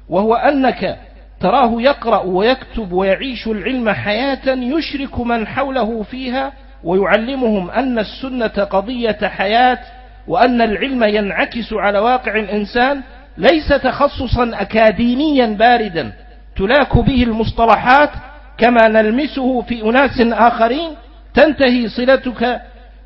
وهو 0.09 0.35
أنك 0.35 0.97
تراه 1.39 1.81
يقرأ 1.81 2.21
ويكتب 2.23 2.91
ويعيش 2.91 3.47
العلم 3.47 3.89
حياة 3.89 4.47
يشرك 4.47 5.19
من 5.19 5.47
حوله 5.47 6.03
فيها 6.03 6.53
ويعلمهم 6.83 7.69
أن 7.69 7.99
السنة 7.99 8.47
قضية 8.47 9.17
حياة 9.23 9.79
وأن 10.27 10.61
العلم 10.61 11.03
ينعكس 11.03 11.73
على 11.73 11.99
واقع 11.99 12.35
الإنسان 12.35 13.01
ليس 13.37 13.67
تخصصا 13.67 14.51
أكاديميا 14.53 15.45
باردا 15.45 16.13
تلاك 16.55 16.97
به 16.97 17.23
المصطلحات 17.23 18.09
كما 18.57 18.87
نلمسه 18.87 19.61
في 19.61 19.81
أناس 19.81 20.21
آخرين 20.21 20.89
تنتهي 21.33 21.87
صلتك 21.89 22.61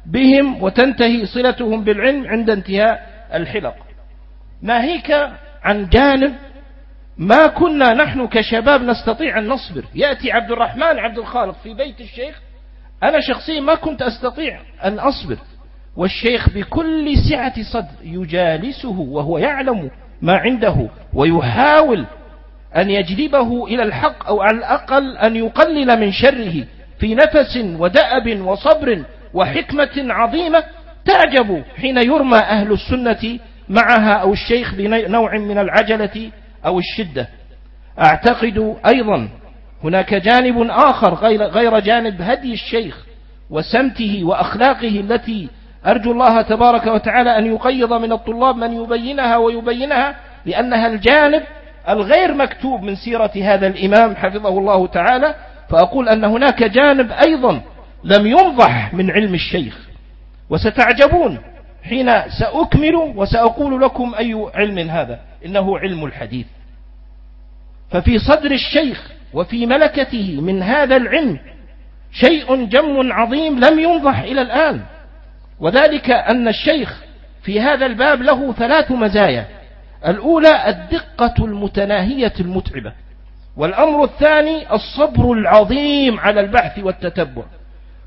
بهم 0.05 0.63
وتنتهي 0.63 1.25
صلتهم 1.25 1.83
بالعلم 1.83 2.27
عند 2.27 2.49
انتهاء 2.49 3.07
الحلق. 3.33 3.75
ناهيك 4.61 5.11
عن 5.63 5.89
جانب 5.89 6.33
ما 7.17 7.47
كنا 7.47 7.93
نحن 7.93 8.27
كشباب 8.27 8.81
نستطيع 8.81 9.39
أن 9.39 9.47
نصبر. 9.47 9.83
يأتي 9.95 10.31
عبد 10.31 10.51
الرحمن 10.51 10.99
عبد 10.99 11.17
الخالق 11.17 11.55
في 11.63 11.73
بيت 11.73 12.01
الشيخ 12.01 12.41
أنا 13.03 13.19
شخصيا 13.19 13.59
ما 13.59 13.75
كنت 13.75 14.01
أستطيع 14.01 14.59
أن 14.83 14.99
أصبر 14.99 15.37
والشيخ 15.97 16.49
بكل 16.49 17.17
سعة 17.29 17.63
صدر 17.73 18.03
يجالسه 18.03 18.99
وهو 18.99 19.37
يعلم 19.37 19.89
ما 20.21 20.37
عنده 20.37 20.89
ويحاول 21.13 22.05
أن 22.75 22.89
يجلبه 22.89 23.67
إلى 23.67 23.83
الحق 23.83 24.27
أو 24.27 24.41
على 24.41 24.57
الأقل 24.57 25.17
أن 25.17 25.35
يقلل 25.35 25.99
من 25.99 26.11
شره 26.11 26.65
في 26.99 27.15
نفس 27.15 27.57
ودأب 27.63 28.41
وصبر 28.41 29.03
وحكمة 29.33 30.13
عظيمة 30.13 30.63
تعجب 31.05 31.63
حين 31.77 31.97
يرمى 31.97 32.37
أهل 32.37 32.71
السنة 32.71 33.39
معها 33.69 34.13
أو 34.13 34.33
الشيخ 34.33 34.75
بنوع 34.75 35.37
من 35.37 35.57
العجلة 35.57 36.31
أو 36.65 36.79
الشدة. 36.79 37.27
أعتقد 37.99 38.75
أيضا 38.93 39.29
هناك 39.83 40.13
جانب 40.13 40.69
آخر 40.69 41.13
غير 41.47 41.79
جانب 41.79 42.21
هدي 42.21 42.53
الشيخ 42.53 43.05
وسمته 43.49 44.21
وأخلاقه 44.23 44.99
التي 44.99 45.49
أرجو 45.85 46.11
الله 46.11 46.41
تبارك 46.41 46.87
وتعالى 46.87 47.37
أن 47.37 47.45
يقيض 47.45 47.93
من 47.93 48.11
الطلاب 48.11 48.55
من 48.55 48.83
يبينها 48.83 49.37
ويبينها 49.37 50.15
لأنها 50.45 50.87
الجانب 50.87 51.43
الغير 51.89 52.33
مكتوب 52.33 52.83
من 52.83 52.95
سيرة 52.95 53.31
هذا 53.35 53.67
الإمام 53.67 54.15
حفظه 54.15 54.57
الله 54.57 54.87
تعالى 54.87 55.35
فأقول 55.69 56.09
أن 56.09 56.23
هناك 56.23 56.63
جانب 56.63 57.11
أيضا 57.11 57.61
لم 58.03 58.27
ينضح 58.27 58.93
من 58.93 59.11
علم 59.11 59.33
الشيخ 59.33 59.87
وستعجبون 60.49 61.39
حين 61.83 62.21
سأكمل 62.39 62.95
وسأقول 62.95 63.81
لكم 63.81 64.15
أي 64.15 64.49
علم 64.55 64.79
هذا 64.89 65.19
إنه 65.45 65.77
علم 65.77 66.05
الحديث. 66.05 66.45
ففي 67.91 68.19
صدر 68.19 68.51
الشيخ 68.51 69.11
وفي 69.33 69.65
ملكته 69.65 70.41
من 70.41 70.63
هذا 70.63 70.95
العلم 70.95 71.39
شيء 72.11 72.65
جم 72.65 73.11
عظيم 73.13 73.59
لم 73.59 73.79
ينضح 73.79 74.19
إلى 74.19 74.41
الآن. 74.41 74.81
وذلك 75.61 76.09
أن 76.11 76.47
الشيخ 76.47 77.01
في 77.43 77.61
هذا 77.61 77.85
الباب 77.85 78.21
له 78.21 78.53
ثلاث 78.53 78.91
مزايا. 78.91 79.45
الأولى 80.07 80.69
الدقة 80.69 81.45
المتناهية 81.45 82.33
المتعبة 82.39 82.93
والأمر 83.57 84.03
الثاني 84.03 84.73
الصبر 84.73 85.31
العظيم 85.31 86.19
على 86.19 86.39
البحث 86.41 86.79
والتتبع 86.79 87.43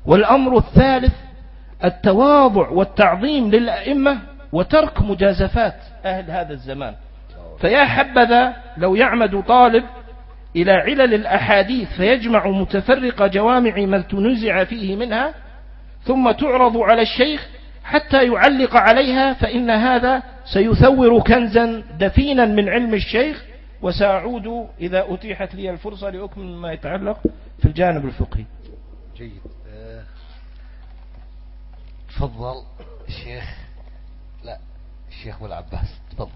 والأمر 0.05 0.57
الثالث 0.57 1.13
التواضع 1.83 2.69
والتعظيم 2.69 3.51
للأئمة 3.51 4.17
وترك 4.51 5.01
مجازفات 5.01 5.75
أهل 6.05 6.31
هذا 6.31 6.53
الزمان. 6.53 6.93
فيا 7.59 7.85
حبذا 7.85 8.53
لو 8.77 8.95
يعمد 8.95 9.43
طالب 9.47 9.83
إلى 10.55 10.71
علل 10.71 11.13
الأحاديث 11.13 11.93
فيجمع 11.93 12.47
متفرق 12.47 13.25
جوامع 13.25 13.75
ما 13.77 14.01
تنزع 14.01 14.63
فيه 14.63 14.95
منها 14.95 15.33
ثم 16.05 16.31
تعرض 16.31 16.77
على 16.77 17.01
الشيخ 17.01 17.47
حتى 17.83 18.25
يعلق 18.25 18.75
عليها 18.75 19.33
فإن 19.33 19.69
هذا 19.69 20.23
سيثور 20.53 21.21
كنزا 21.21 21.83
دفينا 21.99 22.45
من 22.45 22.69
علم 22.69 22.93
الشيخ 22.93 23.45
وسأعود 23.81 24.69
إذا 24.79 25.13
أتيحت 25.13 25.55
لي 25.55 25.69
الفرصة 25.69 26.09
لأكمل 26.09 26.45
ما 26.45 26.73
يتعلق 26.73 27.19
في 27.59 27.65
الجانب 27.65 28.05
الفقهي. 28.05 28.45
جيد. 29.17 29.41
آه، 29.69 30.03
تفضل 32.09 32.63
الشيخ. 33.07 33.57
لا 34.43 34.59
الشيخ 35.09 35.35
أبو 35.35 35.45
العباس 35.45 35.99
تفضل. 36.11 36.29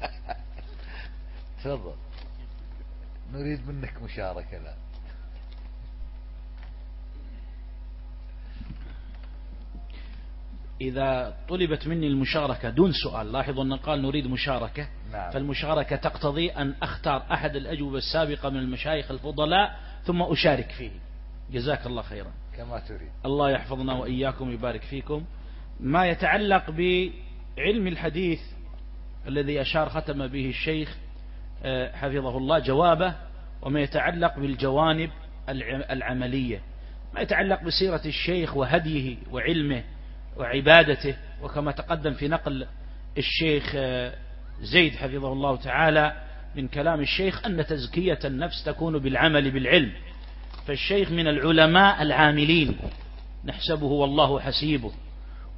تفضل. 1.64 1.94
نريد 3.32 3.68
منك 3.68 4.02
مشاركة 4.02 4.56
الآن. 4.56 4.87
إذا 10.80 11.36
طلبت 11.48 11.88
مني 11.88 12.06
المشاركة 12.06 12.70
دون 12.70 12.92
سؤال 12.92 13.32
لاحظوا 13.32 13.64
أن 13.64 13.72
قال 13.72 14.02
نريد 14.02 14.26
مشاركة 14.26 14.88
نعم. 15.12 15.30
فالمشاركة 15.30 15.96
تقتضي 15.96 16.50
أن 16.50 16.74
أختار 16.82 17.26
أحد 17.32 17.56
الأجوبة 17.56 17.98
السابقة 17.98 18.50
من 18.50 18.56
المشايخ 18.56 19.10
الفضلاء 19.10 19.76
ثم 20.04 20.22
أشارك 20.22 20.70
فيه. 20.70 20.90
جزاك 21.52 21.86
الله 21.86 22.02
خيرا. 22.02 22.32
كما 22.56 22.78
تريد. 22.78 23.10
الله 23.24 23.50
يحفظنا 23.50 23.94
وإياكم 23.94 24.48
ويبارك 24.48 24.82
فيكم. 24.82 25.24
ما 25.80 26.06
يتعلق 26.06 26.70
بعلم 26.70 27.86
الحديث 27.86 28.40
الذي 29.26 29.60
أشار 29.60 29.88
ختم 29.88 30.26
به 30.26 30.48
الشيخ 30.48 30.96
آه، 31.62 31.96
حفظه 31.96 32.38
الله 32.38 32.58
جوابه 32.58 33.14
وما 33.62 33.80
يتعلق 33.80 34.38
بالجوانب 34.38 35.10
العملية. 35.90 36.62
ما 37.14 37.20
يتعلق 37.20 37.62
بسيرة 37.62 38.02
الشيخ 38.06 38.56
وهديه 38.56 39.16
وعلمه 39.30 39.84
وعبادته. 40.38 41.16
وكما 41.42 41.72
تقدم 41.72 42.12
في 42.12 42.28
نقل 42.28 42.66
الشيخ 43.18 43.76
زيد 44.60 44.92
حفظه 44.92 45.32
الله 45.32 45.56
تعالى 45.56 46.12
من 46.56 46.68
كلام 46.68 47.00
الشيخ 47.00 47.46
أن 47.46 47.66
تزكية 47.66 48.18
النفس 48.24 48.64
تكون 48.64 48.98
بالعمل 48.98 49.50
بالعلم. 49.50 49.92
فالشيخ 50.66 51.10
من 51.10 51.28
العلماء 51.28 52.02
العاملين. 52.02 52.76
نحسبه 53.44 53.86
والله 53.86 54.40
حسيبه. 54.40 54.92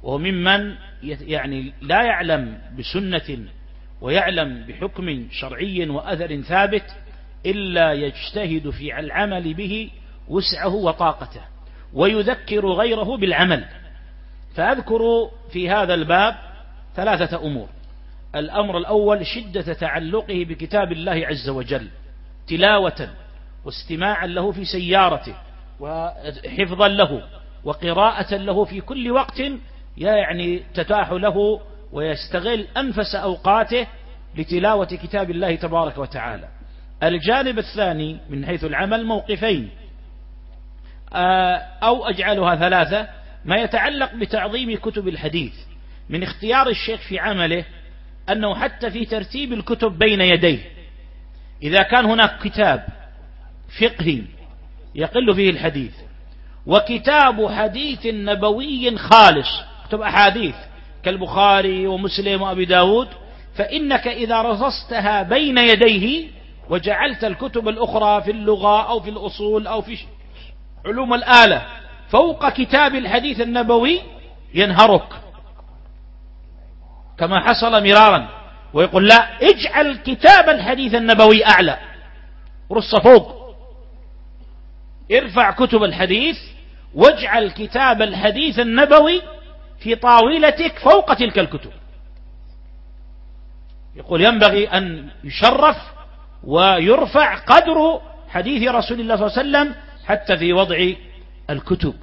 وهو 0.03 0.17
ممن 0.17 0.75
يعني 1.03 1.73
لا 1.81 2.03
يعلم 2.03 2.61
بسنة 2.79 3.39
ويعلم 4.01 4.65
بحكم 4.67 5.27
شرعي 5.31 5.89
وأثر 5.89 6.41
ثابت 6.41 6.85
إلا 7.45 7.93
يجتهد 7.93 8.69
في 8.69 8.99
العمل 8.99 9.53
به 9.53 9.89
وسعه 10.27 10.75
وطاقته. 10.75 11.41
ويذكر 11.93 12.67
غيره 12.67 13.17
بالعمل. 13.17 13.65
فأذكر 14.55 15.01
في 15.51 15.69
هذا 15.69 15.93
الباب 15.93 16.35
ثلاثة 16.95 17.45
أمور. 17.45 17.67
الأمر 18.35 18.77
الأول 18.77 19.25
شدة 19.25 19.73
تعلقه 19.73 20.45
بكتاب 20.49 20.91
الله 20.91 21.27
عز 21.27 21.49
وجل 21.49 21.87
تلاوة 22.47 23.09
واستماعا 23.65 24.27
له 24.27 24.51
في 24.51 24.65
سيارته 24.65 25.35
وحفظا 25.79 26.87
له 26.87 27.23
وقراءة 27.63 28.35
له 28.35 28.65
في 28.65 28.81
كل 28.81 29.11
وقت 29.11 29.41
يعني 29.97 30.63
تتاح 30.73 31.11
له 31.11 31.61
ويستغل 31.91 32.67
أنفس 32.77 33.15
أوقاته 33.15 33.87
لتلاوة 34.37 34.85
كتاب 34.85 35.31
الله 35.31 35.55
تبارك 35.55 35.97
وتعالى. 35.97 36.47
الجانب 37.03 37.59
الثاني 37.59 38.19
من 38.29 38.45
حيث 38.45 38.63
العمل 38.63 39.05
موقفين. 39.05 39.69
آه، 41.13 41.55
أو 41.83 42.05
أجعلها 42.05 42.55
ثلاثة 42.55 43.20
ما 43.45 43.55
يتعلق 43.55 44.13
بتعظيم 44.15 44.77
كتب 44.77 45.07
الحديث 45.07 45.53
من 46.09 46.23
اختيار 46.23 46.67
الشيخ 46.69 47.01
في 47.01 47.19
عمله 47.19 47.65
أنه 48.29 48.55
حتى 48.55 48.91
في 48.91 49.05
ترتيب 49.05 49.53
الكتب 49.53 49.99
بين 49.99 50.21
يديه. 50.21 50.59
إذا 51.63 51.83
كان 51.83 52.05
هناك 52.05 52.39
كتاب 52.43 52.85
فقهي 53.79 54.21
يقل 54.95 55.35
فيه 55.35 55.49
الحديث 55.49 55.93
وكتاب 56.65 57.51
حديث 57.51 58.05
نبوي 58.05 58.97
خالص 58.97 59.47
كتب 59.87 60.01
أحاديث 60.01 60.55
كالبخاري 61.03 61.87
ومسلم 61.87 62.41
وأبي 62.41 62.65
داود 62.65 63.07
فإنك 63.55 64.07
إذا 64.07 64.41
رصصتها 64.41 65.23
بين 65.23 65.57
يديه 65.57 66.27
وجعلت 66.69 67.23
الكتب 67.23 67.67
الأخرى 67.67 68.21
في 68.21 68.31
اللغة 68.31 68.89
أو 68.89 68.99
في 68.99 69.09
الأصول 69.09 69.67
أو 69.67 69.81
في 69.81 69.97
علوم 70.85 71.13
الآلة 71.13 71.80
فوق 72.11 72.49
كتاب 72.49 72.95
الحديث 72.95 73.41
النبوي 73.41 74.01
ينهرك. 74.53 75.07
كما 77.17 77.39
حصل 77.39 77.83
مرارا. 77.83 78.29
ويقول 78.73 79.07
لا 79.07 79.37
اجعل 79.41 79.95
كتاب 79.95 80.49
الحديث 80.49 80.95
النبوي 80.95 81.45
أعلى. 81.45 81.77
رص 82.71 82.95
فوق. 82.95 83.55
ارفع 85.11 85.51
كتب 85.51 85.83
الحديث 85.83 86.37
واجعل 86.95 87.51
كتاب 87.51 88.01
الحديث 88.01 88.59
النبوي 88.59 89.21
في 89.79 89.95
طاولتك 89.95 90.79
فوق 90.79 91.13
تلك 91.13 91.39
الكتب. 91.39 91.71
يقول 93.95 94.21
ينبغي 94.21 94.67
أن 94.67 95.09
يشرف 95.23 95.77
ويرفع 96.43 97.35
قدر 97.35 98.01
حديث 98.29 98.69
رسول 98.69 98.99
الله 98.99 99.15
صلى 99.15 99.27
الله 99.27 99.37
عليه 99.37 99.69
وسلم 99.69 99.75
حتى 100.05 100.37
في 100.37 100.53
وضع 100.53 100.93
الكتب 101.51 101.93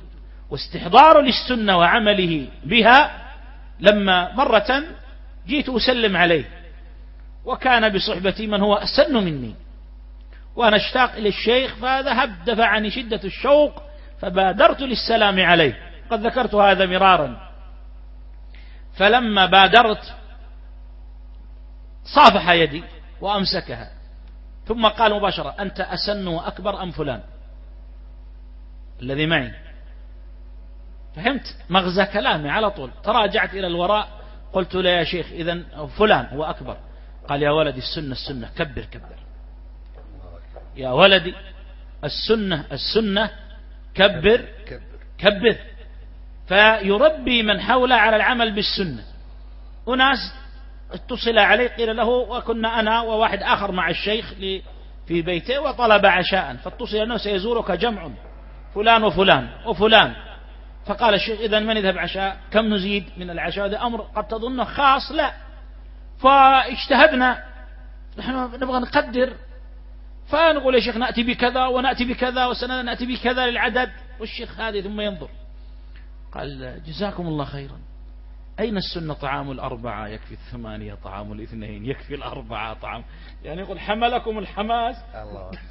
واستحضار 0.51 1.21
للسنة 1.21 1.79
وعمله 1.79 2.49
بها 2.65 3.29
لما 3.81 4.33
مرة 4.35 4.83
جيت 5.47 5.69
أسلم 5.69 6.17
عليه 6.17 6.45
وكان 7.45 7.93
بصحبتي 7.93 8.47
من 8.47 8.61
هو 8.61 8.75
أسن 8.75 9.15
مني 9.15 9.55
وأنا 10.57 10.77
اشتاق 10.77 11.13
إلى 11.13 11.29
الشيخ 11.29 11.75
فذهب 11.75 12.45
دفعني 12.45 12.91
شدة 12.91 13.21
الشوق 13.25 13.83
فبادرت 14.21 14.81
للسلام 14.81 15.41
عليه 15.41 15.79
قد 16.11 16.27
ذكرت 16.27 16.55
هذا 16.55 16.87
مرارا. 16.87 17.49
فلما 18.97 19.47
بادرت 19.47 20.15
صافح 22.05 22.51
يدي 22.51 22.85
وأمسكها 23.21 23.91
ثم 24.67 24.87
قال 24.87 25.15
مباشرة 25.15 25.55
أنت 25.61 25.81
أسن 25.81 26.27
وأكبر 26.27 26.83
أم 26.83 26.91
فلان؟ 26.91 27.21
الذي 29.03 29.27
معي. 29.27 29.53
فهمت؟ 31.17 31.57
مغزى 31.71 32.07
كلامي 32.07 32.51
على 32.51 32.71
طول. 32.71 32.91
تراجعت 33.05 33.55
إلى 33.55 33.67
الوراء 33.67 34.09
قلت 34.53 34.75
له 34.75 34.91
يا 34.91 35.05
شيخ 35.05 35.27
إذا 35.33 35.63
فلان 35.99 36.27
هو 36.27 36.45
أكبر. 36.45 36.77
قال 37.29 37.43
يا 37.43 37.51
ولدي 37.51 37.79
السنة 37.79 38.13
السنة. 38.13 38.49
كبر 38.57 38.83
كبر. 38.83 39.17
يا 40.77 40.91
ولدي 40.91 41.35
السنة 42.05 42.65
السنة. 42.73 43.31
كبر 43.95 44.45
كبر. 45.19 45.57
فيربي 46.49 47.43
من 47.43 47.61
حوله 47.61 47.95
على 47.95 48.17
العمل 48.17 48.55
بالسنة. 48.55 49.05
أناس 49.89 50.19
اتصل 50.93 51.39
عليه 51.39 51.69
قيل 51.69 51.97
له 51.97 52.09
وكنا 52.09 52.81
أنا 52.81 53.01
وواحد 53.01 53.43
آخر 53.43 53.73
مع 53.73 53.91
الشيخ 53.91 54.35
في 55.07 55.23
بيته 55.23 55.61
وطلب 55.61 56.07
عشاء. 56.07 56.57
فاتصل 56.57 56.97
أنه 56.97 57.17
سيزورك 57.17 57.71
جمع. 57.71 58.11
فلان 58.75 59.05
وفلان 59.05 59.49
وفلان. 59.67 60.15
فقال 60.87 61.15
الشيخ 61.15 61.41
إذا 61.41 61.59
من 61.59 61.77
يذهب 61.77 61.99
عشاء؟ 61.99 62.41
كم 62.51 62.75
نزيد 62.75 63.05
من 63.17 63.31
العشاء؟ 63.31 63.67
هذا 63.67 63.83
أمر 63.83 64.01
قد 64.01 64.29
تظنه 64.29 64.65
خاص 64.65 65.13
لا. 65.13 65.33
فاجتهدنا. 66.19 67.45
نحن 68.19 68.33
نبغى 68.33 68.81
نقدر. 68.81 69.33
فنقول 70.29 70.75
يا 70.75 70.81
شيخ 70.81 70.97
نأتي 70.97 71.23
بكذا 71.23 71.67
ونأتي 71.67 72.05
بكذا 72.05 72.47
وسنأتي 72.47 73.07
بكذا 73.07 73.47
للعدد. 73.47 73.91
والشيخ 74.21 74.61
هذه 74.61 74.81
ثم 74.81 75.01
ينظر. 75.01 75.29
قال 76.33 76.83
جزاكم 76.87 77.27
الله 77.27 77.45
خيرا. 77.45 77.79
أين 78.61 78.77
السنة 78.77 79.15
طعام 79.15 79.51
الأربعة؟ 79.51 80.07
يكفي 80.07 80.33
الثمانية 80.33 80.95
طعام 80.95 81.33
الاثنين 81.33 81.87
يكفي 81.87 82.15
الأربعة 82.15 82.75
طعام. 82.75 83.05
يعني 83.45 83.61
يقول 83.61 83.81
حملكم 83.81 84.39
الحماس. 84.39 84.97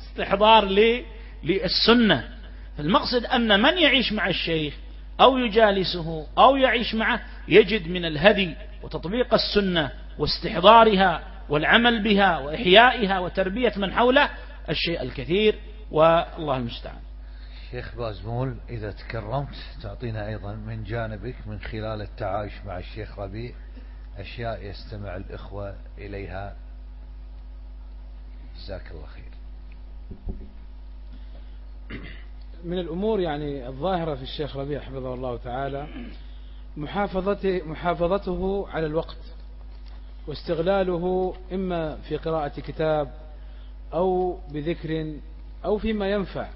استحضار 0.10 0.66
لي 0.66 1.06
للسنة. 1.44 2.37
المقصد 2.80 3.26
أن 3.26 3.62
من 3.62 3.78
يعيش 3.78 4.14
مع 4.14 4.28
الشيخ 4.28 4.74
أو 5.22 5.38
يجالسه 5.38 6.28
أو 6.38 6.56
يعيش 6.56 6.96
معه 6.96 7.22
يجد 7.48 7.88
من 7.88 8.06
الهدي 8.06 8.56
وتطبيق 8.84 9.34
السنة 9.34 9.92
واستحضارها 10.20 11.24
والعمل 11.50 12.04
بها 12.04 12.40
وإحيائها 12.40 13.20
وتربية 13.20 13.74
من 13.78 13.94
حوله 13.94 14.30
الشيء 14.70 15.02
الكثير 15.02 15.60
والله 15.92 16.58
المستعان. 16.58 17.00
شيخ 17.72 17.96
بازمول 17.96 18.58
إذا 18.70 18.92
تكرمت 18.92 19.56
تعطينا 19.84 20.28
أيضا 20.28 20.54
من 20.54 20.84
جانبك 20.84 21.36
من 21.48 21.60
خلال 21.60 22.02
التعايش 22.02 22.54
مع 22.66 22.78
الشيخ 22.78 23.20
ربيع 23.20 23.52
أشياء 24.18 24.64
يستمع 24.64 25.16
الإخوة 25.16 25.76
إليها. 25.98 26.56
جزاك 28.56 28.92
الله 28.92 29.06
خير. 29.06 29.32
من 32.64 32.80
الأمور 32.80 33.20
يعني 33.20 33.68
الظاهرة 33.68 34.16
في 34.16 34.22
الشيخ 34.22 34.58
ربيع 34.58 34.80
حفظه 34.80 35.14
الله 35.14 35.38
تعالى 35.38 35.88
محافظته, 36.78 37.62
محافظته 37.66 38.68
على 38.70 38.86
الوقت 38.86 39.18
واستغلاله 40.28 41.34
إما 41.54 41.96
في 41.96 42.18
قراءة 42.18 42.60
كتاب 42.60 43.14
أو 43.94 44.38
بذكر 44.52 45.14
أو 45.66 45.78
فيما 45.78 46.10
ينفع. 46.12 46.48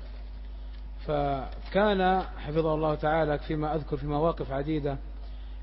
فكان 1.08 2.22
حفظه 2.22 2.76
الله 2.76 2.96
تعالى 2.96 3.40
فيما 3.40 3.76
أذكر 3.76 3.98
في 3.98 4.08
مواقف 4.08 4.52
عديدة 4.52 4.98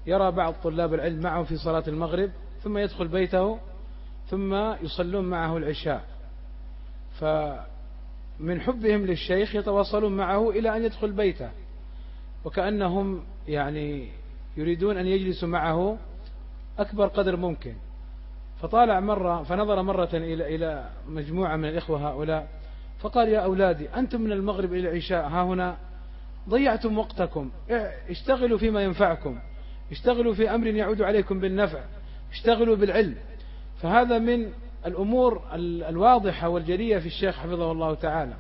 يرى 0.07 0.31
بعض 0.31 0.55
طلاب 0.65 0.95
العلم 0.95 1.21
معه 1.21 1.43
في 1.43 1.57
صلاة 1.57 1.85
المغرب 1.89 2.31
ثم 2.63 2.79
يدخل 2.79 3.09
بيته 3.09 3.59
ثم 4.29 4.55
يصلون 4.83 5.25
معه 5.25 5.57
العشاء. 5.57 6.05
فمن 8.39 8.61
حبهم 8.61 9.07
للشيخ 9.07 9.55
يتواصلون 9.55 10.17
معه 10.17 10.51
إلى 10.51 10.77
أن 10.77 10.85
يدخل 10.85 11.13
بيته. 11.13 11.51
وكأنهم 12.45 13.23
يعني 13.49 14.09
يريدون 14.57 14.97
أن 14.97 15.07
يجلسوا 15.07 15.49
معه 15.49 15.99
أكبر 16.79 17.07
قدر 17.07 17.37
ممكن. 17.37 17.75
فطالع 18.61 19.01
مرة 19.01 19.43
فنظر 19.43 19.83
مرة 19.83 20.09
إلى 20.13 20.55
إلى 20.55 20.91
مجموعة 21.09 21.57
من 21.57 21.69
الإخوة 21.69 22.09
هؤلاء 22.09 22.49
فقال 22.99 23.29
يا 23.29 23.39
أولادي 23.39 23.89
أنتم 23.89 24.21
من 24.21 24.33
المغرب 24.33 24.73
إلى 24.73 24.89
العشاء 24.91 25.29
ها 25.29 25.43
هنا 25.43 25.77
ضيعتم 26.49 26.99
وقتكم 26.99 27.51
اشتغلوا 28.11 28.59
فيما 28.59 28.83
ينفعكم 28.83 29.39
اشتغلوا 29.91 30.35
في 30.35 30.55
أمر 30.55 30.67
يعود 30.67 31.03
عليكم 31.03 31.41
بالنفع 31.41 31.81
اشتغلوا 32.33 32.77
بالعلم 32.77 33.17
فهذا 33.83 34.19
من 34.19 34.53
الأمور 34.89 35.43
الواضحة 35.89 36.49
والجلية 36.49 36.99
في 36.99 37.07
الشيخ 37.07 37.37
حفظه 37.37 37.73
الله 37.73 37.95
تعالى. 37.95 38.35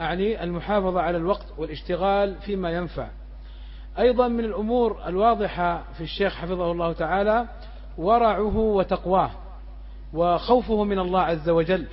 أعني 0.00 0.44
المحافظة 0.44 1.00
على 1.00 1.16
الوقت 1.16 1.46
والاشتغال 1.58 2.34
فيما 2.34 2.70
ينفع. 2.70 3.08
أيضا 3.98 4.28
من 4.28 4.44
الأمور 4.44 5.00
الواضحة 5.06 5.92
في 5.92 6.00
الشيخ 6.00 6.34
حفظه 6.34 6.72
الله 6.72 6.92
تعالى 6.92 7.48
ورعه 7.98 8.56
وتقواه 8.56 9.30
وخوفه 10.14 10.84
من 10.84 10.98
الله 10.98 11.20
عز 11.20 11.48
وجل. 11.48 11.86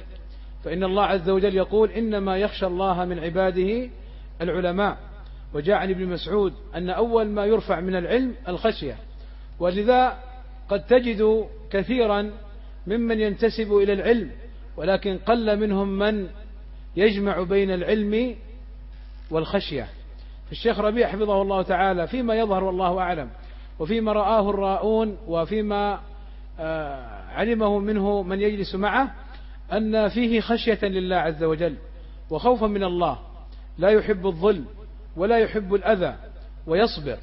فإن 0.64 0.84
الله 0.84 1.04
عز 1.04 1.30
وجل 1.30 1.56
يقول 1.56 1.92
إنما 1.92 2.38
يخشى 2.38 2.66
الله 2.66 3.06
من 3.06 3.20
عباده 3.20 3.90
العلماء. 4.42 4.98
وجاء 5.54 5.78
عن 5.78 5.90
ابن 5.90 6.06
مسعود 6.06 6.54
أن 6.76 6.90
أول 6.90 7.28
ما 7.28 7.46
يرفع 7.46 7.80
من 7.80 7.96
العلم 7.96 8.36
الخشية. 8.48 8.96
ولذا 9.60 10.18
قد 10.70 10.86
تجد 10.86 11.48
كثيرا 11.72 12.32
ممن 12.88 13.20
ينتسب 13.20 13.74
إلى 13.74 13.94
العلم 13.94 14.32
ولكن 14.78 15.18
قل 15.18 15.60
منهم 15.60 15.88
من 15.88 16.28
يجمع 16.96 17.44
بين 17.44 17.72
العلم 17.72 18.36
والخشية. 19.32 19.88
فالشيخ 20.50 20.80
ربيع 20.80 21.08
حفظه 21.08 21.42
الله 21.42 21.62
تعالى 21.62 22.08
فيما 22.08 22.36
يظهر 22.36 22.64
والله 22.64 23.00
أعلم 23.00 23.30
وفيما 23.80 24.14
رآه 24.14 24.50
الراؤون 24.50 25.18
وفيما 25.28 26.00
آه، 26.60 27.24
علمه 27.30 27.80
منه 27.80 28.24
من 28.24 28.42
يجلس 28.42 28.76
معه 28.76 29.14
أن 29.74 30.10
فيه 30.10 30.42
خشية 30.42 30.80
لله 30.84 31.16
عز 31.16 31.44
وجل 31.44 31.76
وخوفا 32.30 32.68
من 32.68 32.84
الله. 32.84 33.20
لا 33.78 33.90
يحب 33.90 34.28
الظلم 34.28 34.66
ولا 35.18 35.38
يحب 35.38 35.76
الأذى 35.76 36.16
ويصبر. 36.68 37.18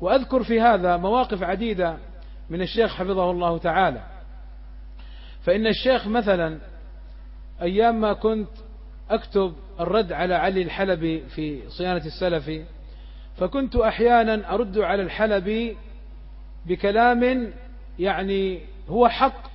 وأذكر 0.00 0.42
في 0.42 0.60
هذا 0.60 0.96
مواقف 0.96 1.42
عديدة 1.42 1.96
من 2.50 2.62
الشيخ 2.62 2.94
حفظه 2.94 3.30
الله 3.30 3.58
تعالى. 3.58 4.13
فإن 5.44 5.66
الشيخ 5.66 6.06
مثلا 6.06 6.58
أيام 7.62 8.00
ما 8.00 8.12
كنت 8.12 8.48
أكتب 9.10 9.54
الرد 9.80 10.12
على 10.12 10.34
علي 10.34 10.62
الحلبي 10.62 11.20
في 11.20 11.68
صيانة 11.68 12.06
السلفي 12.06 12.64
فكنت 13.36 13.76
أحيانا 13.76 14.54
أرد 14.54 14.78
على 14.78 15.02
الحلبي 15.02 15.76
بكلام 16.66 17.52
يعني 17.98 18.60
هو 18.88 19.08
حق 19.08 19.50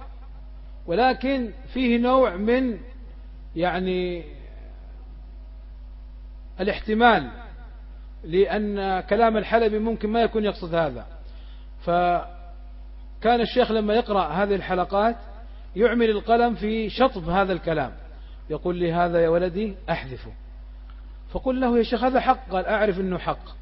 ولكن 0.87 1.51
فيه 1.73 1.97
نوع 1.97 2.35
من 2.35 2.77
يعني 3.55 4.23
الاحتمال 6.59 7.29
لأن 8.23 8.99
كلام 8.99 9.37
الحلبي 9.37 9.79
ممكن 9.79 10.09
ما 10.09 10.21
يكون 10.21 10.45
يقصد 10.45 10.75
هذا. 10.75 11.05
فكان 11.85 13.41
الشيخ 13.41 13.71
لما 13.71 13.93
يقرأ 13.93 14.27
هذه 14.27 14.55
الحلقات 14.55 15.15
يعمل 15.75 16.09
القلم 16.09 16.55
في 16.55 16.89
شطب 16.89 17.29
هذا 17.29 17.53
الكلام. 17.53 17.91
يقول 18.49 18.75
لي 18.75 18.93
هذا 18.93 19.21
يا 19.21 19.29
ولدي 19.29 19.75
أحذفه. 19.89 20.31
فقل 21.31 21.61
له 21.61 21.77
يا 21.77 21.83
شيخ 21.83 22.03
هذا 22.03 22.19
حق؟ 22.19 22.49
قال 22.49 22.65
أعرف 22.65 22.99
أنه 22.99 23.17
حق. 23.17 23.59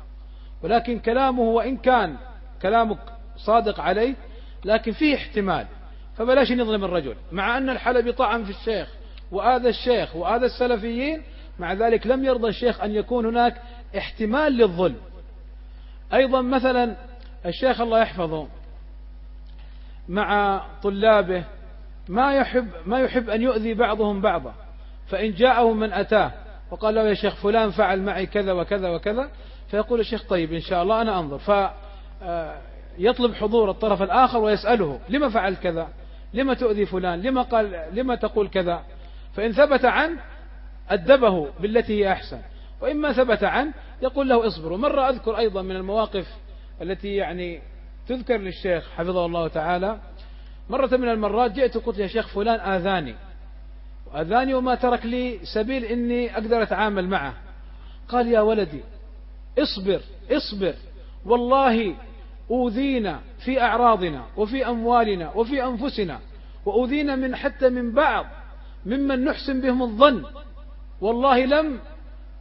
ولكن 0.63 0.99
كلامه 0.99 1.41
وإن 1.41 1.77
كان 1.77 2.17
كلامك 2.61 2.99
صادق 3.35 3.79
عليه 3.79 4.15
لكن 4.65 4.91
فيه 4.91 5.15
احتمال. 5.15 5.67
فبلاش 6.17 6.51
نظلم 6.51 6.85
الرجل. 6.85 7.15
مع 7.31 7.57
أن 7.57 7.69
الحلبي 7.69 8.11
طعن 8.11 8.43
في 8.43 8.49
الشيخ 8.49 8.93
وآذى 9.31 9.69
الشيخ 9.69 10.15
وآذى 10.15 10.45
السلفيين 10.45 11.21
مع 11.59 11.73
ذلك 11.73 12.07
لم 12.07 12.25
يرضى 12.25 12.47
الشيخ 12.47 12.81
أن 12.81 12.91
يكون 12.91 13.25
هناك 13.25 13.61
احتمال 13.97 14.53
للظلم. 14.53 14.97
أيضا 16.13 16.41
مثلا 16.41 16.95
الشيخ 17.45 17.81
الله 17.81 18.01
يحفظه 18.01 18.47
مع 20.09 20.61
طلابه 20.83 21.43
ما 22.09 22.33
يحب 22.33 22.67
ما 22.85 22.99
يحب 22.99 23.29
أن 23.29 23.41
يؤذي 23.41 23.73
بعضهم 23.73 24.21
بعضا 24.21 24.53
فإن 25.07 25.31
جاءه 25.31 25.73
من 25.73 25.93
أتاه 25.93 26.31
وقال 26.71 26.95
له 26.95 27.09
يا 27.09 27.13
شيخ 27.13 27.35
فلان 27.35 27.71
فعل 27.71 28.01
معي 28.01 28.25
كذا 28.25 28.51
وكذا 28.51 28.89
وكذا 28.89 29.29
فيقول 29.67 29.99
الشيخ 29.99 30.27
طيب 30.29 30.53
إن 30.53 30.59
شاء 30.59 30.83
الله 30.83 31.01
أنا 31.01 31.19
أنظر. 31.19 31.37
فيطلب 32.97 33.33
حضور 33.33 33.71
الطرف 33.71 34.01
الآخر 34.01 34.37
ويسأله 34.39 34.99
لما 35.09 35.29
فعل 35.29 35.55
كذا؟ 35.55 35.87
لما 36.33 36.53
تؤذي 36.53 36.85
فلان؟ 36.85 37.21
لما 37.21 37.41
قال؟ 37.41 37.85
لما 37.91 38.15
تقول 38.15 38.47
كذا؟ 38.47 38.81
فإن 39.33 39.51
ثبت 39.51 39.85
عنه 39.85 40.19
أدبه 40.89 41.47
بالتي 41.59 42.05
هي 42.05 42.11
أحسن. 42.11 42.41
وإما 42.81 43.13
ثبت 43.13 43.43
عنه 43.43 43.73
يقول 44.01 44.29
له 44.29 44.47
اصبر 44.47 44.73
ومرة 44.73 45.09
أذكر 45.09 45.37
أيضا 45.37 45.61
من 45.61 45.75
المواقف 45.75 46.27
التي 46.81 47.15
يعني 47.15 47.61
تذكر 48.07 48.37
للشيخ 48.37 48.91
حفظه 48.91 49.25
الله 49.25 49.47
تعالى 49.47 49.99
مرة 50.69 50.97
من 50.97 51.09
المرات 51.09 51.51
جئت 51.51 51.77
قلت 51.77 51.97
يا 51.97 52.07
شيخ 52.07 52.27
فلان 52.27 52.59
آذاني. 52.59 53.15
وآذاني 54.13 54.53
وما 54.53 54.75
ترك 54.75 55.05
لي 55.05 55.39
سبيل 55.53 55.85
إني 55.85 56.33
أقدر 56.33 56.63
أتعامل 56.63 57.07
معه. 57.07 57.33
قال 58.09 58.27
يا 58.27 58.41
ولدي 58.41 58.81
اصبر 59.59 60.01
اصبر. 60.31 60.73
والله 61.25 61.95
أوذينا 62.51 63.19
في 63.45 63.61
أعراضنا 63.61 64.25
وفي 64.37 64.69
أموالنا 64.69 65.31
وفي 65.35 65.63
أنفسنا 65.63 66.19
وأوذينا 66.65 67.15
من 67.15 67.35
حتى 67.35 67.69
من 67.69 67.93
بعض 67.93 68.25
ممن 68.85 69.25
نحسن 69.25 69.61
بهم 69.61 69.83
الظن. 69.83 70.23
والله 71.01 71.45
لم 71.45 71.79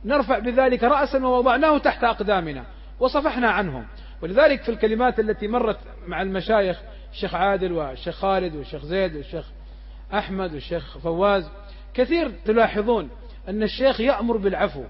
نرفع 0.04 0.38
بذلك 0.38 0.84
رأسا 0.84 1.26
ووضعناه 1.26 1.78
تحت 1.78 2.04
أقدامنا 2.04 2.64
وصفحنا 3.00 3.50
عنهم. 3.50 3.86
ولذلك 4.22 4.62
في 4.62 4.68
الكلمات 4.68 5.20
التي 5.20 5.48
مرت 5.48 5.78
مع 6.06 6.22
المشايخ 6.22 6.80
الشيخ 7.16 7.34
عادل 7.34 7.72
والشيخ 7.72 8.14
خالد 8.14 8.54
والشيخ 8.54 8.84
زيد 8.84 9.16
والشيخ 9.16 9.46
أحمد 10.14 10.54
والشيخ 10.54 10.98
فواز. 10.98 11.50
كثير 11.94 12.32
تلاحظون 12.44 13.10
أن 13.48 13.62
الشيخ 13.62 14.00
يأمر 14.00 14.36
بالعفو 14.36 14.84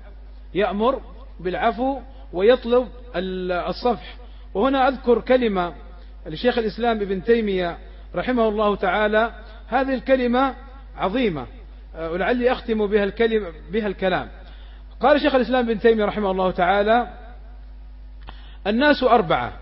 يأمر 0.55 1.01
بالعفو 1.41 2.01
ويطلب 2.33 2.89
الصفح. 3.17 4.17
وهنا 4.55 4.89
أذكر 4.89 5.21
كلمة 5.21 5.75
لشيخ 6.27 6.59
الإسلام 6.59 7.01
ابن 7.01 7.25
تيمية 7.25 7.79
رحمه 8.15 8.49
الله 8.49 8.77
تعالى. 8.77 9.33
هذه 9.69 9.95
الكلمة 9.95 10.55
عظيمة 10.97 11.47
ولعلي 11.99 12.53
أختم 12.53 12.87
بها, 12.87 13.05
الكلمة 13.05 13.53
بها 13.73 13.87
الكلام. 13.87 14.29
قال 15.01 15.21
شيخ 15.21 15.35
الإسلام 15.35 15.69
ابن 15.69 15.79
تيمية 15.81 16.05
رحمه 16.05 16.31
الله 16.31 16.51
تعالى 16.51 17.09
الناس 18.67 19.03
أربعة 19.03 19.53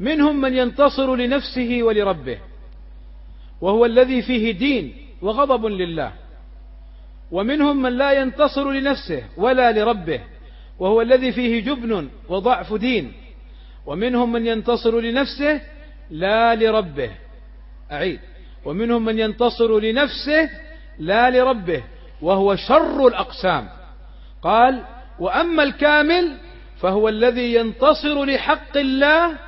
منهم 0.00 0.40
من 0.40 0.54
ينتصر 0.54 1.16
لنفسه 1.16 1.82
ولربه 1.82 2.38
وهو 3.60 3.84
الذي 3.84 4.22
فيه 4.22 4.52
دين 4.52 4.94
وغضب 5.22 5.66
لله 5.66 6.12
ومنهم 7.30 7.82
من 7.82 7.92
لا 7.92 8.12
ينتصر 8.12 8.70
لنفسه 8.70 9.22
ولا 9.36 9.72
لربه 9.72 10.20
وهو 10.78 11.00
الذي 11.00 11.32
فيه 11.32 11.60
جبن 11.60 12.08
وضعف 12.28 12.74
دين 12.74 13.12
ومنهم 13.86 14.32
من 14.32 14.46
ينتصر 14.46 15.00
لنفسه 15.00 15.60
لا 16.10 16.54
لربه 16.54 17.10
أعيد 17.92 18.20
ومنهم 18.64 19.04
من 19.04 19.18
ينتصر 19.18 19.80
لنفسه 19.80 20.50
لا 20.98 21.30
لربه 21.30 21.82
وهو 22.22 22.56
شر 22.56 23.06
الأقسام. 23.06 23.68
قال 24.42 24.84
وأما 25.18 25.62
الكامل 25.62 26.36
فهو 26.80 27.08
الذي 27.08 27.54
ينتصر 27.54 28.24
لحق 28.24 28.76
الله 28.76 29.38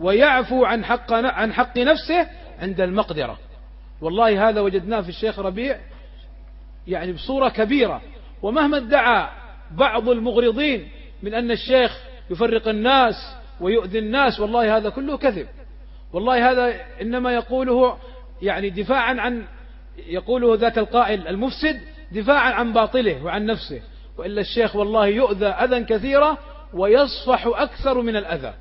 ويعفو 0.00 0.64
عن 0.64 0.84
حق 0.84 1.12
عن 1.12 1.52
حق 1.52 1.78
نفسه 1.78 2.26
عند 2.58 2.80
المقدرة. 2.80 3.38
والله 4.00 4.48
هذا 4.48 4.60
وجدناه 4.60 5.00
في 5.00 5.08
الشيخ 5.08 5.38
ربيع 5.38 5.78
يعني 6.86 7.12
بصورة 7.12 7.48
كبيرة. 7.48 8.02
ومهما 8.42 8.76
ادعى 8.76 9.28
بعض 9.70 10.08
المغرضين 10.08 10.88
من 11.22 11.34
أن 11.34 11.50
الشيخ 11.50 11.98
يفرق 12.30 12.68
الناس 12.68 13.14
ويؤذي 13.60 13.98
الناس 13.98 14.40
والله 14.40 14.76
هذا 14.76 14.88
كله 14.88 15.16
كذب. 15.16 15.46
والله 16.12 16.50
هذا 16.50 16.74
إنما 17.00 17.32
يقوله 17.32 17.98
يعني 18.42 18.70
دفاعا 18.70 19.14
عن 19.20 19.44
يقوله 20.06 20.54
ذاك 20.54 20.78
القائل 20.78 21.28
المفسد 21.28 21.80
دفاعا 22.12 22.52
عن 22.52 22.72
باطله 22.72 23.24
وعن 23.24 23.46
نفسه. 23.46 23.80
وإلا 24.18 24.40
الشيخ 24.40 24.76
والله 24.76 25.06
يؤذى 25.06 25.46
أذى 25.46 25.84
كثيرا 25.84 26.38
ويصفح 26.74 27.46
أكثر 27.46 28.02
من 28.02 28.16
الأذى. 28.16 28.54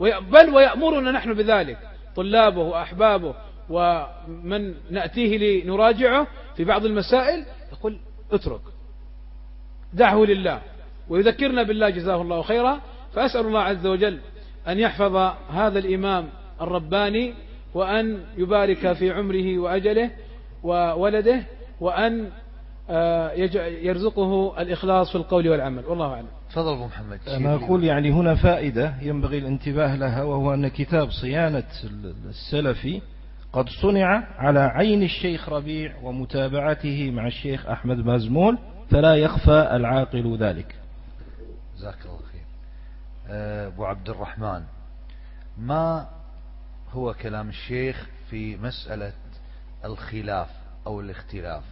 بل 0.00 0.50
ويأمرنا 0.54 1.10
نحن 1.10 1.34
بذلك. 1.34 1.78
طلابه 2.16 2.60
وأحبابه 2.60 3.34
ومن 3.70 4.74
نأتيه 4.90 5.62
لنراجعه 5.64 6.26
في 6.56 6.64
بعض 6.64 6.84
المسائل 6.84 7.44
يقول 7.72 7.98
اترك. 8.32 8.60
دعه 9.92 10.24
لله. 10.24 10.60
ويذكرنا 11.08 11.62
بالله 11.62 11.90
جزاه 11.90 12.22
الله 12.22 12.42
خيرا. 12.42 12.80
فأسأل 13.14 13.46
الله 13.46 13.60
عز 13.60 13.86
وجل 13.86 14.18
أن 14.68 14.78
يحفظ 14.78 15.16
هذا 15.50 15.78
الإمام 15.78 16.28
الرباني 16.60 17.34
وأن 17.74 18.24
يبارك 18.36 18.92
في 18.92 19.10
عمره 19.10 19.58
وأجله 19.58 20.10
وولده 20.62 21.42
وأن 21.80 22.30
آه، 22.90 23.32
يرزقه 23.82 24.62
الإخلاص 24.62 25.10
في 25.10 25.16
القول 25.16 25.48
والعمل. 25.48 25.84
والله 25.86 26.12
أعلم. 26.12 26.28
تفضل 26.54 26.72
أبو 26.72 26.86
محمد. 26.86 27.20
أنا 27.28 27.54
أقول 27.54 27.84
يعني 27.84 28.12
هنا 28.12 28.34
فائدة 28.34 28.94
ينبغي 29.02 29.38
الانتباه 29.38 29.96
لها 29.96 30.22
وهو 30.22 30.54
أن 30.54 30.68
كتاب 30.68 31.10
صيانة 31.10 31.64
السلفي 32.28 33.02
قد 33.52 33.68
صنع 33.68 34.26
على 34.38 34.60
عين 34.60 35.02
الشيخ 35.02 35.48
ربيع 35.48 35.96
ومتابعته 36.02 37.10
مع 37.10 37.26
الشيخ 37.26 37.66
أحمد 37.66 37.96
مازمول 37.96 38.58
فلا 38.90 39.16
يخفى 39.16 39.68
العاقل 39.72 40.38
ذلك. 40.38 40.74
جزاك 41.76 41.98
الله 42.04 42.18
خير. 42.32 42.44
آه، 43.28 43.66
أبو 43.66 43.84
عبد 43.84 44.08
الرحمن 44.08 44.62
ما 45.58 46.08
هو 46.92 47.14
كلام 47.14 47.48
الشيخ 47.48 48.08
في 48.30 48.56
مسألة 48.56 49.12
الخلاف 49.84 50.48
أو 50.86 51.00
الاختلاف؟ 51.00 51.62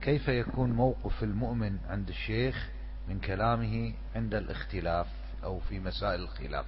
كيف 0.00 0.28
يكون 0.28 0.72
موقف 0.72 1.22
المؤمن 1.22 1.78
عند 1.88 2.08
الشيخ 2.08 2.75
من 3.08 3.18
كلامه 3.18 3.92
عند 4.16 4.34
الاختلاف 4.34 5.06
أو 5.44 5.60
في 5.60 5.80
مسائل 5.80 6.20
الخلاف. 6.20 6.66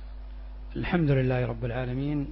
الحمد 0.76 1.10
لله 1.10 1.46
رب 1.46 1.64
العالمين 1.64 2.28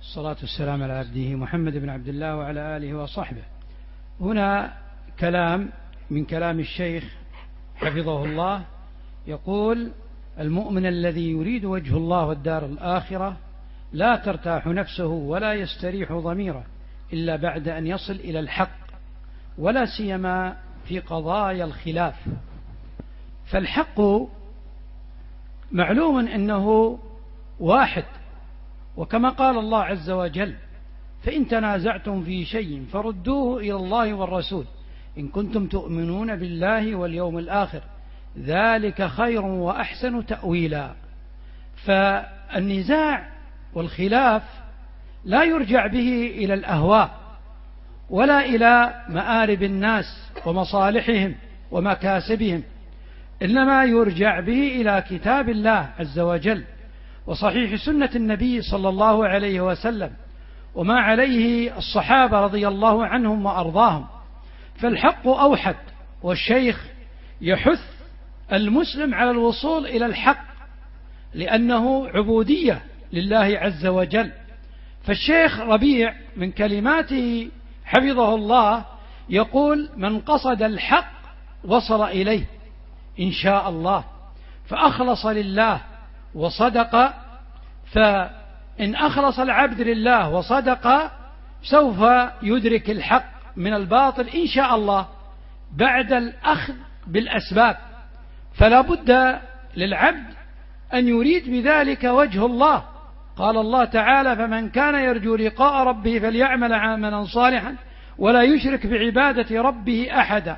الصلاة 0.00 0.36
والسلام 0.40 0.82
على 0.82 0.92
عبده 0.92 1.34
محمد 1.34 1.72
بن 1.76 1.88
عبد 1.88 2.08
الله 2.08 2.36
وعلى 2.36 2.76
آله 2.76 2.94
وصحبه. 2.94 3.42
هنا 4.20 4.76
كلام 5.20 5.70
من 6.10 6.24
كلام 6.24 6.60
الشيخ 6.60 7.04
حفظه 7.76 8.24
الله 8.24 8.64
يقول 9.26 9.92
المؤمن 10.38 10.86
الذي 10.86 11.30
يريد 11.30 11.64
وجه 11.64 11.96
الله 11.96 12.26
والدار 12.26 12.64
الآخرة 12.64 13.36
لا 13.92 14.16
ترتاح 14.16 14.66
نفسه 14.66 15.06
ولا 15.06 15.54
يستريح 15.54 16.12
ضميره 16.12 16.64
إلا 17.12 17.36
بعد 17.36 17.68
أن 17.68 17.86
يصل 17.86 18.12
إلى 18.12 18.40
الحق 18.40 18.78
ولا 19.58 19.86
سيما 19.98 20.56
في 20.84 20.98
قضايا 20.98 21.64
الخلاف. 21.64 22.14
فالحق 23.50 24.00
معلوم 25.72 26.18
أنه 26.18 26.98
واحد 27.60 28.04
وكما 28.96 29.28
قال 29.28 29.58
الله 29.58 29.82
عز 29.82 30.10
وجل 30.10 30.54
فإن 31.22 31.48
تنازعتم 31.48 32.24
في 32.24 32.44
شيء 32.44 32.84
فردوه 32.92 33.60
إلى 33.60 33.74
الله 33.74 34.14
والرسول 34.14 34.64
إن 35.18 35.28
كنتم 35.28 35.66
تؤمنون 35.66 36.36
بالله 36.36 36.94
واليوم 36.94 37.38
الآخر 37.38 37.82
ذلك 38.38 39.06
خير 39.06 39.44
وأحسن 39.44 40.26
تأويلا. 40.26 40.94
فالنزاع 41.86 43.28
والخلاف 43.74 44.42
لا 45.24 45.44
يرجع 45.44 45.86
به 45.86 46.32
إلى 46.34 46.54
الأهواء 46.54 47.10
ولا 48.10 48.44
إلى 48.44 49.04
مآرب 49.08 49.62
الناس 49.62 50.30
ومصالحهم 50.46 51.34
ومكاسبهم 51.70 52.62
إنما 53.42 53.84
يرجع 53.84 54.40
به 54.40 54.80
إلى 54.80 55.04
كتاب 55.10 55.48
الله 55.48 55.90
عز 55.98 56.18
وجل 56.18 56.64
وصحيح 57.26 57.84
سنة 57.84 58.10
النبي 58.16 58.62
صلى 58.62 58.88
الله 58.88 59.26
عليه 59.26 59.60
وسلم 59.60 60.10
وما 60.74 61.00
عليه 61.00 61.76
الصحابة 61.78 62.40
رضي 62.40 62.68
الله 62.68 63.06
عنهم 63.06 63.46
وأرضاهم. 63.46 64.06
فالحق 64.76 65.26
أوحد 65.26 65.76
والشيخ 66.22 66.84
يحث 67.40 67.80
المسلم 68.52 69.14
على 69.14 69.30
الوصول 69.30 69.86
إلى 69.86 70.06
الحق 70.06 70.44
لأنه 71.34 72.08
عبودية 72.08 72.82
لله 73.12 73.58
عز 73.58 73.86
وجل. 73.86 74.30
فالشيخ 75.04 75.60
ربيع 75.60 76.14
من 76.36 76.52
كلماته 76.52 77.48
حفظه 77.84 78.34
الله 78.34 78.84
يقول 79.28 79.90
من 79.96 80.20
قصد 80.20 80.62
الحق 80.62 81.12
وصل 81.64 82.02
إليه 82.02 82.44
إن 83.20 83.30
شاء 83.30 83.68
الله. 83.68 84.04
فأخلص 84.68 85.26
لله 85.26 85.80
وصدق 86.34 87.14
فإن 87.92 88.94
أخلص 88.94 89.38
العبد 89.38 89.80
لله 89.80 90.30
وصدق 90.30 91.10
سوف 91.62 91.98
يدرك 92.42 92.90
الحق 92.90 93.24
من 93.56 93.74
الباطل 93.74 94.28
إن 94.28 94.46
شاء 94.46 94.74
الله 94.74 95.06
بعد 95.76 96.12
الأخذ 96.12 96.74
بالأسباب. 97.06 97.76
فلا 98.54 98.80
بد 98.80 99.38
للعبد 99.76 100.34
أن 100.94 101.08
يريد 101.08 101.50
بذلك 101.50 102.04
وجه 102.04 102.46
الله. 102.46 102.84
قال 103.36 103.56
الله 103.56 103.84
تعالى 103.84 104.36
فمن 104.36 104.70
كان 104.70 104.94
يرجو 104.94 105.36
لقاء 105.36 105.86
ربه 105.86 106.18
فليعمل 106.18 106.72
عملا 106.72 107.24
صالحا 107.24 107.76
ولا 108.18 108.42
يشرك 108.42 108.86
بعبادة 108.86 109.62
ربه 109.62 110.08
أحدا. 110.20 110.56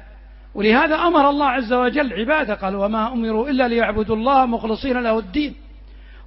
ولهذا 0.55 0.95
أمر 0.95 1.31
الله 1.31 1.47
عز 1.47 1.73
وجل 1.73 2.13
عبادة 2.13 2.55
قال 2.55 2.77
وما 2.77 3.13
أمروا 3.13 3.49
إلا 3.51 3.69
ليعبدوا 3.69 4.17
الله 4.17 4.47
مخلصين 4.47 4.99
له 4.99 5.19
الدين. 5.19 5.55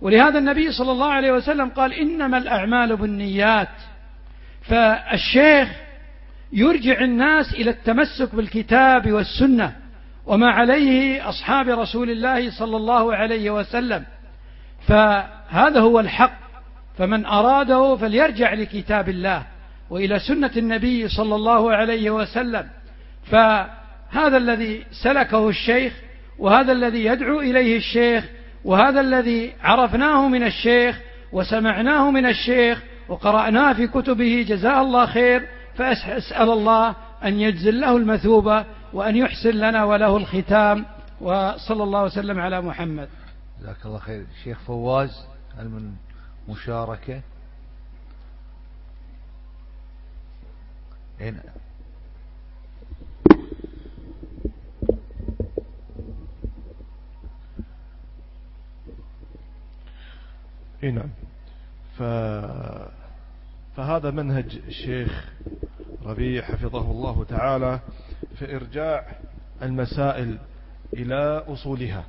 ولهذا 0.01 0.39
النبي 0.39 0.71
صلى 0.71 0.91
الله 0.91 1.11
عليه 1.11 1.31
وسلم 1.31 1.69
قال 1.69 1.93
إنما 1.93 2.37
الأعمال 2.37 2.97
بالنيات. 2.97 3.69
فالشيخ 4.61 5.69
يرجع 6.53 7.01
الناس 7.01 7.53
إلى 7.53 7.69
التمسك 7.69 8.35
بالكتاب 8.35 9.11
والسنة 9.11 9.75
وما 10.25 10.49
عليه 10.51 11.29
أصحاب 11.29 11.69
رسول 11.69 12.09
الله 12.09 12.51
صلى 12.51 12.77
الله 12.77 13.15
عليه 13.15 13.51
وسلم. 13.51 14.03
فهذا 14.87 15.79
هو 15.79 15.99
الحق 15.99 16.39
فمن 16.97 17.25
أراده 17.25 17.95
فليرجع 17.95 18.53
لكتاب 18.53 19.09
الله 19.09 19.43
وإلى 19.89 20.19
سنة 20.19 20.51
النبي 20.57 21.07
صلى 21.07 21.35
الله 21.35 21.71
عليه 21.71 22.09
وسلم. 22.11 22.67
فهذا 24.13 24.37
الذي 24.37 24.85
سلكه 25.03 25.49
الشيخ 25.49 25.93
وهذا 26.39 26.71
الذي 26.71 27.05
يدعو 27.05 27.39
إليه 27.39 27.77
الشيخ 27.77 28.29
وهذا 28.65 29.01
الذي 29.01 29.53
عرفناه 29.61 30.27
من 30.27 30.43
الشيخ 30.43 30.99
وسمعناه 31.31 32.11
من 32.11 32.25
الشيخ 32.25 32.83
وقرأناه 33.09 33.73
في 33.73 33.87
كتبه 33.87 34.45
جزاه 34.47 34.81
الله 34.81 35.05
خير. 35.05 35.47
فأسأل 35.75 36.49
الله 36.49 36.95
أن 37.23 37.39
يجزل 37.39 37.79
له 37.79 37.97
المثوبة 37.97 38.65
وأن 38.93 39.15
يحسن 39.15 39.49
لنا 39.49 39.83
وله 39.83 40.17
الختام. 40.17 40.85
وصلى 41.21 41.83
الله 41.83 42.03
وسلم 42.03 42.39
على 42.39 42.61
محمد. 42.61 43.09
جزاك 43.61 43.85
الله 43.85 43.99
خير. 43.99 44.25
شيخ 44.43 44.59
فواز 44.59 45.25
هل 45.57 45.69
من 45.69 45.93
مشاركة؟ 46.49 47.21
هنا 51.19 51.43
إي 60.83 60.91
نعم. 60.91 61.09
ف... 61.97 62.03
فهذا 63.75 64.11
منهج 64.11 64.59
الشيخ 64.67 65.31
ربيع 66.05 66.41
حفظه 66.41 66.91
الله 66.91 67.23
تعالى 67.23 67.79
في 68.35 68.55
إرجاع 68.55 69.05
المسائل 69.61 70.37
إلى 70.93 71.43
أصولها 71.47 72.05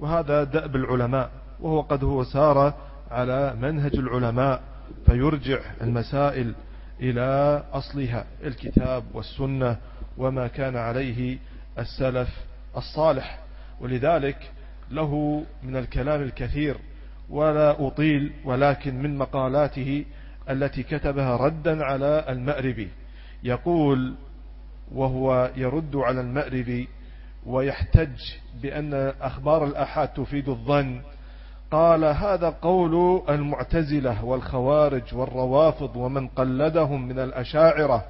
وهذا 0.00 0.44
دأب 0.44 0.76
العلماء 0.76 1.30
وهو 1.60 1.80
قد 1.80 2.04
هو 2.04 2.24
سار 2.24 2.74
على 3.10 3.54
منهج 3.60 3.96
العلماء 3.96 4.62
فيرجع 5.06 5.60
المسائل 5.82 6.54
إلى 7.00 7.62
أصلها 7.72 8.26
الكتاب 8.44 9.04
والسنة 9.14 9.76
وما 10.18 10.46
كان 10.46 10.76
عليه 10.76 11.38
السلف 11.78 12.28
الصالح 12.76 13.38
ولذلك 13.80 14.50
له 14.90 15.44
من 15.62 15.76
الكلام 15.76 16.22
الكثير 16.22 16.76
ولا 17.30 17.86
أطيل 17.86 18.32
ولكن 18.44 19.02
من 19.02 19.18
مقالاته 19.18 20.04
التي 20.50 20.82
كتبها 20.82 21.36
ردا 21.36 21.84
على 21.84 22.24
المأربي 22.28 22.88
يقول 23.42 24.14
وهو 24.94 25.50
يرد 25.56 25.96
على 25.96 26.20
المأربي 26.20 26.88
ويحتج 27.46 28.20
بأن 28.62 29.12
أخبار 29.20 29.64
الأحاد 29.64 30.08
تفيد 30.08 30.48
الظن. 30.48 31.00
قال 31.70 32.04
هذا 32.04 32.48
قول 32.62 33.22
المعتزلة 33.28 34.24
والخوارج 34.24 35.02
والروافض 35.14 35.96
ومن 35.96 36.28
قلدهم 36.28 37.08
من 37.08 37.18
الأشاعرة 37.18 38.04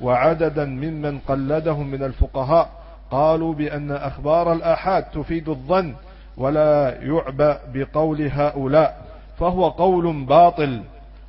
وعددا 0.00 0.64
ممن 0.64 1.18
قلدهم 1.18 1.90
من 1.90 2.02
الفقهاء 2.02 2.70
قالوا 3.10 3.54
بأن 3.54 3.90
أخبار 3.90 4.52
الآحاد 4.52 5.04
تفيد 5.04 5.48
الظن 5.48 5.94
ولا 6.36 6.98
يعبأ 7.02 7.60
بقول 7.74 8.22
هؤلاء 8.32 9.02
فهو 9.38 9.68
قول 9.68 10.24
باطل 10.24 10.82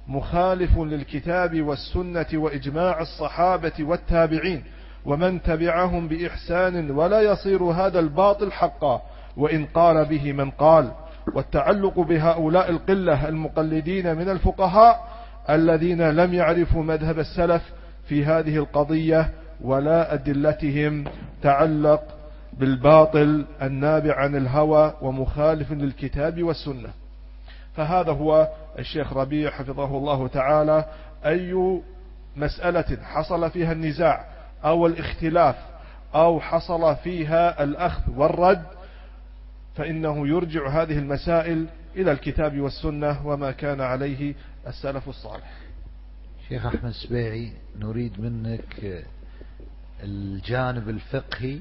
مخالف 0.07 0.77
للكتاب 0.77 1.61
والسنة 1.61 2.25
وإجماع 2.34 3.01
الصحابة 3.01 3.73
والتابعين 3.80 4.63
ومن 5.05 5.41
تبعهم 5.41 6.07
بإحسان 6.07 6.91
ولا 6.91 7.21
يصير 7.21 7.63
هذا 7.63 7.99
الباطل 7.99 8.51
حقا 8.51 9.01
وإن 9.38 9.65
قال 9.65 10.05
به 10.05 10.31
من 10.31 10.51
قال. 10.51 10.91
والتعلق 11.34 11.99
بهؤلاء 11.99 12.69
القلة 12.69 13.27
المقلدين 13.30 14.15
من 14.15 14.30
الفقهاء 14.30 15.07
الذين 15.49 16.09
لم 16.09 16.34
يعرفوا 16.34 16.84
مذهب 16.84 17.19
السلف 17.19 17.61
في 18.07 18.25
هذه 18.25 18.57
القضية 18.57 19.30
ولا 19.61 20.13
أدلتهم 20.13 21.03
تعلق 21.41 22.03
بالباطل 22.59 23.45
النابع 23.61 24.15
عن 24.15 24.35
الهوى 24.35 24.93
ومخالف 25.01 25.71
للكتاب 25.71 26.43
والسنة. 26.43 26.89
فهذا 27.75 28.11
هو 28.11 28.49
الشيخ 28.80 29.13
ربيع 29.13 29.51
حفظه 29.51 29.97
الله 29.97 30.27
تعالى. 30.27 30.85
أي 31.25 31.81
مسألة 32.35 33.03
حصل 33.03 33.51
فيها 33.51 33.71
النزاع 33.71 34.25
أو 34.65 34.88
الاختلاف 34.88 35.55
أو 36.15 36.39
حصل 36.39 36.95
فيها 36.95 37.63
الأخذ 37.63 38.11
والرد 38.15 38.63
فإنه 39.75 40.27
يرجع 40.27 40.67
هذه 40.67 40.99
المسائل 40.99 41.67
إلى 41.95 42.11
الكتاب 42.11 42.59
والسنة 42.59 43.27
وما 43.27 43.51
كان 43.51 43.81
عليه 43.81 44.34
السلف 44.67 45.09
الصالح. 45.09 45.53
شيخ 46.49 46.65
أحمد 46.65 46.91
سبيعي 46.91 47.51
نريد 47.80 48.21
منك 48.21 49.03
الجانب 50.03 50.89
الفقهي 50.89 51.59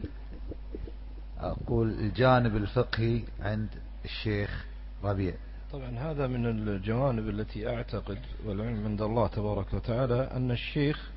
أقول 1.43 1.91
الجانب 1.91 2.57
الفقهي 2.57 3.21
عند 3.41 3.69
الشيخ 4.05 4.67
ربيع. 5.05 5.35
طبعا 5.73 5.99
هذا 5.99 6.27
من 6.27 6.47
الجوانب 6.47 7.29
التي 7.29 7.69
أعتقد 7.69 8.19
والعلم 8.47 8.85
عند 8.85 9.03
الله 9.03 9.27
تبارك 9.27 9.75
وتعالى 9.75 10.31
أن 10.37 10.51
الشيخ 10.51 11.11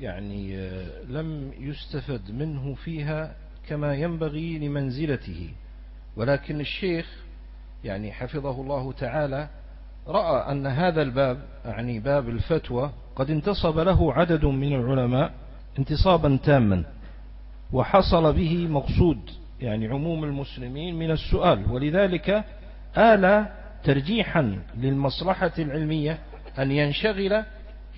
يعني 0.00 0.58
آه، 0.58 1.02
لم 1.02 1.52
يستفد 1.58 2.30
منه 2.30 2.74
فيها 2.74 3.34
كما 3.68 3.94
ينبغي 3.94 4.58
لمنزلته. 4.58 5.50
ولكن 6.16 6.60
الشيخ 6.60 7.06
يعني 7.84 8.12
حفظه 8.12 8.60
الله 8.60 8.92
تعالى 8.92 9.48
رأى 10.06 10.52
أن 10.52 10.66
هذا 10.66 11.02
الباب 11.02 11.38
يعني 11.64 12.00
باب 12.00 12.28
الفتوى 12.28 12.90
قد 13.16 13.30
انتصب 13.30 13.78
له 13.78 14.12
عدد 14.12 14.44
من 14.44 14.72
العلماء 14.72 15.34
انتصابا 15.78 16.38
تاما 16.44 16.84
وحصل 17.72 18.32
به 18.32 18.66
مقصود 18.66 19.18
يعني 19.60 19.88
عموم 19.88 20.24
المسلمين 20.24 20.94
من 20.94 21.10
السؤال. 21.10 21.70
ولذلك 21.70 22.44
آل 22.98 23.46
ترجيحا 23.84 24.58
للمصلحة 24.78 25.52
العلمية 25.58 26.18
أن 26.58 26.70
ينشغل 26.70 27.42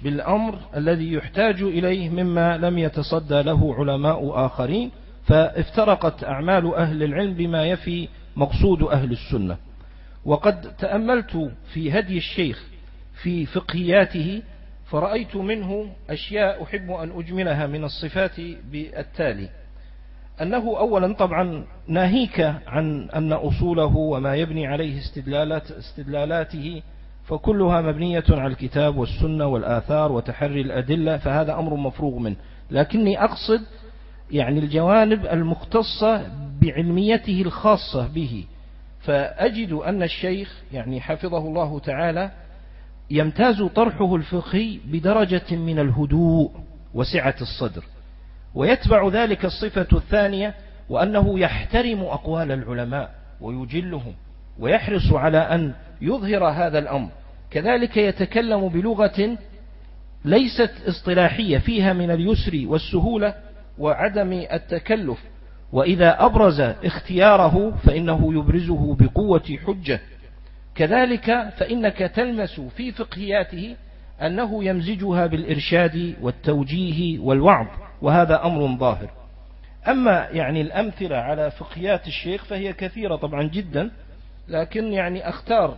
بالأمر 0.03 0.59
الذي 0.77 1.13
يحتاج 1.13 1.63
إليه 1.63 2.09
مما 2.09 2.57
لم 2.57 2.79
يتصدى 2.79 3.43
له 3.43 3.75
علماء 3.75 4.47
آخرين 4.47 4.91
فافترقت 5.27 6.25
أعمال 6.25 6.75
أهل 6.75 7.03
العلم 7.03 7.35
بما 7.35 7.67
يفي 7.67 8.09
مقصود 8.37 8.83
أهل 8.83 9.13
السنة. 9.13 9.57
وقد 10.25 10.77
تأملت 10.77 11.51
في 11.73 11.99
هدي 11.99 12.17
الشيخ 12.17 12.65
في 13.23 13.47
فقهياته 13.47 14.43
فرأيت 14.87 15.37
منه 15.37 15.93
أشياء 16.11 16.63
أحب 16.63 16.91
أن 16.91 17.11
أجملها 17.19 17.67
من 17.67 17.85
الصفات 17.85 18.41
بالتالي. 18.73 19.49
أنه 20.43 20.79
أولا 20.79 21.15
طبعا 21.15 21.65
ناهيك 21.89 22.41
عن 22.67 23.11
أن 23.11 23.33
أصوله 23.33 23.97
وما 23.97 24.37
يبني 24.37 24.67
عليه 24.67 24.99
استدلالات 24.99 25.71
استدلالاته 25.71 26.83
فكلها 27.25 27.81
مبنية 27.81 28.25
على 28.31 28.47
الكتاب 28.47 28.97
والسنة 28.97 29.47
والآثار 29.47 30.13
وتحري 30.13 30.61
الأدلة 30.61 31.17
فهذا 31.17 31.59
أمر 31.59 31.75
مفروغ 31.75 32.19
منه. 32.19 32.37
لكني 32.71 33.25
أقصد 33.25 33.61
يعني 34.31 34.59
الجوانب 34.59 35.27
المختصة 35.27 36.27
بعلميته 36.63 37.43
الخاصة 37.43 38.09
به. 38.15 38.45
فأجد 39.01 39.73
أن 39.73 40.03
الشيخ 40.03 40.63
يعني 40.73 41.01
حفظه 41.01 41.39
الله 41.39 41.79
تعالى 41.79 42.31
يمتاز 43.11 43.63
طرحه 43.63 44.17
الفقهي 44.17 44.79
بدرجة 44.85 45.57
من 45.57 45.79
الهدوء 45.79 46.51
وسعة 46.95 47.35
الصدر. 47.41 47.85
ويتبع 48.55 49.09
ذلك 49.09 49.45
الصفة 49.45 49.87
الثانية 49.93 50.55
وأنه 50.89 51.39
يحترم 51.41 52.01
أقوال 52.01 52.53
العلماء 52.53 53.11
ويجلهم 53.41 54.15
ويحرص 54.59 55.13
على 55.13 55.39
أن 55.39 55.75
يظهر 56.01 56.45
هذا 56.45 56.79
الأمر. 56.79 57.09
كذلك 57.51 57.97
يتكلم 57.97 58.69
بلغة 58.69 59.39
ليست 60.25 60.71
اصطلاحية 60.89 61.59
فيها 61.59 61.93
من 61.93 62.11
اليسر 62.11 62.63
والسهولة 62.67 63.35
وعدم 63.79 64.33
التكلف. 64.33 65.19
وإذا 65.73 66.25
أبرز 66.25 66.61
اختياره 66.61 67.77
فإنه 67.77 68.35
يبرزه 68.35 68.95
بقوة 68.95 69.59
حجة. 69.67 70.01
كذلك 70.75 71.49
فإنك 71.57 71.99
تلمس 71.99 72.61
في 72.61 72.93
فقهياته 72.93 73.77
أنه 74.23 74.65
يمزجها 74.65 75.27
بالإرشاد 75.27 76.15
والتوجيه 76.21 77.19
والوعظ. 77.19 77.67
وهذا 78.03 78.45
أمر 78.45 78.77
ظاهر. 78.79 79.11
أما 79.89 80.29
يعني 80.33 80.61
الأمثلة 80.61 81.17
على 81.17 81.51
فقهيات 81.51 82.07
الشيخ 82.07 82.45
فهي 82.45 82.73
كثيرة 82.73 83.17
طبعا 83.17 83.43
جدا 83.43 83.91
لكن 84.49 84.93
يعني 84.93 85.29
أختار 85.29 85.77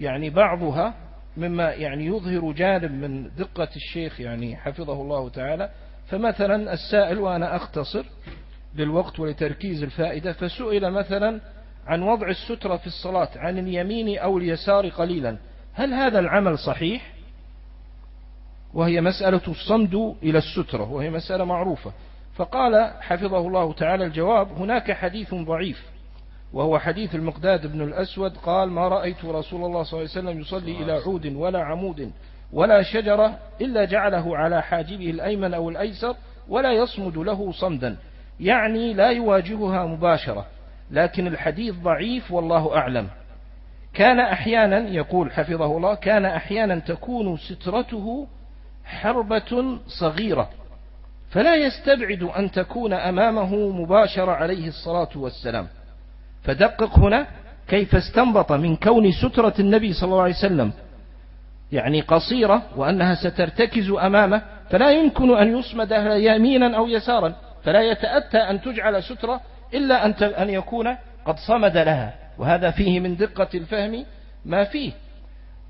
يعني 0.00 0.30
بعضها 0.30 0.94
مما 1.36 1.70
يعني 1.72 2.06
يظهر 2.06 2.52
جانب 2.52 2.90
من 2.90 3.30
دقة 3.36 3.68
الشيخ 3.76 4.20
يعني 4.20 4.56
حفظه 4.56 5.02
الله 5.02 5.28
تعالى. 5.28 5.70
فمثلا 6.06 6.72
السائل 6.72 7.18
وأنا 7.18 7.56
أختصر 7.56 8.04
للوقت 8.74 9.20
ولتركيز 9.20 9.82
الفائدة 9.82 10.32
فسئل 10.32 10.90
مثلا 10.90 11.40
عن 11.86 12.02
وضع 12.02 12.28
السترة 12.28 12.76
في 12.76 12.86
الصلاة 12.86 13.28
عن 13.36 13.58
اليمين 13.58 14.18
أو 14.18 14.38
اليسار 14.38 14.88
قليلا 14.88 15.36
هل 15.72 15.94
هذا 15.94 16.18
العمل 16.18 16.58
صحيح؟ 16.58 17.13
وهي 18.74 19.00
مسألة 19.00 19.40
الصمد 19.48 20.14
إلى 20.22 20.38
السترة 20.38 20.92
وهي 20.92 21.10
مسألة 21.10 21.44
معروفة. 21.44 21.92
فقال 22.34 22.90
حفظه 23.00 23.38
الله 23.38 23.72
تعالى 23.72 24.04
الجواب 24.04 24.52
هناك 24.52 24.92
حديث 24.92 25.34
ضعيف 25.34 25.84
وهو 26.52 26.78
حديث 26.78 27.14
المقداد 27.14 27.66
بن 27.72 27.82
الأسود 27.82 28.36
قال 28.36 28.70
ما 28.70 28.88
رأيت 28.88 29.24
رسول 29.24 29.64
الله 29.64 29.82
صلى 29.82 30.00
الله 30.00 30.10
عليه 30.16 30.28
وسلم 30.28 30.40
يصلي 30.40 30.82
إلى 30.82 30.92
عود 30.92 31.26
ولا 31.26 31.64
عمود 31.64 32.10
ولا 32.52 32.82
شجرة 32.82 33.38
إلا 33.60 33.84
جعله 33.84 34.36
على 34.36 34.62
حاجبه 34.62 35.10
الأيمن 35.10 35.54
أو 35.54 35.68
الأيسر 35.68 36.16
ولا 36.48 36.72
يصمد 36.72 37.16
له 37.16 37.52
صمدا. 37.52 37.96
يعني 38.40 38.94
لا 38.94 39.10
يواجهها 39.10 39.86
مباشرة 39.86 40.46
لكن 40.90 41.26
الحديث 41.26 41.74
ضعيف 41.74 42.32
والله 42.32 42.76
أعلم. 42.76 43.08
كان 43.94 44.20
أحيانا 44.20 44.88
يقول 44.88 45.32
حفظه 45.32 45.76
الله 45.76 45.94
كان 45.94 46.24
أحيانا 46.24 46.78
تكون 46.78 47.36
سترته 47.36 48.26
حربة 48.84 49.78
صغيرة 49.86 50.50
فلا 51.30 51.56
يستبعد 51.56 52.22
أن 52.22 52.50
تكون 52.50 52.92
أمامه 52.92 53.56
مباشرة 53.56 54.32
عليه 54.32 54.68
الصلاة 54.68 55.08
والسلام. 55.16 55.66
فدقق 56.42 56.98
هنا 56.98 57.26
كيف 57.68 57.94
استنبط 57.94 58.52
من 58.52 58.76
كون 58.76 59.12
سترة 59.12 59.54
النبي 59.58 59.92
صلى 59.92 60.10
الله 60.10 60.22
عليه 60.22 60.34
وسلم 60.34 60.72
يعني 61.72 62.00
قصيرة 62.00 62.62
وأنها 62.76 63.14
سترتكز 63.14 63.90
أمامه 63.90 64.42
فلا 64.70 64.90
يمكن 64.90 65.36
أن 65.36 65.58
يصمد 65.58 65.92
يمينا 66.16 66.76
أو 66.76 66.86
يسارا 66.86 67.34
فلا 67.64 67.80
يتأتى 67.80 68.38
أن 68.38 68.60
تجعل 68.60 69.02
سترة 69.02 69.40
إلا 69.74 70.06
أن 70.42 70.50
يكون 70.50 70.96
قد 71.26 71.36
صمد 71.38 71.76
لها. 71.76 72.14
وهذا 72.38 72.70
فيه 72.70 73.00
من 73.00 73.16
دقة 73.16 73.48
الفهم 73.54 74.04
ما 74.44 74.64
فيه. 74.64 74.92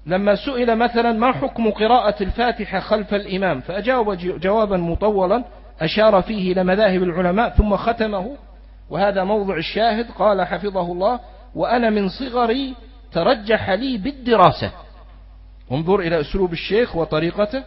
لما 0.07 0.35
سئل 0.35 0.77
مثلا 0.77 1.13
ما 1.13 1.33
حكم 1.33 1.71
قراءة 1.71 2.23
الفاتحة 2.23 2.81
خلف 2.81 3.15
الإمام؟ 3.15 3.61
فأجاب 3.61 4.19
جوابا 4.19 4.77
مطولا 4.77 5.45
أشار 5.81 6.23
فيه 6.23 6.53
إلى 6.53 6.65
مذاهب 6.65 7.03
العلماء 7.03 7.49
ثم 7.49 7.77
ختمه. 7.77 8.37
وهذا 8.91 9.25
موضع 9.25 9.57
الشاهد 9.57 10.11
قال 10.11 10.43
حفظه 10.47 10.93
الله 10.93 11.21
وأنا 11.55 11.91
من 11.91 12.09
صغري 12.09 12.75
ترجح 13.13 13.71
لي 13.71 13.99
بالدراسة. 13.99 14.73
انظر 15.73 16.01
إلى 16.01 16.21
أسلوب 16.21 16.53
الشيخ 16.53 16.97
وطريقته. 16.97 17.63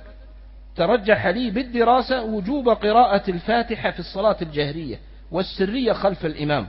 ترجح 0.76 1.28
لي 1.28 1.52
بالدراسة 1.52 2.24
وجوب 2.24 2.70
قراءة 2.70 3.32
الفاتحة 3.32 3.92
في 3.92 4.00
الصلاة 4.00 4.38
الجهرية 4.42 5.00
والسرية 5.32 5.94
خلف 5.94 6.26
الإمام. 6.26 6.68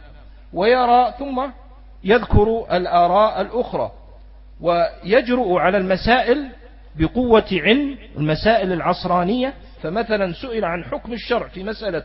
ويرى 0.53 1.15
ثم 1.19 1.43
يذكر 2.05 2.67
الآراء 2.73 3.41
الأخرى. 3.41 3.91
ويجرؤ 4.61 5.57
على 5.57 5.79
المسائل 5.79 6.49
بقوة 6.97 7.47
علم 7.53 7.99
المسائل 8.17 8.73
العصرانية. 8.73 9.55
فمثلا 9.83 10.33
سئل 10.33 10.65
عن 10.65 10.85
حكم 10.85 11.13
الشرع 11.13 11.49
في 11.49 11.65
مسألة 11.65 12.03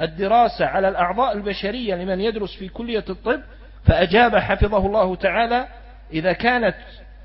الدراسة 0.00 0.66
على 0.66 0.88
الأعضاء 0.88 1.32
البشرية 1.32 1.94
لمن 1.94 2.20
يدرس 2.20 2.54
في 2.54 2.68
كلية 2.68 3.04
الطب. 3.10 3.40
فأجاب 3.84 4.36
حفظه 4.36 4.86
الله 4.86 5.16
تعالى 5.16 5.66
إذا 6.12 6.32
كانت 6.32 6.74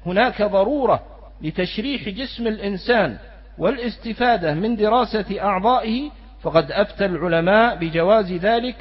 هناك 0.06 0.42
ضرورة 0.42 1.04
لتشريح 1.42 2.10
جسم 2.10 2.48
الإنسان 2.48 3.18
والاستفادة 3.58 4.54
من 4.54 4.76
دراسة 4.76 5.42
أعضائه 5.42 6.12
فقد 6.42 6.72
أفتى 6.72 7.06
العلماء 7.06 7.76
بجواز 7.76 8.32
ذلك 8.32 8.76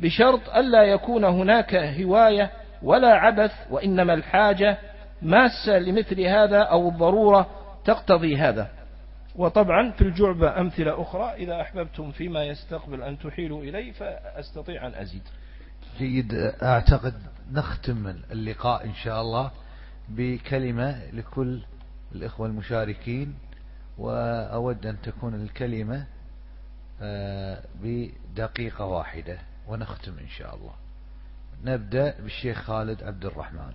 بشرط 0.00 0.56
ألا 0.56 0.82
يكون 0.82 1.24
هناك 1.24 1.74
هواية 1.74 2.50
ولا 2.82 3.14
عبث 3.14 3.52
وإنما 3.70 4.14
الحاجة 4.14 4.78
ماسة 5.22 5.78
لمثل 5.78 6.20
هذا 6.20 6.62
أو 6.62 6.88
الضرورة 6.88 7.46
تقتضي 7.84 8.36
هذا. 8.36 8.70
وطبعا 9.36 9.90
في 9.90 10.02
الجعبة 10.02 10.60
أمثلة 10.60 11.02
أخرى 11.02 11.32
إذا 11.34 11.60
أحببتم 11.60 12.10
فيما 12.12 12.44
يستقبل 12.44 13.02
أن 13.02 13.18
تحيلوا 13.18 13.62
إلي 13.62 13.92
فأستطيع 13.92 14.86
أن 14.86 14.94
أزيد. 14.94 15.22
جيد 15.98 16.34
أعتقد 16.62 17.14
نختم 17.52 18.06
اللقاء 18.32 18.84
إن 18.84 18.94
شاء 18.94 19.20
الله 19.20 19.50
بكلمة 20.08 21.10
لكل 21.12 21.62
الإخوة 22.14 22.46
المشاركين 22.46 23.34
وأود 23.98 24.86
أن 24.86 25.00
تكون 25.02 25.34
الكلمة 25.34 26.06
آه، 27.02 27.62
بدقيقة 27.82 28.84
واحدة 28.84 29.38
ونختم 29.68 30.18
إن 30.18 30.28
شاء 30.28 30.54
الله. 30.54 30.72
نبدأ 31.64 32.20
بالشيخ 32.20 32.62
خالد 32.62 33.02
عبد 33.02 33.24
الرحمن. 33.24 33.72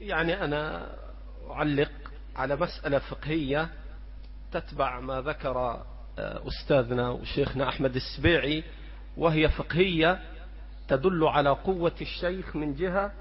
يعني 0.00 0.44
أنا 0.44 0.90
أعلق 1.50 1.90
على 2.36 2.56
مسألة 2.56 2.98
فقهية 2.98 3.68
تتبع 4.52 5.00
ما 5.00 5.20
ذكر 5.20 5.58
آه، 6.18 6.42
أستاذنا 6.48 7.10
وشيخنا 7.10 7.68
أحمد 7.68 7.96
السبيعي 7.96 8.64
وهي 9.16 9.48
فقهية 9.48 10.20
تدل 10.88 11.24
على 11.24 11.50
قوة 11.50 11.94
الشيخ 12.00 12.56
من 12.56 12.74
جهة 12.74 13.12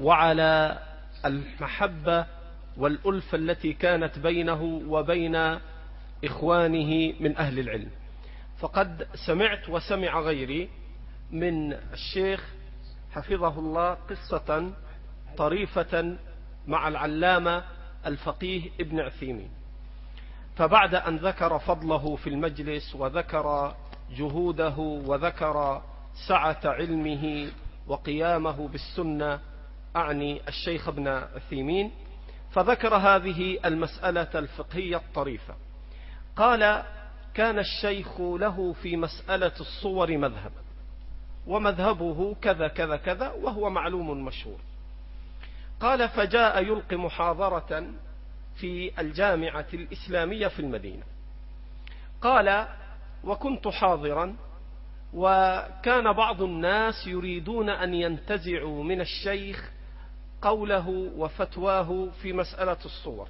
وعلى 0.00 0.78
المحبة 1.24 2.26
والألفة 2.76 3.38
التي 3.38 3.72
كانت 3.72 4.18
بينه 4.18 4.62
وبين 4.88 5.58
إخوانه 6.24 7.14
من 7.20 7.36
أهل 7.36 7.58
العلم. 7.58 7.90
فقد 8.58 9.06
سمعت 9.26 9.68
وسمع 9.68 10.20
غيري 10.20 10.68
من 11.30 11.72
الشيخ 11.72 12.48
حفظه 13.12 13.58
الله 13.58 13.94
قصة 13.94 14.72
طريفة 15.36 16.16
مع 16.66 16.88
العلامة 16.88 17.64
الفقيه 18.06 18.70
ابن 18.80 19.00
عثيمين. 19.00 19.50
فبعد 20.56 20.94
أن 20.94 21.16
ذكر 21.16 21.58
فضله 21.58 22.16
في 22.16 22.26
المجلس 22.30 22.94
وذكر 22.94 23.74
جهوده 24.16 24.78
وذكر 24.78 25.82
سعة 26.28 26.60
علمه 26.64 27.50
وقيامه 27.86 28.68
بالسنة 28.68 29.40
أعني 29.96 30.40
الشيخ 30.48 30.88
ابن 30.88 31.08
عثيمين 31.08 31.90
فذكر 32.50 32.94
هذه 32.94 33.58
المسألة 33.64 34.28
الفقهية 34.34 34.96
الطريفة. 34.96 35.54
قال 36.36 36.84
كان 37.34 37.58
الشيخ 37.58 38.20
له 38.20 38.72
في 38.72 38.96
مسألة 38.96 39.52
الصور 39.60 40.18
مذهب 40.18 40.52
ومذهبه 41.46 42.34
كذا 42.42 42.68
كذا 42.68 42.96
كذا 42.96 43.30
وهو 43.30 43.70
معلوم 43.70 44.24
مشهور. 44.24 44.58
قال 45.82 46.08
فجاء 46.08 46.62
يلقي 46.62 46.96
محاضرة 46.96 47.84
في 48.54 49.00
الجامعة 49.00 49.66
الإسلامية 49.74 50.48
في 50.48 50.60
المدينة. 50.60 51.02
قال 52.20 52.68
وكنت 53.24 53.68
حاضرا 53.68 54.36
وكان 55.14 56.12
بعض 56.12 56.42
الناس 56.42 57.06
يريدون 57.06 57.70
أن 57.70 57.94
ينتزعوا 57.94 58.84
من 58.84 59.00
الشيخ 59.00 59.70
قوله 60.42 60.88
وفتواه 61.16 62.08
في 62.22 62.32
مسألة 62.32 62.78
الصور. 62.84 63.28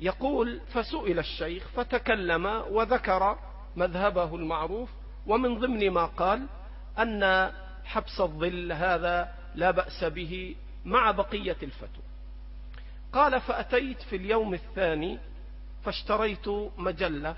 يقول 0.00 0.60
فسئل 0.60 1.18
الشيخ 1.18 1.68
فتكلم 1.68 2.46
وذكر 2.46 3.38
مذهبه 3.76 4.34
المعروف 4.36 4.90
ومن 5.26 5.58
ضمن 5.58 5.90
ما 5.90 6.06
قال 6.06 6.46
أن 6.98 7.52
حبس 7.84 8.20
الظل 8.20 8.72
هذا 8.72 9.34
لا 9.54 9.70
بأس 9.70 10.04
به 10.04 10.56
مع 10.84 11.10
بقية 11.10 11.56
الفتوى. 11.62 12.04
قال 13.12 13.40
فأتيت 13.40 14.02
في 14.02 14.16
اليوم 14.16 14.54
الثاني 14.54 15.18
فاشتريت 15.84 16.48
مجلة 16.78 17.36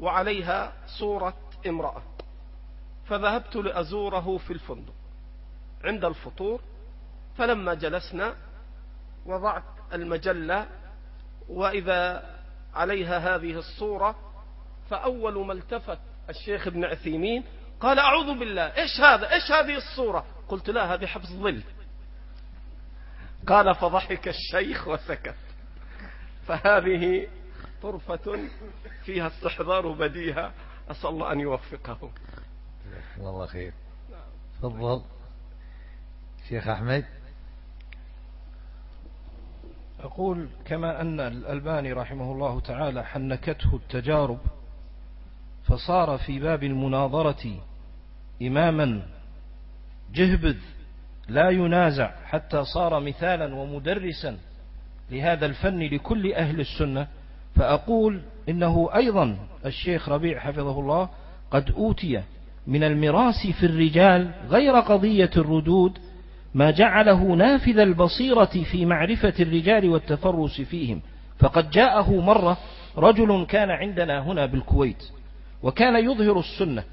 وعليها 0.00 0.72
صورة 0.98 1.36
امرأة 1.66 2.02
فذهبت 3.06 3.56
لأزوره 3.56 4.38
في 4.38 4.52
الفندق 4.52 4.94
عند 5.84 6.04
الفطور 6.04 6.60
فلما 7.38 7.74
جلسنا 7.74 8.36
وضعت 9.26 9.62
المجلة 9.92 10.66
وإذا 11.48 12.30
عليها 12.74 13.36
هذه 13.36 13.58
الصورة 13.58 14.16
فأول 14.90 15.46
ما 15.46 15.52
التفت 15.52 15.98
الشيخ 16.30 16.66
ابن 16.66 16.84
عثيمين 16.84 17.44
قال 17.80 17.98
أعوذ 17.98 18.38
بالله 18.38 18.62
إيش 18.62 19.00
هذا؟ 19.00 19.32
إيش 19.32 19.52
هذه 19.52 19.76
الصورة؟ 19.76 20.26
قلت 20.48 20.70
لا 20.70 20.94
هذه 20.94 21.06
حفظ 21.06 21.32
ظل. 21.32 21.62
قال 23.46 23.74
فضحك 23.74 24.28
الشيخ 24.28 24.88
وسكت. 24.88 25.34
فهذه 26.46 27.26
طرفة 27.82 28.38
فيها 29.04 29.26
استحضار 29.26 29.92
بديهة. 29.92 30.52
أسأل 30.90 31.10
الله 31.10 31.32
أن 31.32 31.40
يوفقه. 31.40 32.10
والله 33.18 33.46
خير. 33.46 33.72
تفضل. 34.62 35.02
شيخ 36.48 36.68
أحمد. 36.68 37.04
أقول 40.00 40.48
كما 40.64 41.00
أن 41.00 41.20
الألباني 41.20 41.92
رحمه 41.92 42.32
الله 42.32 42.60
تعالى 42.60 43.04
حنكته 43.04 43.76
التجارب 43.76 44.38
فصار 45.64 46.18
في 46.18 46.38
باب 46.38 46.62
المناظرة 46.62 47.60
إماما 48.42 49.06
جهبذ 50.12 50.56
لا 51.28 51.50
ينازع 51.50 52.10
حتى 52.24 52.64
صار 52.64 53.00
مثالا 53.00 53.54
ومدرسا 53.54 54.36
لهذا 55.10 55.46
الفن 55.46 55.82
لكل 55.82 56.32
أهل 56.32 56.60
السنة. 56.60 57.06
فأقول 57.56 58.20
إنه 58.48 58.88
أيضا 58.94 59.36
الشيخ 59.66 60.08
ربيع 60.08 60.38
حفظه 60.38 60.80
الله 60.80 61.08
قد 61.50 61.70
أوتي 61.70 62.22
من 62.66 62.84
المراس 62.84 63.46
في 63.60 63.66
الرجال 63.66 64.30
غير 64.48 64.74
قضية 64.80 65.30
الردود 65.36 65.98
ما 66.54 66.70
جعله 66.70 67.22
نافذ 67.22 67.78
البصيرة 67.78 68.64
في 68.70 68.86
معرفة 68.86 69.34
الرجال 69.40 69.88
والتفرس 69.88 70.60
فيهم. 70.60 71.00
فقد 71.38 71.70
جاءه 71.70 72.20
مرة 72.20 72.56
رجل 72.96 73.46
كان 73.48 73.70
عندنا 73.70 74.20
هنا 74.20 74.46
بالكويت 74.46 75.04
وكان 75.62 76.04
يظهر 76.04 76.38
السنة 76.38 76.84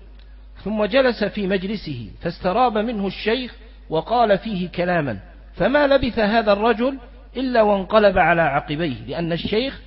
ثم 0.63 0.85
جلس 0.85 1.23
في 1.23 1.47
مجلسه 1.47 2.09
فاستراب 2.21 2.77
منه 2.77 3.07
الشيخ 3.07 3.55
وقال 3.91 4.37
فيه 4.37 4.69
كلاما 4.69 5.19
فما 5.53 5.87
لبث 5.87 6.19
هذا 6.19 6.53
الرجل 6.53 6.97
إلا 7.37 7.61
وانقلب 7.61 8.17
على 8.17 8.41
عقبيه 8.41 9.05
لأن 9.07 9.31
الشيخ 9.31 9.81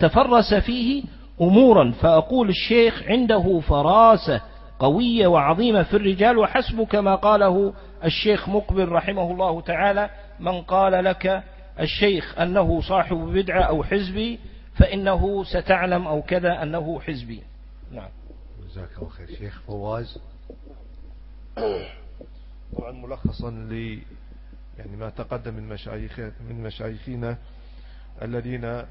تفرس 0.00 0.54
فيه 0.54 1.04
أمورا 1.40 1.90
فأقول 1.90 2.48
الشيخ 2.48 3.02
عنده 3.02 3.60
فراسة 3.60 4.40
قوية 4.78 5.26
وعظيمة 5.26 5.82
في 5.82 5.96
الرجال 5.96 6.38
وحسب 6.38 6.82
كما 6.82 7.14
قاله 7.14 7.74
الشيخ 8.04 8.48
مقبل 8.48 8.88
رحمه 8.88 9.30
الله 9.30 9.60
تعالى 9.60 10.10
من 10.40 10.62
قال 10.62 11.04
لك 11.04 11.42
الشيخ 11.80 12.38
أنه 12.38 12.80
صاحب 12.80 13.16
بدعة 13.16 13.62
أو 13.62 13.84
حزبي 13.84 14.38
فإنه 14.74 15.44
ستعلم 15.44 16.06
أو 16.06 16.22
كذا 16.22 16.62
أنه 16.62 17.00
حزبي. 17.00 17.42
نعم. 17.92 18.08
جزاك 18.68 18.88
الله 18.98 19.08
خير 19.08 19.26
شيخ 19.38 19.60
فواز. 19.66 20.18
طبعا 22.76 22.92
ملخصا 22.92 23.50
ل 23.50 24.02
يعني 24.78 24.96
ما 24.96 25.10
تقدم 25.10 25.54
من 25.54 25.68
مشايخ 25.68 26.18
من 26.20 26.62
مشايخنا 26.62 27.38
الذين 28.22 28.84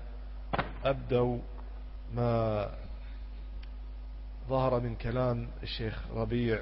أبدوا 0.86 1.40
ما 2.16 2.70
ظهر 4.50 4.80
من 4.80 4.96
كلام 4.96 5.48
الشيخ 5.64 6.04
ربيع. 6.16 6.60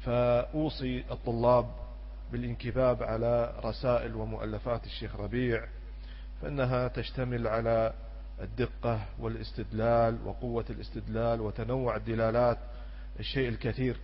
فأوصي 0.00 1.04
الطلاب 1.10 1.70
بالانكباب 2.32 3.02
على 3.02 3.54
رسائل 3.64 4.14
ومؤلفات 4.14 4.84
الشيخ 4.86 5.16
ربيع 5.16 5.66
فإنها 6.42 6.88
تشتمل 6.88 7.46
على 7.46 7.92
الدقة 8.40 9.00
والاستدلال 9.18 10.26
وقوة 10.26 10.64
الاستدلال 10.70 11.40
وتنوع 11.40 11.96
الدلالات 11.96 12.58
الشيء 13.20 13.48
الكثير. 13.48 13.96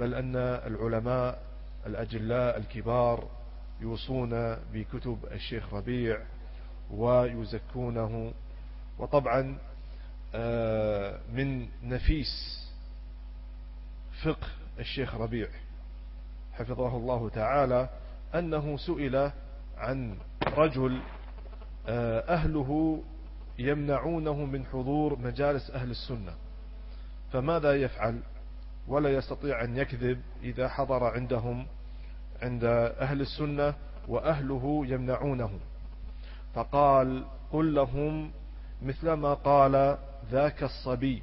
بل 0.00 0.14
أن 0.14 0.36
العلماء 0.36 1.47
الأجلاء 1.88 2.56
الكبار 2.56 3.28
يوصون 3.80 4.56
بكتب 4.72 5.18
الشيخ 5.32 5.74
ربيع 5.74 6.18
ويزكونه. 6.90 8.32
وطبعا 8.98 9.58
آه، 10.34 11.20
من 11.32 11.68
نفيس 11.82 12.64
فقه 14.24 14.46
الشيخ 14.78 15.14
ربيع 15.14 15.48
حفظه 16.52 16.96
الله 16.96 17.28
تعالى 17.28 17.88
أنه 18.34 18.76
سئل 18.76 19.30
عن 19.76 20.16
رجل 20.46 21.00
آه، 21.88 22.34
أهله 22.34 23.02
يمنعونه 23.58 24.44
من 24.44 24.66
حضور 24.66 25.18
مجالس 25.18 25.70
أهل 25.70 25.90
السنة. 25.90 26.34
فماذا 27.32 27.82
يفعل؟ 27.82 28.20
ولا 28.88 29.14
يستطيع 29.14 29.64
أن 29.64 29.76
يكذب 29.76 30.20
إذا 30.42 30.68
حضر 30.68 31.04
عندهم 31.04 31.66
عند 32.42 32.64
أهل 33.00 33.20
السنة 33.20 33.74
وأهله 34.08 34.82
يمنعونه. 34.86 35.50
فقال 36.54 37.24
قل 37.52 37.74
لهم 37.74 38.30
مثلما 38.82 39.34
قال 39.34 39.98
ذاك 40.30 40.62
الصبي 40.62 41.22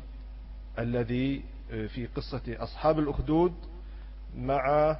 الذي 0.79 1.43
في 1.69 2.07
قصة 2.15 2.41
أصحاب 2.47 2.99
الأخدود 2.99 3.53
مع 4.37 4.95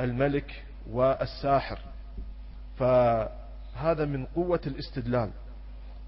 الملك 0.00 0.64
والساحر. 0.90 1.78
فهذا 2.78 4.04
من 4.04 4.24
قوة 4.24 4.60
الاستدلال. 4.66 5.30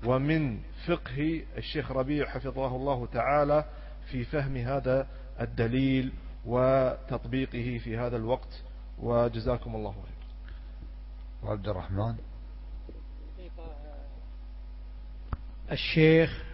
ومن 0.05 0.59
فقه 0.87 1.43
الشيخ 1.57 1.93
ربيع 1.93 2.27
حفظه 2.27 2.77
الله 2.77 3.07
تعالى 3.07 3.65
في 4.11 4.25
فهم 4.25 4.57
هذا 4.57 5.07
الدليل 5.41 6.13
وتطبيقه 6.47 7.79
في 7.85 7.97
هذا 7.97 8.17
الوقت. 8.17 8.63
وجزاكم 9.03 9.77
الله 9.77 9.93
خير. 9.93 10.23
وعبد 11.43 11.69
الرحمن. 11.69 12.15
الشيخ 15.73 16.45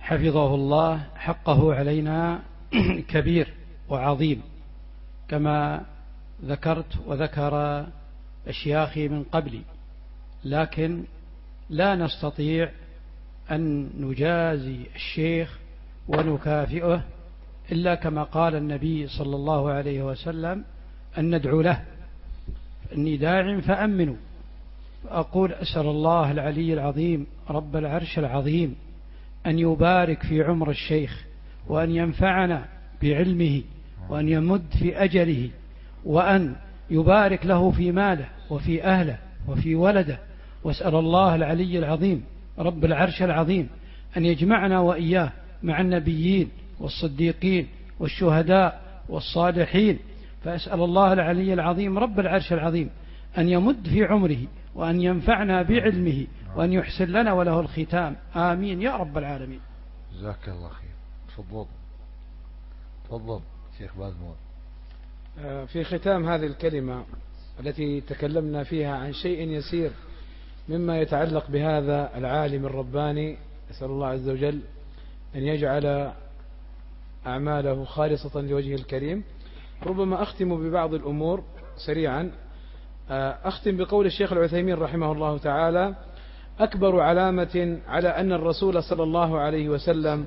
حفظه 0.00 0.54
الله 0.54 1.06
حقه 1.16 1.74
علينا 1.74 2.42
كبير 3.12 3.54
وعظيم. 3.88 4.42
كما 5.28 5.86
ذكرت 6.44 6.96
وذكر 7.06 7.86
أشياخي 8.46 9.08
من 9.08 9.24
قبلي. 9.24 9.62
لكن 10.44 11.04
لا 11.70 11.94
نستطيع 11.94 12.70
أن 13.50 13.90
نجازي 13.96 14.86
الشيخ 14.94 15.58
ونكافئه 16.08 17.04
إلا 17.72 17.94
كما 17.94 18.22
قال 18.22 18.54
النبي 18.54 19.06
صلى 19.08 19.36
الله 19.36 19.70
عليه 19.70 20.02
وسلم 20.02 20.64
أن 21.18 21.34
ندعو 21.34 21.60
له. 21.60 21.82
إني 22.96 23.16
داع 23.16 23.60
فأمنوا. 23.60 24.16
أقول 25.08 25.52
أسأل 25.52 25.86
الله 25.86 26.30
العلي 26.30 26.72
العظيم 26.72 27.26
رب 27.50 27.76
العرش 27.76 28.18
العظيم 28.18 28.76
أن 29.46 29.58
يبارك 29.58 30.22
في 30.22 30.42
عمر 30.42 30.70
الشيخ 30.70 31.24
وأن 31.68 31.90
ينفعنا 31.90 32.64
بعلمه 33.02 33.62
وأن 34.08 34.28
يمد 34.28 34.64
في 34.78 34.96
أجله 35.04 35.50
وأن 36.04 36.56
يبارك 36.90 37.46
له 37.46 37.70
في 37.70 37.92
ماله 37.92 38.28
وفي 38.50 38.84
أهله 38.84 39.18
وفي 39.48 39.74
ولده. 39.74 40.18
وأسأل 40.64 40.94
الله 40.94 41.34
العلي 41.34 41.78
العظيم 41.78 42.24
رب 42.58 42.84
العرش 42.84 43.22
العظيم 43.22 43.68
أن 44.16 44.24
يجمعنا 44.24 44.80
وإياه 44.80 45.32
مع 45.62 45.80
النبيين 45.80 46.48
والصديقين 46.80 47.66
والشهداء 48.00 48.82
والصالحين 49.08 49.98
فأسأل 50.44 50.80
الله 50.80 51.12
العلي 51.12 51.52
العظيم 51.52 51.98
رب 51.98 52.20
العرش 52.20 52.52
العظيم 52.52 52.90
أن 53.38 53.48
يمد 53.48 53.88
في 53.88 54.04
عمره 54.04 54.46
وأن 54.74 55.00
ينفعنا 55.00 55.62
بعلمه 55.62 56.26
وأن 56.56 56.72
يحسن 56.72 57.04
لنا 57.04 57.32
وله 57.32 57.60
الختام. 57.60 58.16
آمين. 58.36 58.82
يا 58.82 58.96
رب 58.96 59.18
العالمين. 59.18 59.60
جزاك 60.12 60.48
الله 60.48 60.68
خير. 60.68 60.90
تفضل. 61.28 61.66
تفضل 63.04 63.40
شيخ 63.78 63.96
بازمون 63.96 64.34
آه، 65.38 65.64
في 65.64 65.84
ختام 65.84 66.28
هذه 66.28 66.46
الكلمة 66.46 67.04
التي 67.60 68.00
تكلمنا 68.00 68.64
فيها 68.64 68.96
عن 68.96 69.12
شيء 69.12 69.48
يسير 69.48 69.90
مما 70.68 71.00
يتعلق 71.00 71.50
بهذا 71.50 72.16
العالم 72.16 72.66
الرباني 72.66 73.36
أسأل 73.70 73.86
الله 73.86 74.06
عز 74.06 74.28
وجل 74.28 74.60
أن 75.34 75.42
يجعل 75.42 76.12
أعماله 77.26 77.84
خالصة 77.84 78.40
لوجهه 78.40 78.74
الكريم. 78.74 79.24
ربما 79.86 80.22
أختم 80.22 80.68
ببعض 80.68 80.94
الأمور 80.94 81.42
سريعا. 81.86 82.30
آه، 83.10 83.38
أختم 83.44 83.76
بقول 83.76 84.06
الشيخ 84.06 84.32
العثيمين 84.32 84.74
رحمه 84.74 85.12
الله 85.12 85.38
تعالى 85.38 85.94
أكبر 86.60 87.00
علامة 87.00 87.78
على 87.88 88.08
أن 88.08 88.32
الرسول 88.32 88.82
صلى 88.82 89.02
الله 89.02 89.38
عليه 89.38 89.68
وسلم 89.68 90.26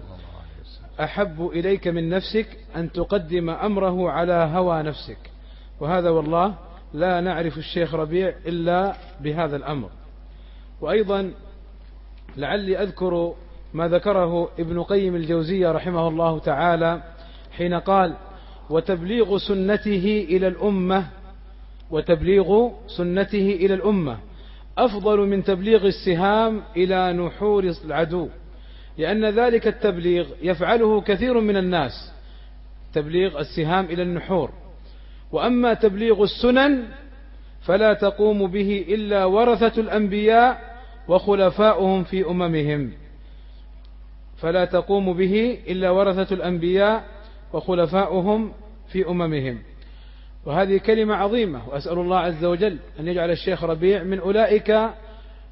أحب 0.99 1.49
إليك 1.53 1.87
من 1.87 2.09
نفسك 2.09 2.57
أن 2.75 2.91
تقدم 2.91 3.49
أمره 3.49 4.11
على 4.11 4.49
هوى 4.53 4.83
نفسك. 4.83 5.17
وهذا 5.79 6.09
والله 6.09 6.55
لا 6.93 7.21
نعرف 7.21 7.57
الشيخ 7.57 7.95
ربيع 7.95 8.35
إلا 8.45 8.95
بهذا 9.21 9.55
الأمر. 9.55 9.89
وأيضا 10.81 11.31
لعلي 12.37 12.83
أذكر 12.83 13.33
ما 13.73 13.87
ذكره 13.87 14.49
ابن 14.59 14.83
قيم 14.83 15.15
الجوزية 15.15 15.71
رحمه 15.71 16.07
الله 16.07 16.39
تعالى 16.39 17.01
حين 17.51 17.73
قال 17.73 18.15
وتبليغ 18.69 19.37
سنته 19.37 20.25
إلى 20.29 20.47
الأمة 20.47 21.07
وتبليغ 21.91 22.69
سنته 22.87 23.57
إلى 23.61 23.73
الأمة. 23.73 24.17
أفضل 24.77 25.19
من 25.19 25.43
تبليغ 25.43 25.85
السهام 25.85 26.61
إلى 26.77 27.13
نحور 27.13 27.73
العدو 27.85 28.29
لأن 28.97 29.25
ذلك 29.25 29.67
التبليغ 29.67 30.27
يفعله 30.41 31.01
كثير 31.01 31.39
من 31.39 31.57
الناس. 31.57 32.11
تبليغ 32.93 33.39
السهام 33.39 33.85
إلى 33.85 34.03
النحور. 34.03 34.49
وأما 35.31 35.73
تبليغ 35.73 36.23
السنن 36.23 36.83
فلا 37.61 37.93
تقوم 37.93 38.47
به 38.47 38.85
إلا 38.89 39.25
ورثة 39.25 39.81
الأنبياء 39.81 40.77
وخلفاؤهم 41.07 42.03
في 42.03 42.25
أممهم. 42.25 42.91
فلا 44.37 44.65
تقوم 44.65 45.13
به 45.13 45.57
إلا 45.67 45.89
ورثة 45.89 46.35
الأنبياء 46.35 47.16
وخلفاؤهم 47.53 48.51
في 48.91 49.07
أممهم. 49.07 49.59
وهذه 50.45 50.77
كلمة 50.77 51.15
عظيمة 51.15 51.69
وأسأل 51.69 51.99
الله 51.99 52.17
عز 52.17 52.45
وجل 52.45 52.77
أن 52.99 53.07
يجعل 53.07 53.31
الشيخ 53.31 53.63
ربيع 53.63 54.03
من 54.03 54.19
أولئك 54.19 54.79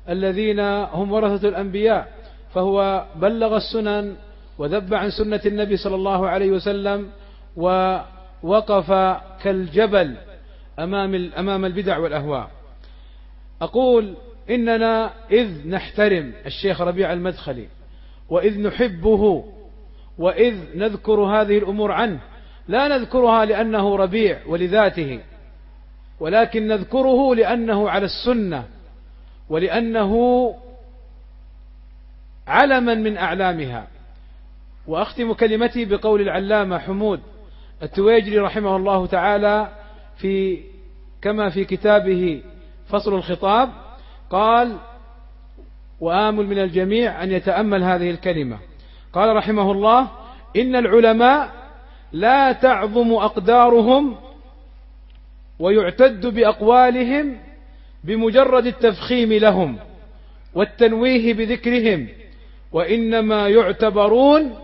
الذين 0.10 0.60
هم 0.60 1.12
ورثة 1.12 1.50
الأنبياء 1.50 2.08
فهو 2.54 3.06
بلغ 3.16 3.58
السنن 3.58 4.16
وذب 4.58 4.94
عن 4.94 5.10
سنة 5.10 5.42
النبي 5.46 5.78
صلى 5.78 5.96
الله 5.96 6.30
عليه 6.30 6.52
وسلم 6.52 7.10
ووقف 7.58 8.92
كالجبل 9.44 10.16
أمام 10.80 11.32
أمام 11.38 11.66
البدع 11.66 11.98
والأهواء. 11.98 12.52
أقول 13.62 14.16
إننا 14.50 15.12
إذ 15.32 15.68
نحترم 15.70 16.34
الشيخ 16.46 16.82
ربيع 16.82 17.14
المدخلي 17.14 17.68
وإذ 18.30 18.62
نحبه 18.62 19.46
وإذ 20.18 20.56
نذكر 20.76 21.20
هذه 21.20 21.58
الأمور 21.58 21.92
عنه. 21.92 22.20
لا 22.68 22.88
نذكرها 22.88 23.46
لأنه 23.46 23.96
ربيع 23.96 24.40
ولذاته 24.48 25.20
ولكن 26.20 26.68
نذكره 26.68 27.36
لأنه 27.36 27.90
على 27.90 28.06
السنة 28.06 28.64
ولأنه 29.50 30.16
علما 32.48 32.96
من 32.96 33.18
أعلامها. 33.18 33.88
وأختم 34.88 35.34
كلمتي 35.34 35.86
بقول 35.86 36.22
العلامة 36.22 36.80
حمود 36.80 37.20
التويجري 37.84 38.40
رحمه 38.40 38.76
الله 38.76 39.06
تعالى 39.06 39.68
في 40.18 40.60
كما 41.22 41.50
في 41.50 41.66
كتابه 41.66 42.42
فصل 42.88 43.14
الخطاب 43.14 43.70
قال 44.30 44.78
وآمل 46.00 46.46
من 46.48 46.60
الجميع 46.60 47.24
أن 47.24 47.32
يتأمل 47.32 47.84
هذه 47.84 48.10
الكلمة. 48.10 48.58
قال 49.16 49.36
رحمه 49.36 49.72
الله 49.72 50.08
إن 50.56 50.76
العلماء 50.76 51.50
لا 52.12 52.52
تعظم 52.52 53.14
أقدارهم 53.14 54.16
ويعتد 55.60 56.26
بأقوالهم 56.26 57.38
بمجرد 58.04 58.66
التفخيم 58.66 59.34
لهم 59.34 59.78
والتنويه 60.56 61.34
بذكرهم 61.34 62.08
وإنما 62.72 63.50
يعتبرون 63.50 64.56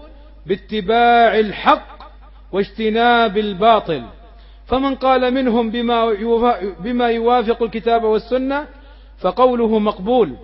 باتباع 0.46 1.40
الحق 1.40 2.12
واجتناب 2.52 3.38
الباطل. 3.38 4.04
فمن 4.66 4.96
قال 4.96 5.34
منهم 5.34 5.70
بما 5.70 6.14
بما 6.80 7.08
يوافق 7.10 7.64
الكتاب 7.64 8.04
والسنة 8.04 8.68
فقوله 9.20 9.80
مقبول 9.80 10.36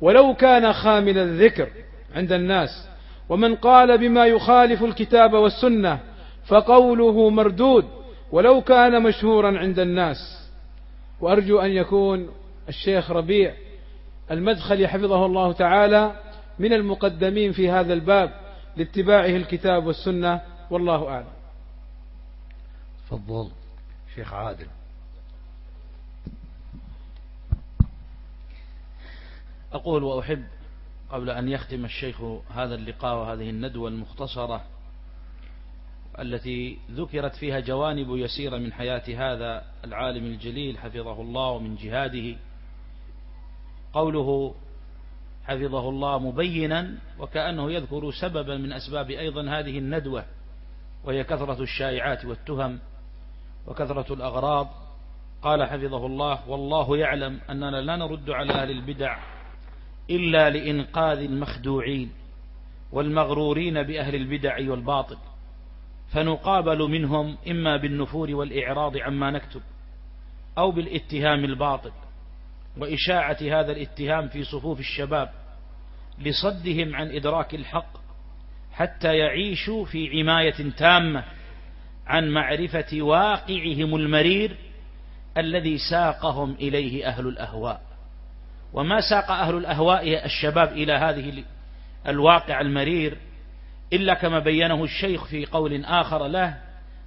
ولو 0.00 0.34
كان 0.34 0.72
خامل 0.72 1.18
الذكر 1.18 1.68
عند 2.14 2.32
الناس. 2.32 2.93
ومن 3.28 3.54
قال 3.54 3.98
بما 3.98 4.26
يخالف 4.26 4.84
الكتاب 4.84 5.32
والسنة 5.32 6.00
فقوله 6.46 7.30
مردود 7.30 7.88
ولو 8.32 8.60
كان 8.60 9.02
مشهورا 9.02 9.58
عند 9.58 9.78
الناس. 9.78 10.16
وأرجو 11.20 11.58
أن 11.58 11.70
يكون 11.70 12.28
الشيخ 12.68 13.10
ربيع 13.10 13.54
المدخل 14.30 14.86
حفظه 14.86 15.26
الله 15.26 15.52
تعالى 15.52 16.20
من 16.58 16.72
المقدمين 16.72 17.52
في 17.52 17.70
هذا 17.70 17.92
الباب 17.92 18.30
لاتباعه 18.76 19.26
الكتاب 19.36 19.86
والسنة 19.86 20.40
والله 20.70 21.08
أعلم. 21.08 21.26
تفضل 23.06 23.50
شيخ 24.14 24.34
عادل. 24.34 24.66
أقول 29.72 30.02
وأحب 30.02 30.44
قبل 31.14 31.30
أن 31.30 31.48
يختم 31.48 31.84
الشيخ 31.84 32.20
هذا 32.50 32.74
اللقاء 32.74 33.16
وهذه 33.16 33.50
الندوة 33.50 33.88
المختصرة 33.88 34.64
التي 36.18 36.78
ذكرت 36.90 37.34
فيها 37.36 37.60
جوانب 37.60 38.16
يسيرة 38.16 38.58
من 38.58 38.72
حياة 38.72 39.02
هذا 39.08 39.64
العالم 39.84 40.24
الجليل 40.24 40.78
حفظه 40.78 41.20
الله 41.20 41.50
ومن 41.50 41.76
جهاده 41.76 42.36
قوله 43.92 44.54
حفظه 45.44 45.88
الله 45.88 46.18
مبينا 46.18 46.94
وكأنه 47.18 47.72
يذكر 47.72 48.10
سببا 48.10 48.56
من 48.56 48.72
أسباب 48.72 49.10
أيضا 49.10 49.42
هذه 49.42 49.78
الندوة 49.78 50.24
وهي 51.04 51.24
كثرة 51.24 51.62
الشائعات 51.62 52.24
والتهم 52.24 52.78
وكثرة 53.66 54.14
الأغراض. 54.14 54.68
قال 55.42 55.64
حفظه 55.64 56.06
الله 56.06 56.48
والله 56.48 56.96
يعلم 56.96 57.40
أننا 57.50 57.80
لا 57.80 57.96
نرد 57.96 58.30
على 58.30 58.52
أهل 58.52 58.70
البدع 58.70 59.33
إلا 60.10 60.50
لإنقاذ 60.50 61.18
المخدوعين 61.18 62.10
والمغرورين 62.92 63.82
بأهل 63.82 64.14
البدع 64.14 64.70
والباطل. 64.70 65.16
فنقابل 66.14 66.78
منهم 66.78 67.36
إما 67.50 67.76
بالنفور 67.76 68.34
والإعراض 68.34 68.96
عما 68.96 69.30
نكتب 69.30 69.60
أو 70.58 70.70
بالاتهام 70.70 71.44
الباطل 71.44 71.92
وإشاعة 72.78 73.36
هذا 73.42 73.72
الاتهام 73.72 74.28
في 74.28 74.44
صفوف 74.44 74.80
الشباب 74.80 75.30
لصدهم 76.18 76.96
عن 76.96 77.10
إدراك 77.10 77.54
الحق 77.54 77.96
حتى 78.72 79.16
يعيشوا 79.16 79.84
في 79.84 80.20
عماية 80.20 80.70
تامة 80.78 81.24
عن 82.06 82.28
معرفة 82.28 83.02
واقعهم 83.02 83.94
المرير 83.94 84.56
الذي 85.36 85.78
ساقهم 85.90 86.54
إليه 86.54 87.06
أهل 87.06 87.28
الأهواء. 87.28 87.82
وما 88.74 89.00
ساق 89.00 89.30
أهل 89.30 89.56
الأهواء 89.56 90.24
الشباب 90.24 90.72
إلى 90.72 90.92
هذه 90.92 91.44
الواقع 92.06 92.60
المرير 92.60 93.16
إلا 93.92 94.14
كما 94.14 94.38
بينه 94.38 94.84
الشيخ 94.84 95.24
في 95.24 95.46
قول 95.46 95.84
آخر 95.84 96.26
له 96.26 96.56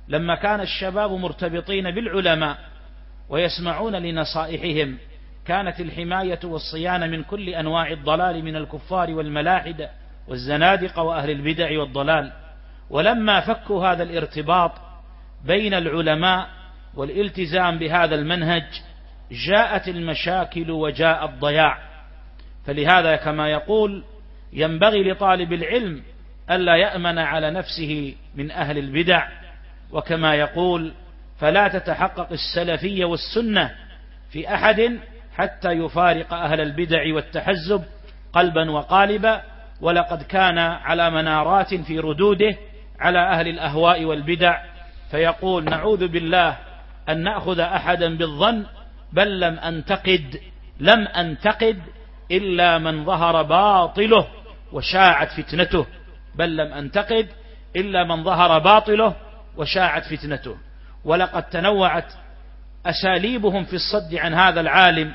لما 0.07 0.35
كان 0.35 0.61
الشباب 0.61 1.11
مرتبطين 1.11 1.91
بالعلماء 1.91 2.57
ويسمعون 3.29 3.95
لنصائحهم 3.95 4.97
كانت 5.45 5.79
الحماية 5.79 6.39
والصيانة 6.43 7.07
من 7.07 7.23
كل 7.23 7.49
أنواع 7.49 7.91
الضلال 7.91 8.45
من 8.45 8.55
الكفار 8.55 9.11
والملاحدة 9.11 9.89
والزنادقة 10.27 11.03
وأهل 11.03 11.29
البدع 11.29 11.79
والضلال. 11.79 12.31
ولما 12.89 13.39
فكوا 13.39 13.87
هذا 13.87 14.03
الارتباط 14.03 14.71
بين 15.45 15.73
العلماء 15.73 16.49
والالتزام 16.95 17.77
بهذا 17.79 18.15
المنهج 18.15 18.65
جاءت 19.31 19.87
المشاكل 19.87 20.71
وجاء 20.71 21.25
الضياع. 21.25 21.77
فلهذا 22.65 23.15
كما 23.15 23.49
يقول 23.49 24.03
ينبغي 24.53 25.11
لطالب 25.11 25.53
العلم 25.53 26.03
ألا 26.51 26.75
يأمن 26.75 27.19
على 27.19 27.51
نفسه 27.51 28.15
من 28.35 28.51
أهل 28.51 28.77
البدع. 28.77 29.27
وكما 29.91 30.35
يقول 30.35 30.93
فلا 31.39 31.67
تتحقق 31.67 32.31
السلفية 32.31 33.05
والسنة 33.05 33.75
في 34.29 34.53
أحد 34.53 34.99
حتى 35.35 35.71
يفارق 35.71 36.33
أهل 36.33 36.61
البدع 36.61 37.13
والتحزب 37.13 37.83
قلبا 38.33 38.71
وقالبا. 38.71 39.41
ولقد 39.81 40.23
كان 40.23 40.57
على 40.57 41.11
منارات 41.11 41.73
في 41.75 41.99
ردوده 41.99 42.55
على 42.99 43.19
أهل 43.19 43.47
الأهواء 43.47 44.05
والبدع. 44.05 44.63
فيقول 45.11 45.63
نعوذ 45.63 46.07
بالله 46.07 46.57
أن 47.09 47.23
نأخذ 47.23 47.59
أحدا 47.59 48.17
بالظن 48.17 48.65
بل 49.13 49.39
لم 49.39 49.59
أنتقد 49.59 50.39
لم 50.79 51.07
أنتقد 51.07 51.79
إلا 52.31 52.77
من 52.77 53.05
ظهر 53.05 53.43
باطله 53.43 54.27
وشاعت 54.71 55.41
فتنته. 55.41 55.85
بل 56.35 56.57
لم 56.57 56.73
أنتقد 56.73 57.27
إلا 57.75 58.03
من 58.03 58.23
ظهر 58.23 58.59
باطله 58.59 59.15
وشاعت 59.57 60.03
فتنته. 60.13 60.57
ولقد 61.05 61.43
تنوعت 61.43 62.13
أساليبهم 62.85 63.63
في 63.63 63.73
الصد 63.73 64.15
عن 64.15 64.33
هذا 64.33 64.61
العالم 64.61 65.13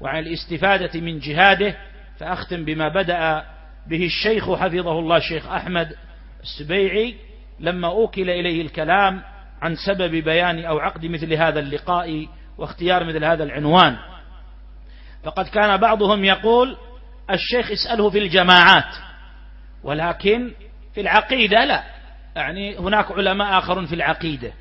وعن 0.00 0.18
الاستفادة 0.18 1.00
من 1.00 1.18
جهاده. 1.18 1.76
فأختم 2.18 2.64
بما 2.64 2.88
بدأ 2.88 3.44
به 3.86 4.04
الشيخ 4.06 4.52
حفظه 4.52 4.98
الله 4.98 5.16
الشيخ 5.16 5.46
أحمد 5.46 5.96
السبيعي 6.42 7.14
لما 7.60 7.88
أوكل 7.88 8.30
إليه 8.30 8.62
الكلام 8.62 9.22
عن 9.62 9.74
سبب 9.74 10.10
بيان 10.10 10.64
أو 10.64 10.78
عقد 10.78 11.06
مثل 11.06 11.32
هذا 11.32 11.60
اللقاء 11.60 12.26
واختيار 12.58 13.04
مثل 13.04 13.24
هذا 13.24 13.44
العنوان. 13.44 13.96
فقد 15.24 15.48
كان 15.48 15.76
بعضهم 15.76 16.24
يقول 16.24 16.76
الشيخ 17.30 17.70
اسأله 17.70 18.10
في 18.10 18.18
الجماعات 18.18 18.94
ولكن 19.82 20.52
في 20.94 21.00
العقيدة 21.00 21.64
لا. 21.64 21.84
يعني 22.36 22.78
هناك 22.78 23.12
علماء 23.12 23.58
آخرون 23.58 23.86
في 23.86 23.94
العقيدة. 23.94 24.52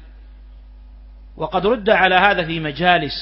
وقد 1.37 1.65
رد 1.65 1.89
على 1.89 2.15
هذا 2.15 2.45
في 2.45 2.59
مجالس 2.59 3.13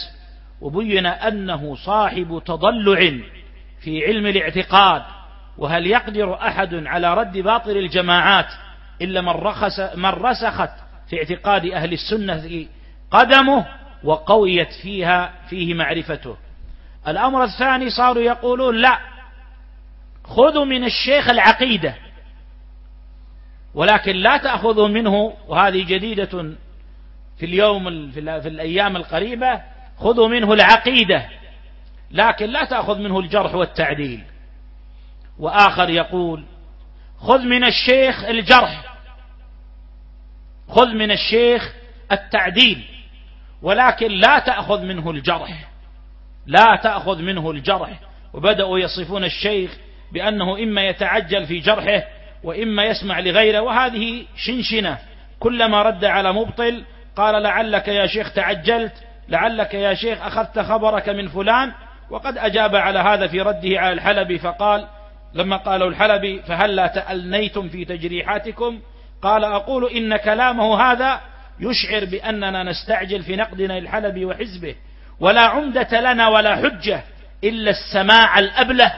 وبين 0.61 1.05
أنه 1.05 1.75
صاحب 1.75 2.41
تضلع 2.45 3.19
في 3.79 4.05
علم 4.05 4.25
الاعتقاد 4.25 5.01
وهل 5.57 5.87
يقدر 5.87 6.33
أحد 6.33 6.73
على 6.73 7.13
رد 7.13 7.37
باطل 7.37 7.77
الجماعات 7.77 8.47
إلا 9.01 9.21
من, 9.21 9.29
رخص 9.29 9.79
من 9.95 10.09
رسخت 10.09 10.69
في 11.09 11.17
اعتقاد 11.17 11.65
أهل 11.65 11.93
السنة 11.93 12.67
قدمه؟ 13.11 13.80
وقويت 14.03 14.73
فيها 14.73 15.33
فيه 15.49 15.73
معرفته. 15.73 16.37
الأمر 17.07 17.43
الثاني 17.43 17.89
صاروا 17.89 18.23
يقولون 18.23 18.77
لا 18.77 18.99
خذوا 20.23 20.65
من 20.65 20.83
الشيخ 20.83 21.29
العقيدة 21.29 21.95
ولكن 23.73 24.15
لا 24.15 24.37
تأخذوا 24.37 24.87
منه 24.87 25.33
وهذه 25.47 25.83
جديدة 25.83 26.55
في 27.37 27.45
اليوم 27.45 28.11
في 28.11 28.19
الأيام 28.47 28.95
القريبة 28.95 29.61
خذوا 29.97 30.27
منه 30.27 30.53
العقيدة 30.53 31.29
لكن 32.11 32.45
لا 32.49 32.65
تأخذ 32.65 32.99
منه 32.99 33.19
الجرح 33.19 33.55
والتعديل. 33.55 34.23
وآخر 35.39 35.89
يقول 35.89 36.43
خذ 37.19 37.39
من 37.39 37.63
الشيخ 37.63 38.23
الجرح 38.23 38.97
خذ 40.69 40.87
من 40.87 41.11
الشيخ 41.11 41.73
التعديل. 42.11 42.85
ولكن 43.61 44.11
لا 44.11 44.39
تأخذ 44.39 44.81
منه 44.81 45.11
الجرح. 45.11 45.67
لا 46.47 46.79
تأخذ 46.83 47.21
منه 47.21 47.51
الجرح. 47.51 47.89
وبدأوا 48.33 48.79
يصفون 48.79 49.23
الشيخ 49.23 49.77
بأنه 50.11 50.63
إما 50.63 50.81
يتعجل 50.87 51.45
في 51.45 51.59
جرحه 51.59 52.03
وإما 52.43 52.83
يسمع 52.83 53.19
لغيره 53.19 53.59
وهذه 53.59 54.25
شنشنة. 54.35 54.97
كلما 55.39 55.81
رد 55.81 56.05
على 56.05 56.33
مبطل 56.33 56.83
قال 57.15 57.43
لعلك 57.43 57.87
يا 57.87 58.07
شيخ 58.07 58.33
تعجلت 58.33 58.93
لعلك 59.29 59.73
يا 59.73 59.93
شيخ 59.93 60.21
أخذت 60.21 60.59
خبرك 60.59 61.09
من 61.09 61.27
فلان. 61.27 61.71
وقد 62.09 62.37
أجاب 62.37 62.75
على 62.75 62.99
هذا 62.99 63.27
في 63.27 63.41
رده 63.41 63.79
على 63.79 63.91
الحلبي 63.91 64.39
فقال 64.39 64.87
لما 65.33 65.57
قالوا 65.57 65.89
الحلبي 65.89 66.41
فهلا 66.41 66.87
تألنيتم 66.87 67.69
في 67.69 67.85
تجريحاتكم؟ 67.85 68.79
قال 69.21 69.43
أقول 69.43 69.91
إن 69.91 70.17
كلامه 70.17 70.81
هذا 70.81 71.21
يشعر 71.61 72.05
بأننا 72.05 72.63
نستعجل 72.63 73.23
في 73.23 73.35
نقدنا 73.35 73.77
الحلبي 73.77 74.25
وحزبه 74.25 74.75
ولا 75.19 75.41
عمدة 75.41 76.01
لنا 76.01 76.27
ولا 76.27 76.55
حجة 76.55 77.03
إلا 77.43 77.71
السماع 77.71 78.39
الأبلة 78.39 78.93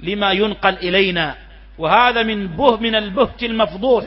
لما 0.00 0.32
ينقل 0.32 0.74
إلينا. 0.74 1.34
وهذا 1.78 2.22
من 2.22 2.48
به 2.48 2.76
من 2.76 2.94
البهت 2.94 3.42
المفضوح. 3.42 4.04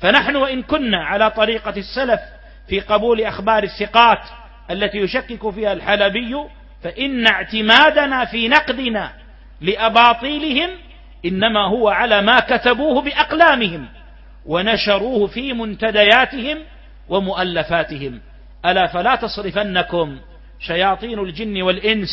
فنحن 0.00 0.36
وإن 0.36 0.62
كنا 0.62 1.04
على 1.04 1.30
طريقة 1.30 1.74
السلف 1.76 2.20
في 2.68 2.80
قبول 2.80 3.20
أخبار 3.20 3.62
الثقات 3.62 4.20
التي 4.70 4.98
يشكك 4.98 5.50
فيها 5.50 5.72
الحلبي 5.72 6.36
فإن 6.82 7.26
اعتمادنا 7.26 8.24
في 8.24 8.48
نقدنا 8.48 9.12
لأباطيلهم 9.60 10.70
إنما 11.24 11.66
هو 11.66 11.88
على 11.88 12.22
ما 12.22 12.40
كتبوه 12.40 13.02
بأقلامهم 13.02 13.88
ونشروه 14.46 15.26
في 15.26 15.52
منتدياتهم 15.52 16.58
ومؤلفاتهم. 17.12 18.20
ألا 18.66 18.86
فلا 18.86 19.14
تصرفنكم 19.14 20.18
شياطين 20.60 21.18
الجن 21.18 21.62
والإنس 21.62 22.08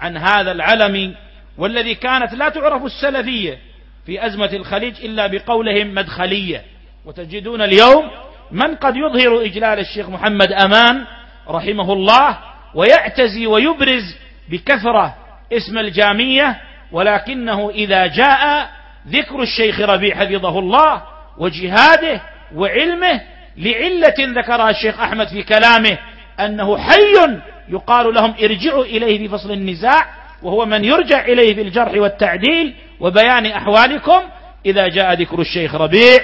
عن 0.00 0.16
هذا 0.16 0.52
العلم 0.52 1.14
والذي 1.58 1.94
كانت 1.94 2.34
لا 2.34 2.48
تعرف 2.48 2.84
السلفية 2.84 3.58
في 4.06 4.26
أزمة 4.26 4.50
الخليج 4.52 5.04
إلا 5.04 5.26
بقولهم 5.26 5.94
مدخلية. 5.94 6.62
وتجدون 7.04 7.62
اليوم 7.62 8.10
من 8.50 8.74
قد 8.74 8.96
يظهر 8.96 9.42
إجلال 9.44 9.78
الشيخ 9.78 10.08
محمد 10.08 10.52
أمان 10.52 11.04
رحمه 11.48 11.92
الله 11.92 12.38
ويعتزي 12.74 13.46
ويبرز 13.46 14.16
بكثرة 14.48 15.14
اسم 15.52 15.78
الجامية 15.78 16.60
ولكنه 16.92 17.70
إذا 17.70 18.06
جاء 18.06 18.70
ذكر 19.08 19.42
الشيخ 19.42 19.80
ربيع 19.80 20.16
حفظه 20.16 20.58
الله 20.58 21.02
وجهاده 21.38 22.22
وعلمه 22.54 23.20
لعلة 23.56 24.40
ذكرها 24.40 24.70
الشيخ 24.70 25.00
أحمد 25.00 25.28
في 25.28 25.42
كلامه 25.42 25.98
أنه 26.40 26.78
حي 26.78 27.40
يقال 27.68 28.14
لهم 28.14 28.34
ارجعوا 28.42 28.84
إليه 28.84 29.18
في 29.18 29.28
فصل 29.28 29.52
النزاع 29.52 30.06
وهو 30.42 30.66
من 30.66 30.84
يرجع 30.84 31.24
إليه 31.24 31.54
في 31.54 31.62
الجرح 31.62 31.92
والتعديل 31.92 32.74
وبيان 33.00 33.46
أحوالكم 33.46 34.22
إذا 34.66 34.88
جاء 34.88 35.20
ذكر 35.20 35.40
الشيخ 35.40 35.74
ربيع 35.74 36.18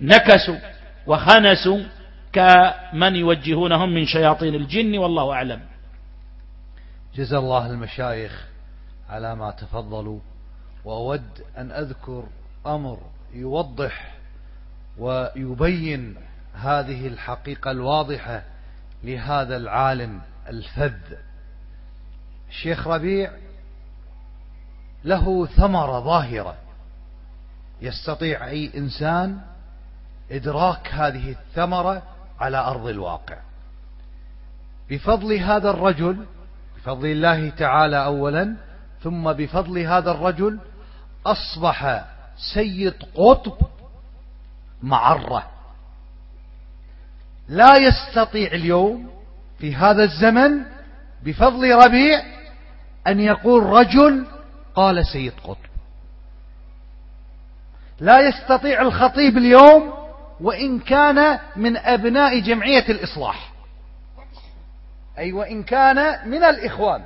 نكسوا 0.00 0.58
وخنسوا 1.06 1.80
كمن 2.32 3.16
يوجهونهم 3.16 3.94
من 3.94 4.06
شياطين 4.06 4.54
الجن 4.54 4.98
والله 4.98 5.32
أعلم. 5.32 5.60
جزا 7.16 7.38
الله 7.38 7.66
المشايخ 7.70 8.46
على 9.10 9.34
ما 9.34 9.50
تفضلوا 9.50 10.18
وأود 10.84 11.22
أن 11.58 11.70
أذكر 11.70 12.24
أمر 12.66 12.98
يوضح 13.34 14.14
ويبين 14.98 16.16
هذه 16.56 17.06
الحقيقة 17.06 17.70
الواضحة 17.70 18.42
لهذا 19.04 19.56
العالم 19.56 20.20
الفذ. 20.48 21.16
الشيخ 22.48 22.86
ربيع 22.86 23.30
له 25.04 25.46
ثمرة 25.46 26.00
ظاهرة. 26.00 26.56
يستطيع 27.80 28.46
أي 28.46 28.70
إنسان 28.76 29.40
إدراك 30.30 30.88
هذه 30.88 31.30
الثمرة 31.30 32.02
على 32.40 32.56
أرض 32.56 32.86
الواقع. 32.86 33.36
بفضل 34.90 35.32
هذا 35.32 35.70
الرجل 35.70 36.26
بفضل 36.76 37.06
الله 37.06 37.50
تعالى 37.50 38.04
أولا 38.04 38.56
ثم 39.02 39.32
بفضل 39.32 39.78
هذا 39.78 40.10
الرجل 40.10 40.58
أصبح 41.26 42.04
سيد 42.54 42.94
قطب 43.14 43.66
معرة. 44.82 45.55
لا 47.48 47.76
يستطيع 47.76 48.52
اليوم 48.52 49.10
في 49.58 49.74
هذا 49.74 50.04
الزمن 50.04 50.62
بفضل 51.24 51.74
ربيع 51.74 52.22
أن 53.06 53.20
يقول 53.20 53.62
رجل 53.62 54.26
قال 54.74 55.06
سيد 55.06 55.32
قطب. 55.44 55.56
لا 58.00 58.28
يستطيع 58.28 58.82
الخطيب 58.82 59.38
اليوم 59.38 59.92
وإن 60.40 60.78
كان 60.78 61.38
من 61.56 61.76
أبناء 61.76 62.38
جمعية 62.38 62.84
الإصلاح. 62.88 63.52
أي 65.18 65.32
وإن 65.32 65.62
كان 65.62 66.30
من 66.30 66.44
الإخوان. 66.44 67.04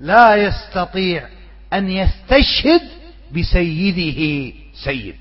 لا 0.00 0.36
يستطيع 0.36 1.28
أن 1.72 1.88
يستشهد 1.88 2.82
بسيده 3.32 4.52
سيد. 4.84 5.16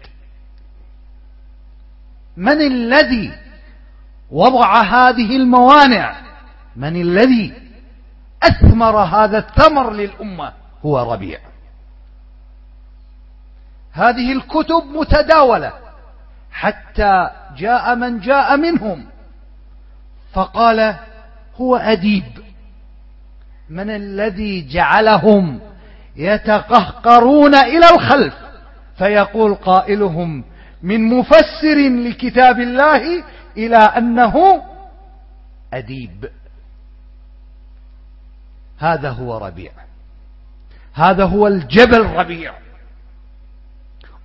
من 2.38 2.62
الذي 2.62 3.47
وضع 4.32 4.82
هذه 4.82 5.36
الموانع. 5.36 6.16
من 6.76 7.02
الذي 7.02 7.54
أثمر 8.44 8.98
هذا 8.98 9.38
الثمر 9.38 9.92
للأمة؟ 9.92 10.54
هو 10.86 11.14
ربيع. 11.14 11.40
هذه 13.92 14.32
الكتب 14.32 14.84
متداولة. 14.94 15.74
حتى 16.52 17.30
جاء 17.58 17.96
من 17.96 18.20
جاء 18.20 18.58
منهم. 18.58 19.06
فقال 20.34 20.96
هو 21.62 21.76
أديب. 21.76 22.24
من 23.70 23.90
الذي 23.90 24.68
جعلهم 24.68 25.60
يتقهقرون 26.16 27.56
إلى 27.56 27.90
الخلف؟ 27.90 28.34
فيقول 28.98 29.56
قائلهم 29.56 30.44
من 30.84 31.04
مفسر 31.04 31.90
لكتاب 31.90 32.60
الله 32.60 33.24
إلى 33.58 33.78
أنه 33.78 34.64
أديب. 35.74 36.30
هذا 38.80 39.10
هو 39.10 39.38
ربيع. 39.38 39.72
هذا 40.94 41.26
هو 41.26 41.48
الجبل 41.48 42.06
ربيع. 42.06 42.54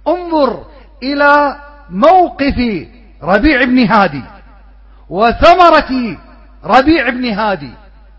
انظر 0.09 0.67
إلى 1.02 1.57
موقف 1.91 2.89
ربيع 3.23 3.65
بن 3.65 3.78
هادي 3.78 4.23
وثمرة 5.09 6.19
ربيع 6.65 7.09
بن 7.11 7.25
هادي 7.25 7.73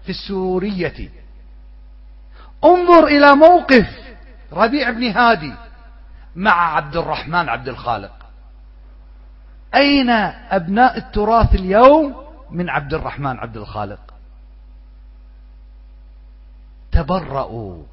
في 0.04 0.10
السرورية 0.10 1.10
انظر 2.66 3.08
إلى 3.08 3.36
موقف 3.36 3.88
ربيع 4.54 4.90
بن 4.90 5.04
هادي 5.04 5.54
مع 6.36 6.76
عبد 6.76 6.96
الرحمن 6.96 7.50
عبد 7.50 7.68
الخالق. 7.68 8.23
أين 9.76 10.10
أبناء 10.50 10.98
التراث 10.98 11.56
اليوم 11.56 12.16
من 12.52 12.70
عبد 12.70 12.94
الرحمن 12.94 13.40
عبد 13.40 13.58
الخالق؟ 13.58 14.00
تبرأوا 16.92 17.84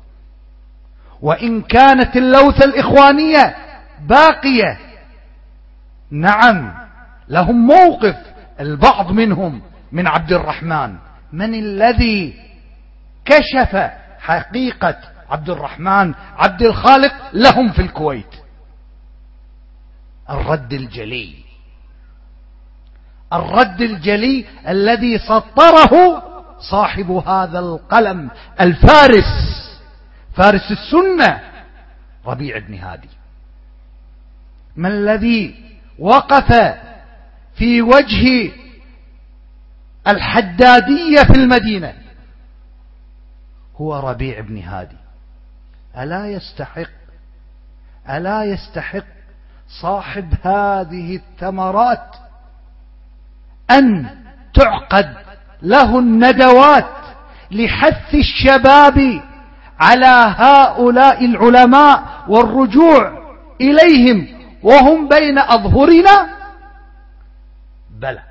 وإن 1.23 1.63
كانت 1.63 2.17
اللوثة 2.17 2.65
الإخوانية 2.65 3.57
باقية 4.01 4.79
نعم 6.11 6.75
لهم 7.29 7.67
موقف 7.67 8.17
البعض 8.61 9.11
منهم 9.13 9.63
من 9.93 10.07
عبد 10.07 10.33
الرحمن. 10.33 10.97
من 11.33 11.55
الذي 11.55 12.35
كشف 13.25 13.91
حقيقة 14.19 14.97
عبد 15.31 15.51
الرحمن 15.51 16.15
عبد 16.37 16.63
الخالق 16.63 17.13
لهم 17.33 17.73
في 17.73 17.83
الكويت؟ 17.83 18.35
الرد 20.31 20.73
الجلي. 20.73 21.50
الرد 23.33 23.81
الجلي 23.81 24.47
الذي 24.69 25.19
سطره 25.19 26.23
صاحب 26.71 27.11
هذا 27.11 27.59
القلم 27.59 28.31
الفارس. 28.61 29.61
فارس 30.35 30.71
السنة. 30.71 31.41
ربيع 32.27 32.59
بن 32.59 32.75
هادي. 32.75 33.09
ما 34.77 34.89
الذي 34.89 35.55
وقف 35.99 36.79
في 37.55 37.83
وجه 37.83 38.53
الحدادية 40.09 41.23
في 41.23 41.35
المدينة؟ 41.35 41.95
هو 43.77 44.11
ربيع 44.11 44.41
بن 44.41 44.59
هادي. 44.59 44.97
ألا 45.99 46.27
يستحق 46.27 46.91
ألا 48.11 48.45
يستحق 48.45 49.05
صاحب 49.83 50.35
هذه 50.43 51.17
الثمرات 51.17 52.17
أن 53.71 54.07
تعقد 54.55 55.15
له 55.63 55.99
الندوات 55.99 56.87
لحث 57.51 58.15
الشباب 58.15 59.21
على 59.81 60.35
هؤلاء 60.39 61.25
العلماء 61.25 62.25
والرجوع 62.29 63.21
إليهم 63.61 64.27
وهم 64.63 65.09
بين 65.09 65.39
أظهرنا؟ 65.39 66.29
بلى. 68.01 68.23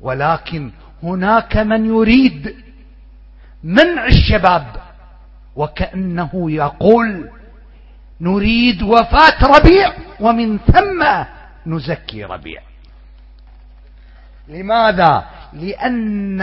ولكن 0.00 0.70
هناك 1.02 1.56
من 1.56 1.86
يريد 1.86 2.56
منع 3.64 4.06
الشباب 4.06 4.66
وكأنه 5.56 6.30
يقول 6.50 7.30
نريد 8.20 8.82
وفاة 8.82 9.46
ربيع 9.58 9.92
ومن 10.20 10.58
ثم 10.58 11.04
نزكي 11.66 12.24
ربيع. 12.24 12.62
لماذا؟ 14.48 15.24
لأن 15.52 16.42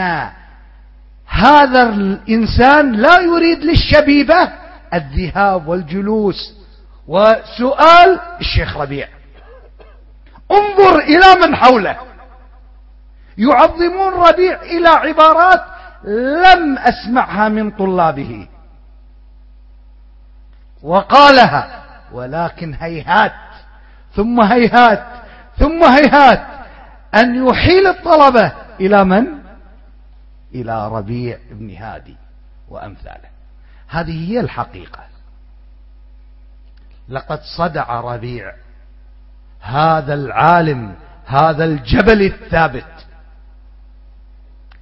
هذا 1.27 1.83
الإنسان 1.89 2.91
لا 2.91 3.19
يريد 3.19 3.59
للشبيبة 3.59 4.53
الذهاب 4.93 5.67
والجلوس. 5.67 6.53
وسؤال 7.07 8.19
الشيخ 8.39 8.77
ربيع. 8.77 9.07
انظر 10.51 10.99
إلى 10.99 11.47
من 11.47 11.55
حوله. 11.55 11.97
يعظمون 13.37 14.13
ربيع 14.13 14.61
إلى 14.61 14.89
عبارات 14.89 15.61
لم 16.45 16.77
أسمعها 16.77 17.49
من 17.49 17.71
طلابه. 17.71 18.47
وقالها 20.83 21.83
ولكن 22.11 22.73
هيهات 22.73 23.31
ثم 24.15 24.41
هيهات 24.41 25.23
ثم 25.57 25.83
هيهات. 25.83 26.47
أن 27.15 27.47
يحيل 27.47 27.87
الطلبة 27.87 28.51
إلى 28.79 29.03
من؟ 29.03 29.25
إلى 30.55 30.87
ربيع 30.87 31.37
بن 31.51 31.75
هادي 31.75 32.17
وأمثاله. 32.69 33.29
هذه 33.87 34.31
هي 34.31 34.39
الحقيقة. 34.39 35.03
لقد 37.09 37.39
صدع 37.57 38.01
ربيع 38.01 38.53
هذا 39.61 40.13
العالم 40.13 40.95
هذا 41.25 41.63
الجبل 41.63 42.21
الثابت 42.21 43.05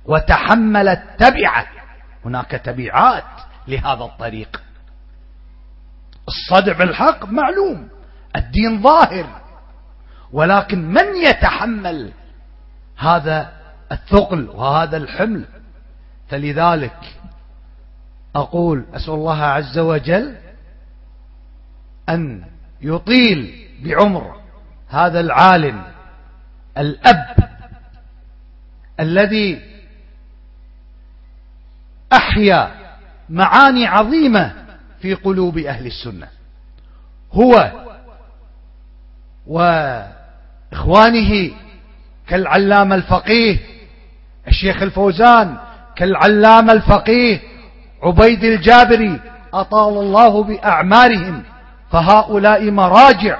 وتحمل 0.06 0.88
التبعة 0.88 1.68
هناك 2.26 2.52
تبعات 2.52 3.24
لهذا 3.68 4.04
الطريق. 4.04 4.62
الصدع 6.28 6.78
بالحق 6.78 7.26
معلوم. 7.26 7.90
الدين 8.36 8.82
ظاهر. 8.82 9.42
ولكن 10.32 10.88
من 10.88 11.16
يتحمل 11.16 12.12
هذا 12.98 13.54
الثقل 13.92 14.50
وهذا 14.50 14.98
الحمل؟ 14.98 15.46
فلذلك 16.30 16.98
أقول 18.36 18.86
أسأل 18.94 19.14
الله 19.14 19.44
عز 19.44 19.80
وجل 19.80 20.36
أن 22.10 22.44
يطيل 22.82 23.68
بعمر 23.84 24.42
هذا 24.90 25.20
العالم 25.20 25.84
الأب 26.78 27.36
الذي 29.00 29.62
أحيا 32.14 32.72
معاني 33.30 33.88
عظيمة 33.88 34.54
في 35.02 35.14
قلوب 35.14 35.58
أهل 35.58 35.86
السنة. 35.86 36.28
هو 37.34 37.72
وإخوانه 39.48 41.52
كالعلامة 42.28 42.96
الفقيه 42.96 43.58
الشيخ 44.48 44.82
الفوزان 44.82 45.58
كالعلامة 45.96 46.74
الفقيه 46.74 47.40
عبيد 48.04 48.44
الجابري 48.44 49.20
أطال 49.54 49.98
الله 49.98 50.44
بأعمارهم 50.44 51.44
فهؤلاء 51.92 52.72
مراجع 52.72 53.38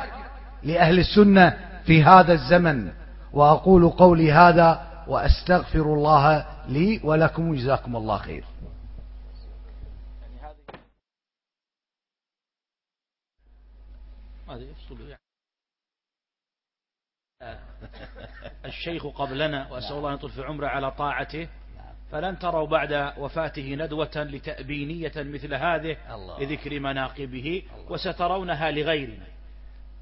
لأهل 0.64 1.00
السنة 1.00 1.54
في 1.86 2.04
هذا 2.04 2.34
الزمن. 2.34 2.88
وأقول 3.34 3.90
قولي 3.90 4.32
هذا 4.32 4.82
وأستغفر 5.08 5.82
الله 5.82 6.46
لي 6.70 7.00
ولكم 7.04 7.56
جزاكم 7.56 7.96
الله 7.96 8.18
خير. 8.18 8.44
الشيخ 18.66 19.08
قبلنا 19.08 19.68
وأسأل 19.72 19.96
الله 19.96 20.10
أن 20.10 20.16
يطول 20.16 20.30
في 20.30 20.44
عمره 20.44 20.68
على 20.68 20.92
طاعته. 20.92 21.48
فلن 22.12 22.40
تروا 22.40 22.68
بعد 22.68 23.14
وفاته 23.18 23.76
ندوة 23.76 24.12
لتأبينية 24.16 25.12
مثل 25.16 25.54
هذه 25.54 25.98
لذكر 26.40 26.80
مناقبه 26.80 27.64
وسترونها 27.90 28.72
لغيرنا. 28.72 29.26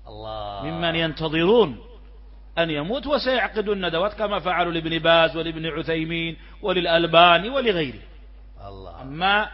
الله. 0.08 0.66
ممن 0.66 0.96
ينتظرون 0.96 1.78
أن 2.58 2.70
يموت 2.70 3.08
وسيعقدون 3.08 3.86
ندوات 3.86 4.14
كما 4.14 4.40
فعلوا 4.40 4.72
لابن 4.72 5.00
باز 5.00 5.38
ولابن 5.38 5.66
عثيمين 5.66 6.38
وللألباني 6.62 7.50
ولغيره. 7.50 8.00
الله. 8.68 9.02
أما 9.02 9.50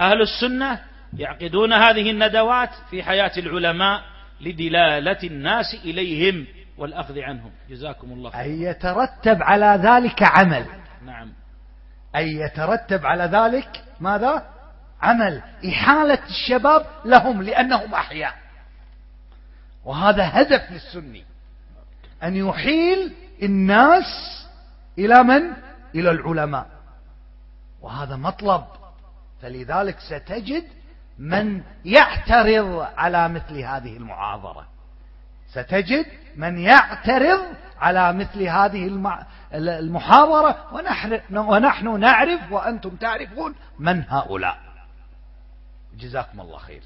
أهل 0.00 0.22
السنة 0.22 0.80
يعقدون 1.18 1.72
هذه 1.72 2.10
الندوات 2.10 2.70
في 2.90 3.02
حياة 3.02 3.32
العلماء 3.38 4.02
لدلالة 4.40 5.18
الناس 5.24 5.74
إليهم. 5.84 6.46
والأخذ 6.80 7.18
عنهم. 7.18 7.50
جزاكم 7.70 8.12
الله 8.12 8.30
خير 8.30 8.44
أن 8.44 8.62
يترتب 8.62 9.42
على 9.42 9.80
ذلك 9.82 10.22
عمل. 10.22 10.66
نعم. 11.04 11.32
أن 12.16 12.26
يترتب 12.26 13.06
على 13.06 13.24
ذلك 13.24 13.84
ماذا؟ 14.00 14.46
عمل. 15.02 15.42
إحالة 15.68 16.18
الشباب 16.28 16.86
لهم 17.04 17.42
لأنهم 17.42 17.94
أحياء. 17.94 18.34
وهذا 19.84 20.30
هدف 20.32 20.70
للسني. 20.70 21.24
أن 22.22 22.36
يحيل 22.36 23.14
الناس 23.42 24.04
إلى 24.98 25.22
من؟ 25.22 25.52
إلى 25.94 26.10
العلماء. 26.10 26.66
وهذا 27.82 28.16
مطلب. 28.16 28.64
فلذلك 29.42 29.96
ستجد 30.00 30.64
من 31.18 31.62
يعترض 31.84 32.86
على 32.96 33.28
مثل 33.28 33.58
هذه 33.58 33.96
المعاضرة. 33.96 34.66
ستجد 35.50 36.06
من 36.36 36.58
يعترض 36.58 37.40
على 37.80 38.12
مثل 38.12 38.42
هذه 38.42 38.86
المحاضرة 39.54 40.56
ونحن 41.32 42.00
نعرف 42.00 42.52
وأنتم 42.52 42.90
تعرفون 42.90 43.54
من 43.78 44.04
هؤلاء. 44.08 44.58
جزاكم 45.96 46.40
الله 46.40 46.58
خير. 46.58 46.82